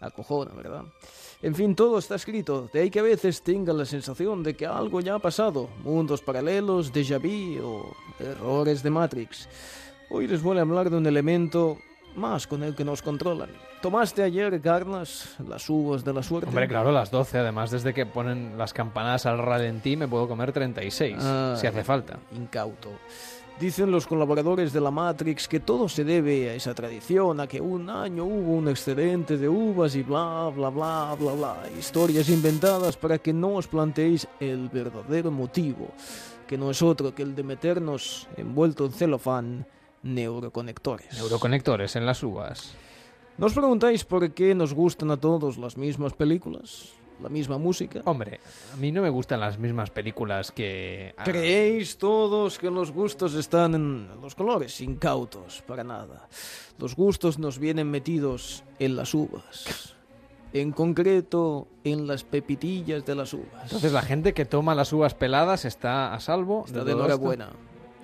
[0.00, 0.84] Acojona, ¿verdad?
[1.44, 2.70] En fin, todo está escrito.
[2.72, 5.68] De ahí que a veces tenga la sensación de que algo ya ha pasado.
[5.84, 9.46] Mundos paralelos, déjà vu o errores de Matrix.
[10.16, 11.76] Hoy les voy a hablar de un elemento
[12.14, 13.48] más con el que nos controlan.
[13.82, 16.48] ¿Tomaste ayer, Carlas, las uvas de la suerte?
[16.50, 17.38] Hombre, claro, las 12.
[17.38, 21.82] Además, desde que ponen las campanadas al ralentí, me puedo comer 36, Ah, si hace
[21.82, 22.20] falta.
[22.36, 22.90] Incauto.
[23.58, 27.60] Dicen los colaboradores de la Matrix que todo se debe a esa tradición, a que
[27.60, 31.56] un año hubo un excedente de uvas y bla, bla, bla, bla, bla.
[31.76, 35.88] Historias inventadas para que no os planteéis el verdadero motivo,
[36.46, 39.66] que no es otro que el de meternos envuelto en celofán
[40.04, 41.12] neuroconectores.
[41.14, 42.74] Neuroconectores en las uvas.
[43.38, 46.92] ¿Nos preguntáis por qué nos gustan a todos las mismas películas?
[47.22, 48.02] la misma música.
[48.06, 48.40] Hombre,
[48.72, 51.14] a mí no me gustan las mismas películas que...
[51.16, 54.80] ah, ¿Creéis todos que los gustos están en los colores?
[54.80, 56.28] Incautos, para nada.
[56.76, 59.94] Los gustos nos vienen metidos en las uvas.
[60.52, 63.62] En concreto, en las pepitillas de las uvas.
[63.62, 66.64] Entonces la gente que toma las uvas peladas está a salvo.
[66.66, 67.50] Está de enhorabuena.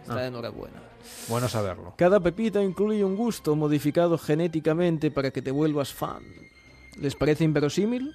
[0.02, 0.20] Está Ah.
[0.20, 0.82] de enhorabuena.
[1.28, 1.94] Bueno saberlo.
[1.97, 6.22] Cada pepita incluye un gusto modificado genéticamente para que te vuelvas fan.
[6.97, 8.14] ¿Les parece inverosímil?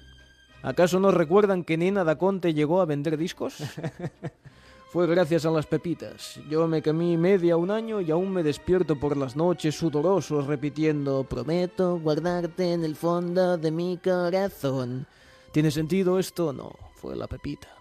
[0.62, 3.56] ¿Acaso no recuerdan que Nena Daconte llegó a vender discos?
[4.92, 6.40] Fue gracias a las pepitas.
[6.48, 11.24] Yo me comí media un año y aún me despierto por las noches sudorosos repitiendo
[11.24, 15.06] Prometo guardarte en el fondo de mi corazón.
[15.52, 16.52] ¿Tiene sentido esto?
[16.52, 17.75] No, fue la pepita.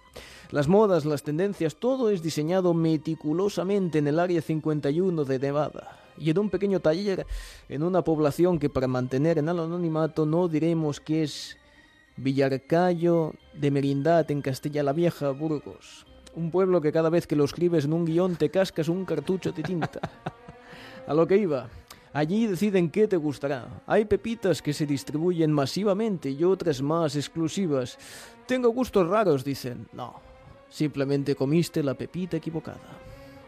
[0.51, 6.29] Las modas, las tendencias, todo es diseñado meticulosamente en el Área 51 de Nevada y
[6.29, 7.25] en un pequeño taller
[7.67, 11.57] en una población que para mantener en el anonimato no diremos que es
[12.17, 16.05] Villarcayo de Merindad en Castilla la Vieja, Burgos.
[16.35, 19.51] Un pueblo que cada vez que lo escribes en un guion te cascas un cartucho
[19.51, 19.99] de tinta.
[21.07, 21.69] A lo que iba.
[22.13, 23.83] Allí deciden qué te gustará.
[23.85, 27.97] Hay pepitas que se distribuyen masivamente y otras más exclusivas.
[28.47, 29.87] Tengo gustos raros, dicen.
[29.91, 30.21] No,
[30.69, 32.79] simplemente comiste la pepita equivocada.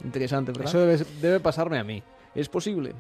[0.03, 0.67] Interesante, ¿verdad?
[0.67, 2.01] Eso debe, debe pasarme a mí.
[2.35, 2.93] Es posible.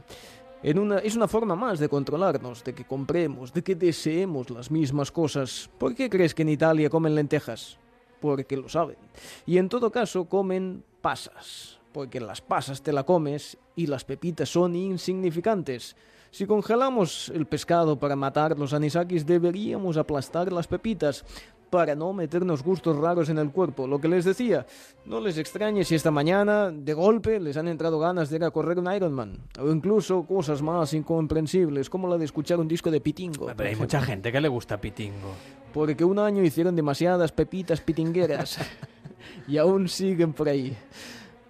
[0.63, 4.71] En una, es una forma más de controlarnos, de que compremos, de que deseemos las
[4.71, 5.69] mismas cosas.
[5.77, 7.77] ¿Por qué crees que en Italia comen lentejas?
[8.19, 8.97] Porque lo saben.
[9.45, 14.49] Y en todo caso comen pasas, porque las pasas te la comes y las pepitas
[14.49, 15.95] son insignificantes.
[16.31, 21.23] Si congelamos el pescado para matar los anisakis, deberíamos aplastar las pepitas
[21.69, 23.87] para no meternos gustos raros en el cuerpo.
[23.87, 24.65] Lo que les decía,
[25.05, 28.51] no les extrañe si esta mañana, de golpe, les han entrado ganas de ir a
[28.51, 29.37] correr un Ironman.
[29.59, 33.51] O incluso cosas más incomprensibles, como la de escuchar un disco de Pitingo.
[33.55, 35.33] Pero hay mucha gente que le gusta Pitingo.
[35.73, 38.57] Porque un año hicieron demasiadas pepitas pitingueras.
[39.47, 40.75] y aún siguen por ahí.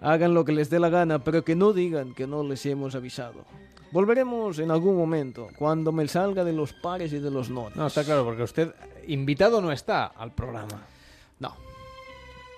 [0.00, 2.94] Hagan lo que les dé la gana, pero que no digan que no les hemos
[2.94, 3.44] avisado.
[3.90, 7.76] Volveremos en algún momento, cuando me salga de los pares y de los nones.
[7.76, 8.74] No, está claro, porque usted
[9.06, 10.82] invitado no está al programa.
[11.38, 11.56] No.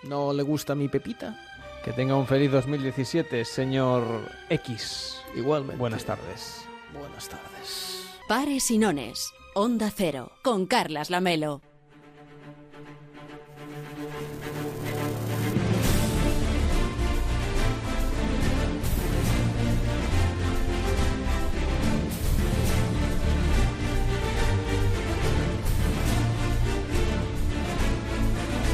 [0.02, 1.38] ¿No le gusta mi pepita?
[1.84, 4.02] Que tenga un feliz 2017, señor
[4.48, 5.22] X.
[5.36, 5.78] Igualmente.
[5.78, 6.66] Buenas tardes.
[6.92, 8.04] Buenas tardes.
[8.28, 9.32] Pares y nones.
[9.54, 10.32] Onda Cero.
[10.42, 11.62] Con Carlas Lamelo.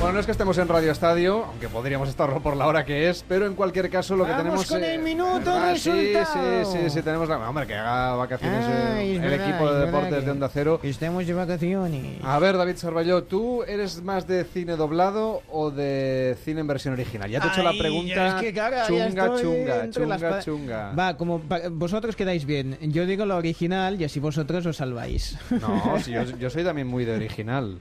[0.06, 3.10] Bueno, no es que estemos en Radio Estadio, aunque podríamos estarlo por la hora que
[3.10, 4.66] es, pero en cualquier caso lo que Vamos tenemos...
[4.68, 6.64] con eh, el minuto ah, sí, resultado.
[6.64, 7.38] sí, sí, sí, tenemos la...
[7.48, 10.48] Hombre, que haga vacaciones eh, Ay, es el verdad, equipo de deportes que- de Onda
[10.48, 10.78] Cero.
[10.80, 12.20] que estemos de vacaciones.
[12.22, 16.94] A ver, David Sarballó, ¿tú eres más de cine doblado o de cine en versión
[16.94, 17.28] original?
[17.28, 20.92] Ya te he hecho la pregunta es que, ya chunga, chunga, entre las chunga, chunga.
[20.92, 21.42] Va, como
[21.72, 22.78] vosotros quedáis bien.
[22.80, 25.36] Yo digo la original y así vosotros os salváis.
[25.50, 27.80] No, sí, yo, yo soy también muy de original.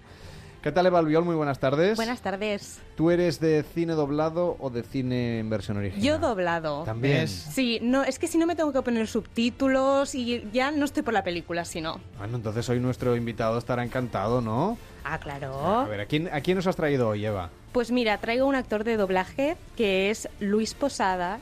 [0.65, 1.23] ¿Qué tal, Eva Albiol?
[1.23, 1.95] Muy buenas tardes.
[1.95, 2.79] Buenas tardes.
[2.95, 6.03] ¿Tú eres de cine doblado o de cine en versión original?
[6.03, 6.81] Yo doblado.
[6.85, 7.27] También.
[7.27, 11.03] Sí, no, es que si no me tengo que poner subtítulos y ya no estoy
[11.03, 11.99] por la película, si no.
[12.17, 14.75] Bueno, entonces hoy nuestro invitado estará encantado, ¿no?
[15.03, 15.53] Ah, claro.
[15.63, 17.51] A ver, ¿a quién, ¿a quién nos has traído hoy, Eva?
[17.71, 21.41] Pues mira, traigo un actor de doblaje que es Luis Posada,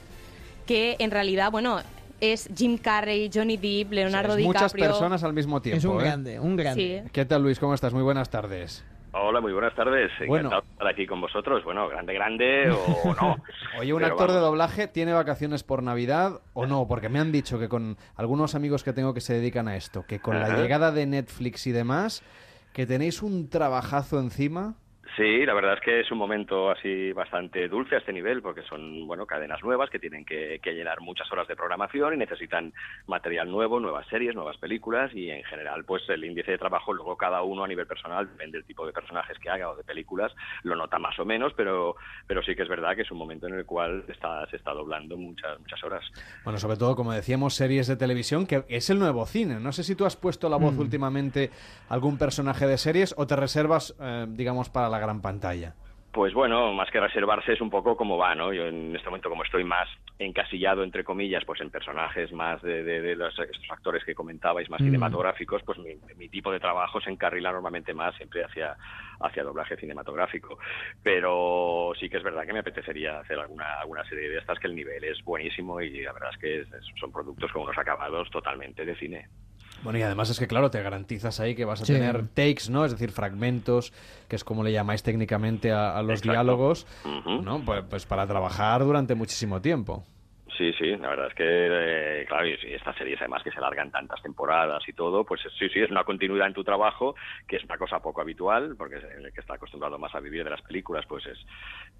[0.65, 1.79] que en realidad, bueno,
[2.19, 4.85] es Jim Carrey, Johnny Depp, Leonardo Es muchas DiCaprio.
[4.87, 5.77] personas al mismo tiempo.
[5.77, 6.03] Es un ¿eh?
[6.03, 7.03] grande, un grande.
[7.05, 7.09] Sí.
[7.13, 7.57] ¿Qué tal, Luis?
[7.57, 7.93] ¿Cómo estás?
[7.93, 8.83] Muy buenas tardes.
[9.15, 10.11] Hola, muy buenas tardes.
[10.27, 10.47] Bueno.
[10.47, 11.63] Encantado de estar aquí con vosotros.
[11.63, 13.37] Bueno, grande, grande o no.
[13.79, 16.87] Oye, ¿un Pero actor de doblaje tiene vacaciones por Navidad o no?
[16.87, 20.03] Porque me han dicho que con algunos amigos que tengo que se dedican a esto,
[20.07, 22.23] que con la llegada de Netflix y demás,
[22.73, 24.75] que tenéis un trabajazo encima.
[25.15, 28.63] Sí, la verdad es que es un momento así bastante dulce a este nivel, porque
[28.63, 32.73] son bueno cadenas nuevas que tienen que, que llenar muchas horas de programación y necesitan
[33.05, 37.15] material nuevo, nuevas series, nuevas películas y en general pues el índice de trabajo luego
[37.15, 40.31] cada uno a nivel personal, depende del tipo de personajes que haga o de películas,
[40.63, 43.45] lo nota más o menos, pero, pero sí que es verdad que es un momento
[43.45, 46.03] en el cual está, se está doblando muchas, muchas horas.
[46.43, 49.59] Bueno, sobre todo, como decíamos, series de televisión, que es el nuevo cine.
[49.59, 50.79] No sé si tú has puesto la voz Mm.
[50.79, 51.51] últimamente
[51.87, 55.73] a algún personaje de series o te reservas, eh, digamos, para la gran pantalla.
[56.11, 58.53] Pues bueno, más que reservarse es un poco como va, ¿no?
[58.53, 62.83] Yo en este momento como estoy más encasillado, entre comillas, pues en personajes más de,
[62.83, 64.85] de- de los, estos actores que comentabais, más Mm.
[64.85, 68.77] cinematográficos, pues mi, mi tipo de trabajo se encarrila normalmente más siempre hacia,
[69.21, 70.59] hacia doblaje cinematográfico.
[71.01, 74.67] Pero sí que es verdad que me apetecería hacer alguna, alguna serie de estas que
[74.67, 77.77] el nivel es buenísimo y la verdad es que es- es- son productos con unos
[77.77, 79.27] acabados totalmente de cine.
[79.81, 81.93] Bueno, y además es que, claro, te garantizas ahí que vas a Sí.
[81.93, 82.85] tener takes, ¿no?
[82.85, 83.91] Es decir, fragmentos,
[84.29, 86.31] que es como le llamáis técnicamente a, a los Exacto.
[86.31, 86.87] diálogos.
[87.43, 87.59] ¿no?
[87.65, 90.03] Pues, pues para trabajar durante muchísimo tiempo.
[90.57, 93.91] Sí, sí, la verdad es que, eh, claro, y estas series además que se largan
[93.91, 97.15] tantas temporadas y todo, pues sí, sí, es una continuidad en tu trabajo,
[97.47, 100.51] que es una cosa poco habitual, porque el que está acostumbrado más a vivir de
[100.51, 101.39] las películas, pues es,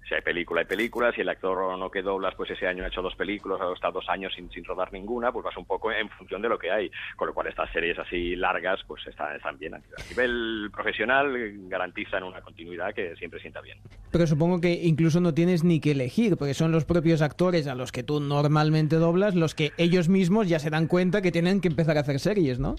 [0.08, 2.88] si hay película, hay películas, si el actor no que doblas, pues ese año ha
[2.88, 5.90] hecho dos películas, ha estado dos años sin, sin rodar ninguna, pues vas un poco
[5.90, 9.34] en función de lo que hay, con lo cual estas series así largas, pues están,
[9.34, 9.74] están bien.
[9.74, 11.32] A nivel profesional
[11.68, 13.78] garantizan una continuidad que siempre sienta bien.
[14.12, 17.74] Pero supongo que incluso no tienes ni que elegir, porque son los propios actores a
[17.74, 21.60] los que tú normalmente doblas los que ellos mismos ya se dan cuenta que tienen
[21.60, 22.76] que empezar a hacer series, ¿no?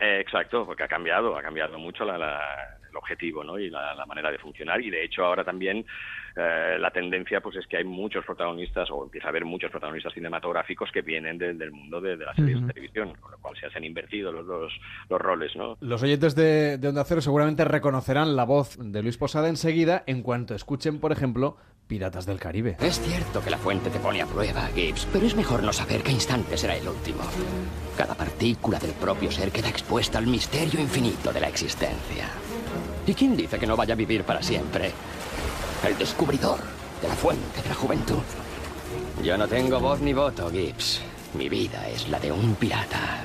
[0.00, 3.58] Eh, exacto, porque ha cambiado, ha cambiado mucho la- la- el objetivo ¿no?
[3.58, 5.86] y la, la manera de funcionar y de hecho ahora también
[6.36, 10.12] eh, la tendencia pues es que hay muchos protagonistas o empieza a haber muchos protagonistas
[10.12, 13.54] cinematográficos que vienen de- del mundo de, de las series de televisión, con lo cual
[13.58, 14.72] se han invertido los, los,
[15.08, 15.78] los roles, ¿no?
[15.80, 20.22] Los oyentes de, de Onda Cero seguramente reconocerán la voz de Luis Posada enseguida en
[20.22, 21.56] cuanto escuchen, por ejemplo,
[21.92, 22.78] Piratas del Caribe.
[22.80, 26.02] Es cierto que la fuente te pone a prueba, Gibbs, pero es mejor no saber
[26.02, 27.20] qué instante será el último.
[27.98, 32.30] Cada partícula del propio ser queda expuesta al misterio infinito de la existencia.
[33.06, 34.90] ¿Y quién dice que no vaya a vivir para siempre?
[35.86, 36.60] El descubridor
[37.02, 38.22] de la fuente de la juventud.
[39.22, 41.02] Yo no tengo voz ni voto, Gibbs.
[41.34, 43.22] Mi vida es la de un pirata.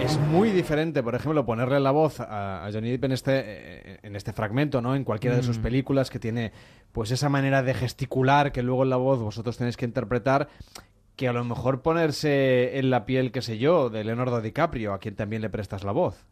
[0.00, 4.16] Es muy diferente, por ejemplo, ponerle la voz a, a Johnny Depp en este, en
[4.16, 4.94] este fragmento, ¿no?
[4.94, 5.62] En cualquiera de sus Mm.
[5.62, 6.52] películas que tiene
[6.92, 10.48] pues esa manera de gesticular que luego en la voz vosotros tenéis que interpretar
[11.16, 14.98] que a lo mejor ponerse en la piel, qué sé yo, de Leonardo DiCaprio, a
[14.98, 16.24] quien también le prestas la voz.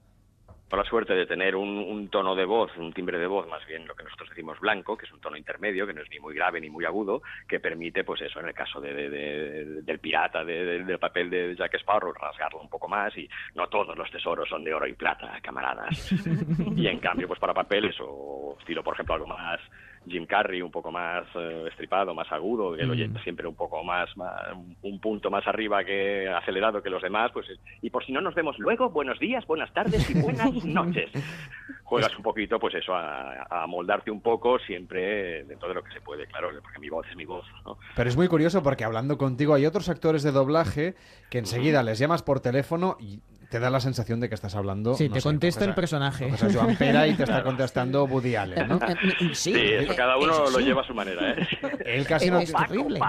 [0.69, 3.65] Por la suerte de tener un, un tono de voz, un timbre de voz, más
[3.67, 6.19] bien lo que nosotros decimos blanco, que es un tono intermedio, que no es ni
[6.19, 9.83] muy grave ni muy agudo, que permite, pues eso, en el caso de, de- de-
[9.83, 13.69] del pirata, de- de- del papel de Jack Sparrow, rasgarlo un poco más y no
[13.69, 16.11] todos los tesoros son de oro y plata, camaradas.
[16.77, 19.61] y en cambio, pues para papeles o estilo, por ejemplo, algo más
[20.07, 23.17] Jim Carrey, un poco más eh, estripado, más agudo, que el Mm.
[23.25, 24.43] siempre un poco más, más-
[24.83, 27.47] un punto más arriba que acelerado que los demás, pues
[27.83, 31.11] y por si no nos vemos luego, buenos días, buenas tardes y buenas noches.
[31.85, 35.93] Juegas un poquito, pues eso, a, a moldarte un poco, siempre dentro de lo que
[35.93, 37.79] se puede, claro, porque mi voz es mi voz, ¿no?
[37.95, 40.95] Pero es muy curioso porque hablando contigo hay otros actores de doblaje
[41.31, 43.21] que enseguida les llamas por teléfono y
[43.55, 44.95] te da la sensación de que estás hablando.
[44.95, 46.25] Sí, no te sé, contesta coges el personaje.
[46.29, 47.45] coges a Joan Pera y te está Claro.
[47.47, 48.77] contestando Woody Allen, ¿no?
[48.79, 50.65] Eh, eh, Sí, Sí, eso cada uno eso lo sí.
[50.65, 51.47] lleva a su manera, ¿eh?
[51.85, 52.41] Él casi Eh, no...
[52.41, 53.01] es terrible.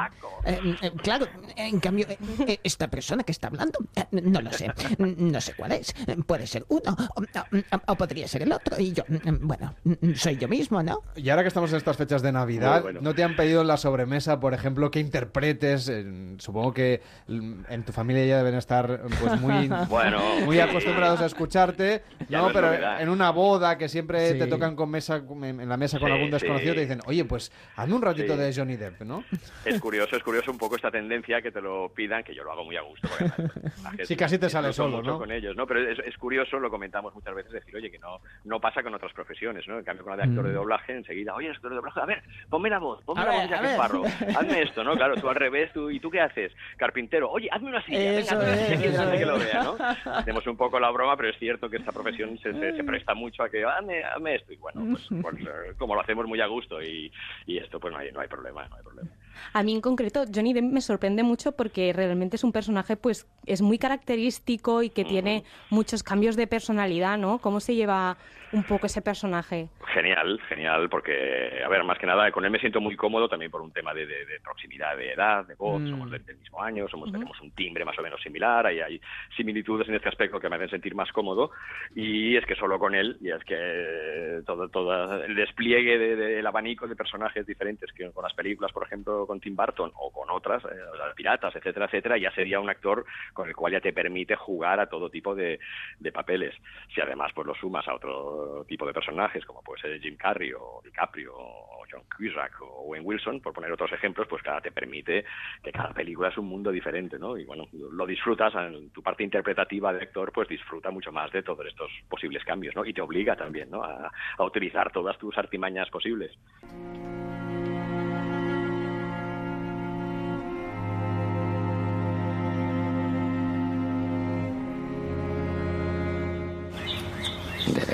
[0.46, 2.18] Eh, eh, claro, en cambio, eh,
[2.48, 5.96] eh, esta persona que está hablando, eh, no lo sé, no sé cuál es.
[6.28, 8.80] Puede ser uno o, o- o podría ser el otro.
[8.80, 11.02] Y yo, mm, bueno, mm, soy yo mismo, ¿no?
[11.16, 13.00] Y ahora que estamos en estas fechas de Navidad, bueno.
[13.02, 15.90] ¿no te han pedido en la sobremesa, por ejemplo, que interpretes?
[15.90, 21.22] eh, supongo que mm, en tu familia ya deben estar pues muy, Bueno, muy acostumbrados
[21.22, 22.44] a escucharte, Ya ¿no?
[22.44, 23.02] no es Pero novedad.
[23.02, 24.40] en una boda que siempre Sí.
[24.40, 26.76] te tocan con mesa en la mesa con Sí, algún desconocido sí.
[26.76, 28.40] te dicen, oye, pues hazme un ratito Sí.
[28.40, 29.24] de Johnny Depp, ¿no?
[29.64, 32.52] Es curioso, es curioso un poco esta tendencia que te lo pidan, que yo lo
[32.52, 33.08] hago muy a gusto.
[33.08, 35.18] porque personajes Sí, casi te sale solo, ¿no?
[35.18, 35.66] con ellos, ¿no?
[35.68, 38.94] Pero es, es curioso, lo comentamos muchas veces, decir, oye, que no, no pasa con
[38.94, 39.78] otras profesiones, ¿no?
[39.78, 40.56] En cambio, con la de actor de Mm.
[40.56, 43.40] doblaje, enseguida, oye, actor de doblaje, a ver, ponme la voz, ponme A la ver,
[43.42, 43.76] voz de a Jack ver.
[43.76, 44.06] Sparrow,
[44.38, 44.96] hazme esto, ¿no?
[44.96, 46.52] Claro, tú al revés, tú, ¿y tú qué haces?
[46.78, 49.64] Carpintero, oye, hazme una silla, venga, Eso hazme una es, silla, que que lo vea,
[49.64, 49.78] ¿no?
[50.26, 53.14] Hacemos un poco la broma, pero es cierto que esta profesión se, se- se presta
[53.14, 56.42] mucho a que, hazme, hazme esto, y bueno, pues, pues, eh, como lo hacemos muy
[56.42, 57.12] a gusto y,
[57.46, 59.10] y esto, pues no hay, no hay problema, no hay problema.
[59.54, 63.28] A mí en concreto, Johnny Depp me sorprende mucho porque realmente es un personaje, pues,
[63.46, 67.38] es muy característico y que tiene muchos cambios de personalidad, ¿no?
[67.40, 68.18] ¿Cómo se lleva
[68.52, 69.68] un poco ese personaje?
[69.94, 73.52] Genial, genial, porque, a ver, más que nada, con él me siento muy cómodo también
[73.52, 75.90] por un tema de, de- de proximidad de edad, de voz, Mm.
[75.90, 79.02] somos del, del mismo año, somos, tenemos un timbre más o menos similar, hay, hay
[79.36, 81.52] similitudes en este aspecto que me hacen sentir más cómodo,
[81.94, 86.48] y es que solo con él, y es que todo, todo el despliegue de- del
[86.48, 90.30] abanico de personajes diferentes que con las películas, por ejemplo, con Tim Burton o con
[90.30, 90.68] otras, eh,
[90.98, 94.80] las piratas, etcétera, etcétera, ya sería un actor con el cual ya te permite jugar
[94.80, 95.60] a todo tipo de,
[96.00, 96.54] de papeles.
[96.94, 98.35] Si además pues lo sumas a otro
[98.68, 103.06] tipo de personajes, como puede ser Jim Carrey o DiCaprio o John Cusack o Wayne
[103.06, 105.26] Wilson, por poner otros ejemplos, pues cada te permite
[105.64, 107.38] que cada película es un mundo diferente, ¿no?
[107.38, 111.44] Y bueno, lo disfrutas, en tu parte interpretativa de actor, pues disfruta mucho más de
[111.44, 112.86] todos estos posibles cambios, ¿no?
[112.86, 113.84] Y te obliga también, ¿no?
[113.84, 116.32] A, a utilizar todas tus artimañas posibles.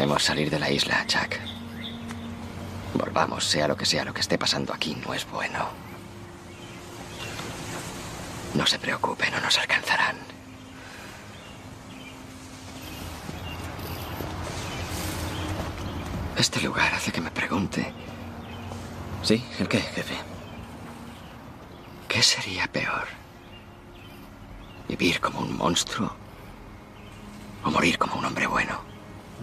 [0.02, 1.36] Debemos salir de la isla, Chuck.
[2.96, 5.70] Volvamos, sea lo que sea lo que esté pasando aquí, no es bueno.
[8.56, 10.16] No se preocupe, no nos alcanzarán.
[16.36, 17.94] Este lugar hace que me pregunte.
[19.22, 19.46] ¿Sí?
[19.60, 20.16] ¿El qué, jefe?
[22.08, 23.06] ¿Qué sería peor?
[24.88, 26.12] ¿Vivir como un monstruo?
[27.64, 28.91] ¿O morir como un hombre bueno?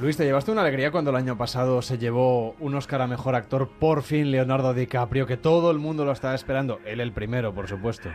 [0.01, 3.35] Luis, te llevaste una alegría cuando el año pasado se llevó un Oscar a Mejor
[3.35, 6.79] Actor, por fin Leonardo DiCaprio, que todo el mundo lo estaba esperando.
[6.85, 8.09] Él el primero, por supuesto.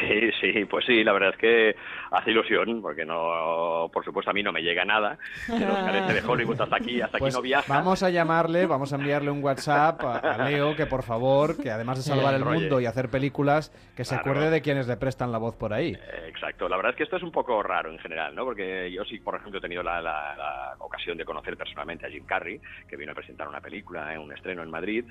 [0.00, 1.76] Sí, sí, pues sí, la verdad es que
[2.10, 5.18] hace ilusión, porque no, por supuesto a mí no me llega nada.
[5.48, 7.72] El Oscar este de Hollywood hasta aquí, hasta Pues aquí no viaja.
[7.72, 11.70] Vamos a llamarle, vamos a enviarle un WhatsApp a, a Leo, que por favor, que
[11.70, 12.60] además de salvar el Roger.
[12.60, 14.30] mundo y hacer películas, que se Claro.
[14.30, 15.92] acuerde de quienes le prestan la voz por ahí.
[15.92, 18.44] Eh, Exacto, la verdad es que esto es un poco raro en general, ¿no?
[18.46, 22.08] Porque yo sí, por ejemplo, he tenido la, la- la ocasión de conocer personalmente a
[22.10, 25.04] Jim Carrey, que vino a presentar una película en un estreno en Madrid,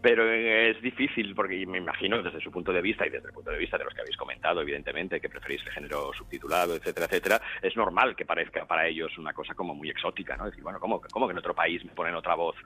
[0.00, 3.32] pero eh, es difícil porque me imagino desde su punto de vista y desde el
[3.32, 7.06] punto de vista de los que habéis comentado, evidentemente, que preferís el género subtitulado, etcétera,
[7.06, 10.46] etcétera, es normal que parezca para ellos una cosa como muy exótica, ¿no?
[10.46, 12.56] Decir, bueno, ¿cómo, cómo que en otro país me ponen otra voz?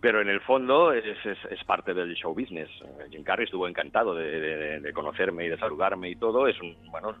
[0.00, 2.68] pero en el fondo es, es, parte del show business.
[3.10, 6.46] Jim Carrey estuvo encantado de, de- conocerme y de saludarme y todo.
[6.46, 7.16] Es un, bueno,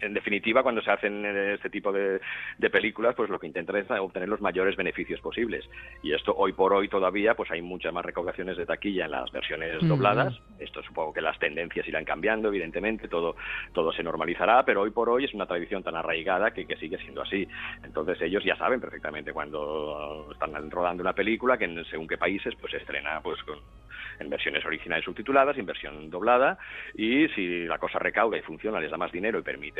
[0.00, 2.20] en definitiva, cuando se hacen eh, este tipo de,
[2.58, 5.68] de películas, pues lo que intentan es obtener los mayores beneficios posibles.
[6.02, 9.30] Y esto hoy por hoy todavía, pues hay muchas más recaudaciones de taquilla en las
[9.32, 9.88] versiones Mm.
[9.88, 10.34] dobladas.
[10.58, 13.36] Esto supongo que las tendencias irán cambiando, evidentemente, todo,
[13.72, 16.98] todo se normalizará, pero hoy por hoy es una tradición tan arraigada que, que sigue
[16.98, 17.46] siendo así.
[17.84, 22.54] Entonces ellos ya saben perfectamente cuando están rodando una película que en según qué países
[22.60, 23.58] pues se estrena pues con,
[24.18, 26.58] en versiones originales subtituladas, en versión doblada,
[26.94, 29.75] y si la cosa recauda y funciona, les da más dinero y permite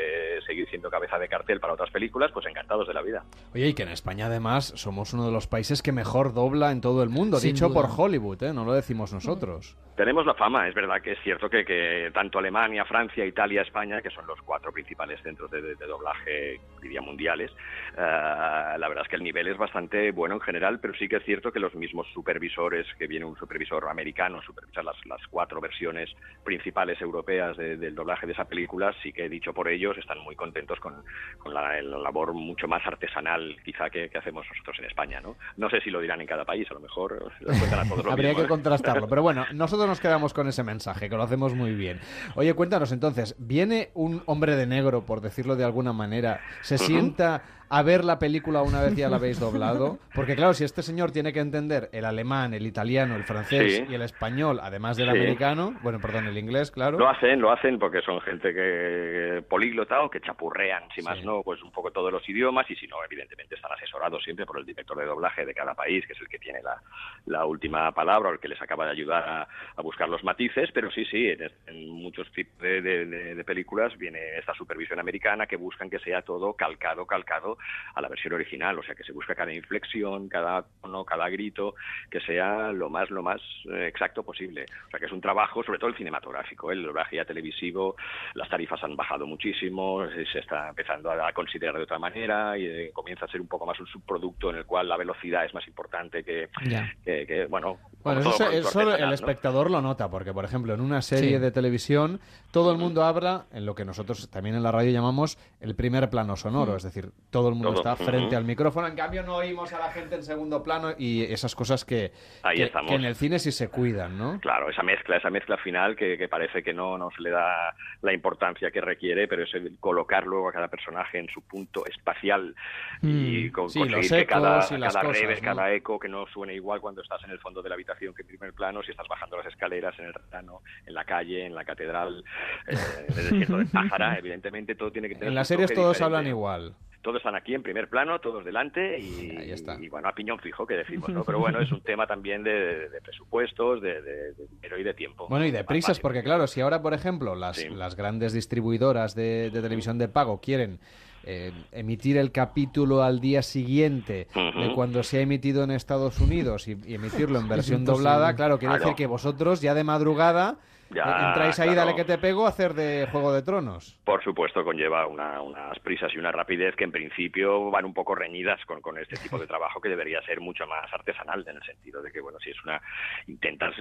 [0.46, 3.24] seguir siendo cabeza de cartel para otras películas, pues encantados de la vida.
[3.54, 6.80] Oye, y que en España además somos uno de los países que mejor dobla en
[6.80, 7.82] todo el mundo, Sin dicho duda.
[7.82, 8.52] por Hollywood, ¿eh?
[8.52, 9.76] no lo decimos nosotros.
[9.96, 14.02] Tenemos la fama, es verdad que es cierto que, que tanto Alemania, Francia, Italia, España,
[14.02, 17.50] que son los cuatro principales centros de, de- de doblaje, diría mundiales,
[17.96, 21.16] eh, la verdad es que el nivel es bastante bueno en general, pero sí que
[21.16, 25.60] es cierto que los mismos supervisores, que viene un supervisor americano, supervisar las, las cuatro
[25.62, 26.10] versiones
[26.44, 30.34] principales europeas de- del doblaje de esa película, sí que dicho por ellos, están muy
[30.34, 30.94] contentos con,
[31.38, 35.20] con la, la labor mucho más artesanal quizá que, que hacemos nosotros en España.
[35.20, 35.36] ¿no?
[35.56, 38.04] no sé si lo dirán en cada país, a lo mejor lo cuentan a todos
[38.04, 38.48] lo Habría mismo, que ¿eh?
[38.48, 42.00] contrastarlo, pero bueno, nosotros nos quedamos con ese mensaje, que lo hacemos muy bien.
[42.34, 47.42] Oye, cuéntanos entonces, ¿viene un hombre de negro, por decirlo de alguna manera, se sienta
[47.68, 49.98] a ver la película una vez ya la habéis doblado?
[50.14, 53.84] Porque claro, si este señor tiene que entender el alemán, el italiano, el francés Sí.
[53.88, 55.16] y el español, además del Sí.
[55.16, 56.98] americano, bueno, perdón, el inglés, claro.
[56.98, 61.42] Lo hacen, lo hacen porque son gente que políglota o que chapurrean, si más no,
[61.42, 64.66] pues un poco todos los idiomas y si no, evidentemente están asesorados siempre por el
[64.66, 66.80] director de doblaje de cada país, que es el que tiene la,
[67.26, 70.70] la última palabra o el que les acaba de ayudar a, a buscar los matices,
[70.72, 74.98] pero sí, sí, en, en muchos tipos de, de- de- de películas viene esta supervisión
[75.00, 77.55] americana que buscan que sea todo calcado, calcado
[77.94, 81.74] a la versión original, o sea, que se busca cada inflexión, cada tono, cada grito,
[82.10, 83.40] que sea lo más, lo más
[83.72, 84.66] eh, exacto posible.
[84.86, 86.74] O sea, que es un trabajo, sobre todo el cinematográfico, ¿eh?
[86.74, 87.96] el doblaje ya televisivo,
[88.34, 92.66] las tarifas han bajado muchísimo, eh, se está empezando a considerar de otra manera y
[92.66, 95.54] eh, comienza a ser un poco más un subproducto en el cual la velocidad es
[95.54, 96.92] más importante que, Ya.
[97.04, 99.12] que, que, bueno, eso, todo el ¿no?
[99.12, 101.38] espectador lo nota, porque por ejemplo en una serie Sí.
[101.38, 102.20] de televisión
[102.52, 106.08] todo el mundo habla en lo que nosotros también en la radio llamamos el primer
[106.08, 106.76] plano sonoro, Mm.
[106.76, 107.92] es decir, todo el mundo Todo.
[107.92, 108.36] está frente Ujú.
[108.36, 111.84] al micrófono, en cambio no oímos a la gente en segundo plano y esas cosas
[111.84, 114.38] que, Ahí que- que en el cine sí se cuidan, ¿no?
[114.40, 117.74] Claro, esa mezcla, esa mezcla final que, que parece que no, no se le da
[118.02, 121.84] la importancia que requiere, pero es el colocar luego a cada personaje en su punto
[121.86, 122.54] espacial
[123.02, 125.44] y Mm, con, sí, conseguir que cada, cada cosas, rever, ¿no?
[125.54, 128.22] cada eco, que no suene igual cuando estás en el fondo de la habitación que
[128.22, 131.54] en primer plano, si estás bajando las escaleras, en el plano, en la calle, en
[131.54, 132.24] la catedral,
[132.66, 132.74] eh,
[133.08, 136.04] en el desierto de Pájara, evidentemente todo tiene que tener En las series todos diferente.
[136.04, 136.74] hablan igual.
[137.06, 139.38] Todos están aquí en primer plano, todos delante y,
[139.80, 141.22] y, bueno, a piñón fijo que decimos, ¿no?
[141.24, 144.92] Pero bueno, es un tema también de, de presupuestos, de, de- de dinero y de
[144.92, 145.28] tiempo.
[145.28, 149.50] Bueno, y de prisas, porque claro, si ahora, por ejemplo, las, las grandes distribuidoras de,
[149.52, 150.80] de televisión de pago quieren
[151.22, 156.66] eh, emitir el capítulo al día siguiente de cuando se ha emitido en Estados Unidos
[156.66, 158.84] y, y emitirlo en versión doblada, claro, quiere Claro.
[158.90, 160.58] decir que vosotros ya de madrugada
[160.90, 161.86] Ya, entráis ahí, claro.
[161.90, 164.00] dale que te pego, a hacer de Juego de Tronos.
[164.04, 168.14] Por supuesto, conlleva una- unas prisas y una rapidez que en principio van un poco
[168.14, 171.62] reñidas con, con este tipo de trabajo que debería ser mucho más artesanal, en el
[171.64, 172.80] sentido de que, bueno, si es una.
[173.26, 173.74] intentas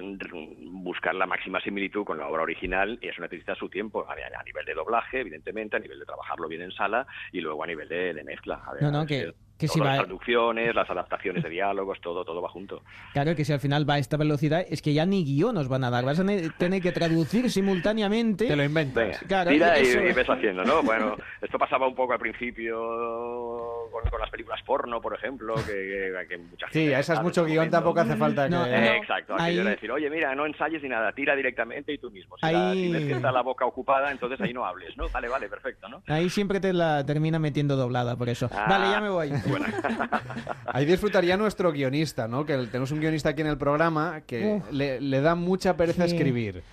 [0.71, 4.43] buscar la máxima similitud con la obra original, y eso necesita su tiempo, a, a
[4.43, 7.87] nivel de doblaje, evidentemente, a nivel de trabajarlo bien en sala y luego a nivel
[7.87, 8.61] de, de mezcla.
[8.65, 11.49] A ver, No, a no, ver que, Que si va- las traducciones, las adaptaciones de
[11.49, 12.81] diálogos, todo, todo va junto.
[13.13, 15.67] Claro que si al final va a esta velocidad, es que ya ni guion nos
[15.69, 16.03] van a dar.
[16.03, 18.47] Vas a ne- tener que traducir simultáneamente.
[18.47, 19.19] Te lo inventas.
[19.21, 20.83] Venga, tira y, y ves haciendo, ¿no?
[20.83, 25.63] Bueno, esto pasaba un poco al principio con, con las películas porno, por ejemplo, que,
[25.71, 26.87] que- que mucha gente...
[26.89, 28.55] Sí, a esas mucho guion tampoco hace falta que...
[28.55, 31.97] Eh, Exacto, aquello ahí- era decir, oye, mira, no ensayes ni nada, tira directamente y
[31.97, 32.37] tú mismo.
[32.37, 35.07] Si, Ahí- la- si ves que está la boca ocupada, entonces ahí no hables, ¿no?
[35.09, 36.01] Vale, vale, perfecto, ¿no?
[36.07, 38.49] Ahí siempre te la termina metiendo doblada, por eso.
[38.51, 39.29] Ah, Vale, ya me voy.
[40.67, 42.45] Ahí disfrutaría nuestro guionista, ¿no?
[42.45, 46.15] Que tenemos un guionista aquí en el programa que le, le da mucha pereza Sí.
[46.15, 46.63] escribir.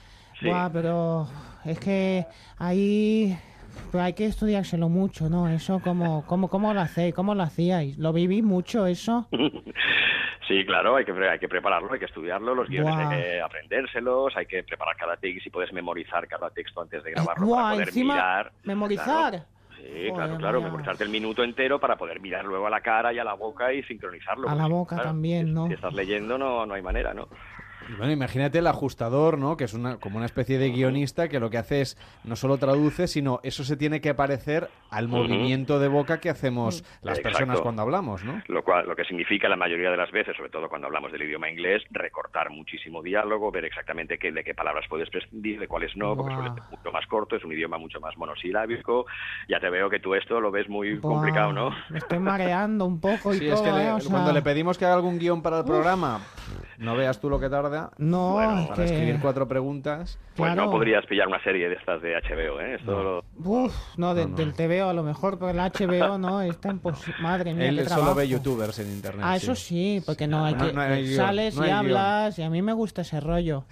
[0.42, 1.28] Buah, pero
[1.65, 2.26] es que
[2.59, 3.36] ahí
[3.91, 5.49] pero hay que estudiárselo mucho, ¿no?
[5.49, 7.15] Eso, ¿cómo, cómo, cómo lo hacéis?
[7.15, 7.97] ¿Cómo lo hacíais?
[7.99, 9.28] ¿Lo viví mucho eso?
[10.49, 13.09] Sí, claro, hay que, hay que prepararlo, hay que estudiarlo, los guiones Buah.
[13.10, 17.12] hay que aprendérselos, hay que preparar cada texto, si puedes memorizar cada texto antes de
[17.12, 18.52] grabarlo Buah, para poder encima, mirar.
[18.65, 19.05] memorizar.
[19.31, 19.44] Claro.
[19.83, 23.12] Sí, Joder, claro, claro, memorizarte el minuto entero para poder mirar luego a la cara
[23.12, 24.49] y a la boca y sincronizarlo.
[24.49, 25.67] A la boca claro, también, ¿no?
[25.67, 27.28] Si estás leyendo no, no hay manera, ¿no?
[27.89, 29.57] Y bueno, imagínate el ajustador, ¿no?
[29.57, 32.59] Que es una, como una especie de guionista que lo que hace es no solo
[32.59, 35.17] traduce, sino eso se tiene que parecer al Ujú.
[35.17, 37.23] movimiento de boca que hacemos las Exacto.
[37.23, 38.43] personas cuando hablamos, ¿no?
[38.49, 41.23] Lo cual, lo que significa la mayoría de las veces, sobre todo cuando hablamos del
[41.23, 45.97] idioma inglés, recortar muchísimo diálogo, ver exactamente qué, de qué palabras puedes prescindir, de cuáles
[45.97, 49.07] no, porque suele ser mucho más corto, es un idioma mucho más monosilábico.
[49.49, 51.70] Ya te veo que tú esto lo ves muy Buah, complicado, ¿no?
[51.91, 53.91] Me estoy mareando un poco y Sí, todo, es que le-.
[53.93, 57.20] O sea, cuando le pedimos que haga algún guion para el programa, pff, no veas
[57.20, 57.72] tú lo que tarda.
[57.99, 60.18] No, Bueno, es para que- escribir cuatro preguntas.
[60.36, 60.65] Pues Claro.
[60.67, 62.76] no podrías pillar una serie de estas de HBO, ¿eh?
[62.76, 66.70] Esto lo- Uf, no, de- del TVO a lo mejor, pero el HBO no, está
[66.70, 67.15] imposible.
[67.20, 68.15] Madre mía, Él qué solo trabajo.
[68.17, 69.25] ve youtubers en internet.
[69.28, 70.73] Ah, eso sí, porque no hay No, que...
[70.73, 71.78] no hay sales no y guion.
[71.78, 73.65] hablas y a mí me gusta ese rollo.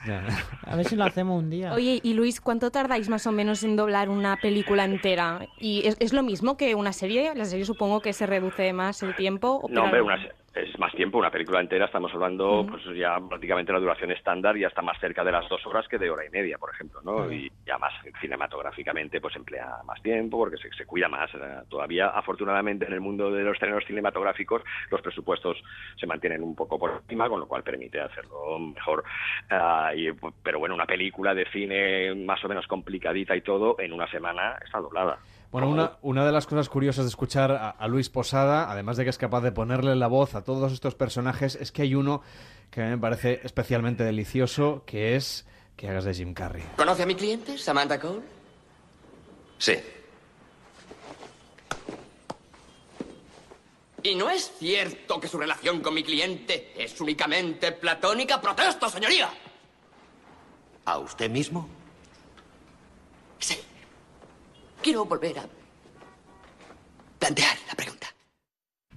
[0.67, 1.73] A ver si lo hacemos un día.
[1.73, 5.47] Oye, y Luis, ¿cuánto tardáis más o menos en doblar una película entera?
[5.59, 7.33] ¿Y es, es lo mismo que una serie?
[7.35, 9.67] La serie supongo que se reduce más el tiempo.
[9.71, 10.19] No, hombre, una
[10.63, 14.69] es más tiempo, una película entera, estamos hablando, pues ya prácticamente la duración estándar ya
[14.69, 17.31] está más cerca de las dos horas que de hora y media, por ejemplo, ¿no?
[17.33, 21.31] Y ya más cinematográficamente pues emplea más tiempo porque se, se cuida más.
[21.35, 25.63] eh, Todavía, afortunadamente, en el mundo de los estrenos cinematográficos los presupuestos
[25.99, 29.05] se mantienen un poco por encima, con lo cual permite hacerlo mejor.
[29.49, 30.09] Ah, y,
[30.43, 34.59] pero bueno, una película de cine más o menos complicadita y todo, en una semana
[34.65, 35.19] está doblada.
[35.51, 39.05] Bueno, una, una de las cosas curiosas de escuchar a, a Luis Posada, además de
[39.05, 42.23] que es capaz de ponerle la voz a todos estos personajes, es que hay uno
[42.71, 45.47] que a mí me parece especialmente delicioso, que es
[45.77, 46.63] que hagas de Jim Carrey.
[46.77, 48.21] ¿Conoce a mi cliente, Samantha Cole?
[49.59, 49.75] Sí.
[54.03, 58.41] ¿Y no es cierto que su relación con mi cliente es únicamente platónica?
[58.41, 59.29] ¡Protesto, señoría!
[60.85, 61.69] ¿A usted mismo?
[63.39, 63.59] Sí.
[64.83, 65.47] Quiero volver a
[67.19, 68.00] plantear la pregunta.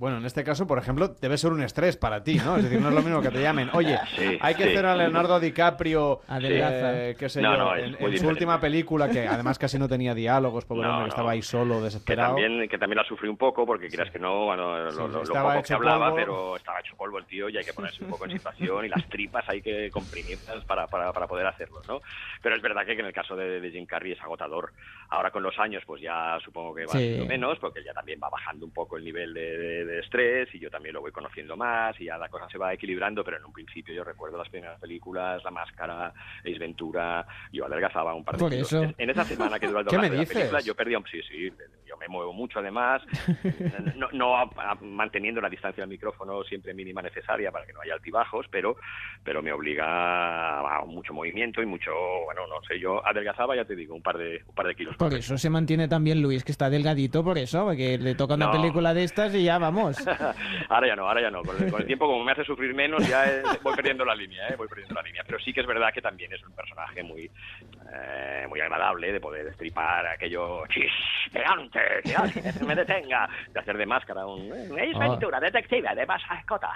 [0.03, 2.57] Bueno, en este caso, por ejemplo, debe ser un estrés para ti, ¿no?
[2.57, 4.69] Es decir, no es lo mismo que te llamen, oye, Sí, hay que sí.
[4.71, 8.27] hacer a Leonardo DiCaprio, eh, qué sé No, yo, no, es en, su diferente.
[8.27, 11.13] última película, que además casi no tenía diálogos, pobre No, hombre, que no.
[11.13, 12.35] estaba ahí solo, que desesperado.
[12.35, 15.07] también que también la sufrí un poco porque quieras que no bueno, lo, Sí, lo-
[15.07, 16.15] lo estaba poco hecho que hablaba polvo.
[16.17, 18.89] pero estaba hecho polvo el tío y hay que ponerse un poco en situación y
[18.89, 22.01] las tripas hay que comprimirlas para, para, para poder hacerlo no
[22.41, 24.73] pero es verdad que en el caso de, de Jim Carrey es agotador
[25.11, 27.23] ahora con los años pues ya supongo que va Sí.
[27.25, 30.59] menos porque ya también va bajando un poco el nivel de, de- de estrés y
[30.59, 33.45] yo también lo voy conociendo más y ya la cosa se va equilibrando pero en
[33.45, 38.35] un principio yo recuerdo las primeras películas La Máscara Ace Ventura yo adelgazaba un par
[38.35, 38.71] de Por kilos.
[38.73, 38.83] eso.
[38.97, 41.05] En, esa semana que duró el ¿Qué me doblaje de la película yo perdí un
[41.05, 41.51] sí sí
[41.85, 43.01] yo me muevo mucho además
[43.95, 47.81] no, no a- a- manteniendo la distancia del micrófono siempre mínima necesaria para que no
[47.81, 48.77] haya altibajos pero
[49.23, 51.91] pero me obliga a mucho movimiento y mucho
[52.25, 54.95] bueno no sé yo adelgazaba ya te digo un par de un par de kilos
[54.97, 58.47] Por eso se mantiene también Luis, que está delgadito, por eso, porque le toca una
[58.47, 58.51] No.
[58.51, 59.72] película de estas y ya vamos.
[60.69, 61.41] ahora ya no, ahora ya no.
[61.43, 63.25] Con el, con el tiempo, como me hace sufrir menos, ya
[63.61, 64.55] voy perdiendo la línea, ¿eh?
[64.57, 65.23] voy perdiendo la línea.
[65.25, 67.29] Pero sí que es verdad que también es un personaje muy
[67.93, 73.85] eh, muy agradable de poder destripar aquello chispeante, que alguien me detenga, de hacer de
[73.85, 75.39] máscara un un Ace Ah.
[75.39, 76.71] Detective, de mascotas.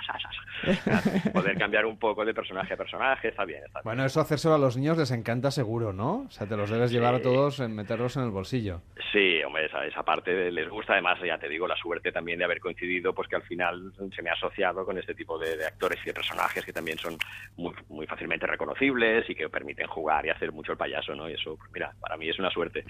[1.34, 3.84] Poder cambiar un poco de personaje a personaje, está bien, está bien.
[3.84, 6.26] Bueno, eso hacérselo a los niños les encanta seguro, ¿no?
[6.28, 7.24] O sea, te los debes llevar a Sí.
[7.24, 8.82] todos en meterlos en el bolsillo.
[9.12, 10.94] Sí, hombre, esa, esa parte les gusta.
[10.94, 14.22] Además, ya te digo, la suerte también de haber coincidido, pues que al final se
[14.22, 17.18] me ha asociado con este tipo de, de actores y de personajes que también son
[17.56, 21.30] muy, muy fácilmente reconocibles y que permiten jugar y hacer mucho el payaso, ¿no?
[21.30, 22.84] Y eso, pues mira, para mí es una suerte.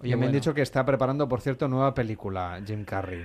[0.00, 3.24] Oye, me han dicho que está preparando, por cierto, nueva película, Jim Carrey.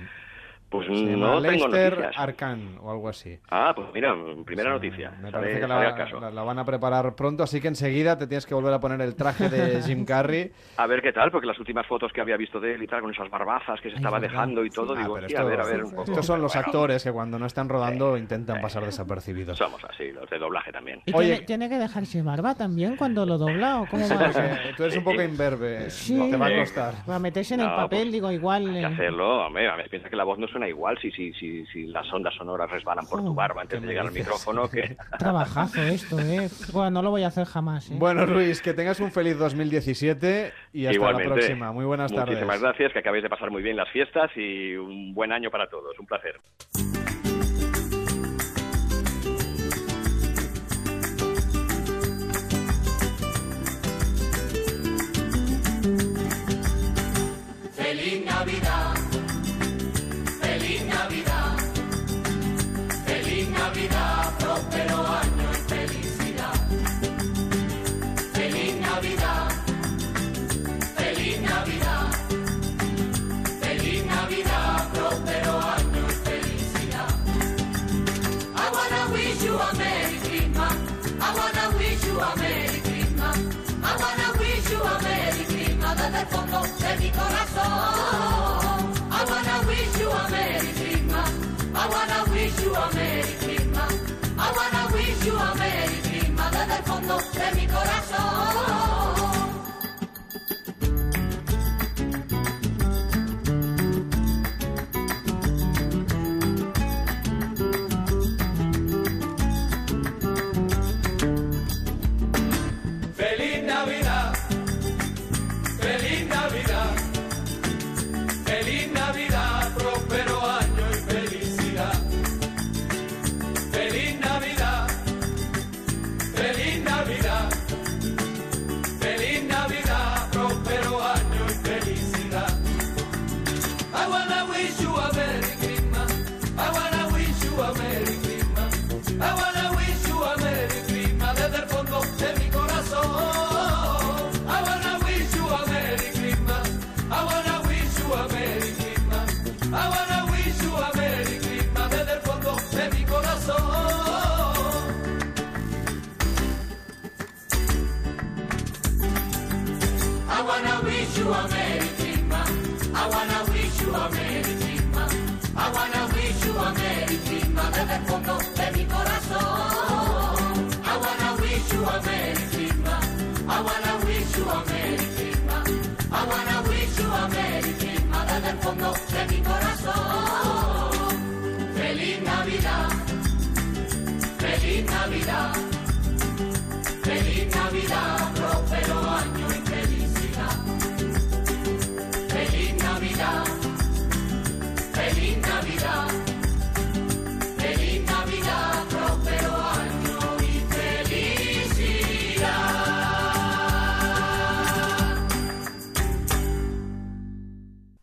[0.72, 2.14] Pues Se llama no tengo noticias.
[2.16, 3.38] Arcan o algo así.
[3.50, 4.14] Ah, pues mira,
[4.46, 5.10] primera noticia.
[5.20, 6.18] Me Sale- parece que la, caso.
[6.18, 9.00] la- la van a preparar pronto, así que enseguida te tienes que volver a poner
[9.02, 10.50] el traje de Jim Carrey.
[10.78, 13.02] A ver qué tal, porque las últimas fotos que había visto de él y tal,
[13.02, 14.32] con esas barbazas que se estaba verdad.
[14.32, 16.04] dejando y todo, Ah, digo, "Hostia, a ver, a ver un poco.
[16.04, 19.58] Estos son los Bueno, actores que cuando no están rodando intentan pasar desapercibidos.
[19.58, 21.02] Somos así, los de doblaje también.
[21.04, 24.30] ¿Y tiene, tiene que dejarse barba también cuando lo dobla o cómo Sí, va?
[24.76, 26.30] tú eres un poco imberbe, Sí.
[26.30, 26.94] te va a costar.
[27.04, 28.66] Para meterse en el No, papel, pues, digo, igual...
[28.68, 31.10] Hay que eh, hacerlo, hombre, a ver, piensa que la voz no suena igual si,
[31.10, 34.68] si, si, si las ondas sonoras resbalan por tu barba antes de llegar al micrófono
[34.68, 34.96] que...
[35.18, 36.48] Trabajazo esto, ¿eh?
[36.72, 37.94] Bueno, no lo voy a hacer jamás, ¿eh?
[37.98, 41.28] Bueno, Luis, que tengas un feliz 2017 y hasta Igualmente.
[41.28, 41.72] la próxima.
[41.72, 42.34] Muy buenas tardes.
[42.34, 45.68] Muchísimas gracias, que acabéis de pasar muy bien las fiestas y un buen año para
[45.68, 45.98] todos.
[45.98, 46.40] Un placer.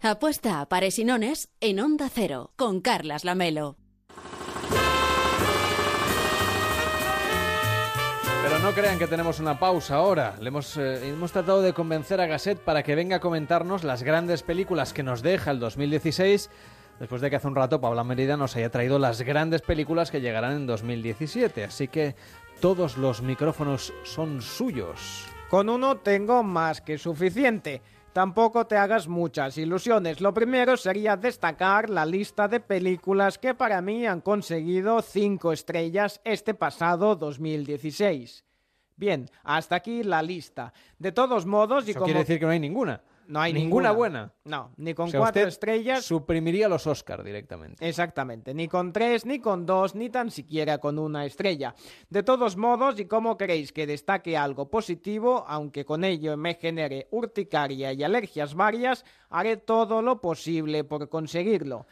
[0.09, 3.77] Apuesta a pares y nones en Onda Cero con Carlas Lamelo.
[8.41, 10.35] Pero no crean que tenemos una pausa ahora.
[10.41, 14.01] Le hemos, eh, hemos tratado de convencer a Gasset para que venga a comentarnos las
[14.01, 16.49] grandes películas que nos deja el 2016,
[16.99, 20.21] después de que hace un rato Paula Merida nos haya traído las grandes películas que
[20.21, 21.65] llegarán en 2017.
[21.65, 22.15] Así que
[22.59, 25.27] todos los micrófonos son suyos.
[25.51, 27.83] Con uno tengo más que suficiente.
[28.19, 30.19] Tampoco te hagas muchas ilusiones.
[30.19, 36.19] Lo primero sería destacar la lista de películas que para mí han conseguido 5 estrellas
[36.25, 38.43] este pasado 2016.
[38.98, 40.73] Bien, hasta aquí la lista.
[40.98, 43.01] De todos modos, y Eso como quiere decir que no hay ninguna.
[43.30, 44.33] No hay ninguna, ninguna buena.
[44.43, 46.03] No, ni con O sea, cuatro usted estrellas.
[46.03, 47.88] Suprimiría los Oscar directamente.
[47.88, 51.75] Exactamente, ni con tres, ni con dos, ni tan siquiera con una estrella.
[52.09, 57.08] De todos modos, y como queréis que destaque algo positivo, aunque con ello me genere
[57.11, 61.85] urticaria y alergias varias, haré todo lo posible por conseguirlo.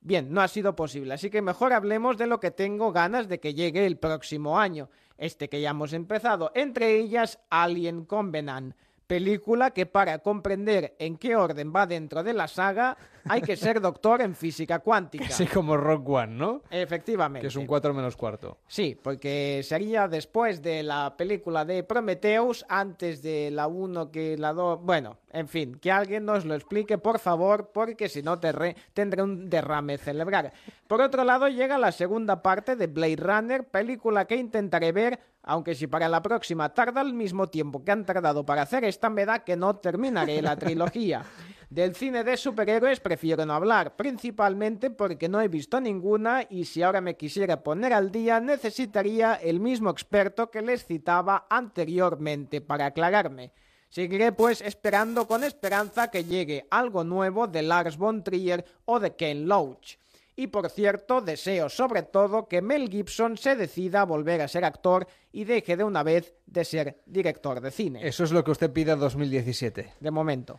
[0.00, 3.40] Bien, no ha sido posible, así que mejor hablemos de lo que tengo ganas de
[3.40, 8.76] que llegue el próximo año, este que ya hemos empezado, entre ellas Alien Covenant,
[9.06, 12.96] película que para comprender en qué orden va dentro de la saga
[13.28, 15.26] hay que ser doctor en física cuántica.
[15.26, 16.62] Así como Rock One, ¿no?
[16.70, 17.42] Efectivamente.
[17.42, 18.58] Que es un 4 menos cuarto.
[18.66, 24.52] Sí, porque sería después de la película de Prometheus, antes de la 1 que la
[24.52, 24.80] 2...
[24.82, 29.20] Bueno, En fin, que alguien nos lo explique, por favor, porque si no terre- tendré
[29.20, 30.52] un derrame cerebral.
[30.86, 35.74] Por otro lado, llega la segunda parte de Blade Runner, película que intentaré ver, aunque
[35.74, 39.26] si para la próxima tarda el mismo tiempo que han tardado para hacer esta, me
[39.26, 41.24] da que no terminaré la trilogía.
[41.68, 46.84] Del cine de superhéroes prefiero no hablar, principalmente porque no he visto ninguna y si
[46.84, 52.86] ahora me quisiera poner al día necesitaría el mismo experto que les citaba anteriormente para
[52.86, 53.52] aclararme.
[53.94, 59.14] Seguiré pues esperando con esperanza que llegue algo nuevo de Lars von Trier o de
[59.14, 59.98] Ken Loach.
[60.34, 64.64] Y por cierto, deseo sobre todo que Mel Gibson se decida a volver a ser
[64.64, 68.04] actor y deje de una vez de ser director de cine.
[68.04, 69.92] Eso es lo que usted pide a 2017.
[70.00, 70.58] De momento.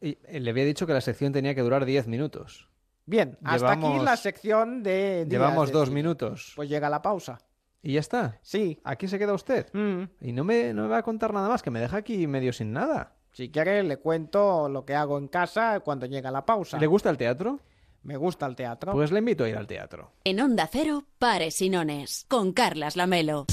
[0.00, 2.66] Y eh, le había dicho que la sección tenía que durar 10 minutos.
[3.04, 5.26] Bien, hasta aquí la sección de...
[5.28, 6.00] Llevamos de dos cine.
[6.00, 6.54] minutos.
[6.56, 7.42] Pues llega la pausa.
[7.82, 8.38] ¿Y ya está?
[8.42, 8.78] Sí.
[8.82, 8.88] Mm.
[8.88, 9.66] ¿Aquí se queda usted?
[10.20, 12.52] Y no me, no me va a contar nada más, que me deja aquí medio
[12.52, 13.14] sin nada.
[13.32, 16.78] Si quiere, le cuento lo que hago en casa cuando llega la pausa.
[16.78, 17.60] ¿Le gusta el teatro?
[18.02, 18.92] Me gusta el teatro.
[18.92, 20.12] Pues le invito a ir al teatro.
[20.24, 23.46] En Onda Cero, Pares y Nones, con Carlas Lamelo.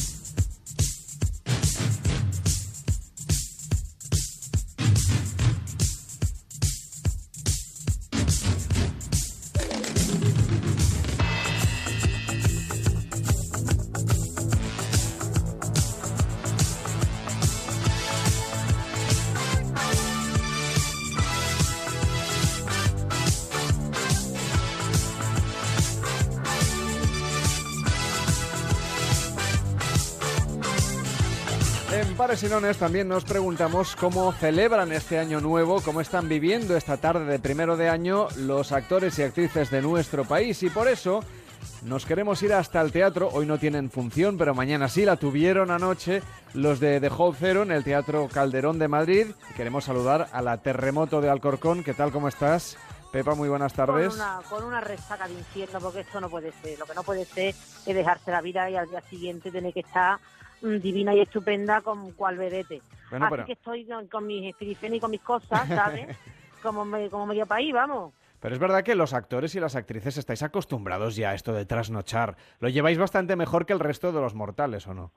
[32.38, 36.78] En Pares y Nones también nos preguntamos cómo celebran este año nuevo, cómo están viviendo
[36.78, 40.88] esta tarde de primero de año los actores y actrices de nuestro país y por
[40.88, 41.22] eso
[41.82, 43.30] nos queremos ir hasta el teatro.
[43.34, 46.22] Hoy no tienen función, pero mañana sí la tuvieron anoche
[46.54, 49.28] los de The Hall Zero en el Teatro Calderón de Madrid.
[49.56, 51.84] Queremos saludar a la Terremoto de Alcorcón.
[51.84, 52.12] ¿Qué tal?
[52.12, 52.78] ¿Cómo estás?
[53.12, 54.10] Pepa, muy buenas tardes.
[54.10, 56.78] Con una, con una resaca de infierno, porque esto no puede ser.
[56.78, 59.80] Lo que no puede ser es dejarse la vida y al día siguiente tener que
[59.80, 60.20] estar
[60.62, 62.82] divina y estupenda con cual vedete.
[63.10, 66.08] Bueno, Así pero- que estoy con, con mis espirifenes y con mis cosas, ¿sabes?
[66.64, 68.14] como, me- como medio país, vamos.
[68.40, 71.66] Pero es verdad que los actores y las actrices estáis acostumbrados ya a esto de
[71.66, 72.38] trasnochar.
[72.60, 75.12] Lo lleváis bastante mejor que el resto de los mortales, ¿o no?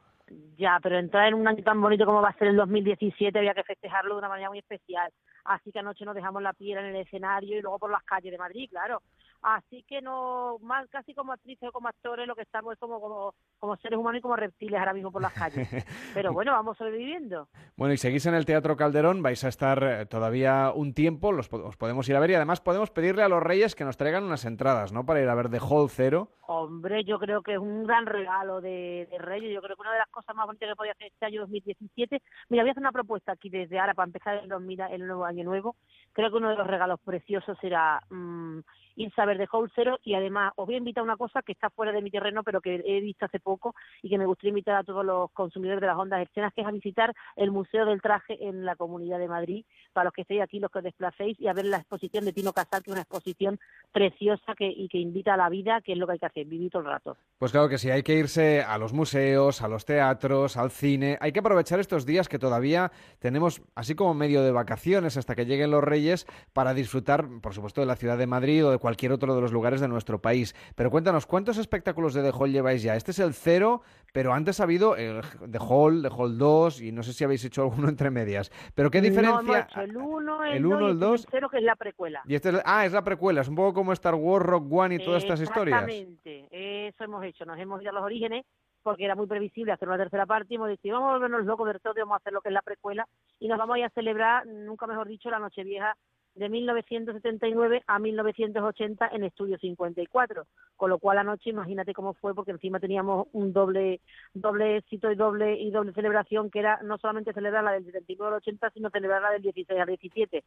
[0.56, 3.52] Ya, pero entrar en un año tan bonito como va a ser el 2017 había
[3.52, 5.12] que festejarlo de una manera muy especial.
[5.44, 8.30] Así que anoche nos dejamos la piel en el escenario y luego por las calles
[8.32, 9.02] de Madrid, claro.
[9.42, 13.00] Así que no, más casi como actrices o como actores, lo que estamos es como,
[13.00, 15.68] como, como seres humanos y como reptiles ahora mismo por las calles.
[16.14, 17.48] Pero bueno, vamos sobreviviendo.
[17.76, 21.50] Bueno, y seguís en el Teatro Calderón, vais a estar eh, todavía un tiempo, los,
[21.52, 24.24] os podemos ir a ver y además podemos pedirle a los reyes que nos traigan
[24.24, 25.06] unas entradas, ¿no?
[25.06, 26.28] Para ir a ver The Hall Zero.
[26.52, 29.54] Hombre, yo creo que es un gran regalo de, de Reyes.
[29.54, 32.20] Yo creo que una de las cosas más bonitas que podía hacer este año 2017.
[32.48, 35.24] Mira, voy a hacer una propuesta aquí desde ahora para empezar el, 2000 el nuevo
[35.24, 35.76] año nuevo.
[36.12, 38.58] Creo que uno de los regalos preciosos será mm,
[38.96, 41.42] irse a ver de Whole Zero y además os voy a invitar a una cosa
[41.42, 44.26] que está fuera de mi terreno, pero que he visto hace poco y que me
[44.26, 47.50] gustaría invitar a todos los consumidores de las ondas escenas, que es a visitar el
[47.50, 50.78] Museo del Traje en la Comunidad de Madrid, para los que estéis aquí, los que
[50.78, 53.58] os desplacéis, y a ver la exposición de Tino Casal, que es una exposición
[53.92, 56.46] preciosa que, y que invita a la vida, que es lo que hay que hacer,
[56.46, 57.16] vivir todo el rato.
[57.38, 61.18] Pues claro que sí, hay que irse a los museos, a los teatros, al cine.
[61.20, 65.46] Hay que aprovechar estos días que todavía tenemos, así como medio de vacaciones hasta que
[65.46, 69.12] lleguen los reyes, para disfrutar, por supuesto, de la ciudad de Madrid o de cualquier
[69.12, 70.56] otro de los lugares de nuestro país.
[70.74, 72.96] Pero cuéntanos, ¿cuántos espectáculos de The Hall lleváis ya?
[72.96, 76.90] Este es el cero, pero antes ha habido el The Hall, The Hall 2 y
[76.90, 78.50] no sé si habéis hecho alguno entre medias.
[78.74, 79.60] Pero ¿qué No, diferencia?
[79.70, 81.22] hecho el 1, el, el 2 uno, y el este dos.
[81.22, 82.22] tercero, que es la precuela.
[82.26, 84.96] Y este es, ah, es la precuela, es un poco como Star Wars, Rock One
[84.96, 85.82] y todas estas historias.
[85.82, 86.48] Exactamente,
[86.88, 88.44] eso hemos hecho, nos hemos ido a los orígenes
[88.82, 91.68] porque era muy previsible hacer una tercera parte y hemos decidido, vamos a volvernos locos
[91.68, 93.06] del todo y vamos a hacer lo que es la precuela
[93.38, 95.94] y nos vamos a ir a celebrar, nunca mejor dicho, la Nochevieja
[96.40, 102.52] de 1979 a 1980 en Estudio 54, con lo cual anoche imagínate cómo fue porque
[102.52, 104.00] encima teníamos un doble
[104.32, 108.28] doble éxito y doble y doble celebración que era no solamente celebrar la del 79
[108.28, 110.44] al 80 sino celebrar la del 16 al 17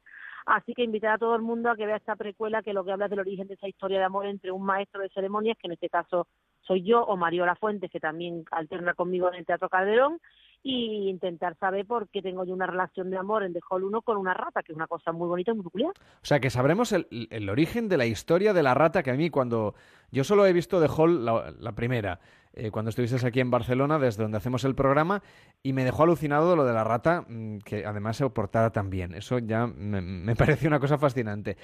[0.47, 2.91] así que invitar a todo el mundo a que vea esta precuela que lo que
[2.91, 5.67] habla es del origen de esa historia de amor entre un maestro de ceremonias que
[5.67, 6.25] en este caso
[6.61, 10.19] soy yo o Mariola Fuentes que también alterna conmigo en el Teatro Calderón
[10.65, 14.01] y intentar saber por qué tengo yo una relación de amor en The Hall 1
[14.01, 15.91] con una rata, que es una cosa muy bonita y muy peculiar.
[15.91, 19.29] O sea, que sabremos el, origen de la historia de la rata que a mí
[19.29, 19.75] cuando...
[20.09, 22.19] Yo solo he visto The Hall, la, primera,
[22.53, 25.23] eh, cuando estuviste aquí en Barcelona, desde donde hacemos el programa,
[25.63, 29.15] y me dejó alucinado lo de la rata, mm, que además se portara tan bien.
[29.15, 31.57] Eso ya me, pareció una cosa fascinante.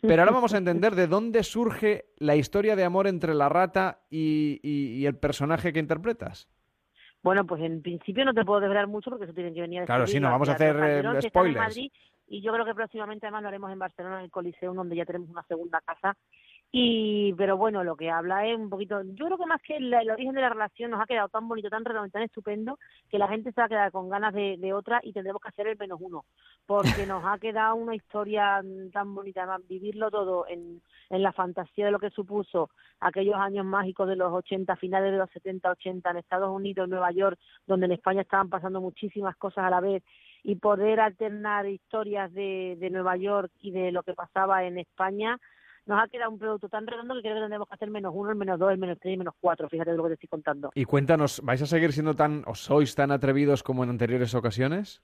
[0.00, 3.98] Pero ahora vamos a entender de dónde surge la historia de amor entre la rata
[4.10, 6.48] y el personaje que interpretas.
[7.28, 9.84] Bueno, pues en principio no te puedo desvelar mucho porque eso tienen que venir a
[9.84, 11.68] Claro, sí, no vamos a hacer, eh, Calderón, que está en spoilers.
[11.68, 11.92] Madrid,
[12.26, 15.04] y yo creo que próximamente además lo haremos en Barcelona, en el Coliseo, donde ya
[15.04, 16.16] tenemos una segunda casa.
[16.70, 19.92] Y, pero bueno, lo que habla es un poquito, yo creo que más que el,
[19.92, 23.18] el origen de la relación nos ha quedado tan bonito, tan redondo, tan estupendo, que
[23.18, 25.66] la gente se va a quedar con ganas de, de otra y tendremos que hacer
[25.66, 26.26] el menos uno,
[26.66, 31.86] porque nos ha quedado una historia tan bonita, además vivirlo todo en, en la fantasía
[31.86, 32.68] de lo que supuso
[33.00, 36.90] aquellos años mágicos de los 80, finales de los 70, 80 en Estados Unidos, en
[36.90, 40.02] Nueva York, donde en España estaban pasando muchísimas cosas a la vez
[40.42, 45.38] y poder alternar historias de, de Nueva York y de lo que pasaba en España,
[45.88, 48.30] nos ha quedado un producto tan redondo que creo que tendremos que hacer menos uno,
[48.30, 50.28] el menos dos, el menos tres y menos cuatro, fíjate de lo que te estoy
[50.28, 50.70] contando.
[50.74, 55.02] Y cuéntanos, ¿vais a seguir siendo tan, o sois tan atrevidos como en anteriores ocasiones?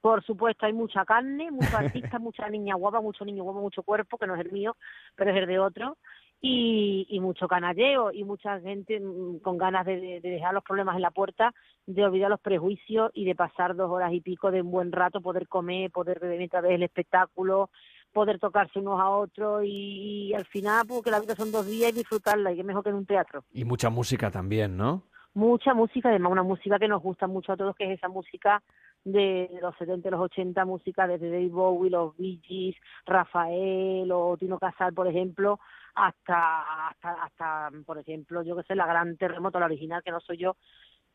[0.00, 4.16] Por supuesto, hay mucha carne, muchos artistas, mucha niña guapa, mucho niño guapo, mucho cuerpo,
[4.16, 4.74] que no es el mío,
[5.14, 5.98] pero es el de otro,
[6.40, 11.02] y, y mucho canalleo y mucha gente mm, con ganas de dejar los problemas en
[11.02, 11.54] la puerta,
[11.86, 15.20] de olvidar los prejuicios y de pasar dos horas y pico de un buen rato,
[15.20, 17.70] poder comer, poder beber mientras ves el espectáculo,
[18.12, 21.90] poder tocarse unos a otros y, y al final, porque la vida son dos días
[21.92, 25.02] y disfrutarla, y qué mejor que en un teatro Y mucha música también, ¿no?
[25.34, 28.62] mucha música, además una música que nos gusta mucho a todos, que es esa música
[29.04, 32.76] de los 70 y los 80, música desde David Bowie, los Bee Gees,
[33.06, 35.58] Rafael o Tino Casal, por ejemplo,
[35.94, 40.20] hasta, hasta, hasta, por ejemplo, yo que sé, la gran terremoto, la original, que no
[40.20, 40.56] soy yo,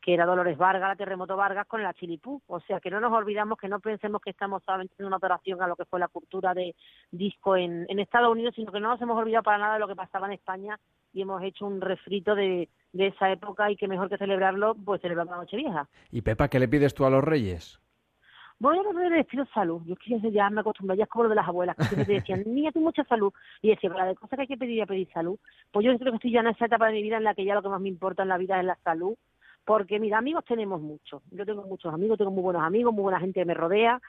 [0.00, 2.40] que era Dolores Vargas, la Terremoto Vargas con la Chilipú.
[2.46, 5.60] O sea, que no nos olvidamos, que no pensemos que estamos solamente haciendo una operación
[5.62, 6.74] a lo que fue la cultura de
[7.10, 9.88] disco en, en Estados Unidos, sino que no nos hemos olvidado para nada de lo
[9.88, 10.78] que pasaba en España
[11.12, 15.00] y hemos hecho un refrito de, de esa época y que mejor que celebrarlo, pues
[15.00, 15.88] celebrar la Nochevieja.
[16.10, 17.80] Y Pepa, ¿qué le pides tú a los reyes?
[18.60, 19.82] Voy a volver de estilo salud.
[19.86, 22.06] Yo es que ya- me acostumbré, ya es como lo de las abuelas, que siempre
[22.06, 23.32] te decían, niña, tú mucha salud.
[23.62, 25.38] Y decía, para de cosas que hay que pedir, a pedir salud.
[25.70, 27.44] Pues yo creo que estoy ya en esa etapa de mi vida en la que
[27.44, 29.14] ya lo que más me importa en la vida es la salud.
[29.68, 31.20] Porque, mira, amigos tenemos muchos.
[31.30, 34.00] Yo tengo muchos amigos, tengo muy buenos amigos, muy buena gente que me rodea.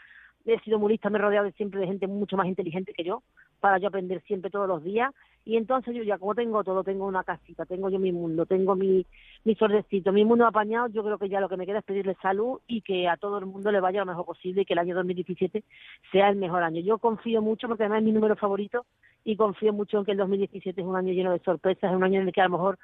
[0.45, 3.03] He sido muy lista, me he rodeado de siempre de gente mucho más inteligente que
[3.03, 3.23] yo,
[3.59, 5.13] para yo aprender siempre todos los días.
[5.43, 8.77] Y entonces yo ya, como tengo todo, tengo una casita, tengo yo mi mundo, tengo
[8.77, 9.05] mi,
[9.43, 12.15] mi sordecito, mi mundo apañado, yo creo que ya lo que me queda es pedirle
[12.21, 14.79] salud y que a todo el mundo le vaya lo mejor posible y que el
[14.79, 15.65] año 2017
[16.13, 16.79] sea el mejor año.
[16.79, 18.85] Yo confío mucho, porque además es mi número favorito,
[19.25, 22.03] y confío mucho en que el 2017 es un año lleno de sorpresas, es un
[22.05, 22.79] año en el que a lo mejor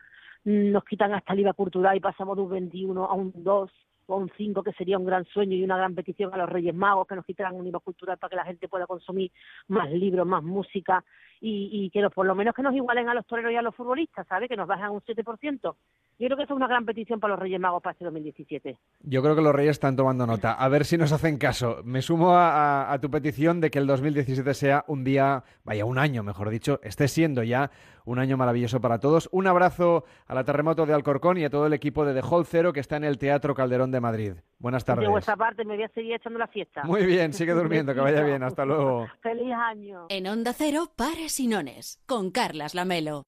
[0.46, 3.72] nos quitan hasta el IVA cultural y pasamos de un 21 a un 2
[4.08, 6.76] o un 5, que sería un gran sueño y una gran petición a los Reyes
[6.76, 9.32] Magos, que nos quitaran un IVA cultural para que la gente pueda consumir
[9.68, 11.04] más libros, más música
[11.42, 13.62] y, y que los, por lo menos que nos igualen a los toreros y a
[13.62, 14.50] los futbolistas, ¿sabes?
[14.50, 15.76] Que nos bajen un 7%.
[16.18, 18.78] Yo creo que eso es una gran petición para los Reyes Magos para este 2017.
[19.02, 20.54] Yo creo que los reyes están tomando nota.
[20.54, 21.82] A ver si nos hacen caso.
[21.84, 25.84] Me sumo a, a- a tu petición de que el 2017 sea un día, vaya,
[25.84, 27.70] un año, mejor dicho, esté siendo ya
[28.06, 29.28] un año maravilloso para todos.
[29.34, 32.46] Un abrazo a la Terremoto de Alcorcón y a todo el equipo de The Hall
[32.46, 34.34] Cero que está en el Teatro Calderón de Madrid.
[34.60, 35.04] Buenas tardes.
[35.06, 36.84] De vuestra parte me voy a seguir echando la fiesta.
[36.86, 38.42] Muy bien, sigue durmiendo, que vaya bien.
[38.44, 39.08] Hasta luego.
[39.22, 40.06] Feliz año.
[40.10, 43.24] En Onda Cero, Pares y Nones, con Carlas Lamelo.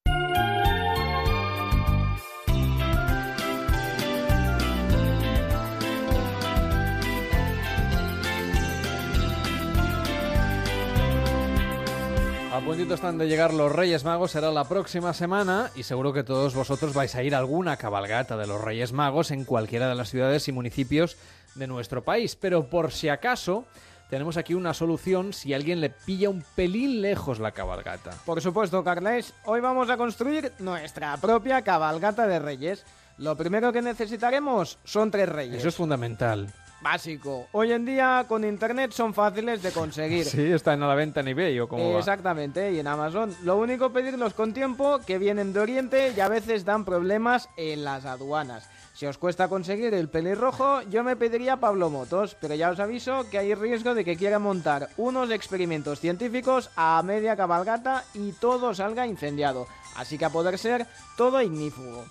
[12.58, 16.24] A puntito están de llegar los Reyes Magos, será la próxima semana y seguro que
[16.24, 19.94] todos vosotros vais a ir a alguna cabalgata de los Reyes Magos en cualquiera de
[19.94, 21.18] las ciudades y municipios
[21.54, 22.36] de nuestro país.
[22.36, 23.66] Pero por si acaso,
[24.10, 28.12] tenemos aquí una solución si alguien le pilla un pelín lejos la cabalgata.
[28.26, 32.86] Por supuesto, Carles, hoy vamos a construir nuestra propia cabalgata de reyes.
[33.18, 35.58] Lo primero que necesitaremos son tres reyes.
[35.58, 36.54] Eso es fundamental.
[36.80, 37.48] Básico.
[37.54, 40.26] Hoy en día con internet son fáciles de conseguir.
[40.38, 42.00] Sí, están a la venta en eBay o como va.
[42.00, 43.36] Exactamente, y en Amazon.
[43.44, 47.84] Lo único pedirlos con tiempo, que vienen de Oriente y a veces dan problemas en
[47.84, 48.70] las aduanas.
[48.98, 53.30] Si os cuesta conseguir el pelirrojo, yo me pediría Pablo Motos, pero ya os aviso
[53.30, 58.74] que hay riesgo de que quiera montar unos experimentos científicos a media cabalgata y todo
[58.74, 59.68] salga incendiado.
[59.96, 62.06] Así que a poder ser, todo ignífugo.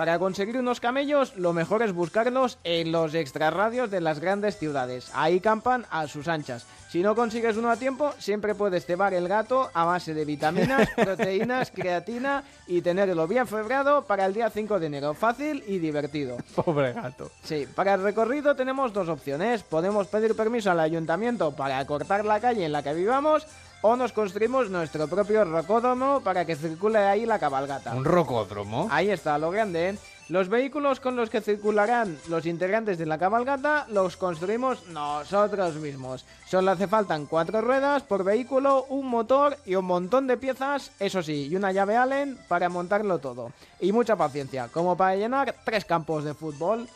[0.00, 5.10] Para conseguir unos camellos, lo mejor es buscarlos en los extrarradios de las grandes ciudades.
[5.12, 6.64] Ahí campan a sus anchas.
[6.88, 10.88] Si no consigues uno a tiempo, siempre puedes cebar el gato a base de vitaminas,
[10.96, 15.12] proteínas, creatina y tenerlo bien febrado para el día 5 de enero.
[15.12, 16.38] Fácil y divertido.
[16.54, 17.30] Pobre gato.
[17.44, 19.64] Sí, para el recorrido tenemos dos opciones.
[19.64, 23.46] Podemos pedir permiso al ayuntamiento para cortar la calle en la que vivamos
[23.82, 27.94] o nos construimos nuestro propio rocódromo para que circule ahí la cabalgata.
[27.94, 28.88] Un rocódromo.
[28.90, 29.90] Ahí está, lo grande.
[29.90, 29.98] ¿eh?
[30.28, 36.24] Los vehículos con los que circularán los integrantes de la cabalgata los construimos nosotros mismos.
[36.46, 41.22] Solo hace faltan cuatro ruedas por vehículo, un motor y un montón de piezas, eso
[41.22, 43.50] sí, y una llave Allen para montarlo todo.
[43.80, 46.86] Y mucha paciencia, como para llenar tres campos de fútbol.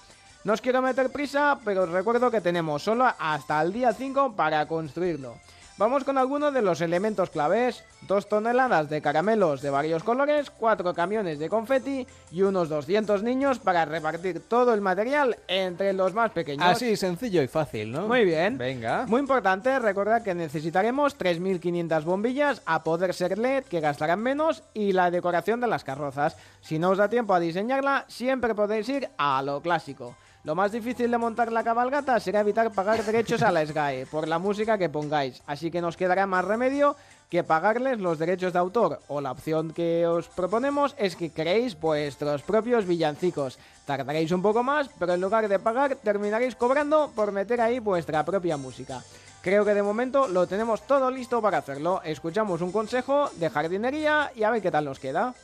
[0.45, 4.37] No os quiero meter prisa, pero os recuerdo que tenemos solo hasta el día 5
[4.37, 5.37] para construirlo.
[5.77, 7.83] Vamos con algunos de los elementos claves.
[8.03, 13.59] Dos toneladas de caramelos de varios colores, cuatro camiones de confeti y unos 200 niños
[13.59, 16.65] para repartir todo el material entre los más pequeños.
[16.65, 18.07] Así, sencillo y fácil, ¿no?
[18.07, 18.57] Muy bien.
[18.57, 19.07] Venga.
[19.09, 24.93] Muy importante, recordad que necesitaremos 3.500 bombillas a poder ser LED que gastarán menos y
[24.93, 26.37] la decoración de las carrozas.
[26.61, 30.15] Si no os da tiempo a diseñarla, siempre podéis ir a lo clásico.
[30.45, 34.29] Lo más difícil de montar la cabalgata será evitar pagar derechos a la SGAE por
[34.29, 36.97] la música que pongáis, así que nos quedará más remedio
[37.31, 41.81] que pagarles los derechos de autor o la opción que os proponemos es que creéis
[41.81, 43.59] vuestros propios villancicos.
[43.87, 48.23] Tardaréis un poco más, pero en lugar de pagar terminaréis cobrando por meter ahí vuestra
[48.23, 49.03] propia música.
[49.41, 52.03] Creo que de momento lo tenemos todo listo para hacerlo.
[52.05, 55.35] Escuchamos un consejo de jardinería y a ver qué tal nos queda.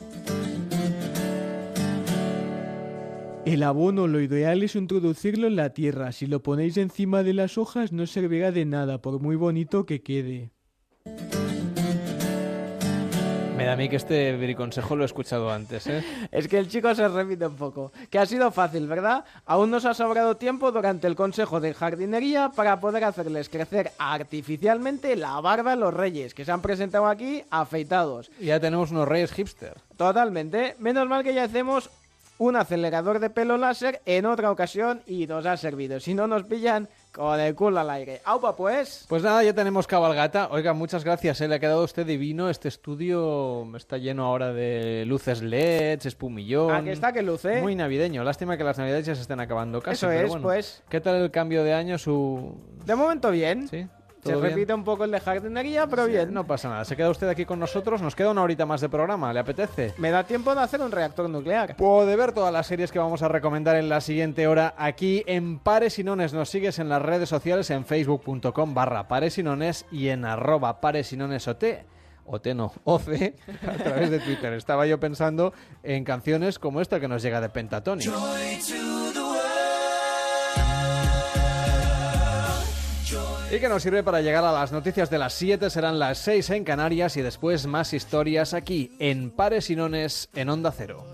[3.46, 6.12] El abono lo ideal es introducirlo en la tierra.
[6.12, 10.02] Si lo ponéis encima de las hojas no servirá de nada, por muy bonito que
[10.02, 10.50] quede.
[13.56, 16.02] Me da a mí que este consejo lo he escuchado antes, ¿eh?
[16.32, 17.92] Es que el chico se repite un poco.
[18.10, 19.24] Que ha sido fácil, ¿verdad?
[19.46, 25.16] Aún nos ha sobrado tiempo durante el consejo de jardinería para poder hacerles crecer artificialmente
[25.16, 28.30] la barba a los reyes, que se han presentado aquí afeitados.
[28.38, 29.74] Ya tenemos unos reyes hipster.
[29.96, 30.76] Totalmente.
[30.78, 31.90] Menos mal que ya hacemos
[32.40, 36.00] un acelerador de pelo láser en otra ocasión y nos ha servido.
[36.00, 38.22] Si no nos pillan con el culo al aire.
[38.24, 39.04] ¡Aupa pues!
[39.10, 40.48] Pues nada, ya tenemos cabalgata.
[40.50, 41.48] Oiga, muchas gracias, ¿eh?
[41.48, 42.48] le ha quedado a usted divino.
[42.48, 46.74] Este estudio está lleno ahora de luces LEDs, espumillón.
[46.74, 47.60] Aquí está que luce.
[47.60, 48.24] Muy navideño.
[48.24, 49.96] Lástima que las navidades ya se estén acabando casi.
[49.96, 50.42] Eso pero es, bueno.
[50.42, 50.82] pues.
[50.88, 51.98] ¿Qué tal el cambio de año?
[51.98, 52.56] Su...
[52.86, 53.68] De momento bien.
[53.68, 53.86] Sí.
[54.22, 56.32] Se repite un poco el de jardinería, pero Sí, bien.
[56.32, 56.84] No pasa nada.
[56.84, 58.02] Se queda usted aquí con nosotros.
[58.02, 59.32] Nos queda una horita más de programa.
[59.32, 59.94] ¿Le apetece?
[59.98, 61.76] Me da tiempo de hacer un reactor nuclear.
[61.76, 65.58] Puede ver todas las series que vamos a recomendar en la siguiente hora aquí en
[65.58, 66.32] Pares y Nones.
[66.32, 70.80] Nos sigues en las redes sociales en facebook.com barra Pares y Nones y en arroba
[70.80, 71.64] Pares y Nones OT.
[72.26, 73.08] OT no, OC,
[73.66, 74.52] a través de Twitter.
[74.52, 78.10] Estaba yo pensando en canciones como esta que nos llega de Pentatonic.
[83.52, 86.50] Y que nos sirve para llegar a las noticias de las 7, serán las 6
[86.50, 91.04] en Canarias y después más historias aquí en Pares y Nones en Onda Cero.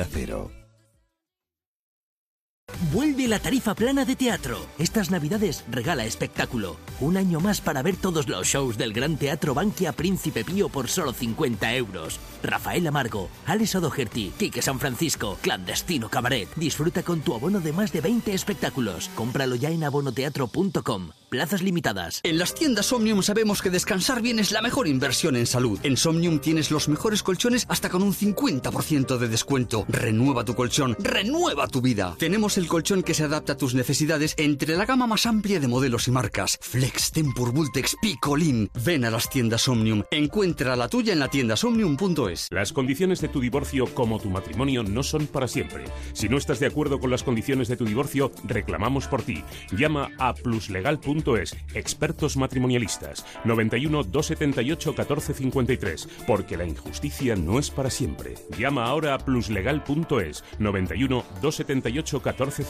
[0.00, 0.59] Onda Cero.
[2.92, 4.66] Vuelve la tarifa plana de teatro.
[4.76, 6.76] Estas navidades regala espectáculo.
[6.98, 10.88] Un año más para ver todos los shows del Gran Teatro Bankia Príncipe Pío por
[10.88, 12.18] solo 50 euros.
[12.42, 16.48] Rafael Amargo, Alex O'Doherty, Quique San Francisco, Clandestino Cabaret.
[16.56, 19.08] Disfruta con tu abono de más de 20 espectáculos.
[19.14, 21.10] Cómpralo ya en abonoteatro.com.
[21.28, 22.18] Plazas limitadas.
[22.24, 25.78] En las tiendas Omnium sabemos que descansar bien es la mejor inversión en salud.
[25.84, 29.84] En Somnium tienes los mejores colchones hasta con un 50% de descuento.
[29.86, 32.16] Renueva tu colchón, renueva tu vida.
[32.18, 35.68] Tenemos el colchón que se adapta a tus necesidades entre la gama más amplia de
[35.68, 36.58] modelos y marcas.
[36.62, 38.70] Flex, Tempur, Vultex, Picolin.
[38.84, 40.02] Ven a las tiendas Omnium.
[40.10, 42.48] Encuentra la tuya en la tienda somnium.es.
[42.50, 45.84] Las condiciones de tu divorcio como tu matrimonio no son para siempre.
[46.14, 49.44] Si no estás de acuerdo con las condiciones de tu divorcio, reclamamos por ti.
[49.76, 58.36] Llama a pluslegal.es, expertos matrimonialistas, 91 278 1453, porque la injusticia no es para siempre.
[58.58, 62.69] Llama ahora a pluslegal.es, 91 278 1453.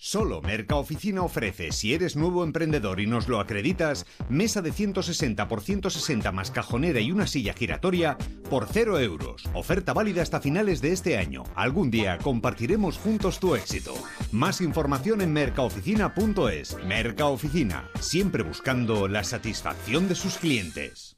[0.00, 5.60] Solo Mercaoficina ofrece, si eres nuevo emprendedor y nos lo acreditas, mesa de 160 por
[5.60, 8.16] 160 más cajonera y una silla giratoria
[8.48, 9.42] por 0 euros.
[9.54, 11.42] Oferta válida hasta finales de este año.
[11.56, 13.92] Algún día compartiremos juntos tu éxito.
[14.30, 16.76] Más información en mercaoficina.es.
[16.84, 21.17] Mercaoficina, siempre buscando la satisfacción de sus clientes.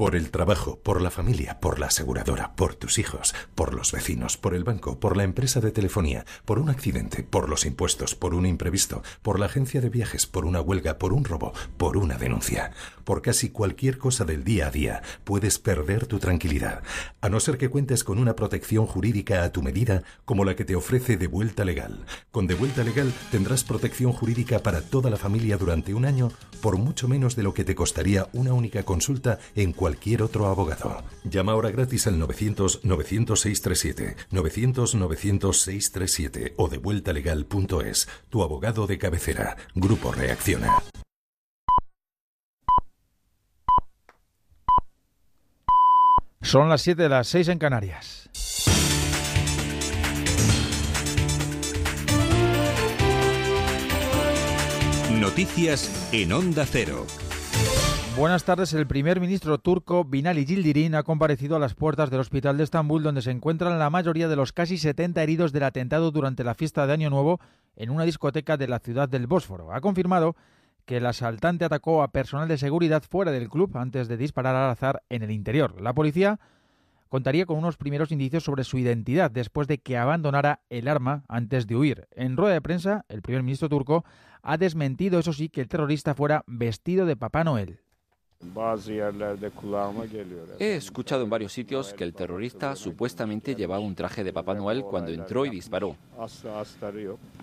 [0.00, 4.38] Por el trabajo, por la familia, por la aseguradora, por tus hijos, por los vecinos,
[4.38, 8.32] por el banco, por la empresa de telefonía, por un accidente, por los impuestos, por
[8.32, 12.16] un imprevisto, por la agencia de viajes, por una huelga, por un robo, por una
[12.16, 12.72] denuncia.
[13.10, 16.84] Por casi cualquier cosa del día a día puedes perder tu tranquilidad,
[17.20, 20.64] a no ser que cuentes con una protección jurídica a tu medida como la que
[20.64, 22.06] te ofrece De Vuelta Legal.
[22.30, 26.30] Con De Vuelta Legal tendrás protección jurídica para toda la familia durante un año
[26.62, 31.02] por mucho menos de lo que te costaría una única consulta en cualquier otro abogado.
[31.24, 38.08] Llama ahora gratis al 900-900-637, 900-900-637 o devueltalegal.es.
[38.28, 39.56] Tu abogado de cabecera.
[39.74, 40.80] Grupo Reacciona.
[46.42, 48.30] Son las 7 de las 6 en Canarias.
[55.20, 57.06] Noticias en Onda Cero.
[58.16, 58.72] Buenas tardes.
[58.72, 63.02] El primer ministro turco Binali Yildirim ha comparecido a las puertas del hospital de Estambul,
[63.02, 66.86] donde se encuentran la mayoría de los casi 70 heridos del atentado durante la fiesta
[66.86, 67.38] de Año Nuevo
[67.76, 69.74] en una discoteca de la ciudad del Bósforo.
[69.74, 70.36] Ha confirmado
[70.90, 74.70] que el asaltante atacó a personal de seguridad fuera del club antes de disparar al
[74.70, 75.80] azar en el interior.
[75.80, 76.40] La policía
[77.08, 81.68] contaría con unos primeros indicios sobre su identidad después de que abandonara el arma antes
[81.68, 82.08] de huir.
[82.10, 84.04] En rueda de prensa, el primer ministro turco
[84.42, 87.78] ha desmentido, eso sí, que el terrorista fuera vestido de Papá Noel.
[90.58, 94.82] He escuchado en varios sitios que el terrorista supuestamente llevaba un traje de Papá Noel
[94.82, 95.94] cuando entró y disparó.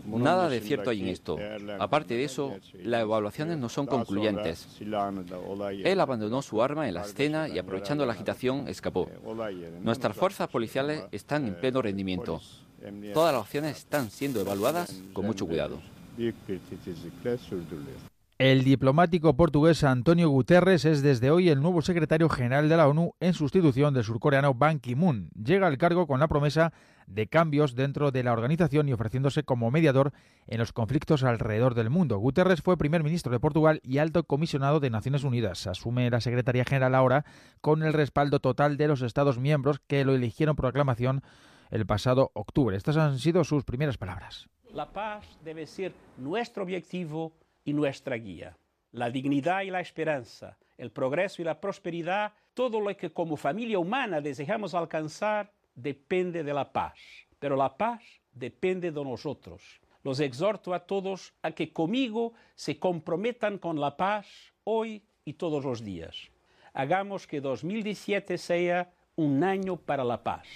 [0.07, 1.37] Nada de cierto hay en esto.
[1.79, 4.67] Aparte de eso, las evaluaciones no son concluyentes.
[4.81, 9.07] Él abandonó su arma en la escena y aprovechando la agitación escapó.
[9.81, 12.41] Nuestras fuerzas policiales están en pleno rendimiento.
[13.13, 15.79] Todas las opciones están siendo evaluadas con mucho cuidado.
[18.39, 23.15] El diplomático portugués Antonio Guterres es desde hoy el nuevo secretario general de la ONU
[23.19, 25.31] en sustitución del surcoreano Ban Ki-moon.
[25.43, 26.71] Llega al cargo con la promesa
[27.07, 30.13] de cambios dentro de la organización y ofreciéndose como mediador
[30.45, 32.19] en los conflictos alrededor del mundo.
[32.19, 35.65] Guterres fue primer ministro de Portugal y alto comisionado de Naciones Unidas.
[35.65, 37.25] Asume la Secretaría General ahora
[37.61, 41.23] con el respaldo total de los Estados miembros que lo eligieron por aclamación
[41.71, 42.77] el pasado octubre.
[42.77, 44.47] Estas han sido sus primeras palabras.
[44.75, 47.33] La paz debe ser nuestro objetivo
[47.67, 48.57] y nuestra guía.
[48.93, 53.77] La dignidad y la esperanza, el progreso y la prosperidad, todo lo que como familia
[53.77, 56.97] humana desejamos alcanzar depende de la paz.
[57.39, 59.81] Pero la paz depende de nosotros.
[60.01, 65.65] Los exhorto a todos a que conmigo se comprometan con la paz hoy y todos
[65.65, 66.15] los días.
[66.71, 70.47] Hagamos que 2017 sea un año para la paz.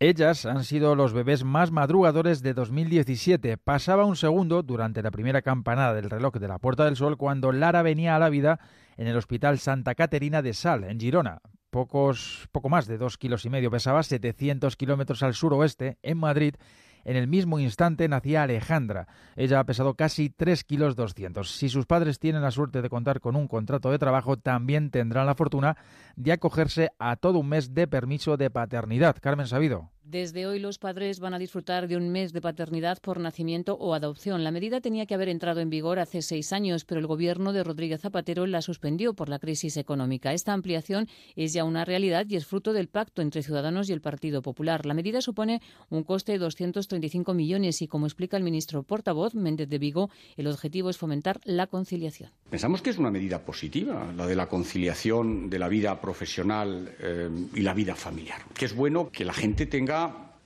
[0.00, 3.56] Ellas han sido los bebés más madrugadores de 2017.
[3.58, 7.52] Pasaba un segundo durante la primera campanada del reloj de la Puerta del Sol cuando
[7.52, 8.58] Lara venía a la vida
[8.96, 11.40] en el Hospital Santa Caterina de Sal, en Girona.
[11.70, 16.56] Pocos, poco más de dos kilos y medio pesaba, 700 kilómetros al suroeste, en Madrid.
[17.04, 19.06] En el mismo instante nacía Alejandra.
[19.36, 21.50] Ella ha pesado casi 3 kilos 200.
[21.50, 25.26] Si sus padres tienen la suerte de contar con un contrato de trabajo, también tendrán
[25.26, 25.76] la fortuna
[26.16, 29.16] de acogerse a todo un mes de permiso de paternidad.
[29.20, 29.93] Carmen Sabido.
[30.06, 33.94] Desde hoy los padres van a disfrutar de un mes de paternidad por nacimiento o
[33.94, 34.44] adopción.
[34.44, 37.64] La medida tenía que haber entrado en vigor hace seis años, pero el gobierno de
[37.64, 40.34] Rodríguez Zapatero la suspendió por la crisis económica.
[40.34, 44.02] Esta ampliación es ya una realidad y es fruto del pacto entre Ciudadanos y el
[44.02, 44.84] Partido Popular.
[44.84, 49.70] La medida supone un coste de 235 millones y, como explica el ministro portavoz Méndez
[49.70, 52.30] de Vigo, el objetivo es fomentar la conciliación.
[52.50, 57.30] Pensamos que es una medida positiva, la de la conciliación de la vida profesional eh,
[57.54, 58.42] y la vida familiar.
[58.52, 59.93] Que es bueno que la gente tenga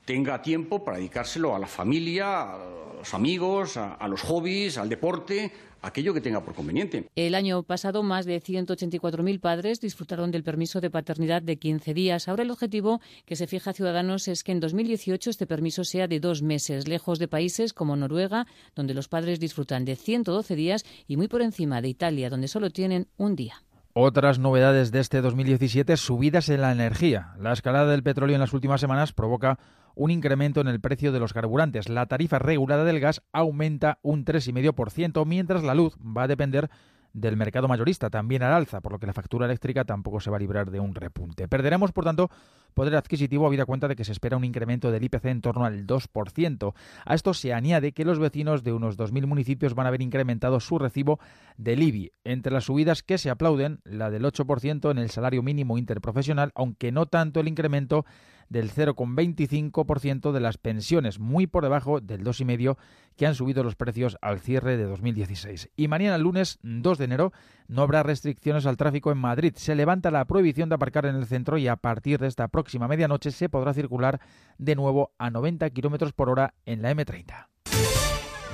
[0.05, 2.59] tenga tiempo para dedicárselo a la familia, a
[2.99, 5.53] los amigos, a, a los hobbies, al deporte,
[5.83, 7.09] aquello que tenga por conveniente.
[7.15, 12.29] El año pasado, más de 184.000 padres disfrutaron del permiso de paternidad de 15 días.
[12.29, 16.09] Ahora el objetivo que se fija a Ciudadanos es que en 2018 este permiso sea
[16.09, 20.85] de dos meses, lejos de países como Noruega, donde los padres disfrutan de 112 días,
[21.07, 23.63] y muy por encima de Italia, donde solo tienen un día.
[24.01, 27.35] Otras novedades de este 2017, subidas en la energía.
[27.41, 29.59] La escalada del petróleo en las últimas semanas provoca
[29.97, 31.89] un incremento en el precio de los carburantes.
[31.89, 36.71] La tarifa regulada del gas aumenta un 3,5%, mientras la luz va a depender
[37.13, 40.37] del mercado mayorista, también al alza, por lo que la factura eléctrica tampoco se va
[40.37, 41.49] a librar de un repunte.
[41.49, 42.31] Perderemos, por tanto,
[42.75, 45.87] poder adquisitivo habida cuenta de que se espera un incremento del IPC en torno al
[45.87, 46.75] 2%.
[47.05, 50.61] A esto se añade que los vecinos de unos 2.000 municipios van a haber incrementado
[50.61, 51.19] su recibo
[51.57, 52.13] del IBI.
[52.25, 56.93] Entre las subidas que se aplauden, la del 8% en el salario mínimo interprofesional, aunque
[56.93, 58.05] no tanto el incremento
[58.49, 62.77] del 0,25% de las pensiones, muy por debajo del 2,5%
[63.17, 65.71] que han subido los precios al cierre de 2016.
[65.77, 67.33] Y mañana lunes 2 de enero
[67.69, 69.53] no habrá restricciones al tráfico en Madrid.
[69.57, 72.89] Se levanta la prohibición de aparcar en el centro y a partir de esta próxima
[72.89, 74.21] medianoche se podrá circular
[74.57, 77.47] de nuevo a 90 km por hora en la M30.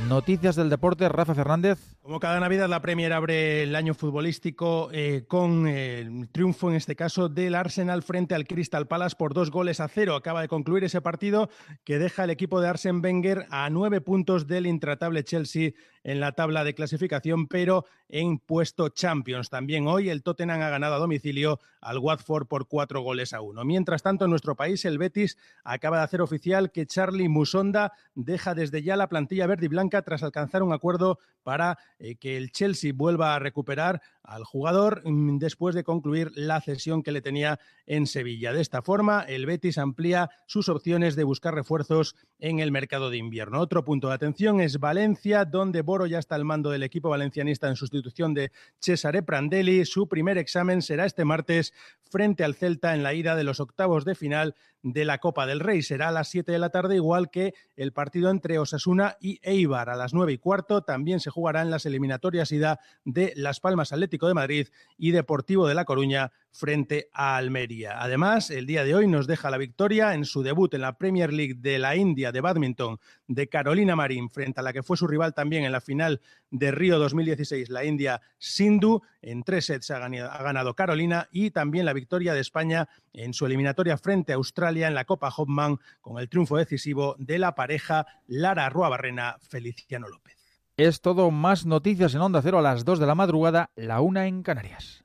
[0.09, 1.78] Noticias del deporte, Rafa Fernández.
[2.02, 6.76] Como cada Navidad, la Premier abre el año futbolístico eh, con eh, el triunfo, en
[6.76, 10.15] este caso, del Arsenal frente al Crystal Palace por dos goles a cero.
[10.15, 11.49] Acaba de concluir ese partido
[11.84, 15.70] que deja al equipo de Arsen Wenger a nueve puntos del intratable Chelsea
[16.05, 19.50] en la tabla de clasificación, pero en puesto Champions.
[19.50, 23.65] También hoy el Tottenham ha ganado a domicilio al Watford por cuatro goles a uno.
[23.65, 28.55] Mientras tanto, en nuestro país, el Betis acaba de hacer oficial que Charlie Musonda deja
[28.55, 32.52] desde ya la plantilla verde y blanca tras alcanzar un acuerdo para eh, que el
[32.52, 37.58] Chelsea vuelva a recuperar al jugador mm, después de concluir la cesión que le tenía
[37.86, 38.52] en Sevilla.
[38.52, 43.18] De esta forma, el Betis amplía sus opciones de buscar refuerzos en el mercado de
[43.18, 43.60] invierno.
[43.60, 47.76] Otro punto de atención es Valencia, donde Ya está al mando del equipo valencianista en
[47.76, 48.50] sustitución de
[48.81, 49.84] Cesare Prandelli.
[49.84, 51.73] Su primer examen será este martes
[52.10, 55.60] frente al Celta en la ida de los octavos de final de la Copa del
[55.60, 55.82] Rey.
[55.82, 59.89] Será a las 7 de la tarde, igual que el partido entre Osasuna y Eibar.
[59.89, 64.28] A las 9 y cuarto también se jugarán las eliminatorias ida de Las Palmas Atlético
[64.28, 68.00] de Madrid y Deportivo de La Coruña frente a Almería.
[68.00, 71.33] Además, el día de hoy nos deja la victoria en su debut en la Premier
[71.33, 75.08] League de la India de badminton de Carolina Marín frente a la que fue su
[75.08, 79.02] rival también en la final de Río 2016, la India Sindhu.
[79.20, 83.99] En tres sets ha ganado, Carolina y también la victoria de España en su eliminatoria
[83.99, 88.68] frente a Australia en la Copa Hopman con el triunfo decisivo de la pareja Lara
[88.68, 90.36] Ruabarrena Feliciano López.
[90.76, 94.26] Es todo más noticias en Onda Cero a las 2 de la madrugada, la una
[94.26, 95.03] en Canarias.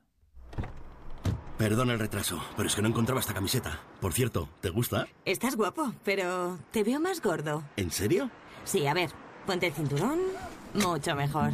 [1.60, 3.82] Perdón el retraso, pero es que no encontraba esta camiseta.
[4.00, 5.06] Por cierto, ¿te gusta?
[5.26, 7.62] Estás guapo, pero te veo más gordo.
[7.76, 8.30] ¿En serio?
[8.64, 9.10] Sí, a ver,
[9.46, 10.20] ponte el cinturón.
[10.72, 11.50] Mucho mejor.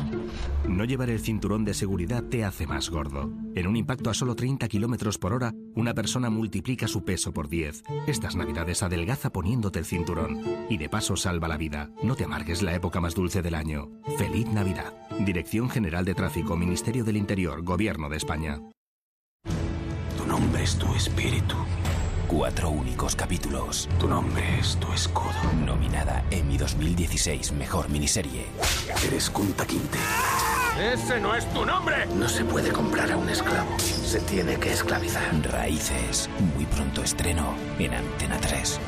[0.68, 3.32] No llevar el cinturón de seguridad te hace más gordo.
[3.56, 7.48] En un impacto a solo 30 kilómetros por hora, una persona multiplica su peso por
[7.48, 7.82] 10.
[8.06, 10.40] Estas navidades adelgaza poniéndote el cinturón.
[10.70, 11.90] Y de paso salva la vida.
[12.04, 13.90] No te amargues la época más dulce del año.
[14.18, 14.94] Feliz Navidad.
[15.18, 18.60] Dirección General de Tráfico, Ministerio del Interior, Gobierno de España.
[20.36, 21.54] Tu nombre es tu espíritu.
[22.28, 23.88] Cuatro únicos capítulos.
[23.98, 25.32] Tu nombre es tu escudo.
[25.64, 28.44] Nominada Emmy 2016 Mejor Miniserie.
[29.06, 29.96] Eres Kunta Kinte.
[30.92, 32.04] ¡Ese no es tu nombre!
[32.18, 33.78] No se puede comprar a un esclavo.
[33.78, 35.22] Se tiene que esclavizar.
[35.52, 36.28] Raíces.
[36.54, 38.78] Muy pronto estreno en Antena 3.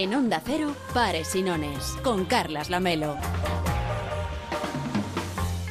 [0.00, 3.18] En Onda Cero, Pares y Nones, con Carlas Lamelo.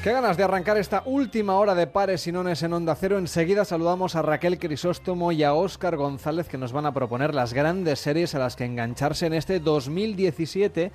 [0.03, 3.17] Qué ganas de arrancar esta última hora de pares y nones en Onda Cero.
[3.17, 7.55] Enseguida saludamos a Raquel Crisóstomo y a Óscar González que nos van a proponer las
[7.55, 10.91] grandes series a las que engancharse en este 2017.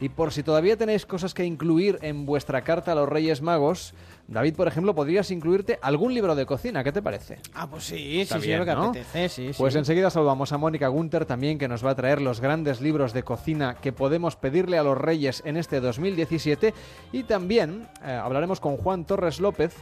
[0.00, 3.94] Y por si todavía tenéis cosas que incluir en vuestra carta a los Reyes Magos,
[4.28, 6.84] David, por ejemplo, podrías incluirte algún libro de cocina.
[6.84, 7.38] ¿Qué te parece?
[7.54, 8.84] Ah, pues sí, Está sí, sí, bien, lo que ¿no?
[8.90, 9.78] apetece, sí, Pues sí.
[9.78, 13.22] enseguida saludamos a Mónica Gunter también, que nos va a traer los grandes libros de
[13.24, 16.74] cocina que podemos pedirle a los Reyes en este 2017.
[17.12, 19.74] Y también eh, hablaremos con Juan Torres López,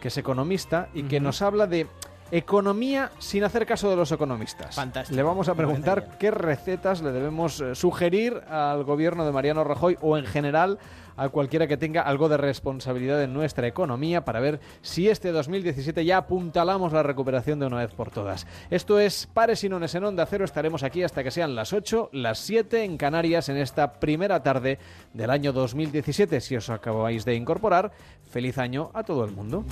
[0.00, 1.86] que es economista y que nos habla de
[2.30, 4.74] Economía sin hacer caso de los economistas.
[4.74, 5.16] Fantástico.
[5.16, 9.98] Le vamos a preguntar qué recetas le debemos eh, sugerir al gobierno de Mariano Rajoy
[10.00, 10.78] o en general
[11.16, 16.04] a cualquiera que tenga algo de responsabilidad en nuestra economía para ver si este 2017
[16.04, 18.46] ya apuntalamos la recuperación de una vez por todas.
[18.70, 20.46] Esto es Pares y Nones en Onda Cero.
[20.46, 24.78] Estaremos aquí hasta que sean las 8, las 7 en Canarias en esta primera tarde
[25.12, 26.40] del año 2017.
[26.40, 27.92] Si os acabáis de incorporar,
[28.24, 29.66] feliz año a todo el mundo.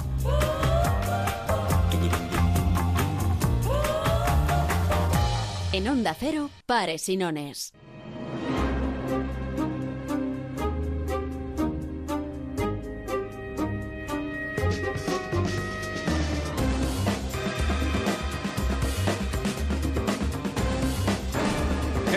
[5.79, 7.73] En Onda Cero, Pares y Nones.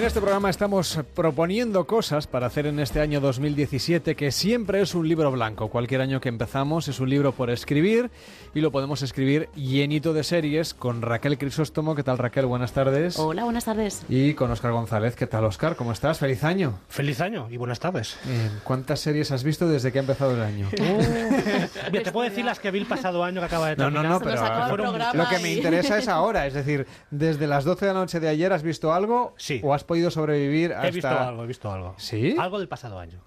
[0.01, 4.95] En este programa estamos proponiendo cosas para hacer en este año 2017 que siempre es
[4.95, 5.67] un libro blanco.
[5.67, 8.09] Cualquier año que empezamos es un libro por escribir
[8.55, 11.93] y lo podemos escribir llenito de series con Raquel Crisóstomo.
[11.93, 12.47] ¿Qué tal Raquel?
[12.47, 13.19] Buenas tardes.
[13.19, 14.01] Hola, buenas tardes.
[14.09, 15.15] Y con Oscar González.
[15.15, 15.75] ¿Qué tal Oscar?
[15.75, 16.17] ¿Cómo estás?
[16.17, 16.79] Feliz año.
[16.89, 18.17] Feliz año y buenas tardes.
[18.25, 18.59] Bien.
[18.63, 20.67] ¿Cuántas series has visto desde que ha empezado el año?
[21.91, 24.03] Bien, te puedo decir las que vi el pasado año que acaba de No, terminar.
[24.05, 25.13] no, no, pero Fueron muchas.
[25.13, 26.47] lo que me interesa es ahora.
[26.47, 29.61] Es decir, desde las 12 de la noche de ayer has visto algo Sí.
[29.63, 30.87] o has podido sobrevivir hasta...
[30.87, 31.95] He visto algo, he visto algo.
[31.97, 32.33] ¿Sí?
[32.39, 33.19] Algo del pasado año.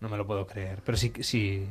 [0.00, 0.78] No me lo puedo creer.
[0.82, 1.66] Pero si, si,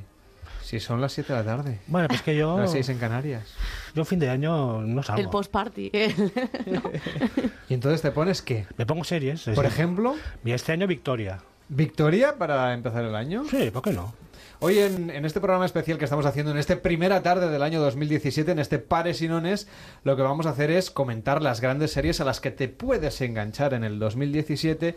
[0.62, 1.80] si son las 7 de la tarde.
[1.88, 2.56] Bueno, pues que yo...
[2.60, 3.52] Las 6 en Canarias.
[3.96, 5.24] Yo fin de año no salgo.
[5.24, 5.92] El post-party.
[7.70, 8.68] ¿Y entonces te pones qué?
[8.78, 9.42] Me pongo series.
[9.42, 9.72] Por sí.
[9.72, 11.40] ejemplo, Mira, este año Victoria.
[11.68, 13.44] ¿Victoria para empezar el año?
[13.50, 14.14] Sí, ¿por qué no?
[14.60, 17.80] Hoy en, en este programa especial que estamos haciendo en esta primera tarde del año
[17.80, 19.68] 2017, en este Pares y Nones,
[20.03, 23.22] lo que vamos a hacer es comentar las grandes series a las que te puedes
[23.22, 24.95] enganchar en el 2017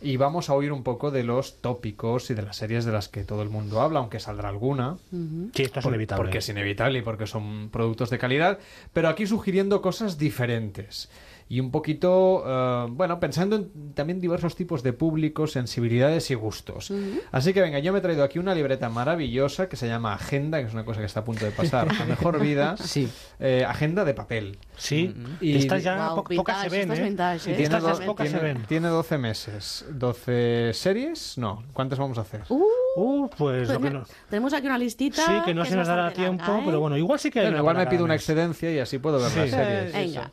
[0.00, 3.08] y vamos a oír un poco de los tópicos y de las series de las
[3.08, 4.96] que todo el mundo habla, aunque saldrá alguna.
[5.54, 6.24] Sí, esto es Por- inevitable.
[6.24, 8.58] Porque es inevitable y porque son productos de calidad,
[8.92, 11.08] pero aquí sugiriendo cosas diferentes.
[11.50, 16.92] Y un poquito, eh, bueno, pensando en también diversos tipos de públicos, sensibilidades y gustos.
[17.32, 20.60] Así que venga, yo me he traído aquí una libreta maravillosa que se llama Agenda,
[20.60, 22.76] que es una cosa que está a punto de pasar a mejor vida.
[22.76, 23.08] Sí.
[23.40, 24.58] Eh, agenda de papel.
[24.76, 27.02] Sí, Y- estas ya Guau, po- pocas se vintage, ven, estas ¿eh?
[27.02, 27.54] vintage, ¿eh?
[27.56, 28.66] Tiene, Estas pocas se tiene- ven.
[28.66, 29.86] tiene 12 meses.
[29.90, 31.38] ¿12 series?
[31.38, 31.64] No.
[31.72, 32.42] ¿Cuántas vamos a hacer?
[32.50, 32.62] Uh,
[32.96, 34.06] Uh, pues lo pues que mira, no...
[34.28, 35.24] Tenemos aquí una listita.
[35.24, 36.62] Sí, que no es se nos dará tiempo, larga, ¿eh?
[36.66, 38.98] pero bueno, igual sí que hay Bueno, una igual me pido una excedencia y así
[38.98, 39.38] puedo ver Sí.
[39.38, 39.92] las series.
[39.92, 40.30] Venga.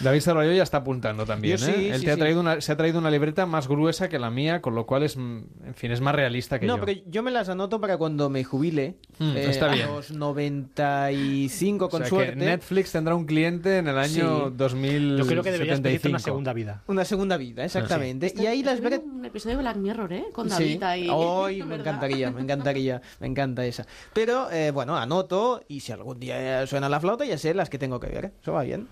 [0.00, 1.72] David Sarroyo ya está apuntando también, Yo ¿eh?
[1.74, 4.18] sí, Él sí, te ha traído una, se ha traído una libreta más gruesa que
[4.18, 6.84] la mía, con lo cual es, en fin, es más realista que no, yo.
[6.84, 8.96] pero yo me las anoto para cuando me jubile.
[9.18, 9.86] Mm, eh, está a bien.
[9.88, 12.32] los 95 O con sea, suerte.
[12.32, 14.54] que Netflix tendrá un cliente en el año Sí.
[14.56, 15.18] 2075.
[15.18, 16.82] Yo creo que deberías pedirte una segunda vida.
[16.86, 18.26] Una segunda vida, exactamente.
[18.26, 18.98] Este- Y ahí las veré.
[18.98, 20.24] Un episodio de Black Mirror, ¿eh?
[20.32, 20.78] Con Sí.
[20.78, 21.08] David ahí.
[21.10, 23.86] Ay, me encantaría, me encantaría, me encanta esa.
[24.12, 27.78] Pero eh, bueno, anoto y si algún día suena la flauta ya sé las que
[27.78, 28.32] tengo que ver.
[28.42, 28.86] Eso va bien.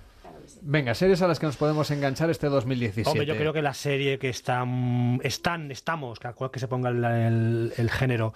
[0.68, 3.08] Venga, series a las que nos podemos enganchar este 2017.
[3.08, 6.66] Hombre, yo creo que la serie que están, están estamos, que a cual que se
[6.66, 8.34] ponga el, el- el género,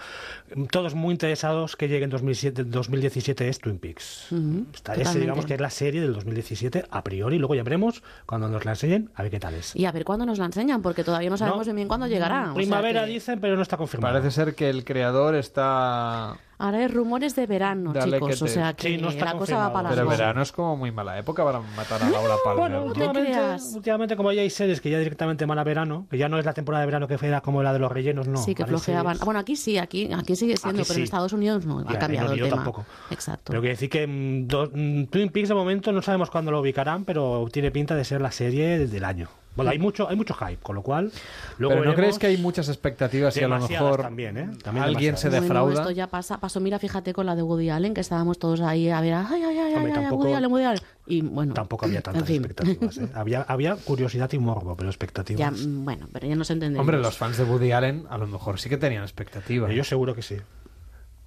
[0.71, 4.27] todos muy interesados que llegue en 2007, 2017 es Twin Peaks.
[4.27, 5.19] Ese, totalmente.
[5.19, 8.73] digamos que es la serie del 2017 a priori, luego ya veremos cuando nos la
[8.73, 9.75] enseñen a ver qué tal es.
[9.75, 12.43] Y a ver cuándo nos la enseñan, porque todavía no sabemos bien, bien cuándo llegará.
[12.43, 14.15] o sea Primavera que dicen, pero no está confirmado.
[14.15, 16.37] Parece ser que el creador está...
[16.61, 18.39] Ahora hay rumores de verano, Dale chicos.
[18.39, 20.77] que O sea que Sí, no está la cosa va para Pero verano es como
[20.77, 22.61] muy mala época para matar a Laura Palmer.
[22.61, 22.85] Bueno, ¿no?
[22.87, 23.39] últimamente,
[23.75, 26.45] últimamente, como ya hay series que ya directamente van a verano, que ya no es
[26.45, 28.37] la temporada de verano que era como la de los rellenos, no.
[28.37, 29.17] sí, que flojeaban.
[29.17, 31.01] series- Bueno, aquí sí, aquí, aquí sigue siendo, Aquí pero sí.
[31.01, 32.57] en Estados Unidos no, Ya, ha cambiado el tema.
[32.57, 32.85] tampoco.
[33.11, 33.45] Exacto.
[33.53, 36.61] Pero quiere decir que mm, do- mm, Twin Peaks de momento no sabemos cuándo lo
[36.61, 39.29] ubicarán, pero tiene pinta de ser la serie del año.
[39.57, 41.11] Bueno, hay mucho, hay mucho hype, con lo cual
[41.59, 44.49] luego Pero ¿no crees que hay muchas expectativas y a lo mejor también, ¿eh?
[44.63, 45.49] También alguien se demasiadas.
[45.49, 45.83] Bueno, defrauda?
[45.83, 48.89] esto ya pasa, pasó, mira, fíjate con la de Woody Allen, que estábamos todos ahí
[48.91, 50.83] a ver, ay, ay, ay, ay, Hombre, ay, tampoco- Woody Allen, Woody Allen.
[51.07, 52.45] Y bueno, Tampoco había tantas en fin.
[52.45, 52.99] expectativas.
[52.99, 53.09] ¿eh?
[53.15, 55.41] Había, había curiosidad y morbo, pero expectativas.
[55.41, 56.81] Ya, mm, bueno, pero ya nos entendemos.
[56.81, 59.73] Hombre, los fans de Woody Allen a lo mejor sí que tenían expectativas.
[59.73, 60.37] Yo seguro que sí.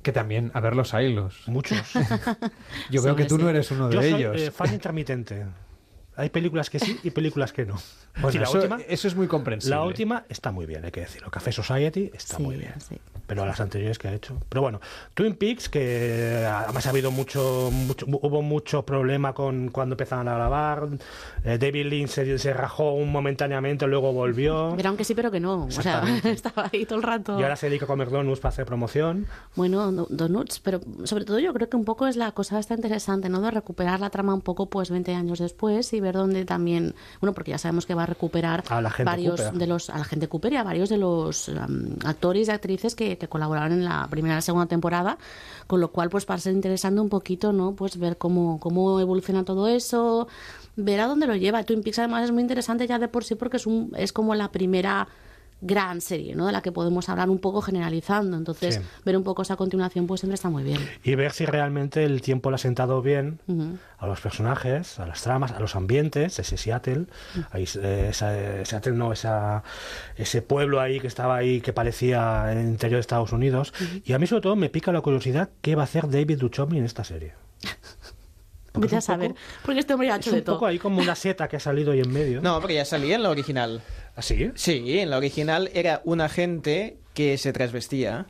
[0.01, 1.43] Que también, a ver los hilos.
[1.47, 1.77] Muchos.
[2.89, 3.43] Yo veo Sí, que tú sí.
[3.43, 4.41] no eres uno de Yo soy ellos.
[4.41, 5.45] eh, fan intermitente.
[6.15, 7.75] Hay películas que sí y películas que no.
[8.15, 9.75] Bueno, Sí, la eso, última, eso es muy comprensible.
[9.75, 11.31] la última está muy bien, hay que decirlo.
[11.31, 12.73] Café Society está Sí, muy bien.
[12.79, 12.97] sí.
[13.25, 14.37] Pero las anteriores que ha hecho.
[14.49, 14.81] Pero bueno,
[15.13, 20.35] Twin Peaks, que además ha habido mucho, mucho hubo mucho problema con cuando empezaron a
[20.35, 20.87] grabar.
[21.45, 24.73] Eh, David Lynch se, se rajó un momentáneamente, luego volvió.
[24.75, 25.65] Pero aunque sí, pero que no.
[25.65, 27.39] O sea, estaba ahí todo el rato.
[27.39, 29.25] Y ahora se dedica a comer donuts para hacer promoción.
[29.55, 32.73] Bueno, do- donuts, pero sobre todo yo creo que un poco es la cosa esta
[32.75, 33.39] interesante, ¿no?
[33.41, 37.33] De recuperar la trama un poco, pues, 20 años después y ver dónde también, bueno,
[37.33, 39.59] porque ya sabemos que va a recuperar A la gente varios Cooper.
[39.59, 42.95] de los, a la gente Cooper y a varios de los um, actores y actrices
[42.95, 45.17] que que, colaboraron en la primera y la segunda temporada,
[45.67, 47.75] con lo cual pues va a ser interesante un poquito, ¿no?
[47.75, 50.27] Pues ver cómo, cómo evoluciona todo eso,
[50.75, 51.63] ver a dónde lo lleva.
[51.63, 54.35] Twin Peaks además es muy interesante ya de por sí porque es, un, es como
[54.35, 55.07] la primera
[55.65, 56.45] gran serie, ¿no?
[56.45, 58.35] De la que podemos hablar un poco generalizando.
[58.37, 58.81] Entonces, Sí.
[59.05, 60.79] ver un poco esa continuación pues siempre está muy bien.
[61.03, 63.39] Y ver si realmente el tiempo le ha sentado bien
[63.97, 67.05] a los personajes, a las tramas, a los ambientes, ese Seattle,
[67.51, 69.63] ahí, eh, esa, eh, Seattle no, esa,
[70.17, 73.73] ese pueblo ahí que estaba ahí que parecía en el interior de Estados Unidos.
[74.03, 76.79] Y a mí sobre todo me pica la curiosidad qué va a hacer David Duchovny
[76.79, 77.33] en esta serie.
[78.75, 79.35] Vete a saber.
[79.63, 80.55] Porque este hombre ya ha Es hecho de un todo.
[80.55, 82.41] poco ahí como una seta que ha salido ahí en medio.
[82.41, 83.83] No, porque ya salía en la original.
[84.15, 84.51] ¿Ah, sí?
[84.99, 88.27] En la original era un agente que se transvestía.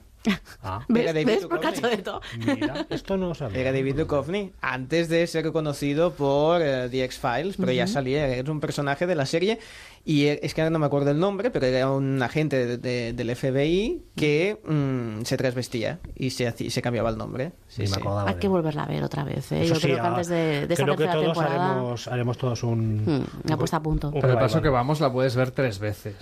[0.61, 0.85] Ah.
[0.87, 1.03] ¿Ves?
[1.03, 1.43] Era David ¿Ves?
[1.43, 1.77] Ha Duchovny.
[1.77, 2.21] hecho de todo.
[2.37, 3.59] Mira, esto no lo sabía.
[3.59, 8.47] Era David Duchovny, antes de ser conocido por eh, The X-Files, pero ya salía, es
[8.47, 9.59] un personaje de la serie,
[10.05, 12.77] y eh, es que ahora no me acuerdo el nombre, pero era un agente de-
[12.77, 17.53] de- del FBI que mm, se transvestía y se, hacía- se cambiaba el nombre.
[17.69, 17.93] Sí, me sí.
[17.97, 19.51] acordaba Hay que volverla a ver otra vez.
[19.53, 19.65] ¿eh?
[19.65, 21.71] Yo sí, creo que ah, antes de, de esa creo que todos temporada.
[21.71, 23.03] haremos, haremos todos un...
[23.05, 24.07] Hmm, una puesta a punto.
[24.09, 26.15] un Pero el paso que vamos la puedes ver tres veces.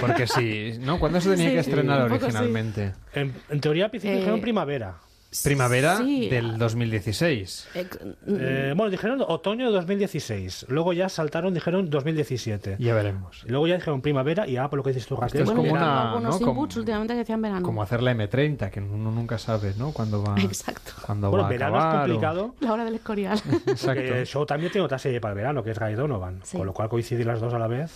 [0.00, 0.98] Porque sí, ¿no?
[0.98, 2.92] ¿Cuándo se tenía Sí, que estrenar originalmente?
[3.14, 4.96] En, en teoría al principio Eh, dijeron primavera.
[5.44, 6.28] Primavera Sí.
[6.28, 7.68] del 2016.
[7.74, 7.86] Eh,
[8.26, 10.66] Eh, bueno, dijeron otoño de 2016.
[10.68, 12.76] Luego ya saltaron, dijeron 2017.
[12.80, 13.44] Ya veremos.
[13.46, 15.42] Luego ya dijeron primavera y ah, por lo que dices tú, Raquel.
[15.42, 16.46] Esto es como yo tengo una- algunos ¿no?
[16.46, 17.62] Como- inputs últimamente que decían verano.
[17.64, 19.92] Como hacer la M30, que uno nunca sabe, ¿no?
[19.92, 20.92] Cuándo va, Exacto.
[21.06, 22.54] cuándo Bueno, va a verano es acabar o- complicado.
[22.60, 23.38] La hora del escorial.
[23.66, 24.02] Exacto.
[24.02, 26.40] Porque Show también tiene otra serie para el verano, que es Guy Donovan.
[26.42, 26.56] Sí.
[26.56, 27.90] Con lo cual coincidir las dos a la vez.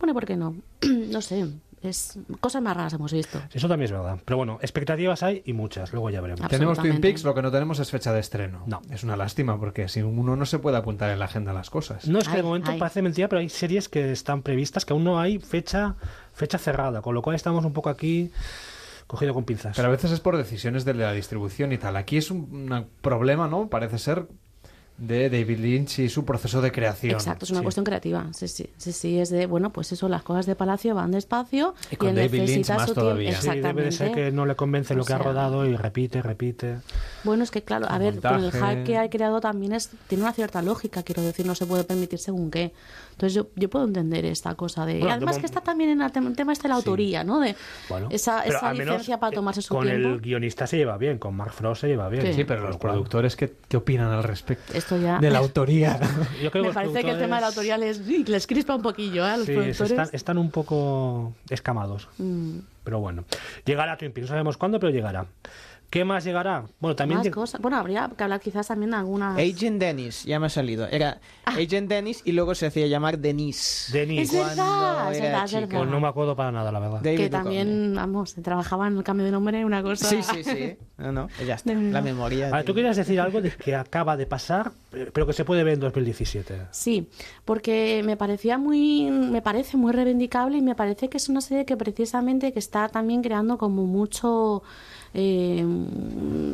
[0.00, 0.56] bueno, ¿por qué no?
[1.10, 1.46] no sé.
[1.82, 3.40] Es cosas más raras hemos visto.
[3.52, 4.18] Eso también es verdad.
[4.24, 5.92] Pero bueno, expectativas hay y muchas.
[5.92, 6.46] Luego ya veremos.
[6.48, 7.00] Tenemos Twin.
[7.00, 8.62] Peaks, lo que no tenemos es fecha de estreno.
[8.66, 8.82] No.
[8.90, 12.06] Es una lástima, porque si uno no se puede apuntar en la agenda las cosas.
[12.06, 12.78] No es que de momento ay.
[12.78, 15.96] parece mentira, pero hay series que están previstas que aún no hay fecha
[16.32, 18.30] fecha cerrada, con lo cual estamos un poco aquí
[19.06, 19.76] cogido con pinzas.
[19.76, 21.96] Pero a veces es por decisiones de la distribución y tal.
[21.96, 23.68] Aquí es un, un problema, ¿no?
[23.68, 24.26] Parece ser
[25.00, 27.14] de David Lynch y su proceso de creación.
[27.14, 27.64] Exacto, es una Sí.
[27.64, 28.26] cuestión creativa.
[28.32, 31.74] Sí, sí, sí, sí, es de, bueno, pues eso, las cosas de Palacio van despacio
[31.90, 33.00] Y con él David Lynch necesita más su tiempo.
[33.00, 33.40] todavía.
[33.40, 34.14] Sí, debe de ser Exactamente.
[34.14, 36.76] que no le convence lo O que ha sea, rodado y repite, repite.
[37.24, 38.74] Bueno, es que claro, a El ver, con el montaje.
[38.76, 41.84] hype que ha creado también es tiene una cierta lógica, quiero decir, no se puede
[41.84, 42.72] permitir según qué.
[43.20, 44.94] Entonces yo, yo puedo entender esta cosa de...
[44.94, 47.22] Bueno, de además mom- que está también en el tem- tema este de la autoría,
[47.22, 47.38] ¿no?
[47.38, 47.54] De
[47.90, 50.08] Bueno, esa, esa licencia para eh, tomarse su con tiempo.
[50.08, 52.24] el guionista se lleva bien, con Mark Frost se lleva bien.
[52.28, 52.32] Sí.
[52.32, 54.72] Sí, pero Con los productores, ¿qué, qué opinan al respecto?
[54.72, 55.18] Esto ya...
[55.18, 56.00] De la autoría.
[56.42, 58.74] Yo creo Me parece que el tema de la productores- autoría les, sí, les crispa
[58.74, 59.30] un poquillo ¿eh?
[59.30, 59.90] a los Sí, productores.
[59.90, 62.08] están, están un poco escamados.
[62.16, 63.24] Mm, Pero bueno,
[63.66, 65.26] llegará Twin Peaks, no sabemos cuándo, pero llegará.
[65.90, 66.64] ¿Qué más llegará?
[66.78, 67.60] Bueno, también más cosas.
[67.60, 69.36] Bueno, habría que hablar quizás también de algunas...
[69.36, 70.86] Agent Dennis, ya me ha salido.
[70.86, 71.54] Era Ah.
[71.56, 73.92] Agent Dennis y luego se hacía llamar Denise.
[73.98, 74.40] Denise.
[74.40, 75.66] Es verdad, es.
[75.68, 77.00] Pues no me acuerdo para nada, la verdad.
[77.02, 80.06] David que también, vamos, se trabajaba en el cambio de nombre, una cosa...
[80.08, 80.76] Sí, sí, sí.
[80.98, 81.72] No, no, ya está.
[81.74, 82.50] La memoria.
[82.52, 84.70] Ah, tú querías decir algo de que acaba de pasar,
[85.12, 86.66] pero que se puede ver en 2017.
[86.70, 87.08] Sí,
[87.44, 91.64] porque me parecía muy, me parece muy reivindicable y me parece que es una serie
[91.64, 94.62] que precisamente que está también creando como mucho,
[95.14, 95.64] eh,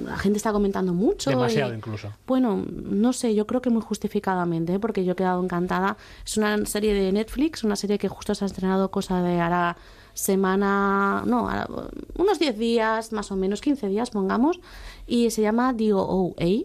[0.06, 1.30] la gente está comentando mucho.
[1.30, 2.12] Demasiado y- incluso.
[2.26, 4.78] Bueno, no sé, yo creo que muy justificadamente, ¿eh?
[4.78, 5.96] porque yo he quedado encantada.
[6.24, 9.76] Es una serie de Netflix, una serie que justo se ha estrenado cosa de ahora
[10.14, 11.48] semana, no,
[12.16, 14.58] unos 10 días, más o menos, 15 días, pongamos,
[15.06, 16.64] y se llama DOOA.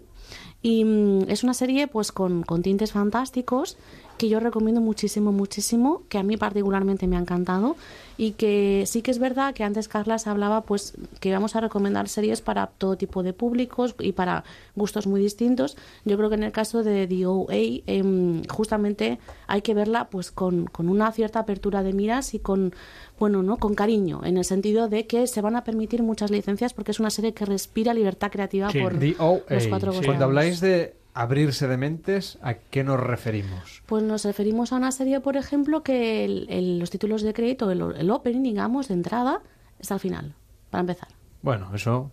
[0.63, 3.77] Y mm, es una serie pues con, con tintes fantásticos
[4.21, 7.75] que yo recomiendo muchísimo, muchísimo, que a mí particularmente me ha encantado
[8.19, 12.07] y que sí que es verdad que antes Carlas hablaba pues que íbamos a recomendar
[12.07, 14.43] series para todo tipo de públicos y para
[14.75, 15.75] gustos muy distintos.
[16.05, 19.17] Yo creo que en el caso de DOA em, justamente
[19.47, 22.75] hay que verla pues con, con una cierta apertura de miras y con
[23.17, 23.57] bueno, ¿no?
[23.57, 26.99] Con cariño, en el sentido de que se van a permitir muchas licencias porque es
[26.99, 30.21] una serie que respira libertad creativa Sí, por los cuatro Cuando costados.
[30.21, 33.83] habláis de abrirse de mentes, ¿a qué nos referimos?
[33.85, 37.69] Pues nos referimos a una serie, por ejemplo, que el- el- los títulos de crédito,
[37.71, 39.41] el, el opening, digamos, de entrada,
[39.79, 40.33] está al final,
[40.69, 41.09] para empezar.
[41.41, 42.11] Bueno, eso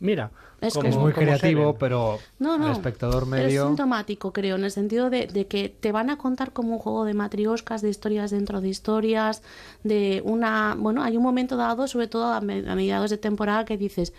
[0.00, 2.66] Mira, Es muy creativo, pero No, no.
[2.66, 3.66] el espectador Pero es medio...
[3.66, 7.04] sintomático, creo, en el sentido de, de que te van a contar como un juego
[7.04, 9.42] de matrioscas, de historias dentro de historias,
[9.82, 10.76] de una...
[10.78, 14.12] Bueno, hay un momento dado, sobre todo a mediados de temporada, que dices,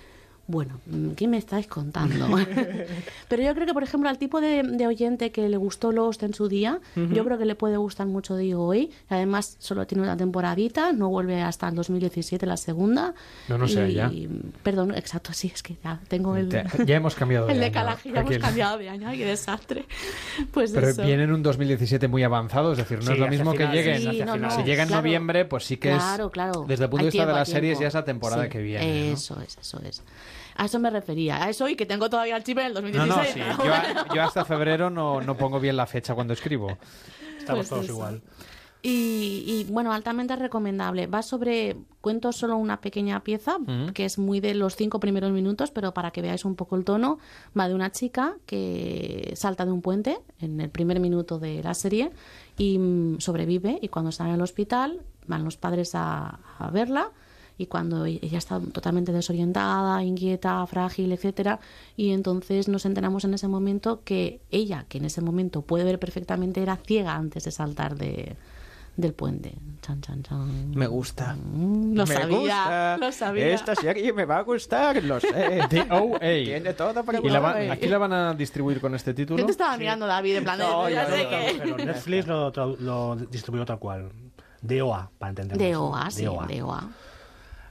[0.52, 2.28] Bueno, mm, ¿qué me estáis contando?
[3.30, 6.24] Pero yo creo que, por ejemplo, al tipo de, de oyente que le gustó Lost
[6.24, 8.90] en su día, yo creo que le puede gustar mucho Digo hoy.
[9.10, 13.14] Además, solo tiene una temporadita, no vuelve hasta el 2017 la segunda.
[13.48, 14.12] No, no sé, Y- ya.
[14.64, 16.50] Perdón, exacto, sí, es que ya tengo el...
[16.50, 19.86] Te- ya hemos cambiado de El año, decalaje, ya hemos cambiado de año, qué desastre.
[20.52, 21.04] Pues Pero eso.
[21.04, 24.02] viene en un 2017 muy avanzado, es decir, no Sí, es lo mismo que lleguen.
[24.02, 25.04] Sí, no, no, si llega en claro.
[25.04, 26.32] noviembre, pues sí que Claro, es.
[26.32, 26.66] claro.
[26.68, 28.62] Desde el punto de vista tiempo, de las series, ya es la temporada Sí, que
[28.64, 29.10] viene.
[29.10, 29.14] ¿no?
[29.14, 30.02] Eso es, eso es.
[30.62, 32.82] A eso me refería, a eso y que tengo todavía el chip en el No,
[32.82, 33.38] 2016.
[33.48, 33.62] no, sí.
[33.66, 36.78] Yo, a- yo hasta febrero no, no pongo bien la fecha cuando escribo.
[37.38, 37.94] Estamos Pues todos eso.
[37.94, 38.22] igual.
[38.82, 41.06] Y, y, bueno, altamente recomendable.
[41.08, 43.90] Va sobre, cuento solo una pequeña pieza, Mm.
[43.94, 46.86] que es muy de los cinco primeros minutos, pero para que veáis un poco el
[46.86, 47.20] tono,
[47.58, 51.74] va de una chica que salta de un puente en el primer minuto de la
[51.74, 52.12] serie
[52.58, 57.12] y mm, sobrevive y cuando está en el hospital van los padres a, a verla
[57.60, 61.60] y cuando ella está totalmente desorientada, inquieta, frágil, etcétera,
[61.98, 66.00] y entonces nos enteramos en ese momento que ella, que en ese momento puede ver
[66.00, 68.38] perfectamente, era ciega antes de saltar de,
[68.96, 69.54] del puente.
[69.82, 70.72] Chan, chan, chan.
[70.72, 71.36] Me gusta.
[71.36, 72.98] Mm, lo me sabía, gusta.
[72.98, 73.48] lo sabía.
[73.48, 75.28] Esta serie me va a gustar, lo sé.
[75.70, 76.20] The OA.
[76.20, 77.72] Tiene todo para ¿Y la va- gustarme.
[77.72, 79.38] aquí la van a distribuir con este título?
[79.38, 80.38] ¿Qué te estaba mirando, David?
[80.38, 81.24] En plan, de, No, ya sé
[81.66, 81.86] lo que...
[81.86, 84.12] Netflix lo, tradu- lo distribuyó tal cual.
[84.62, 85.58] DOA, para entender.
[85.58, 86.90] De OA, sí, DOA.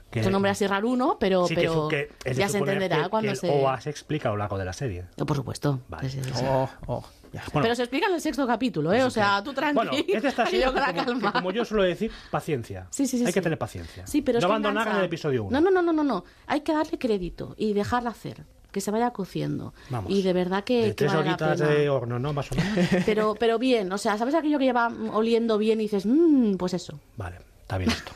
[0.09, 3.35] Que- Es un nombre así raruno, pero, Sí, pero que ya se entenderá que- cuando
[3.35, 3.49] se...
[3.49, 5.05] OA se explica a lo largo de la serie.
[5.19, 5.79] Oh, Por supuesto.
[6.01, 6.43] Sí, sí, sí.
[6.47, 7.43] Oh, oh, ya.
[7.53, 9.03] Bueno, Pero se explica en el sexto capítulo, ¿eh?
[9.03, 9.91] O sea, tú tranquilo.
[9.91, 12.87] bueno, es de esta serie yo con la que como, como yo suelo decir, paciencia.
[12.89, 14.07] Sí, sí, sí, Hay que tener paciencia.
[14.07, 15.51] Sí, pero no abandonar en el episodio 1.
[15.51, 16.23] No, no, no, no, no, no.
[16.47, 18.45] Hay que darle crédito y dejarla hacer.
[18.71, 19.73] Que se vaya cociendo.
[19.89, 20.11] Vamos.
[20.11, 21.69] Y de verdad que, De que tres vale la horitas pena.
[21.71, 22.33] de horno, ¿no?
[22.33, 22.87] Más o menos.
[23.03, 26.75] Pero, pero bien, o sea, ¿sabes aquello que lleva oliendo bien y dices, mmm, pues
[26.75, 26.99] eso?
[27.17, 27.37] Vale,
[27.69, 28.11] está bien esto.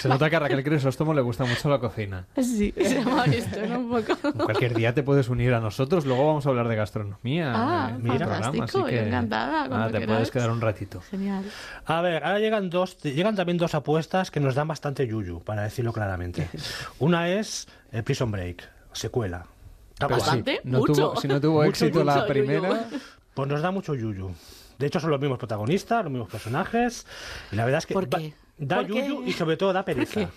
[0.00, 2.26] Se nota que a Raquel Crisóstomo le gusta mucho la cocina.
[2.36, 3.78] Sí, se llama esto, ¿no?
[3.80, 4.32] Un poco.
[4.44, 8.06] Cualquier día te puedes unir a nosotros, luego vamos a hablar de gastronomía Ah, en
[8.10, 11.00] el programa, así que encantada, nada, te puedes quedar un ratito.
[11.02, 11.44] Genial.
[11.86, 15.62] A ver, ahora llegan dos, llegan también dos apuestas que nos dan bastante yuyu, para
[15.62, 16.48] decirlo claramente.
[16.98, 19.46] Una es el Prison Break, secuela.
[19.98, 20.10] Pero.
[20.10, 20.92] Bastante, no mucho.
[20.94, 22.26] tuvo- si no tuvo Mucho, éxito la yuyu.
[22.26, 22.84] primera,
[23.34, 24.32] Pues nos da mucho yuyu.
[24.78, 27.06] De hecho, son los mismos protagonistas, los mismos personajes.
[27.52, 28.32] Y la verdad es que ¿Por va- qué?
[28.60, 30.28] Da yuyu y sobre todo da pereza.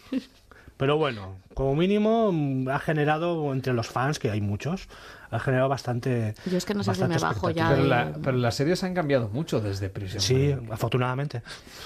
[0.77, 4.87] Pero bueno, como mínimo mm, ha generado entre los fans, que hay muchos,
[5.29, 6.33] ha generado bastante.
[6.49, 7.89] Yo es que no sé si me bajo ya pero, de...
[7.89, 10.71] la- pero las series han cambiado mucho desde Prison Sí, Break.
[10.73, 11.43] afortunadamente.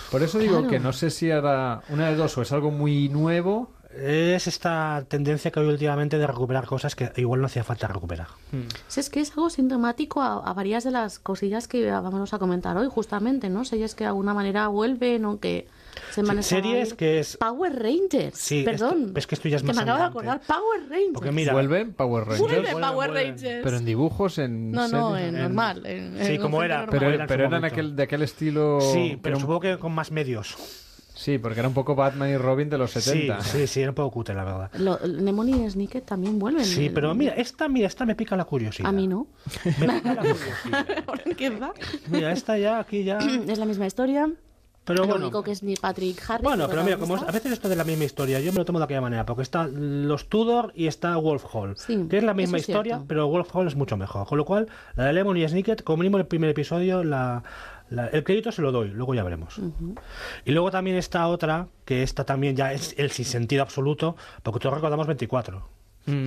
[0.09, 0.69] Por eso digo Claro.
[0.69, 3.71] que no sé si era una de dos o es algo muy nuevo.
[3.93, 8.27] Es esta tendencia que hay últimamente de recuperar cosas que igual no hacía falta recuperar.
[8.87, 12.37] Sí, es que es algo sintomático a, a varias de las cosillas que vamos a
[12.39, 13.65] comentar hoy, justamente, ¿no?
[13.65, 15.67] Series que de alguna manera vuelven o que
[16.11, 16.43] se manejan.
[16.43, 18.37] series que es- Power Rangers.
[18.37, 19.05] Sí, Perdón.
[19.07, 20.41] esto- es que esto ya es que más me acabo de acordar.
[20.47, 21.11] Power Rangers.
[21.13, 22.39] Porque mira, Vuelven Power Rangers.
[22.41, 23.27] Vuelve vuelven, Power vuelven.
[23.35, 23.63] Rangers.
[23.63, 25.29] Pero en dibujos, en No, no, series.
[25.33, 25.85] en normal.
[25.85, 26.99] en- Sí, en como era, normal.
[26.99, 28.79] Pero, era en pero eran aquel, de aquel estilo.
[28.81, 30.55] sí, pero supongo que con más medios.
[31.15, 33.41] Sí, porque era un poco Batman y Robin de los 70.
[33.41, 34.69] Sí, sí, sí, era un poco cutre, la verdad.
[34.77, 36.63] Lo- Nemoni y Snicket también vuelven.
[36.63, 38.87] Sí, pero mira, esta, mira, esta me pica la curiosidad.
[38.87, 39.25] A mí no.
[39.65, 40.87] Me pica la curiosidad.
[41.07, 41.73] ¿Por qué va?
[42.11, 43.17] Mira, esta ya, aquí ya.
[43.47, 44.29] Es la misma historia.
[44.87, 45.25] Pero lo bueno.
[45.25, 46.43] único que es ni Patrick Harris.
[46.43, 48.65] Bueno, pero mira, como es- a veces esto de la misma historia, yo me lo
[48.65, 52.23] tomo de aquella manera, porque está los Tudor y está Wolf Hall, Sí, que es
[52.23, 53.05] la misma es historia, cierto.
[53.07, 54.25] pero Wolf Hall es mucho mejor.
[54.25, 57.43] Con lo cual, la de Lemon y Snicket, como mínimo el primer episodio, la,
[57.89, 59.59] la- el crédito se lo doy, luego ya veremos.
[60.45, 64.75] Y luego también está otra, que esta también ya es el sinsentido absoluto, porque todos
[64.75, 65.67] recordamos 24,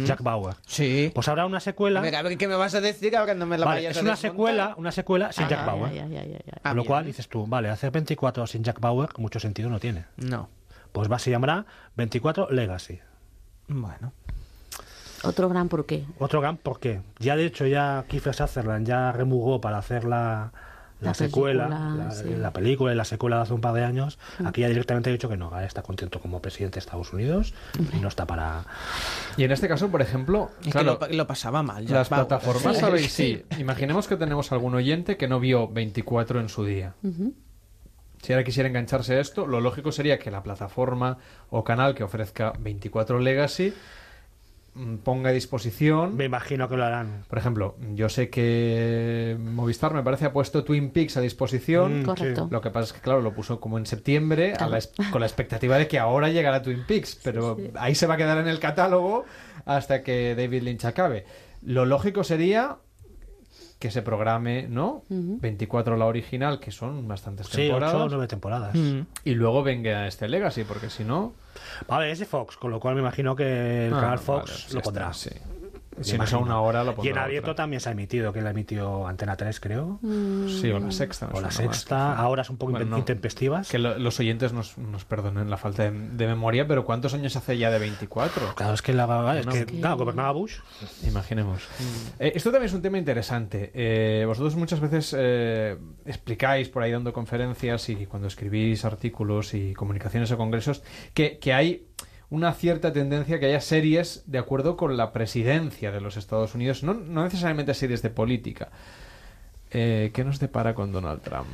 [0.04, 0.56] Jack Bauer.
[0.66, 1.10] Sí.
[1.14, 2.00] Pues habrá una secuela.
[2.00, 3.96] A ver, a ver, ¿qué me vas a decir ahora no me la Vale, vayas
[3.96, 5.90] es a una secuela, una secuela sin Ay, Jack Bauer.
[5.92, 6.40] ay, ay, ay.
[6.44, 6.86] Con Ah, lo bien.
[6.86, 10.04] cual dices tú, vale, hacer 24 sin Jack Bauer mucho sentido no tiene.
[10.16, 10.50] No.
[10.92, 11.64] Pues va, se llamará
[11.96, 13.00] 24 Legacy.
[13.68, 14.12] Bueno.
[15.22, 16.04] Otro gran porqué.
[16.18, 17.00] Otro gran por qué.
[17.18, 20.52] Ya de hecho ya Kiefer Sutherland ya remugó para hacer la,
[21.00, 22.34] la, La secuela, película, la, sí.
[22.36, 24.18] la película y la secuela de hace un par de años.
[24.44, 27.54] Aquí ya directamente ha dicho que no, ahora está contento como presidente de Estados Unidos
[27.92, 28.64] y no está para...
[29.36, 31.86] Y en este caso, por ejemplo, Es claro, que lo, lo pasaba mal.
[31.88, 32.80] Las plataformas, Sí.
[32.80, 33.12] ¿sabéis?
[33.12, 33.42] Sí.
[33.58, 36.94] Imaginemos que tenemos algún oyente que no vio 24 en su día.
[37.02, 37.34] Ujú.
[38.22, 41.16] Si ahora quisiera engancharse a esto, lo lógico sería que la plataforma
[41.48, 43.72] o canal que ofrezca 24 Legacy
[45.02, 46.16] ponga a disposición.
[46.16, 47.24] Me imagino que lo harán.
[47.28, 52.00] Por ejemplo, yo sé que Movistar me parece ha puesto Twin Peaks a disposición.
[52.00, 52.48] Mm, Correcto.
[52.50, 55.20] Lo que pasa es que, claro, lo puso como en septiembre a la es- con
[55.20, 58.48] la expectativa de que ahora llegará Twin Peaks, pero ahí se va a quedar en
[58.48, 59.24] el catálogo
[59.66, 61.24] hasta que David Lynch acabe.
[61.62, 62.76] Lo lógico sería
[63.78, 65.04] que se programe, ¿no?
[65.08, 65.38] Ujú.
[65.40, 67.94] 24 la original, que son bastantes Sí, temporadas.
[67.94, 68.74] 8 o 9 temporadas.
[68.74, 69.00] Mm.
[69.24, 71.32] Y luego venga este Legacy, porque si no...
[71.86, 74.72] Vale, es de Fox, con lo cual me imagino que el Ah, canal Fox ya
[74.74, 75.12] lo está, pondrá.
[75.12, 75.30] sí.
[76.02, 77.62] Si no es a una hora, lo Y en a abierto otra.
[77.64, 79.98] también se ha emitido, que la emitió Antena 3, creo.
[80.48, 81.28] Sí, o la sexta.
[81.32, 82.16] O la más, sexta, quizá.
[82.16, 82.98] ahora es un poco Bueno, no.
[82.98, 83.68] intempestivas.
[83.68, 87.36] Que lo- los oyentes nos, nos perdonen la falta de, de memoria, pero ¿cuántos años
[87.36, 88.54] hace ya de 24?
[88.54, 89.52] Claro, es que, la, es No.
[89.52, 90.56] que claro, gobernaba Bush.
[91.06, 91.62] Imaginemos.
[92.18, 93.70] Eh, esto también es un tema interesante.
[93.74, 99.74] Eh, vosotros muchas veces eh, explicáis por ahí dando conferencias y cuando escribís artículos y
[99.74, 100.82] comunicaciones o congresos
[101.14, 101.86] que, que hay
[102.30, 106.82] una cierta tendencia que haya series de acuerdo con la presidencia de los Estados Unidos,
[106.84, 108.68] no, no necesariamente series de política.
[109.72, 111.48] Eh, ¿Qué nos depara con Donald Trump?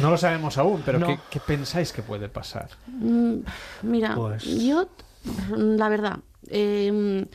[0.00, 1.06] No lo sabemos aún, pero No.
[1.08, 2.68] ¿qué, qué pensáis que puede pasar?
[2.86, 3.38] Mm,
[3.82, 4.88] Mira, Pues- yo,
[5.56, 6.18] la verdad,
[6.48, 7.26] eh,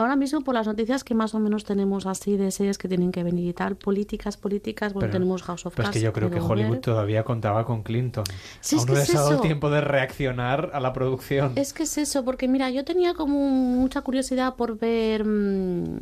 [0.00, 3.12] ahora mismo por las noticias que más o menos tenemos así de series que tienen
[3.12, 5.98] que venir y tal, políticas, políticas, bueno, Pero- tenemos House of Pero es Cards.
[5.98, 8.24] que yo creo que Hollywood todavía contaba con Clinton.
[8.60, 9.40] Sí, Aún no es les ha dado eso.
[9.42, 11.52] tiempo de reaccionar a la producción.
[11.56, 15.98] Es que es eso, porque mira, yo tenía como mucha curiosidad por ver mm,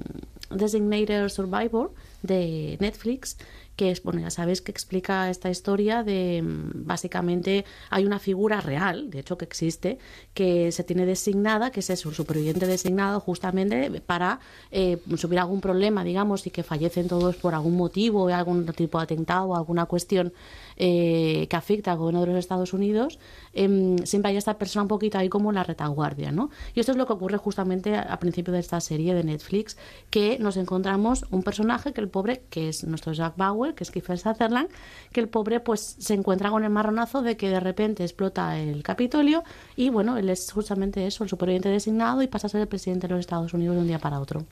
[0.50, 3.36] Designated Survivor de Netflix,
[3.78, 8.60] que es, bueno, ya sabéis que explica esta historia de, mm, básicamente, hay una figura
[8.60, 9.98] real, de hecho que existe,
[10.34, 14.40] que se tiene designada, que es el superviviente designado justamente para,
[14.72, 18.98] eh, si hubiera algún problema, digamos, y que fallecen todos por algún motivo, algún tipo
[18.98, 20.32] de atentado alguna cuestión
[20.76, 23.18] eh, que afecta al gobierno de los Estados Unidos,
[23.52, 26.50] em, siempre hay esta persona un poquito ahí como la retaguardia, ¿no?
[26.74, 29.76] Y esto es lo que ocurre justamente al principio de esta serie de Netflix,
[30.10, 33.90] que nos encontramos un personaje que el pobre, que es nuestro Jack Bauer, que es
[33.90, 34.68] Kiefer Sutherland,
[35.12, 38.82] que el pobre pues se encuentra con el marronazo de que de repente explota el
[38.82, 39.44] Capitolio
[39.76, 43.06] y bueno, él es justamente eso, el superviviente designado y pasa a ser el presidente
[43.06, 44.44] de los Estados Unidos de un día para otro.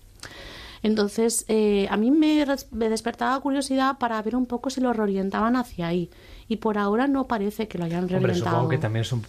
[0.83, 5.57] Entonces, eh, a mí me, me despertaba curiosidad para ver un poco si lo reorientaban
[5.57, 6.11] hacia ahí.
[6.49, 8.51] Y por ahora no parece que lo hayan Hombre, reorientado.
[8.57, 9.23] supongo que también es un,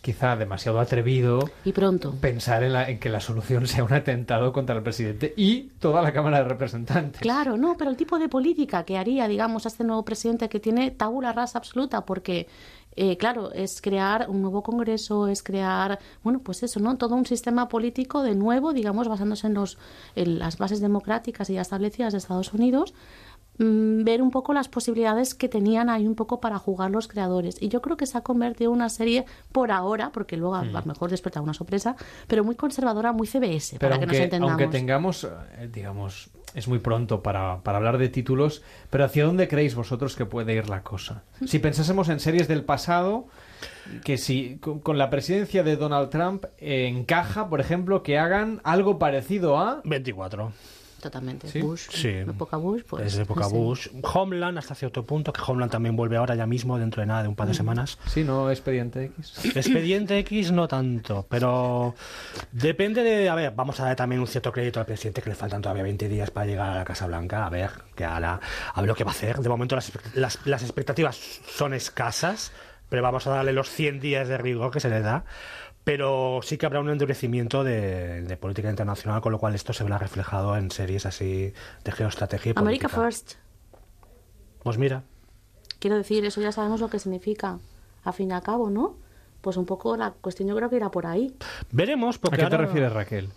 [0.00, 2.14] quizá demasiado atrevido Y pronto.
[2.20, 6.00] pensar en, la- en que la solución sea un atentado contra el presidente y toda
[6.00, 7.20] la Cámara de Representantes.
[7.20, 10.58] Claro, no, pero el tipo de política que haría, digamos, a este nuevo presidente que
[10.60, 12.48] tiene tabula rasa absoluta, porque,
[12.96, 16.96] eh, claro, es crear un nuevo Congreso, es crear, bueno, pues eso, ¿no?
[16.96, 19.78] Todo un sistema político de nuevo, digamos, basándose en, los,
[20.14, 22.94] en las bases democráticas y ya establecidas de Estados Unidos,
[23.58, 27.56] mm, ver un poco las posibilidades que tenían ahí un poco para jugar los creadores.
[27.60, 30.60] Y yo creo que se ha convertido en una serie por ahora, porque luego a,
[30.60, 30.88] a lo Mm.
[30.88, 34.60] mejor desperta una sorpresa, pero muy conservadora, muy CBS, Pero para que nos entendamos.
[34.60, 39.48] aunque tengamos, eh, digamos, es muy pronto para, para hablar de títulos, pero ¿hacia dónde
[39.48, 41.24] creéis vosotros que puede ir la cosa?
[41.44, 43.26] Si pensásemos en series del pasado,
[44.04, 48.98] que si con, la presidencia de Donald Trump eh, encaja, por ejemplo, que hagan algo
[48.98, 49.80] parecido a...
[49.84, 50.52] 24.
[51.04, 51.48] Totalmente.
[51.48, 51.60] ¿Sí?
[51.60, 52.08] Bush, Sí.
[52.08, 53.12] época Bush, pues.
[53.12, 53.54] es época sí.
[53.54, 53.88] Bush.
[54.14, 57.28] Homeland hasta cierto punto, que Homeland también vuelve ahora ya mismo, dentro de nada, de
[57.28, 57.56] un par de Mm.
[57.56, 57.98] semanas.
[58.06, 59.54] Sí, no, Expediente X.
[59.54, 61.94] Expediente X no tanto, pero
[62.52, 63.28] depende de...
[63.28, 65.82] A ver, vamos a dar también un cierto crédito al presidente, que le faltan todavía
[65.82, 68.40] 20 días para llegar a la Casa Blanca, a ver qué hará,
[68.72, 69.38] a ver lo que va a hacer.
[69.40, 71.16] De momento las, las, las expectativas
[71.54, 72.50] son escasas,
[72.88, 75.24] pero vamos a darle los 100 días de rigor que se le da.
[75.84, 79.84] Pero sí que habrá un endurecimiento de, de política internacional, con lo cual esto se
[79.84, 81.52] verá reflejado en series así
[81.84, 82.88] de geoestrategia y America.
[82.88, 83.32] First.
[84.62, 85.02] Pues mira,
[85.78, 87.58] Quiero decir, eso ya sabemos lo que significa,
[88.04, 88.96] a fin y al cabo, ¿no?
[89.42, 91.34] Pues un poco la cuestión yo creo que irá por ahí.
[91.70, 93.28] veremos, ¿A porque qué te ahora- refieres, Raquel?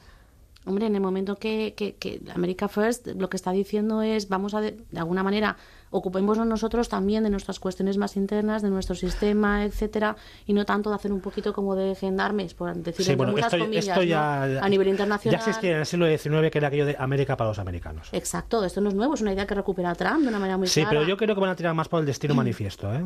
[0.65, 4.53] Hombre, en el momento que, que, que America First lo que está diciendo es, vamos
[4.53, 5.57] a, de, de alguna manera,
[5.89, 10.89] ocupémonos nosotros también de nuestras cuestiones más internas, de nuestro sistema, etcétera, y no tanto
[10.89, 13.99] de hacer un poquito como de gendarmes, por decir Sí, bueno, muchas esto, comillas, esto
[13.99, 14.05] ¿no?
[14.05, 15.39] ya, a nivel internacional.
[15.39, 18.09] Ya existía en el siglo XIX, que era aquello de América para los americanos.
[18.11, 20.67] Exacto, esto no es nuevo, es una idea que recupera Trump de una manera muy
[20.67, 20.89] Sí, clara.
[20.89, 23.03] pero yo creo que van a tirar más por el destino manifiesto, ¿eh?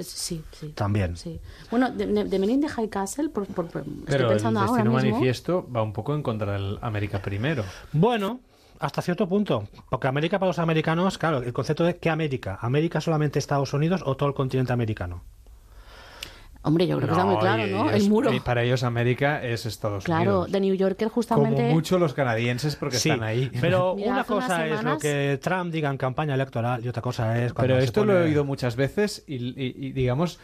[0.00, 0.68] Sí, sí.
[0.74, 1.16] También.
[1.16, 1.38] Sí.
[1.70, 4.94] Bueno, de, de, de High Castle, por, por- por- estoy Pero el pensando ahora destino
[4.96, 5.10] mismo.
[5.10, 7.64] manifiesto va un poco en contra del América primero.
[7.92, 8.40] Bueno,
[8.86, 9.68] hasta cierto punto.
[9.90, 12.58] Porque América para los americanos, claro, el concepto de ¿qué América?
[12.60, 15.22] ¿América solamente Estados Unidos o todo el continente americano?
[16.66, 17.90] Hombre, yo creo que está muy claro, ¿no?
[17.90, 18.32] ellos- El muro.
[18.32, 20.52] y para ellos América es Estados Claro, Unidos.
[20.52, 21.56] de New Yorker justamente.
[21.62, 23.50] Como mucho los canadienses porque Sí, están ahí.
[23.60, 27.38] pero Mira, una cosa es lo que Trump diga en campaña electoral y otra cosa
[27.44, 30.40] es cuando Pero se esto lo he oído muchas veces y, y- y, digamos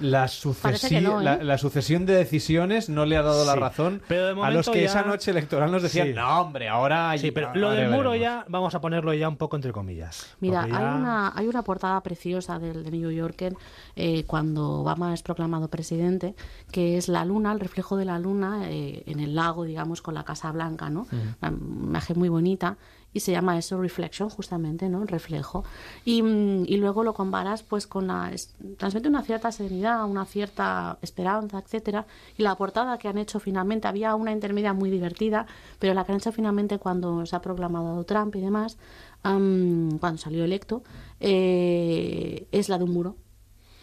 [0.00, 0.28] la,
[0.62, 1.24] Parece que sucesi- no, ¿eh?
[1.24, 4.68] la, la sucesión de decisiones no le ha dado la razón pero de a los
[4.68, 6.14] que ya- esa noche electoral nos decían, Sí.
[6.14, 7.16] no hombre, ahora...
[7.18, 8.20] Sí, pero lo del muro veremos".
[8.20, 10.34] ya, vamos a ponerlo ya un poco entre comillas.
[10.40, 13.54] Mira, hay una, hay una portada preciosa del de New Yorker
[13.96, 16.34] eh, cuando Obama es proclamado presidente,
[16.72, 20.14] que es la luna, el reflejo de la luna eh, en el lago, digamos, con
[20.14, 21.06] la Casa Blanca, ¿no?
[21.40, 21.50] Una
[21.88, 22.76] imagen muy bonita.
[23.14, 25.04] Y se llama eso reflection justamente, ¿no?
[25.06, 25.64] Reflejo.
[26.04, 28.32] Y, mm, y luego lo comparas pues con la...
[28.76, 32.06] transmite una cierta serenidad, una cierta esperanza, etcétera.
[32.36, 35.46] Y la portada que han hecho finalmente, había una intermedia muy divertida,
[35.78, 38.76] pero la que han hecho finalmente cuando se ha proclamado Trump y demás,
[39.22, 40.82] am, cuando salió electo,
[41.20, 43.16] eh, es la de un muro.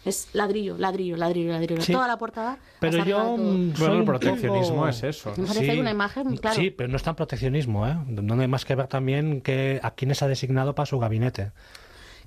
[0.04, 1.80] Es ladrillo, ladrillo, ladrillo, ladrillo.
[1.82, 1.92] Sí.
[1.92, 2.58] Toda la portada.
[2.80, 5.32] Pero yo mm, Bueno, el proteccionismo poco- es eso.
[5.36, 6.56] Me parece una imagen, claro.
[6.56, 7.96] Sí, pero no es tan proteccionismo, ¿eh?
[8.08, 11.52] No hay más que ver también que a quiénes ha designado para su gabinete.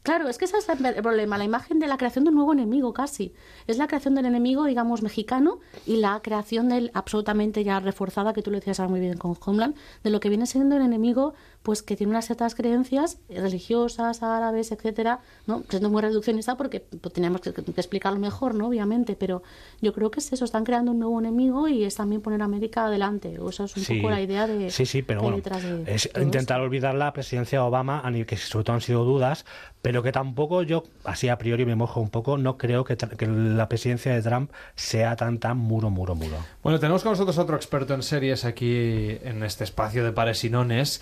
[0.04, 2.54] Claro, es que ese es el problema, la imagen de la creación de un nuevo
[2.54, 3.34] enemigo casi.
[3.66, 8.44] Es la creación del enemigo, digamos, mexicano y la creación del absolutamente ya reforzada, que
[8.44, 11.34] tú lo decías ahora muy bien con Homeland, de lo que viene siendo el enemigo,
[11.66, 15.64] pues que tiene unas ciertas creencias religiosas, árabes, etcétera, ¿no?
[15.68, 18.68] Siendo muy reduccionista porque pues, teníamos que, que explicarlo mejor, ¿no?
[18.68, 19.42] Obviamente, pero
[19.82, 22.46] yo creo que es eso, están creando un nuevo enemigo y es también poner a
[22.46, 23.40] América adelante.
[23.40, 26.08] O esa es un Sí, poco la idea de sí, sí, pero bueno, de es
[26.22, 29.44] intentar olvidar la presidencia de Obama, que sobre todo han sido dudas,
[29.82, 33.16] pero que tampoco yo, así a priori me mojo un poco, no creo que, tra-
[33.18, 36.38] que la presidencia de Trump sea tan, tan muro, muro, muro.
[36.62, 40.50] Bueno, tenemos con nosotros otro experto en series aquí en este espacio de pares y
[40.52, 41.02] nones.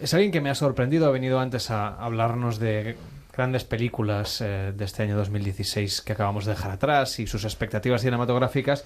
[0.00, 2.96] Es alguien que me ha sorprendido, ha venido antes a hablarnos de
[3.36, 8.00] grandes películas eh, de este año 2016 que acabamos de dejar atrás y sus expectativas
[8.00, 8.84] cinematográficas.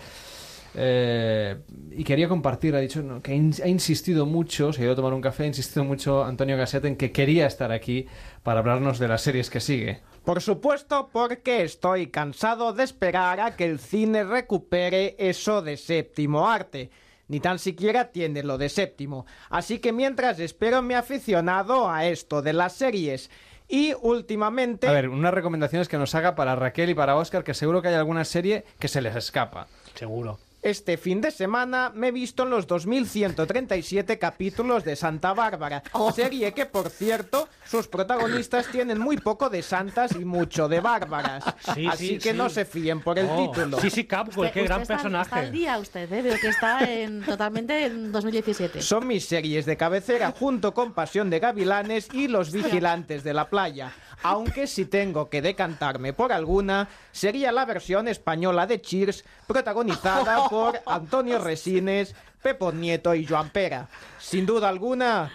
[0.75, 1.57] Eh,
[1.93, 3.23] y quería compartir, ha dicho ¿no?
[3.23, 6.25] que in- ha insistido mucho, se ha ido a tomar un café, ha insistido mucho
[6.25, 8.07] Antonio Gasset en que quería estar aquí
[8.43, 10.01] para hablarnos de las series que sigue.
[10.25, 16.47] Por supuesto, porque estoy cansado de esperar a que el cine recupere eso de séptimo
[16.49, 16.91] arte.
[17.29, 19.27] Ni tan siquiera tiene lo de séptimo.
[19.51, 23.31] Así que mientras espero me he aficionado a esto de las series.
[23.69, 24.89] Y últimamente...
[24.89, 27.89] A ver, unas recomendaciones que nos haga para Raquel y para Oscar, que seguro que
[27.89, 29.69] hay alguna serie que se les escapa.
[29.95, 30.39] Seguro.
[30.61, 36.53] Este fin de semana me he visto en los 2137 capítulos de Santa Bárbara, serie
[36.53, 41.45] que, por cierto, sus protagonistas tienen muy poco de santas y mucho de bárbaras.
[41.75, 42.37] Sí, Así sí, que sí.
[42.37, 43.79] no se fíen por el Oh, título.
[43.81, 45.51] sí, sí, Capcom, qué gran está- Está al personaje.
[45.53, 46.23] día usted, ¿eh?
[46.23, 48.83] Veo que está en, totalmente en 2017.
[48.83, 53.49] Son mis series de cabecera junto con Pasión de Gavilanes y Los Vigilantes de la
[53.49, 53.93] Playa.
[54.23, 60.81] Aunque si tengo que decantarme por alguna, sería la versión española de Cheers, protagonizada por
[60.87, 63.89] Antonio Resines, Pepo Nieto y Joan Pera.
[64.19, 65.33] Sin duda alguna,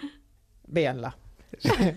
[0.66, 1.16] véanla.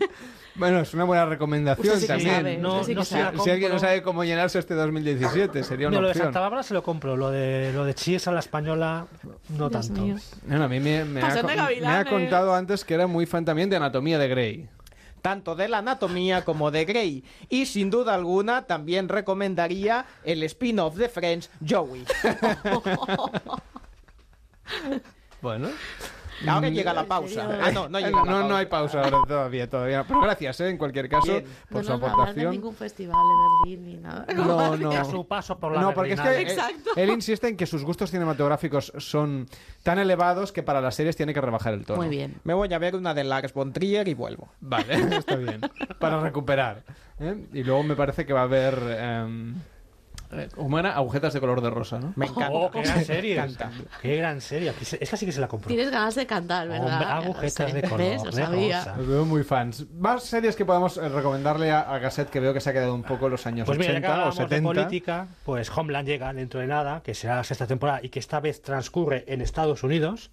[0.55, 2.35] Bueno, es una buena recomendación sí también.
[2.37, 5.97] sabe, No- sí no si, si alguien no sabe cómo llenarse este 2017, sería una
[5.97, 6.25] No, lo de opción.
[6.25, 9.05] Santa Bárbara se lo compro, lo de, lo de Cheers a la española
[9.49, 10.01] no Dios tanto.
[10.01, 10.15] mío.
[10.47, 11.43] Bueno, a mí me, me ha, de
[11.81, 14.69] me ha contado antes que era muy fan también de Anatomía de Grey.
[15.27, 17.21] Tanto de la anatomía como de Grey.
[17.49, 22.05] Y sin duda alguna también recomendaría el spin-off de Friends, Joey.
[25.41, 25.69] Bueno.
[26.47, 27.47] Ahora llega la pausa.
[27.61, 30.03] Ah, no, no llega la no, no hay pausa ahora todavía, todavía.
[30.07, 30.69] Pero gracias, ¿eh?
[30.69, 31.45] en cualquier caso, Bien.
[31.69, 32.51] por no su aportación.
[32.51, 34.25] ningún festival de Berlín ni nada.
[34.35, 34.91] No, no.
[34.91, 36.57] A su paso por la No, porque es que eh,
[36.95, 39.47] él insiste en que sus gustos cinematográficos son
[39.83, 41.99] tan elevados que para las series tiene que rebajar el tono.
[42.01, 42.35] Muy bien.
[42.43, 44.49] Me voy a ver una de Lars von Trier y vuelvo.
[44.61, 45.61] Vale, está bien.
[45.99, 46.83] Para recuperar.
[47.19, 47.35] ¿eh?
[47.53, 49.55] Y luego me parece que va a haber em, eh,
[50.57, 52.13] humana agujetas de color de rosa, ¿no?
[52.15, 52.49] Me encanta.
[52.51, 53.35] Oh, qué gran serie.
[53.35, 53.71] Me encanta.
[54.01, 54.73] Qué gran serie.
[54.99, 55.67] Esta sí que se la compró.
[55.67, 56.91] Tienes ganas de cantar, ¿verdad?
[56.91, 57.81] Hombre, agujetas sé.
[57.81, 58.23] de color, ¿Ves?
[58.23, 58.95] Lo de rosa.
[58.97, 59.85] Los veo muy fans.
[59.91, 62.93] Más series que podamos eh, recomendarle a, a Gasset, que veo que se ha quedado
[62.93, 64.67] un poco en los años Pues mira, ya que 80 o hablábamos de 70.
[64.73, 68.39] política, pues Homeland llega dentro de nada, que será la sexta temporada y que esta
[68.39, 70.31] vez transcurre en Estados Unidos,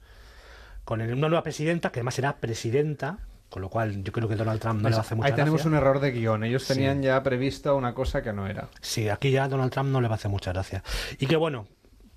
[0.85, 3.19] con una nueva presidenta, que además será presidenta,
[3.51, 5.33] con lo cual yo creo que Donald Trump no le va a hacer mucha Ahí
[5.35, 5.71] tenemos gracia.
[5.71, 6.43] un error de guion.
[6.45, 6.75] Ellos Sí.
[6.75, 8.69] tenían ya prevista una cosa que no era.
[8.81, 10.83] Sí, aquí ya Donald Trump no le va a hacer mucha gracia.
[11.19, 11.67] Y que bueno,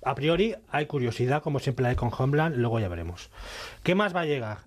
[0.04, 3.30] a priori hay curiosidad, como siempre la hay con Homeland, luego ya veremos.
[3.82, 4.58] ¿Qué más va a llegar?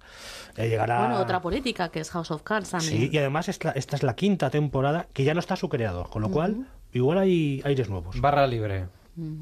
[0.57, 0.99] Eh, llegará...
[0.99, 2.91] Bueno, otra política que es House of Cards también.
[2.93, 6.09] Sí, y además esta, esta es la quinta temporada que ya no está su creador,
[6.09, 8.19] con lo cual igual hay aires nuevos.
[8.19, 8.87] Barra libre.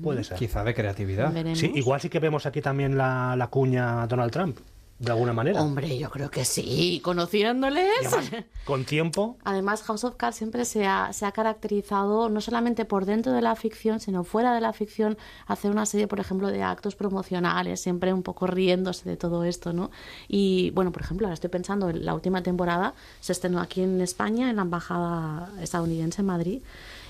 [0.03, 0.38] Puede ser.
[0.38, 1.31] Quizá de creatividad.
[1.31, 1.59] Veremos.
[1.59, 4.57] Sí, igual sí que vemos aquí también la, la cuña Donald Trump,
[4.99, 5.61] de alguna manera.
[5.61, 6.99] Hombre, yo creo que sí.
[7.03, 7.89] Conociéndoles.
[8.13, 8.31] Además,
[8.65, 13.05] con tiempo, Además, House of Cards siempre se ha, se ha caracterizado no solamente por
[13.05, 16.63] dentro de la ficción, sino fuera de la ficción, hacer una serie, por ejemplo, de
[16.63, 19.89] actos promocionales, siempre un poco riéndose de todo esto, ¿no?
[20.27, 24.01] Y bueno, por ejemplo, ahora estoy pensando, en la última temporada se estrenó aquí en
[24.01, 26.61] España, en la Embajada estadounidense en Madrid.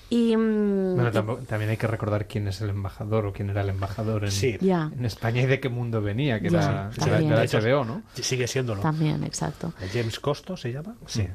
[0.09, 3.61] Y, mm, Bueno, tampoco- también hay que recordar quién es el embajador o quién era
[3.61, 4.57] el embajador en, Sí.
[4.59, 4.89] Ya.
[4.97, 8.01] en España y de qué mundo venía, que era De hecho, HBO, ¿no?
[8.15, 8.81] sigue siéndolo.
[8.81, 9.71] también, exacto.
[9.93, 10.95] James Costo se llama.
[11.05, 11.27] Sí.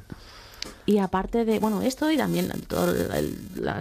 [0.87, 3.27] Y aparte de, bueno, esto y también todo el,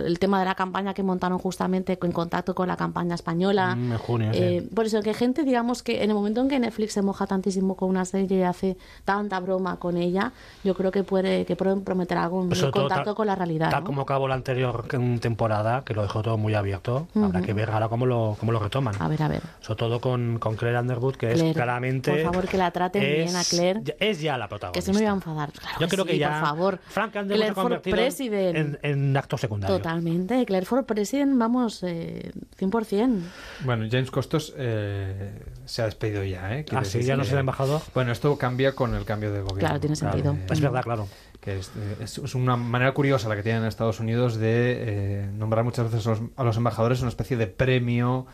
[0.07, 3.75] el tema de la campaña que montaron justamente en contacto con la campaña española.
[3.75, 4.39] Mm, en junio, sí.
[4.43, 7.27] Eh, por eso que gente, digamos que en el momento en que Netflix se moja
[7.27, 10.33] tantísimo con una serie y hace tanta broma con ella,
[10.65, 13.71] yo creo que puede que pueden prometer algo en Pues contacto tal- con la realidad.
[13.71, 13.87] Tal ¿no?
[13.87, 14.87] como acabó la anterior
[15.21, 17.47] temporada, que lo dejó todo muy abierto, habrá Ujú.
[17.47, 18.95] que ver ahora cómo lo, cómo lo retoman.
[18.99, 19.43] A ver, a ver.
[19.61, 22.11] Sobre todo con, con Claire Underwood, que Claire, es claramente.
[22.13, 23.83] por favor, que la traten es- bien a Claire.
[24.01, 24.81] Es ya la Que protagonista.
[24.87, 25.53] se me voy a enfadar.
[25.53, 26.31] Claro Yo creo sí, que ya.
[26.31, 26.79] por favor.
[26.95, 28.57] Frank Underwood Claire se ha for convertido President.
[28.57, 29.77] en, en actor secundario.
[29.77, 30.47] Totalmente.
[30.47, 33.21] Claire for President, vamos, eh, 100%.
[33.65, 35.33] Bueno, James Costos eh,
[35.65, 36.65] se ha despedido ya, ¿eh?
[36.73, 37.81] Ah, sí, ya no el embajador.
[37.95, 39.59] Bueno, esto cambia con el cambio de gobierno.
[39.61, 40.37] Claro, tiene sentido.
[40.51, 41.09] Es verdad, claro.
[41.41, 44.77] Que es, eh, es- es una manera curiosa la que tienen en Estados Unidos de
[45.25, 48.27] eh, nombrar muchas veces a los, a los embajadores una especie de premio.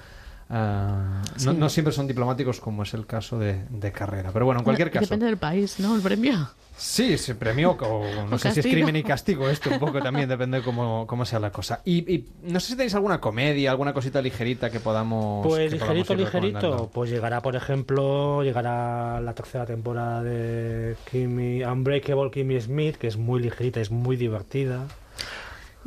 [0.51, 1.49] no, Sí.
[1.57, 4.31] no siempre son diplomáticos como es el caso de, de carrera.
[4.33, 5.05] Pero bueno, en cualquier caso.
[5.07, 5.95] Depende del país, ¿no?
[5.97, 6.51] El premio.
[6.81, 10.01] Sí, se premió, o no O sé si es crimen y castigo esto, un poco
[10.01, 11.83] también, depende de cómo, cómo sea la cosa.
[11.85, 15.47] Y, y no sé si tenéis alguna comedia, alguna cosita ligerita que podamos.
[15.47, 16.91] Pues que ligerito, ligerito.
[16.93, 23.19] Pues llegará, por ejemplo, llegará la tercera temporada de Kimmy, Unbreakable Kimmy Smith, que es
[23.19, 24.87] muy ligerita, es muy divertida.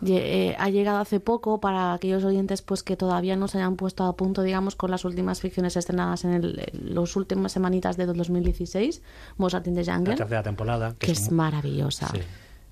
[0.05, 4.03] Eh, ha llegado hace poco para aquellos oyentes pues que todavía no se hayan puesto
[4.05, 8.05] a punto, digamos, con las últimas ficciones estrenadas en el, en los últimas semanitas de
[8.07, 9.01] 2016,
[9.37, 10.95] Mozart in the La Jungle, tercera temporada.
[10.97, 12.11] que es maravillosa.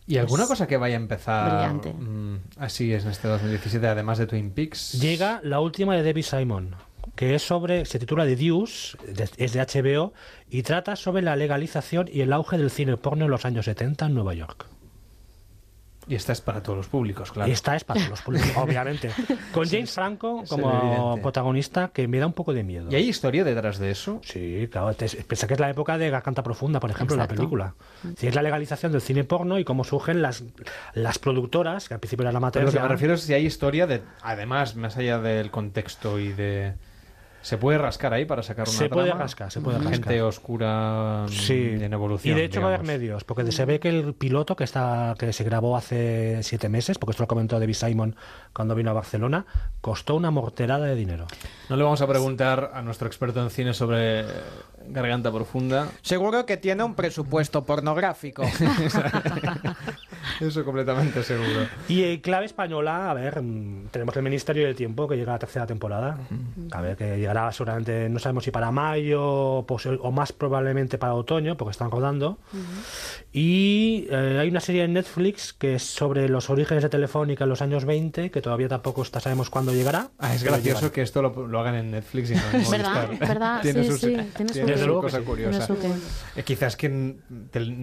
[0.08, 1.93] ¿Y alguna cosa que vaya a empezar brillante.
[1.93, 5.00] mm, así es en este 2017, además de Twin Peaks?
[5.00, 6.75] Llega la última de Debbie Simon,
[7.16, 10.11] que es sobre, se titula The Deuce, de- es de HBO,
[10.50, 14.08] y trata sobre la legalización y el auge del cine porno en los años 70
[14.08, 14.66] en Nueva York.
[16.07, 17.47] Y esta es para todos los públicos, claro.
[17.49, 19.11] Y esta es para todos los públicos, obviamente.
[19.53, 22.88] Con James Franco es como protagonista, que me da un poco de miedo.
[22.91, 24.19] ¿Y hay historia detrás de eso?
[24.23, 24.93] Sí, claro.
[24.93, 27.41] Piensa que es la época de Garganta Profunda, por ejemplo, en la Exacto.
[27.41, 27.75] película.
[28.17, 30.43] Sí, es la legalización del cine porno y cómo surgen las,
[30.93, 32.65] las productoras, que al principio eran Pero amateurs.
[32.65, 36.33] lo que me refiero es si hay historia de, además, más allá del contexto y
[36.33, 36.73] de...
[37.41, 40.21] ¿Se puede rascar ahí para sacar una Se puede rascar, se puede Gente rascar.
[40.21, 42.35] oscura mm, Sí, en evolución.
[42.37, 45.15] y de hecho va a haber medios, porque se ve que el piloto que está
[45.17, 48.15] que se grabó hace siete meses, porque esto lo comentó David Simon
[48.53, 49.45] cuando vino a Barcelona,
[49.81, 51.27] costó una morterada de dinero.
[51.69, 54.25] No le vamos a preguntar a nuestro experto en cine sobre
[54.88, 55.88] Garganta Profunda.
[56.01, 58.43] Seguro que tiene un presupuesto pornográfico.
[60.39, 61.67] Eso completamente seguro.
[61.88, 65.35] Y en clave española, a ver, mm, tenemos el Ministerio del Tiempo que llega a
[65.35, 66.17] la tercera temporada.
[66.71, 71.13] A ver, que llegará seguramente, no sabemos si para mayo pues, o más probablemente para
[71.13, 72.38] otoño, porque están rodando.
[73.33, 77.49] Y eh, hay una serie en Netflix que es sobre los orígenes de Telefónica en
[77.49, 80.09] los años 20, que todavía tampoco está, sabemos cuándo llegará.
[80.19, 80.91] Ah, es gracioso llegará.
[80.93, 83.05] que esto lo, lo hagan en Netflix y no en ¿Verdad?
[83.07, 83.27] Movistar.
[83.29, 83.61] ¿Verdad?
[83.61, 85.23] tiene Sí, tiene su- tiene cosa sí.
[85.23, 85.67] curiosa.
[86.35, 87.15] Eh, quizás que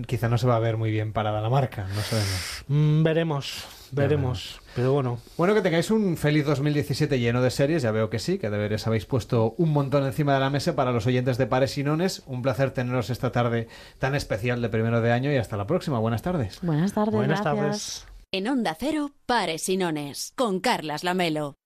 [0.06, 2.64] quizá no se va a ver muy bien parada la marca, no sabemos.
[2.68, 4.60] Mm, veremos, veremos.
[4.75, 8.39] Pero bueno, Bueno, que tengáis un feliz 2017 lleno de series, ya veo que sí,
[8.39, 11.76] que deberes habéis puesto un montón encima de la mesa para los oyentes de Pares
[11.78, 12.23] y Nones.
[12.26, 13.68] Un placer teneros esta tarde
[13.99, 15.99] tan especial de primero de año y hasta la próxima.
[15.99, 16.58] Buenas tardes.
[16.62, 17.57] Buenas tardes, buenas gracias.
[17.57, 18.07] tardes.
[18.31, 21.57] En Onda Cero, Pares y Nones, con Carlas Lamelo.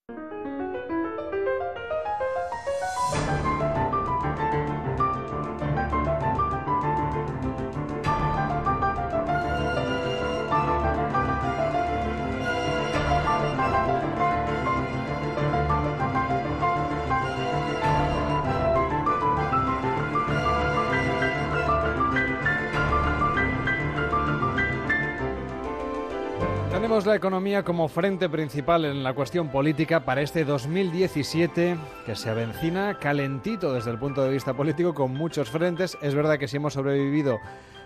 [26.93, 32.29] Tenemos la economía como frente principal en la cuestión política para este 2017 que se
[32.29, 35.97] avecina calentito desde el punto de vista político con muchos frentes.
[36.03, 37.41] Es verdad que si hemos sobrevivido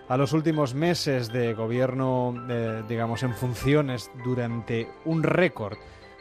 [0.09, 5.77] a los últimos meses de gobierno, eh, digamos, en funciones durante un récord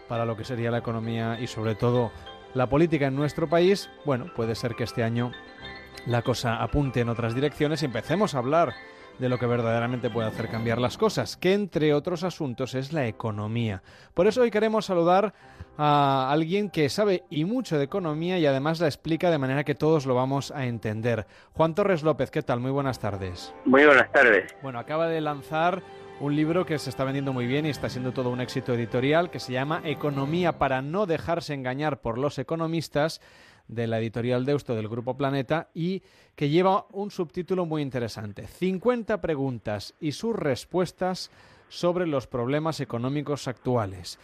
[0.07, 2.13] para lo que sería la economía y sobre todo
[2.55, 5.33] la política en nuestro país, bueno, puede ser que este año
[6.07, 8.75] la cosa apunte en otras direcciones y empecemos a hablar
[9.19, 13.07] de lo que verdaderamente puede hacer cambiar las cosas, que entre otros asuntos es la
[13.07, 13.83] economía.
[14.15, 15.33] Por eso hoy queremos saludar
[15.79, 19.75] a alguien que sabe y mucho de economía y además la explica de manera que
[19.75, 21.27] todos lo vamos a entender.
[21.53, 22.61] Juan Torres López, ¿qué tal?
[22.61, 23.55] Muy buenas tardes.
[23.65, 24.55] Muy buenas tardes.
[24.63, 25.83] Bueno, acaba de lanzar
[26.19, 29.31] un libro que se está vendiendo muy bien y está siendo todo un éxito editorial
[29.31, 33.21] que se llama Economía para no dejarse engañar por los economistas
[33.69, 36.03] de la editorial Deusto del Grupo Planeta y
[36.35, 38.47] que lleva un subtítulo muy interesante.
[38.47, 41.31] 50 preguntas y sus respuestas
[41.69, 44.19] sobre los problemas económicos actuales.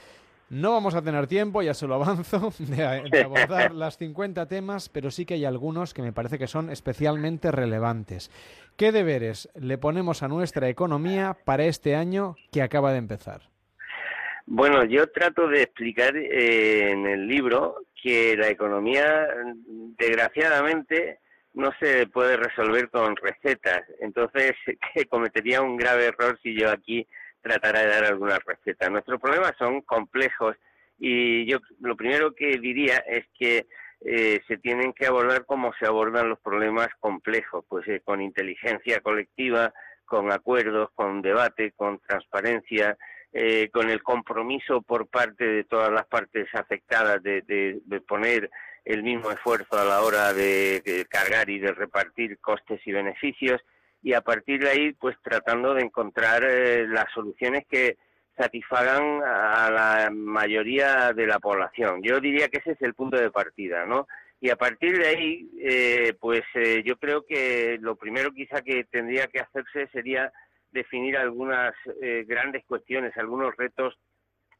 [0.50, 4.88] No vamos a tener tiempo, ya se lo avanzo, de, de abordar las 50 temas,
[4.90, 8.30] pero sí que hay algunos que me parece que son especialmente relevantes.
[8.76, 13.52] ¿Qué deberes le ponemos a nuestra economía para este año que acaba de empezar?
[14.46, 19.28] Bueno, yo trato de explicar eh, en el libro que la economía,
[19.96, 21.20] desgraciadamente,
[21.54, 23.82] no se puede resolver con recetas.
[24.00, 24.52] Entonces,
[24.94, 27.06] que cometería un grave error si yo aquí
[27.40, 28.90] tratara de dar algunas recetas.
[28.90, 30.56] Nuestros problemas son complejos
[30.98, 33.66] y yo lo primero que diría es que
[34.04, 39.00] eh, se tienen que abordar como se abordan los problemas complejos, pues eh, con inteligencia
[39.00, 39.72] colectiva,
[40.04, 42.96] con acuerdos, con debate, con transparencia,
[43.34, 48.50] eh, con el compromiso por parte de todas las partes afectadas de, de, poner
[48.84, 53.62] el mismo esfuerzo a la hora de, cargar y de repartir costes y beneficios
[54.02, 57.96] y a partir de ahí pues tratando de encontrar eh, las soluciones que
[58.36, 62.02] satisfagan a la mayoría de la población.
[62.02, 64.08] Yo diría que ese es el punto de partida, ¿no?
[64.42, 66.42] Y a partir de ahí, eh, pues
[66.84, 70.30] yo creo que lo primero quizá que tendría que hacerse sería
[70.72, 73.98] definir algunas eh, grandes cuestiones, algunos retos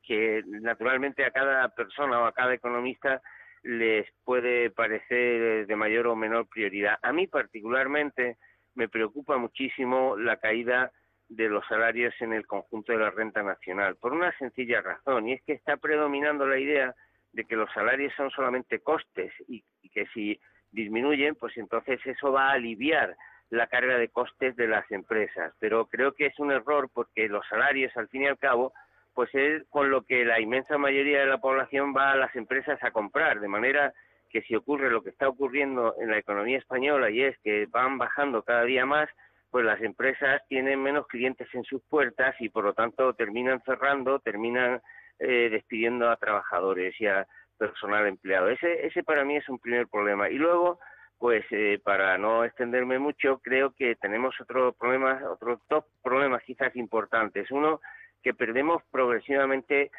[0.02, 3.20] que naturalmente a cada persona o a cada economista
[3.62, 6.98] les puede parecer de mayor o menor prioridad.
[7.02, 8.36] A mí particularmente
[8.74, 10.90] me preocupa muchísimo la caída
[11.28, 15.34] de los salarios en el conjunto de la renta nacional, por una sencilla razón, y
[15.34, 16.94] es que está predominando la idea
[17.32, 20.38] de que los salarios son solamente costes y que si
[20.72, 23.16] disminuyen, pues entonces eso va a aliviar
[23.52, 25.52] la carga de costes de las empresas.
[25.60, 28.72] Pero creo que es un error porque los salarios, al fin y al cabo,
[29.14, 32.82] pues es con lo que la inmensa mayoría de la población va a las empresas
[32.82, 33.92] a comprar, de manera
[34.30, 37.98] que si ocurre lo que está ocurriendo en la economía española y es que van
[37.98, 39.10] bajando cada día más,
[39.50, 44.18] pues las empresas tienen menos clientes en sus puertas y por lo tanto terminan cerrando,
[44.20, 44.80] terminan
[45.18, 47.26] eh, despidiendo a trabajadores y a
[47.58, 48.48] personal empleado.
[48.48, 50.30] Ese, ese para mí es un primer problema.
[50.30, 50.80] Y luego,
[51.22, 56.74] pues eh, para no extenderme mucho, creo que tenemos otro problema, otros dos problemas quizás
[56.74, 57.48] importantes.
[57.52, 57.80] Uno,
[58.24, 59.92] que perdemos progresivamente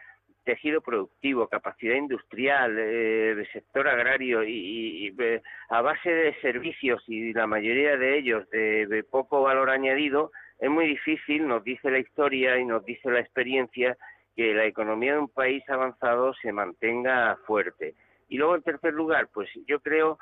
[0.43, 7.31] tejido productivo, capacidad industrial, eh, de sector agrario y, eh, a base de servicios y
[7.31, 12.57] la mayoría de ellos de, poco valor añadido, es muy difícil, nos dice la historia
[12.57, 13.95] y nos dice la experiencia,
[14.35, 17.95] que la economía de un país avanzado se mantenga fuerte.
[18.27, 20.19] Y luego, en tercer lugar, pues yo creo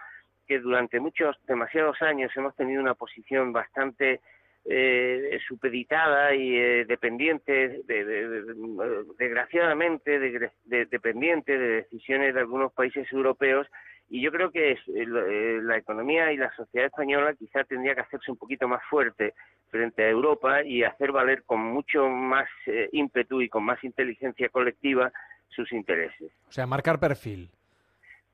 [0.51, 4.19] que durante muchos, demasiados años hemos tenido una posición bastante
[4.65, 7.79] eh, supeditada y eh, dependiente,
[9.17, 10.19] desgraciadamente,
[10.65, 13.65] dependiente de decisiones de algunos países europeos.
[14.09, 18.29] Y yo creo que eh, la economía y la sociedad española quizá tendría que hacerse
[18.29, 19.33] un poquito más fuerte
[19.69, 22.49] frente a Europa y hacer valer con mucho más
[22.91, 25.13] ímpetu y con más inteligencia colectiva
[25.47, 26.29] sus intereses.
[26.49, 27.49] O sea, marcar perfil.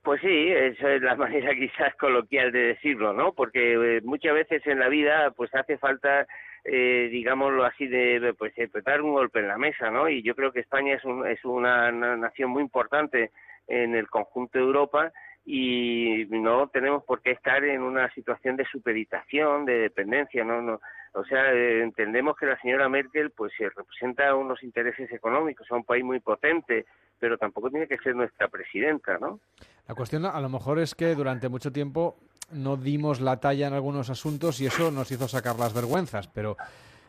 [0.08, 3.34] Pues sí, esa es la manera quizás coloquial de decirlo, ¿no?
[3.34, 6.26] Porque eh, muchas veces en la vida pues hace falta,
[6.64, 8.54] eh, digámoslo así, de pues
[8.86, 10.08] dar un golpe en la mesa, ¿no?
[10.08, 13.32] Y yo creo que España es, un, es una, nación muy importante
[13.68, 15.12] en el conjunto de Europa
[15.46, 20.62] y no tenemos por qué estar en una situación de supeditación, de dependencia, ¿no?
[20.62, 20.80] no
[21.16, 25.84] o sea, eh, entendemos que la señora Merkel pues representa unos intereses económicos a un
[25.84, 26.86] país muy potente,
[27.20, 29.42] pero tampoco tiene que ser nuestra presidenta, ¿no?
[29.88, 32.18] La cuestión a lo mejor es que durante mucho tiempo
[32.52, 36.58] no dimos la talla en algunos asuntos y eso nos hizo sacar las vergüenzas, pero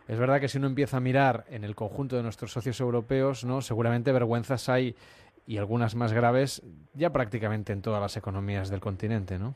[0.06, 3.44] es verdad que si uno empieza a mirar en el conjunto de nuestros socios europeos,
[3.44, 3.62] ¿no?
[3.62, 4.94] Seguramente vergüenzas hay
[5.44, 6.62] y algunas más graves
[6.94, 9.54] ya prácticamente en todas las economías del continente, ¿no?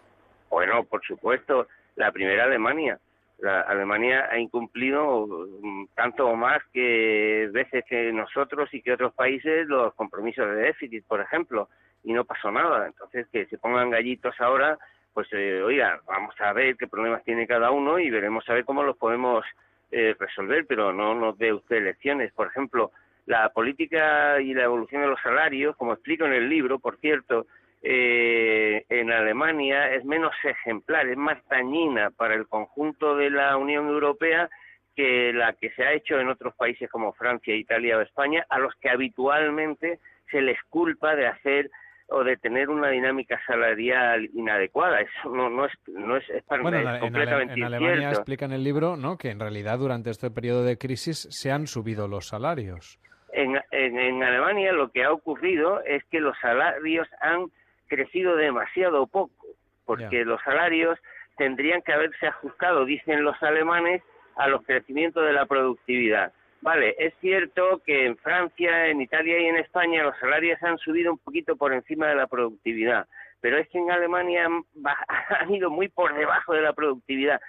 [0.50, 2.98] Bueno, por supuesto, la primera Alemania.
[3.38, 9.14] La Alemania ha incumplido mm, tanto o más que veces que nosotros y que otros
[9.14, 11.68] países los compromisos de déficit, por ejemplo
[12.04, 12.86] y no pasó nada.
[12.86, 14.78] Entonces, que se pongan gallitos ahora,
[15.12, 18.64] pues eh, oiga, vamos a ver qué problemas tiene cada uno y veremos a ver
[18.64, 19.44] cómo los podemos
[19.90, 22.32] eh, resolver, pero no nos dé usted lecciones.
[22.32, 22.92] Por ejemplo,
[23.26, 27.46] la política y la evolución de los salarios, como explico en el libro, por cierto,
[27.82, 33.88] eh, en Alemania es menos ejemplar, es más dañina para el conjunto de la Unión
[33.88, 34.48] Europea
[34.94, 38.58] que la que se ha hecho en otros países como Francia, Italia o España, a
[38.58, 39.98] los que habitualmente
[40.30, 41.70] se les culpa de hacer
[42.12, 45.00] o de tener una dinámica salarial inadecuada.
[45.00, 48.96] Eso no, no es, no es, para bueno, completamente en, Alemania explica en el libro
[48.96, 49.16] ¿no?
[49.16, 52.98] que en realidad durante este periodo de crisis se han subido los salarios.
[53.32, 57.46] En, en, Alemania lo que ha ocurrido es que los salarios han
[57.88, 59.46] crecido demasiado poco,
[59.86, 60.98] porque los salarios
[61.38, 64.02] tendrían que haberse ajustado, dicen los alemanes,
[64.36, 66.32] a los crecimientos de la productividad
[66.62, 71.12] Vale, es cierto que en Francia, en Italia y en España los salarios han subido
[71.12, 73.08] un poquito por encima de la productividad,
[73.40, 74.62] pero es que en Alemania han,
[75.40, 77.40] han ido muy por debajo de la productividad.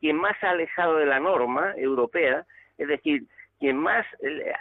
[0.00, 2.44] Quien más ha alejado de la norma europea,
[2.78, 3.22] es decir,
[3.60, 4.52] quien más, eh,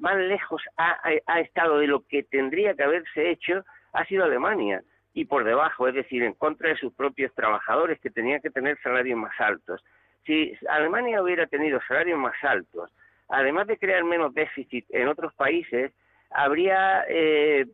[0.00, 4.82] más lejos ha estado de lo que tendría que haberse hecho, ha sido Alemania
[5.14, 8.78] y por debajo, es decir, en contra de sus propios trabajadores que tenían que tener
[8.82, 9.84] salarios más altos.
[10.24, 12.92] Si Alemania hubiera tenido salarios más altos,
[13.28, 15.92] además de crear menos déficit en otros países,
[16.30, 17.66] habría eh,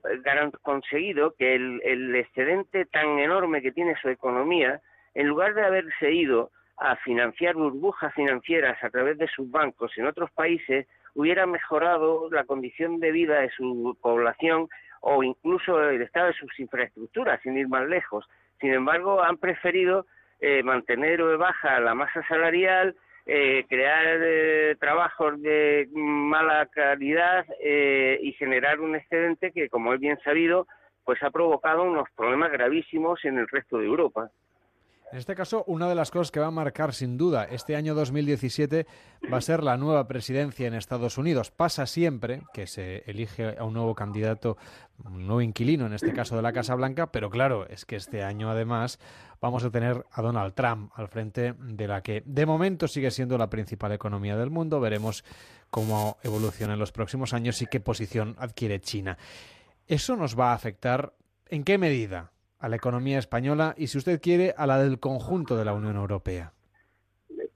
[0.62, 4.80] conseguido que el, excedente tan enorme que tiene su economía,
[5.14, 10.06] en lugar de haberse ido a financiar burbujas financieras a través de sus bancos en
[10.06, 14.68] otros países, hubiera mejorado la condición de vida de su población
[15.00, 18.26] o incluso el estado de sus infraestructuras, sin ir más lejos.
[18.60, 20.06] Sin embargo, han preferido
[20.40, 28.32] eh, mantener baja la masa salarial, eh, crear eh, trabajos de mala calidad eh, y
[28.32, 30.66] generar un excedente que, como es bien sabido,
[31.04, 34.30] pues ha provocado unos problemas gravísimos en el resto de Europa.
[35.12, 37.94] En este caso, una de las cosas que va a marcar sin duda este año
[37.94, 38.86] 2017
[39.30, 41.50] va a ser la nueva presidencia en Estados Unidos.
[41.50, 44.56] Pasa siempre que se elige a un nuevo candidato,
[45.04, 48.22] un nuevo inquilino, en este caso de la Casa Blanca, pero claro, es que este
[48.22, 48.98] año además
[49.38, 53.36] vamos a tener a Donald Trump al frente de la que de momento sigue siendo
[53.36, 54.80] la principal economía del mundo.
[54.80, 55.26] Veremos
[55.68, 59.18] cómo evoluciona en los próximos años y qué posición adquiere China.
[59.86, 61.12] ¿Eso nos va a afectar
[61.50, 62.32] en qué medida?
[62.62, 65.96] A la economía española y, si usted quiere, a la del conjunto de la Unión
[65.96, 66.52] Europea?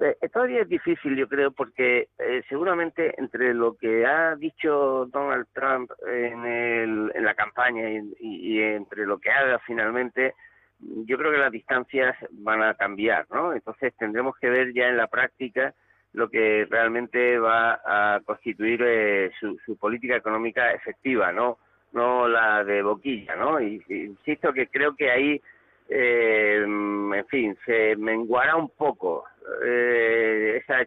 [0.00, 5.06] Eh, eh, todavía es difícil, yo creo, porque eh, seguramente entre lo que ha dicho
[5.06, 10.34] Donald Trump en, la campaña y, entre lo que haga finalmente,
[10.80, 13.52] yo creo que las distancias van a cambiar, ¿no?
[13.52, 15.72] Entonces tendremos que ver ya en la práctica
[16.12, 21.58] lo que realmente va a constituir su, su política económica efectiva, ¿no?
[21.96, 23.60] No la de boquilla, ¿no?
[23.60, 25.42] Y, insisto que creo que ahí,
[25.88, 29.24] eh, en fin, se menguará un poco
[29.64, 30.86] eh, esa eh,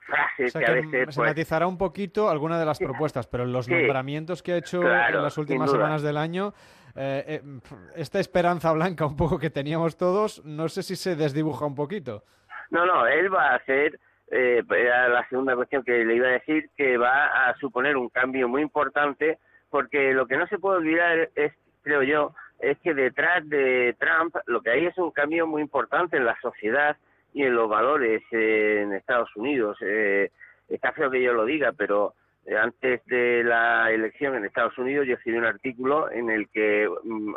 [0.00, 0.90] frase que, a veces...
[0.90, 4.82] Se pues, matizará un poquito alguna de las propuestas, pero los nombramientos que ha hecho
[4.82, 6.52] en las últimas semanas del año,
[7.94, 12.24] esta esperanza blanca un poco que teníamos todos, no sé si se desdibuja un poquito.
[12.70, 13.98] No, no, él va a hacer
[14.34, 18.08] eh, era la segunda cuestión que le iba a decir, que va a suponer un
[18.08, 19.38] cambio muy importante,
[19.72, 21.52] porque lo que no se puede olvidar es,
[21.82, 26.18] creo yo, es que detrás de Trump lo que hay es un cambio muy importante
[26.18, 26.96] en la sociedad
[27.32, 29.78] y en los valores eh, en Estados Unidos.
[29.80, 30.30] Eh,
[30.68, 32.12] está feo que yo lo diga, pero
[32.44, 36.86] eh, antes de la elección en Estados Unidos yo escribí un artículo en el que,
[37.02, 37.34] mm,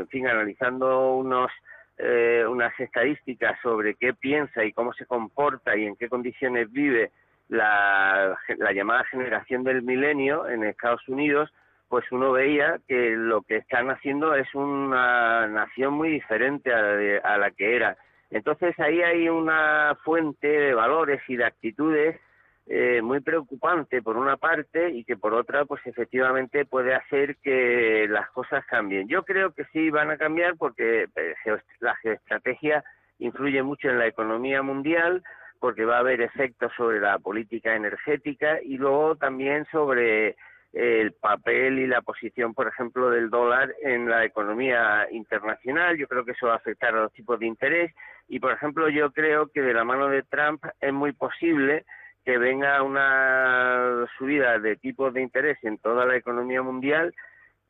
[0.00, 1.52] en fin, analizando unos
[2.00, 7.10] eh, unas estadísticas sobre qué piensa y cómo se comporta y en qué condiciones vive
[7.48, 8.38] la,
[8.74, 11.52] llamada generación del milenio en Estados Unidos,
[11.88, 17.50] pues uno veía que lo que están haciendo es una nación muy diferente a la
[17.50, 17.96] que era.
[18.30, 22.20] Entonces ahí hay una fuente de valores y de actitudes
[22.66, 28.06] eh, muy preocupante por una parte y que por otra pues efectivamente puede hacer que
[28.10, 29.08] las cosas cambien.
[29.08, 31.34] Yo creo que sí van a cambiar porque eh,
[31.80, 32.84] la geoestrategia
[33.18, 35.22] influye mucho en la economía mundial
[35.58, 40.36] porque va a haber efectos sobre la política energética y luego también sobre
[40.72, 45.96] el papel y la posición, por ejemplo, del dólar en la economía internacional.
[45.96, 47.94] Yo creo que eso va a afectar a los tipos de interés
[48.28, 51.84] y, por ejemplo, yo creo que de la mano de Trump es muy posible
[52.24, 57.14] que venga una subida de tipos de interés en toda la economía mundial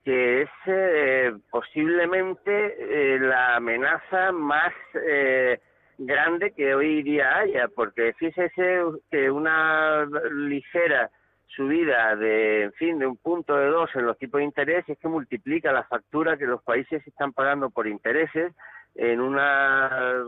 [0.05, 5.61] que es eh, posiblemente eh, la amenaza más eh,
[5.99, 11.11] grande que hoy día haya, porque fíjese que una ligera
[11.49, 14.99] subida de, en fin, de un punto de dos en los tipos de interés es
[14.99, 18.53] que multiplica la factura que los países están pagando por intereses
[18.95, 20.23] en una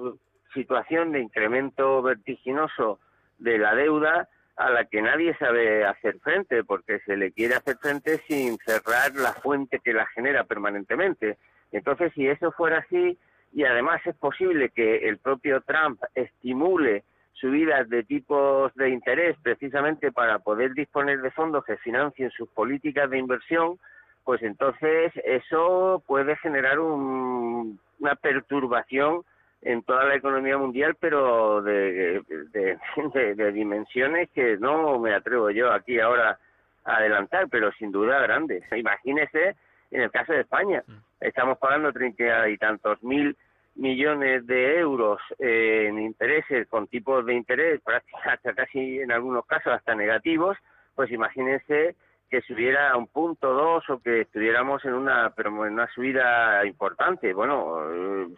[0.52, 2.98] situación de incremento vertiginoso
[3.38, 7.76] de la deuda a la que nadie sabe hacer frente, porque se le quiere hacer
[7.78, 11.38] frente sin cerrar la fuente que la genera permanentemente.
[11.72, 13.16] Entonces, si eso fuera así,
[13.52, 20.12] y además es posible que el propio Trump estimule subidas de tipos de interés precisamente
[20.12, 23.78] para poder disponer de fondos que financien sus políticas de inversión,
[24.24, 29.22] pues entonces eso puede generar una perturbación
[29.62, 32.22] en toda la economía mundial, pero de,
[32.52, 36.38] de, dimensiones que no me atrevo yo aquí ahora
[36.84, 38.62] a adelantar, pero sin duda grandes.
[38.72, 39.56] Imagínese
[39.90, 40.82] en el caso de España,
[41.20, 43.36] estamos pagando treinta y tantos mil
[43.74, 47.80] millones de euros en intereses con tipos de interés
[48.24, 50.56] hasta casi en algunos casos hasta negativos,
[50.94, 51.96] pues imagínense
[52.28, 56.64] que subiera a un punto dos o que estuviéramos en una pero en una subida
[56.64, 57.32] importante.
[57.34, 58.28] Bueno, eh,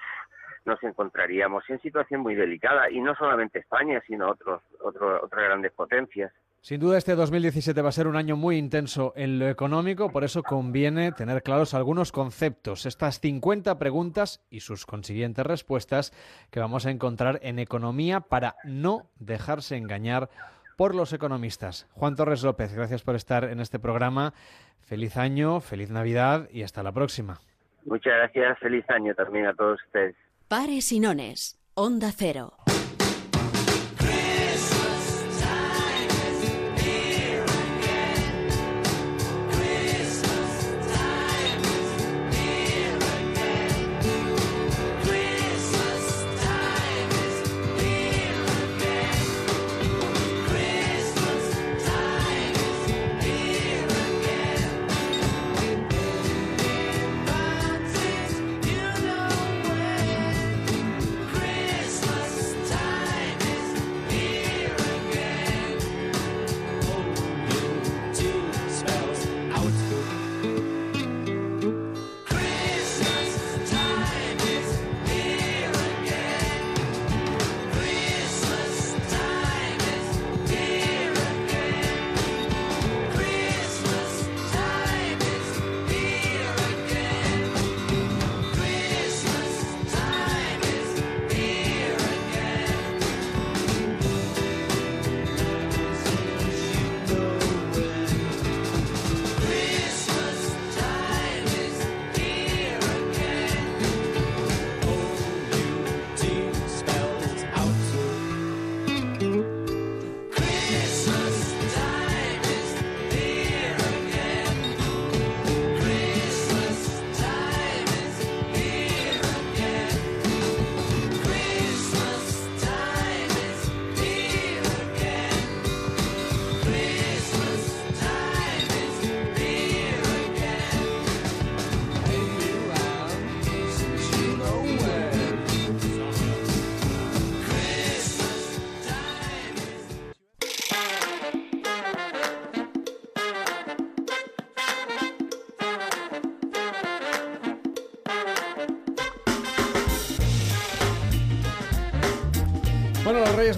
[0.65, 5.73] nos encontraríamos en situación muy delicada y no solamente España, sino otros, otros otras grandes
[5.73, 6.33] potencias.
[6.63, 10.23] Sin duda este 2017 va a ser un año muy intenso en lo económico, por
[10.23, 16.13] eso conviene tener claros algunos conceptos, estas 50 preguntas y sus consiguientes respuestas
[16.53, 20.31] que vamos a encontrar en economía para no dejarse engañar
[20.77, 21.89] por los economistas.
[21.95, 24.33] Juan Torres López, gracias por estar en este programa.
[24.83, 27.41] Feliz año, feliz Navidad y hasta la próxima.
[27.85, 30.15] Muchas gracias, feliz año también a todos ustedes.
[30.47, 32.53] Pares y nones, Onda Cero.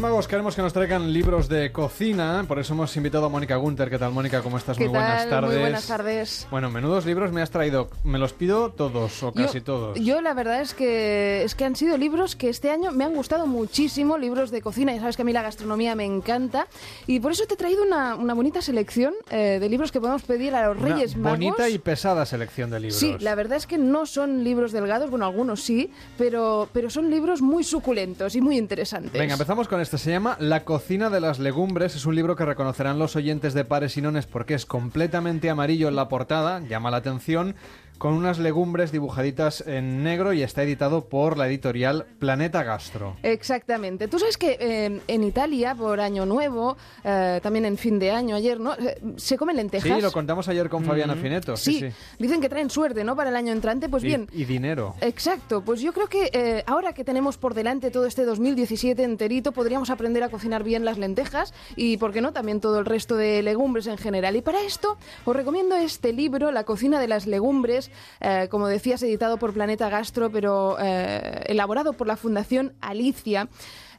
[0.04, 3.88] Magos queremos que nos traigan libros de cocina, por eso hemos invitado a Mónica Gunter.
[3.88, 4.42] ¿Qué tal, Mónica?
[4.42, 4.76] ¿Cómo estás?
[4.76, 5.30] ¿Qué Muy buenas tal?
[5.30, 5.50] tardes.
[5.52, 6.46] Muy buenas tardes.
[6.50, 7.88] Bueno, menudos libros me has traído.
[8.04, 9.98] Me los pido todos o casi todos.
[9.98, 13.14] Yo la verdad es que es que han sido libros que este año me han
[13.14, 16.66] gustado muchísimo, libros de cocina, ya sabes que a mí la gastronomía me encanta
[17.06, 20.22] y por eso te he traído una, una bonita selección eh, de libros que podemos
[20.24, 21.38] pedir a los Una Reyes Magos.
[21.38, 23.00] bonita y pesada selección de libros.
[23.00, 27.08] Sí, la verdad es que no son libros delgados, bueno, algunos sí, pero, pero son
[27.08, 29.14] libros muy suculentos y muy interesantes.
[29.18, 29.93] Venga, empezamos con este.
[29.96, 31.94] Se llama La cocina de las legumbres.
[31.94, 35.86] Es un libro que reconocerán los oyentes de Pares y Nones porque es completamente amarillo
[35.88, 37.54] en la portada, llama la atención,
[37.98, 43.16] con unas legumbres dibujaditas en negro y está editado por la editorial Planeta Gastro.
[43.22, 44.08] Exactamente.
[44.08, 48.36] Tú sabes que eh, en Italia, por Año Nuevo, eh, también en fin de año,
[48.36, 48.74] ayer, ¿no?
[48.74, 49.96] Eh, se comen lentejas.
[49.96, 51.56] Sí, lo contamos ayer con Fabiana Fineto.
[51.56, 51.96] Sí, Sí, sí.
[52.18, 53.16] dicen que traen suerte, ¿no?
[53.16, 53.88] Para el año entrante.
[53.88, 54.94] Pues Y- bien, Y, dinero.
[55.00, 59.52] Exacto, pues yo creo que eh, ahora que tenemos por delante todo este 2017 enterito,
[59.52, 63.16] podríamos aprender a cocinar bien las lentejas y, ¿por qué no?, también todo el resto
[63.16, 64.36] de legumbres en general.
[64.36, 67.83] Y para esto os recomiendo este libro, La cocina de las legumbres,
[68.20, 73.48] eh, como decías, editado por Planeta Gastro, pero eh, elaborado por la Fundación Alicia.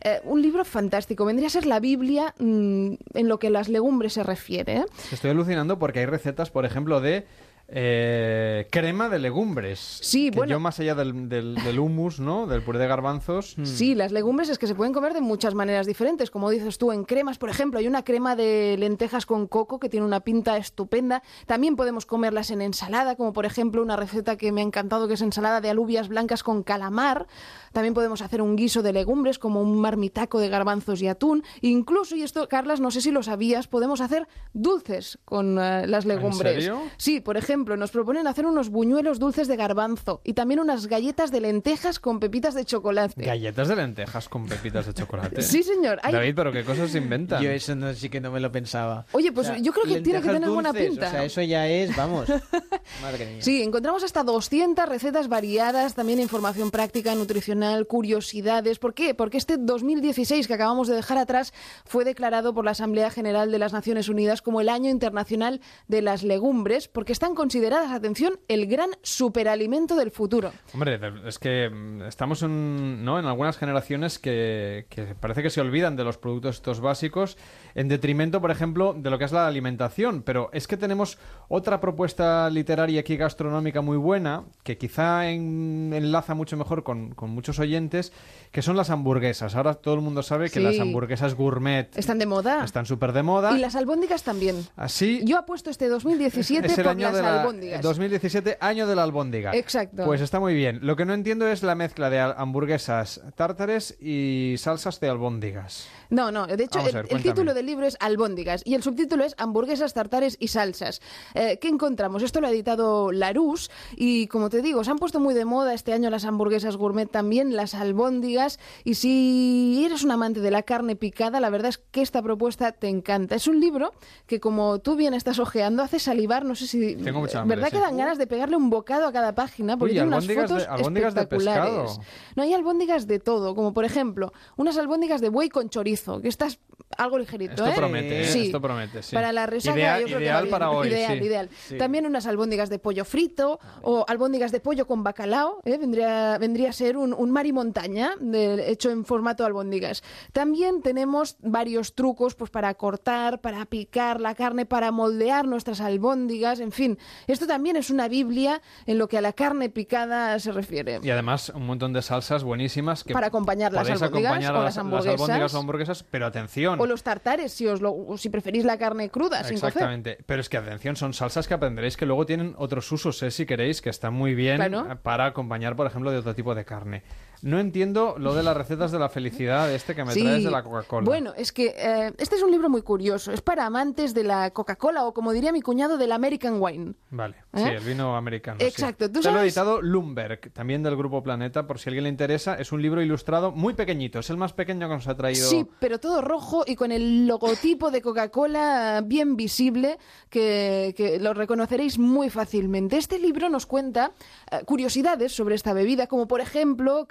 [0.02, 4.14] Eh, un libro fantástico, vendría a ser la Biblia mm, en lo que las legumbres
[4.14, 4.86] se refiere.
[5.12, 7.26] Estoy alucinando porque hay recetas, por ejemplo, de
[7.68, 10.00] eh, crema de legumbres.
[10.02, 10.52] Sí, que bueno.
[10.52, 12.46] Yo más allá del, del, del hummus, ¿no?
[12.46, 13.56] Del puré de garbanzos.
[13.66, 16.92] Sí, las legumbres es que se pueden comer de muchas maneras diferentes, como dices tú,
[16.92, 20.56] en cremas, por ejemplo, hay una crema de lentejas con coco que tiene una pinta
[20.58, 21.24] estupenda.
[21.46, 25.16] También podemos comerlas en ensalada, como por ejemplo una receta que me ha encantado, que
[25.16, 27.28] es ensalada de alubias blancas con calamar.
[27.76, 31.44] También podemos hacer un guiso de legumbres, como un marmitaco de garbanzos y atún.
[31.60, 36.06] Incluso, y esto, Carlas, no sé si lo sabías, podemos hacer dulces con eh, las
[36.06, 36.54] legumbres.
[36.54, 36.82] serio?
[36.96, 41.32] Sí, por ejemplo, nos proponen hacer unos buñuelos dulces de garbanzo y también unas galletas
[41.32, 43.26] de lentejas con pepitas de chocolate.
[43.26, 45.42] Galletas de lentejas con pepitas de chocolate.
[45.56, 46.00] Sí, señor.
[46.02, 47.44] Hay- David, pero qué cosas se inventan.
[47.44, 49.06] Yo eso no, sí que no me lo pensaba.
[49.12, 51.08] Oye, pues yo creo que tiene que tener buena dulces, pinta.
[51.08, 52.30] O sea, eso ya es, vamos.
[53.02, 53.42] Madre mía.
[53.42, 58.80] Sí, encontramos hasta 200 recetas variadas, también información práctica, nutricional, curiosidades.
[58.80, 59.14] ¿Por qué?
[59.14, 61.54] Porque este 2016 que acabamos de dejar atrás
[61.86, 66.02] fue declarado por la Asamblea General de las Naciones Unidas como el Año Internacional de
[66.02, 70.52] las Legumbres, porque están consideradas, atención, el gran superalimento del futuro.
[70.74, 73.20] Hombre, es que mm, estamos en, ¿no?
[73.20, 77.38] en algunas generaciones que, que parece que se olvidan de los productos estos básicos
[77.76, 80.24] en detrimento, por ejemplo, de lo que es la alimentación.
[80.24, 81.18] Pero es que tenemos
[81.50, 87.30] otra propuesta literaria aquí gastronómica muy buena, que quizá en- enlaza mucho mejor con, con
[87.30, 88.14] muchos oyentes,
[88.52, 89.56] que son las hamburguesas.
[89.56, 90.66] Ahora todo el mundo sabe que Sí.
[90.66, 92.64] las hamburguesas gourmet Están de moda.
[92.64, 93.52] están súper de moda.
[93.56, 94.56] Y las albóndigas también.
[94.78, 97.82] Así Yo apuesto este 2017 es el por año las de la albóndigas.
[97.82, 99.54] 2017, año de la albóndiga.
[99.54, 100.06] Exacto.
[100.06, 100.80] Pues está muy bien.
[100.82, 105.88] Lo que no entiendo es la mezcla de hamburguesas tártares y salsas de albóndigas.
[106.10, 109.94] No, no, de hecho, el, título del libro es Albóndigas y el subtítulo es Hamburguesas,
[109.94, 111.02] tartares y salsas.
[111.34, 112.24] Eh, ¿Qué encontramos?
[112.24, 115.74] Esto lo ha editado Larousse y, como te digo, se han puesto muy de moda
[115.74, 118.60] este año las hamburguesas gourmet también, las albóndigas.
[118.84, 122.72] Y si eres un amante de la carne picada, la verdad es que esta propuesta
[122.72, 123.36] te encanta.
[123.36, 123.94] Es un libro
[124.28, 126.96] que, como tú bien estás ojeando, hace salivar, no sé si...
[126.96, 127.78] Tengo mucha hambre, ¿Verdad sí.
[127.78, 129.78] que dan ganas de pegarle un bocado a cada página?
[129.78, 131.28] Porque Uy, tiene unas de- fotos de espectaculares.
[131.28, 132.00] pescado.
[132.36, 136.28] No hay albóndigas de todo, como por ejemplo unas albóndigas de buey con chorizo, que
[136.28, 136.60] estás
[136.98, 137.74] algo ligerito, Esto ¿eh?
[137.76, 138.26] promete, ¿eh?
[138.26, 138.46] Sí.
[138.46, 139.14] Esto promete, sí.
[139.16, 141.26] Para la resaca Ideal- yo creo que ideal para hoy, Ideal, sí.
[141.26, 141.50] ideal.
[141.68, 141.78] Sí.
[141.78, 145.78] También unas albóndigas de pollo frito o albóndigas de pollo con bacalao, ¿eh?
[145.78, 150.04] vendría, vendría a ser un, un mar y montaña de- hecho en formato albóndigas.
[150.32, 156.60] También tenemos varios trucos pues para cortar, para picar la carne, para moldear nuestras albóndigas,
[156.60, 156.98] en fin.
[157.28, 161.00] Esto también es una biblia en lo que a la carne picada se refiere.
[161.04, 164.64] Y además un montón de salsas buenísimas que Para acompañar las albóndigas acompañar o las
[164.66, 165.14] las, hamburguesas.
[165.22, 166.75] albóndigas o hamburguesas, pero atención.
[166.80, 169.68] O los tartares, si, os lo, o si preferís la carne cruda, sin cocer.
[169.70, 170.18] Exactamente.
[170.26, 173.32] Pero es que atención, son salsas que aprenderéis que luego tienen otros usos, ¿eh?
[173.32, 175.00] si queréis, que están muy bien Claro.
[175.04, 177.04] para acompañar, por ejemplo, de otro tipo de carne.
[177.46, 180.24] No entiendo lo de las recetas de la felicidad este que me Sí.
[180.24, 181.06] traes de la Coca-Cola.
[181.06, 183.32] Bueno, es que eh, este es un libro muy curioso.
[183.32, 186.96] Es para amantes de la Coca-Cola o, como diría mi cuñado, del American Wine.
[187.12, 187.60] Vale, ¿Eh?
[187.64, 188.58] sí, el vino americano.
[188.60, 188.66] sí.
[188.66, 192.06] Exacto, ¿tú Te lo ha editado Lumberg, también del Grupo Planeta, por si a alguien
[192.06, 192.56] le interesa.
[192.56, 195.48] Es un libro ilustrado muy pequeñito, es el más pequeño que nos ha traído.
[195.48, 200.00] Sí, pero todo rojo y con el logotipo de Coca-Cola bien visible,
[200.32, 202.98] que, que lo reconoceréis muy fácilmente.
[202.98, 204.14] Este libro nos cuenta
[204.52, 207.06] eh, curiosidades sobre esta bebida, como por ejemplo,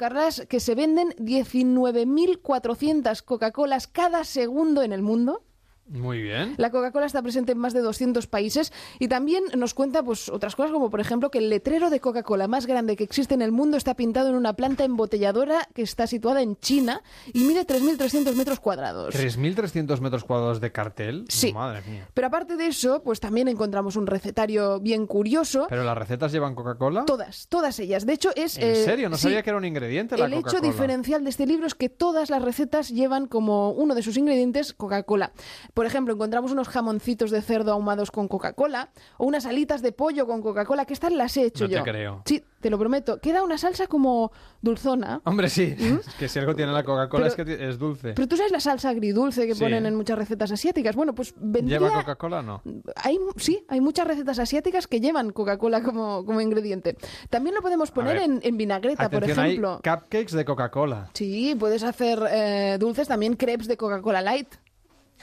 [0.48, 5.44] Que se venden 19.400 Coca-Colas cada segundo en el mundo.
[5.86, 6.54] Muy bien.
[6.56, 10.56] La Coca-Cola está presente en más de 200 países y también nos cuenta pues otras
[10.56, 13.52] cosas como por ejemplo que el letrero de Coca-Cola más grande que existe en el
[13.52, 18.34] mundo está pintado en una planta embotelladora que está situada en China y mide 3.300
[18.34, 19.14] metros cuadrados.
[19.14, 21.26] 3.300 metros cuadrados de cartel.
[21.28, 21.52] Sí.
[21.52, 22.08] Madre mía.
[22.14, 25.66] Pero aparte de eso, pues también encontramos un recetario bien curioso.
[25.68, 27.04] ¿Pero las recetas llevan Coca-Cola?
[27.04, 28.06] Todas, todas ellas.
[28.06, 28.56] De hecho, es...
[28.56, 29.08] ¿En eh, serio?
[29.10, 29.24] No sí.
[29.24, 32.30] sabía que era un ingrediente la El hecho diferencial de este libro es que todas
[32.30, 35.32] las recetas llevan como uno de sus ingredientes Coca-Cola.
[35.74, 40.26] Por ejemplo, encontramos unos jamoncitos de cerdo ahumados con Coca-Cola o unas alitas de pollo
[40.26, 41.82] con Coca-Cola, que estas las he hecho No te yo.
[41.82, 42.22] creo.
[42.24, 43.18] Sí, te lo prometo.
[43.20, 44.30] Queda una salsa como
[44.62, 45.20] dulzona.
[45.24, 45.74] Hombre, sí.
[45.78, 48.12] Es que si algo tiene la Coca-Cola es que es dulce.
[48.14, 49.60] Pero tú sabes la salsa agridulce que Sí.
[49.64, 50.94] ponen en muchas recetas asiáticas.
[50.94, 51.78] Bueno, pues vendría...
[51.78, 52.62] ¿Lleva Coca-Cola o no?
[52.96, 56.96] Hay, sí, hay muchas recetas asiáticas que llevan Coca-Cola como, como ingrediente.
[57.30, 59.80] También lo podemos poner en, en vinagreta, por ejemplo.
[59.84, 61.10] hay cupcakes de Coca-Cola.
[61.14, 64.48] Sí, puedes hacer eh, dulces, también crepes de Coca-Cola Light.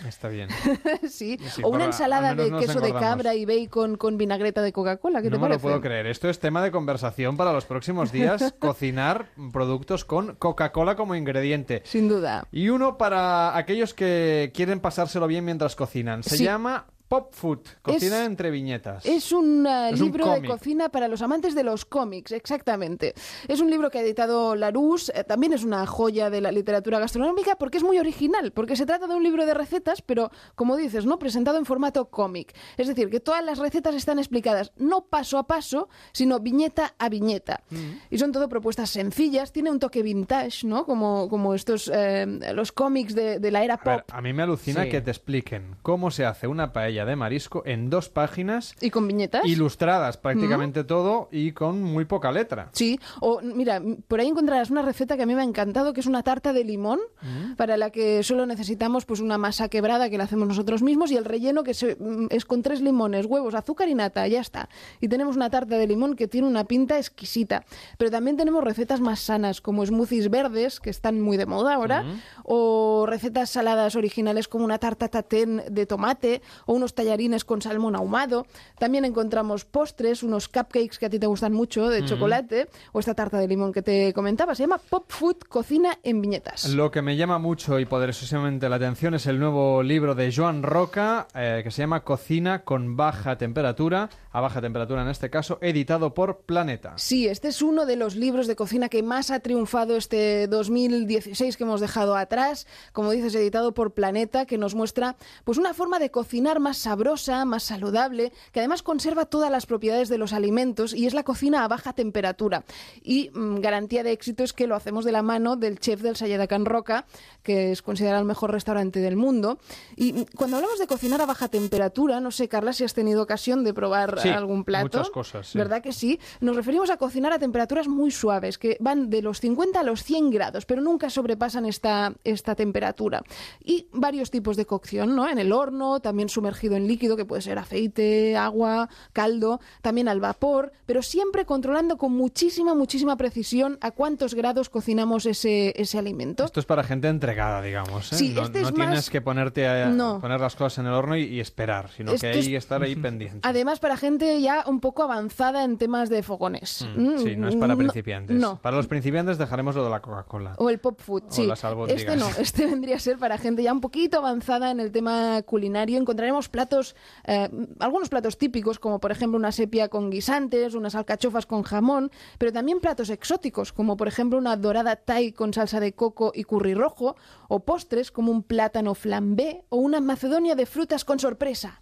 [0.08, 0.50] Está bien.
[1.10, 1.38] sí.
[1.64, 5.22] O una ensalada de queso de cabra y bacon con vinagreta de Coca-Cola.
[5.22, 6.08] ¿Qué No te me lo puedo creer.
[6.08, 8.54] Esto es tema de conversación para los próximos días.
[8.60, 11.82] cocinar productos con Coca-Cola como ingrediente.
[11.86, 12.48] Sin duda.
[12.52, 16.24] Y uno para aquellos que quieren pasárselo bien mientras cocinan.
[16.24, 16.44] Se Sí.
[16.46, 17.60] llama Pop Food.
[17.82, 19.06] Cocina Es- entre viñetas.
[19.06, 23.14] Es un eh, Es un libro de cocina para los amantes de los cómics, exactamente.
[23.50, 27.00] Es un libro que ha editado Larousse, eh, también es una joya de la literatura
[27.00, 30.78] gastronómica porque es muy original, porque se trata de un libro de recetas, pero como
[30.78, 32.56] dices, no presentado en formato cómic.
[32.78, 37.10] Es decir, que todas las recetas están explicadas no paso a paso, sino viñeta a
[37.10, 37.64] viñeta.
[38.10, 40.86] Y son todo propuestas sencillas, tiene un toque vintage, ¿no?
[40.86, 43.86] Como, como estos eh, los cómics de, de la era A, pop.
[43.88, 44.90] ver, a mí me alucina Sí.
[44.90, 49.08] que te expliquen cómo se hace una paella de marisco en dos páginas Y con
[49.08, 49.46] viñetas.
[49.46, 52.70] ilustradas prácticamente todo y con muy poca letra.
[52.74, 56.00] Sí, o mira, por ahí encontrarás una receta que a mí me ha encantado, que
[56.02, 57.56] es una tarta de limón, Mm.
[57.56, 61.18] para la que solo necesitamos pues una masa quebrada que la hacemos nosotros mismos y
[61.18, 64.70] el relleno que se- mm, es con tres limones, huevos, azúcar y nata, ya está.
[65.00, 67.64] Y tenemos una tarta de limón que tiene una pinta exquisita.
[67.98, 72.04] Pero también tenemos recetas más sanas, como smoothies verdes, que están muy de moda ahora,
[72.44, 77.62] o recetas saladas originales como una tarta tatén de tomate, o unos unos tallarines con
[77.62, 78.46] salmón ahumado.
[78.78, 82.08] También encontramos postres, unos cupcakes que a ti te gustan mucho, de Ujú.
[82.10, 84.56] chocolate, o esta tarta de limón que te comentaba.
[84.56, 86.70] Se llama Pop Food Cocina en Viñetas.
[86.70, 90.64] Lo que me llama mucho y poderosamente la atención es el nuevo libro de Joan
[90.64, 95.58] Roca, eh, que se llama Cocina con baja temperatura, a baja temperatura en este caso,
[95.62, 96.94] editado por Planeta.
[96.98, 101.56] Sí, este es uno de los libros de cocina que más ha triunfado este 2016
[101.58, 106.00] que hemos dejado atrás, como dices, editado por Planeta, que nos muestra pues una forma
[106.00, 110.94] de cocinar más sabrosa, más saludable, que además conserva todas las propiedades de los alimentos
[110.94, 112.64] y es la cocina a baja temperatura.
[113.04, 116.16] Y mm, garantía de éxito es que lo hacemos de la mano del chef del
[116.16, 117.06] Sayeda Can Roca,
[117.44, 119.60] que es considerado el mejor restaurante del mundo.
[119.96, 123.22] Y mm, cuando hablamos de cocinar a baja temperatura, no sé, Carla, si has tenido
[123.22, 124.98] ocasión de probar Sí, algún plato.
[125.00, 125.58] muchas cosas, sí.
[125.58, 126.20] ¿Verdad que sí?
[126.42, 130.04] Nos referimos a cocinar a temperaturas muy suaves, que van de los 50 a los
[130.04, 133.24] 100 grados, pero nunca sobrepasan esta, esta temperatura.
[133.64, 135.28] Y varios tipos de cocción, ¿no?
[135.30, 140.20] En el horno, también sumergido en líquido, que puede ser aceite, agua, caldo, también al
[140.20, 146.46] vapor, pero siempre controlando con muchísima, muchísima precisión a cuántos grados cocinamos ese, ese alimento.
[146.46, 148.12] Esto es para gente entregada, digamos.
[148.14, 148.16] ¿eh?
[148.16, 150.20] Sí, no este no es tienes más- que ponerte a No.
[150.22, 152.56] poner las cosas en el horno y, y esperar, sino Esto que hay es- que
[152.58, 153.40] estar ahí pendiente.
[153.44, 156.86] Además, para gente ya un poco avanzada en temas de fogones.
[156.96, 158.38] Mm, Sí, no es para Mm, principiantes.
[158.38, 160.54] No, Para los principiantes dejaremos lo de la Coca-Cola.
[160.58, 161.46] O el pop food, O sí.
[161.48, 161.62] las.
[161.88, 165.42] Este no, este vendría a ser para gente ya un poquito avanzada en el tema
[165.44, 165.98] culinario.
[166.00, 167.50] Encontraremos platos, eh,
[167.80, 172.52] algunos platos típicos, como por ejemplo una sepia con guisantes, unas alcachofas con jamón, pero
[172.52, 176.74] también platos exóticos, como por ejemplo una dorada thai con salsa de coco y curry
[176.74, 177.16] rojo,
[177.48, 181.81] o postres como un plátano flambé o una macedonia de frutas con sorpresa.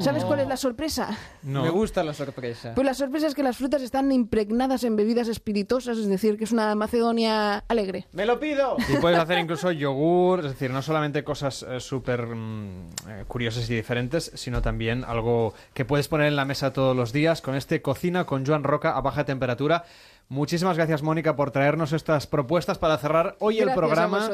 [0.00, 1.10] ¿Sabes cuál es la sorpresa?
[1.42, 1.62] No.
[1.62, 2.72] Me gusta la sorpresa.
[2.74, 6.44] Pues la sorpresa es que las frutas están impregnadas en bebidas espirituosas, es decir, que
[6.44, 8.06] es una Macedonia alegre.
[8.12, 8.76] ¡Me lo pido!
[8.88, 13.68] Y puedes hacer incluso yogur, es decir, no solamente cosas eh, súper mm, eh, curiosas
[13.68, 17.54] y diferentes, sino también algo que puedes poner en la mesa todos los días con
[17.54, 19.84] este Cocina con Joan Roca a baja temperatura.
[20.30, 24.28] Muchísimas gracias, Mónica, por traernos estas propuestas para cerrar hoy el Gracias programa.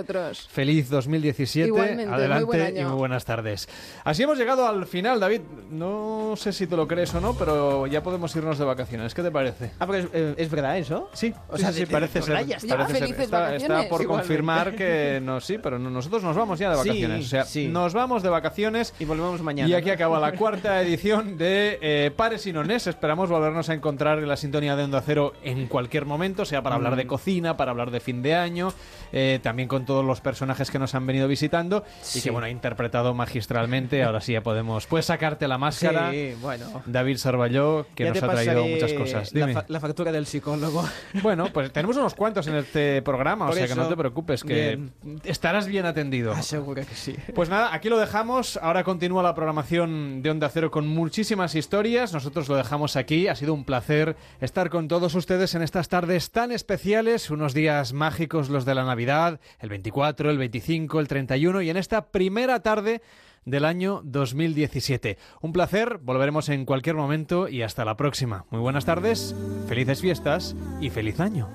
[0.48, 1.68] Feliz 2017.
[1.68, 2.80] Igualmente, muy Adelante buen año.
[2.80, 3.68] y muy buenas tardes.
[4.02, 5.42] Así hemos llegado al final, David.
[5.70, 9.14] No sé si te lo crees o no, pero ya podemos irnos de vacaciones.
[9.14, 9.70] ¿Qué te parece?
[9.78, 11.10] Ah, pero es, eh, ¿es verdad eso?
[11.12, 12.44] Sí, O sí, sea, sí, de- parece de- ser.
[12.46, 13.20] ya parece ser.
[13.20, 13.46] Está,
[13.88, 14.06] por igualmente.
[14.08, 17.24] confirmar que no, sí, pero no- nosotros nos vamos ya de Sí, vacaciones.
[17.26, 17.68] o sea, sí.
[17.68, 18.92] nos vamos de vacaciones.
[18.98, 19.68] Y volvemos mañana.
[19.68, 19.94] Y aquí ¿no?
[19.94, 22.88] acaba la cuarta edición de eh, Pares y Nones.
[22.88, 26.76] Esperamos volvernos a encontrar en la sintonía de Onda Cero en cualquier momento, sea para
[26.76, 27.08] hablar de Mm.
[27.08, 28.72] cocina, para hablar de fin de año,
[29.12, 32.22] eh, también con todos los personajes que nos han venido visitando y Sí.
[32.22, 34.02] que, bueno, ha interpretado magistralmente.
[34.02, 34.86] Ahora sí ya podemos.
[34.86, 36.10] Puedes sacarte la máscara.
[36.10, 36.82] Sí, bueno.
[36.86, 39.32] David Sarballó, que Ya nos ha traído muchas cosas.
[39.34, 39.52] La, Dime.
[39.54, 40.84] fa- la factura del psicólogo.
[41.22, 43.96] Bueno, pues tenemos unos cuantos en este programa, o Por sea que no eso, te
[43.96, 44.78] preocupes, que
[45.24, 46.32] estarás bien atendido.
[46.32, 47.14] Ah, seguro que sí.
[47.34, 48.58] Pues nada, aquí lo dejamos.
[48.62, 52.12] Ahora continúa la programación de Onda Cero con muchísimas historias.
[52.12, 53.28] Nosotros lo dejamos aquí.
[53.28, 57.94] Ha sido un placer estar con todos ustedes en estas tardes tan especiales, unos días
[57.94, 62.60] mágicos los de la Navidad, el 24, el 25, el 31 y en esta primera
[62.62, 63.02] tarde
[63.44, 65.18] del año 2017.
[65.40, 68.44] Un placer, volveremos en cualquier momento y hasta la próxima.
[68.50, 69.34] Muy buenas tardes,
[69.66, 71.48] felices fiestas y feliz año.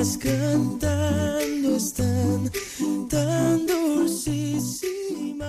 [0.00, 2.50] cantando están
[3.10, 5.44] tan dulcísima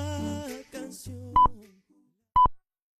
[0.69, 1.60] canción.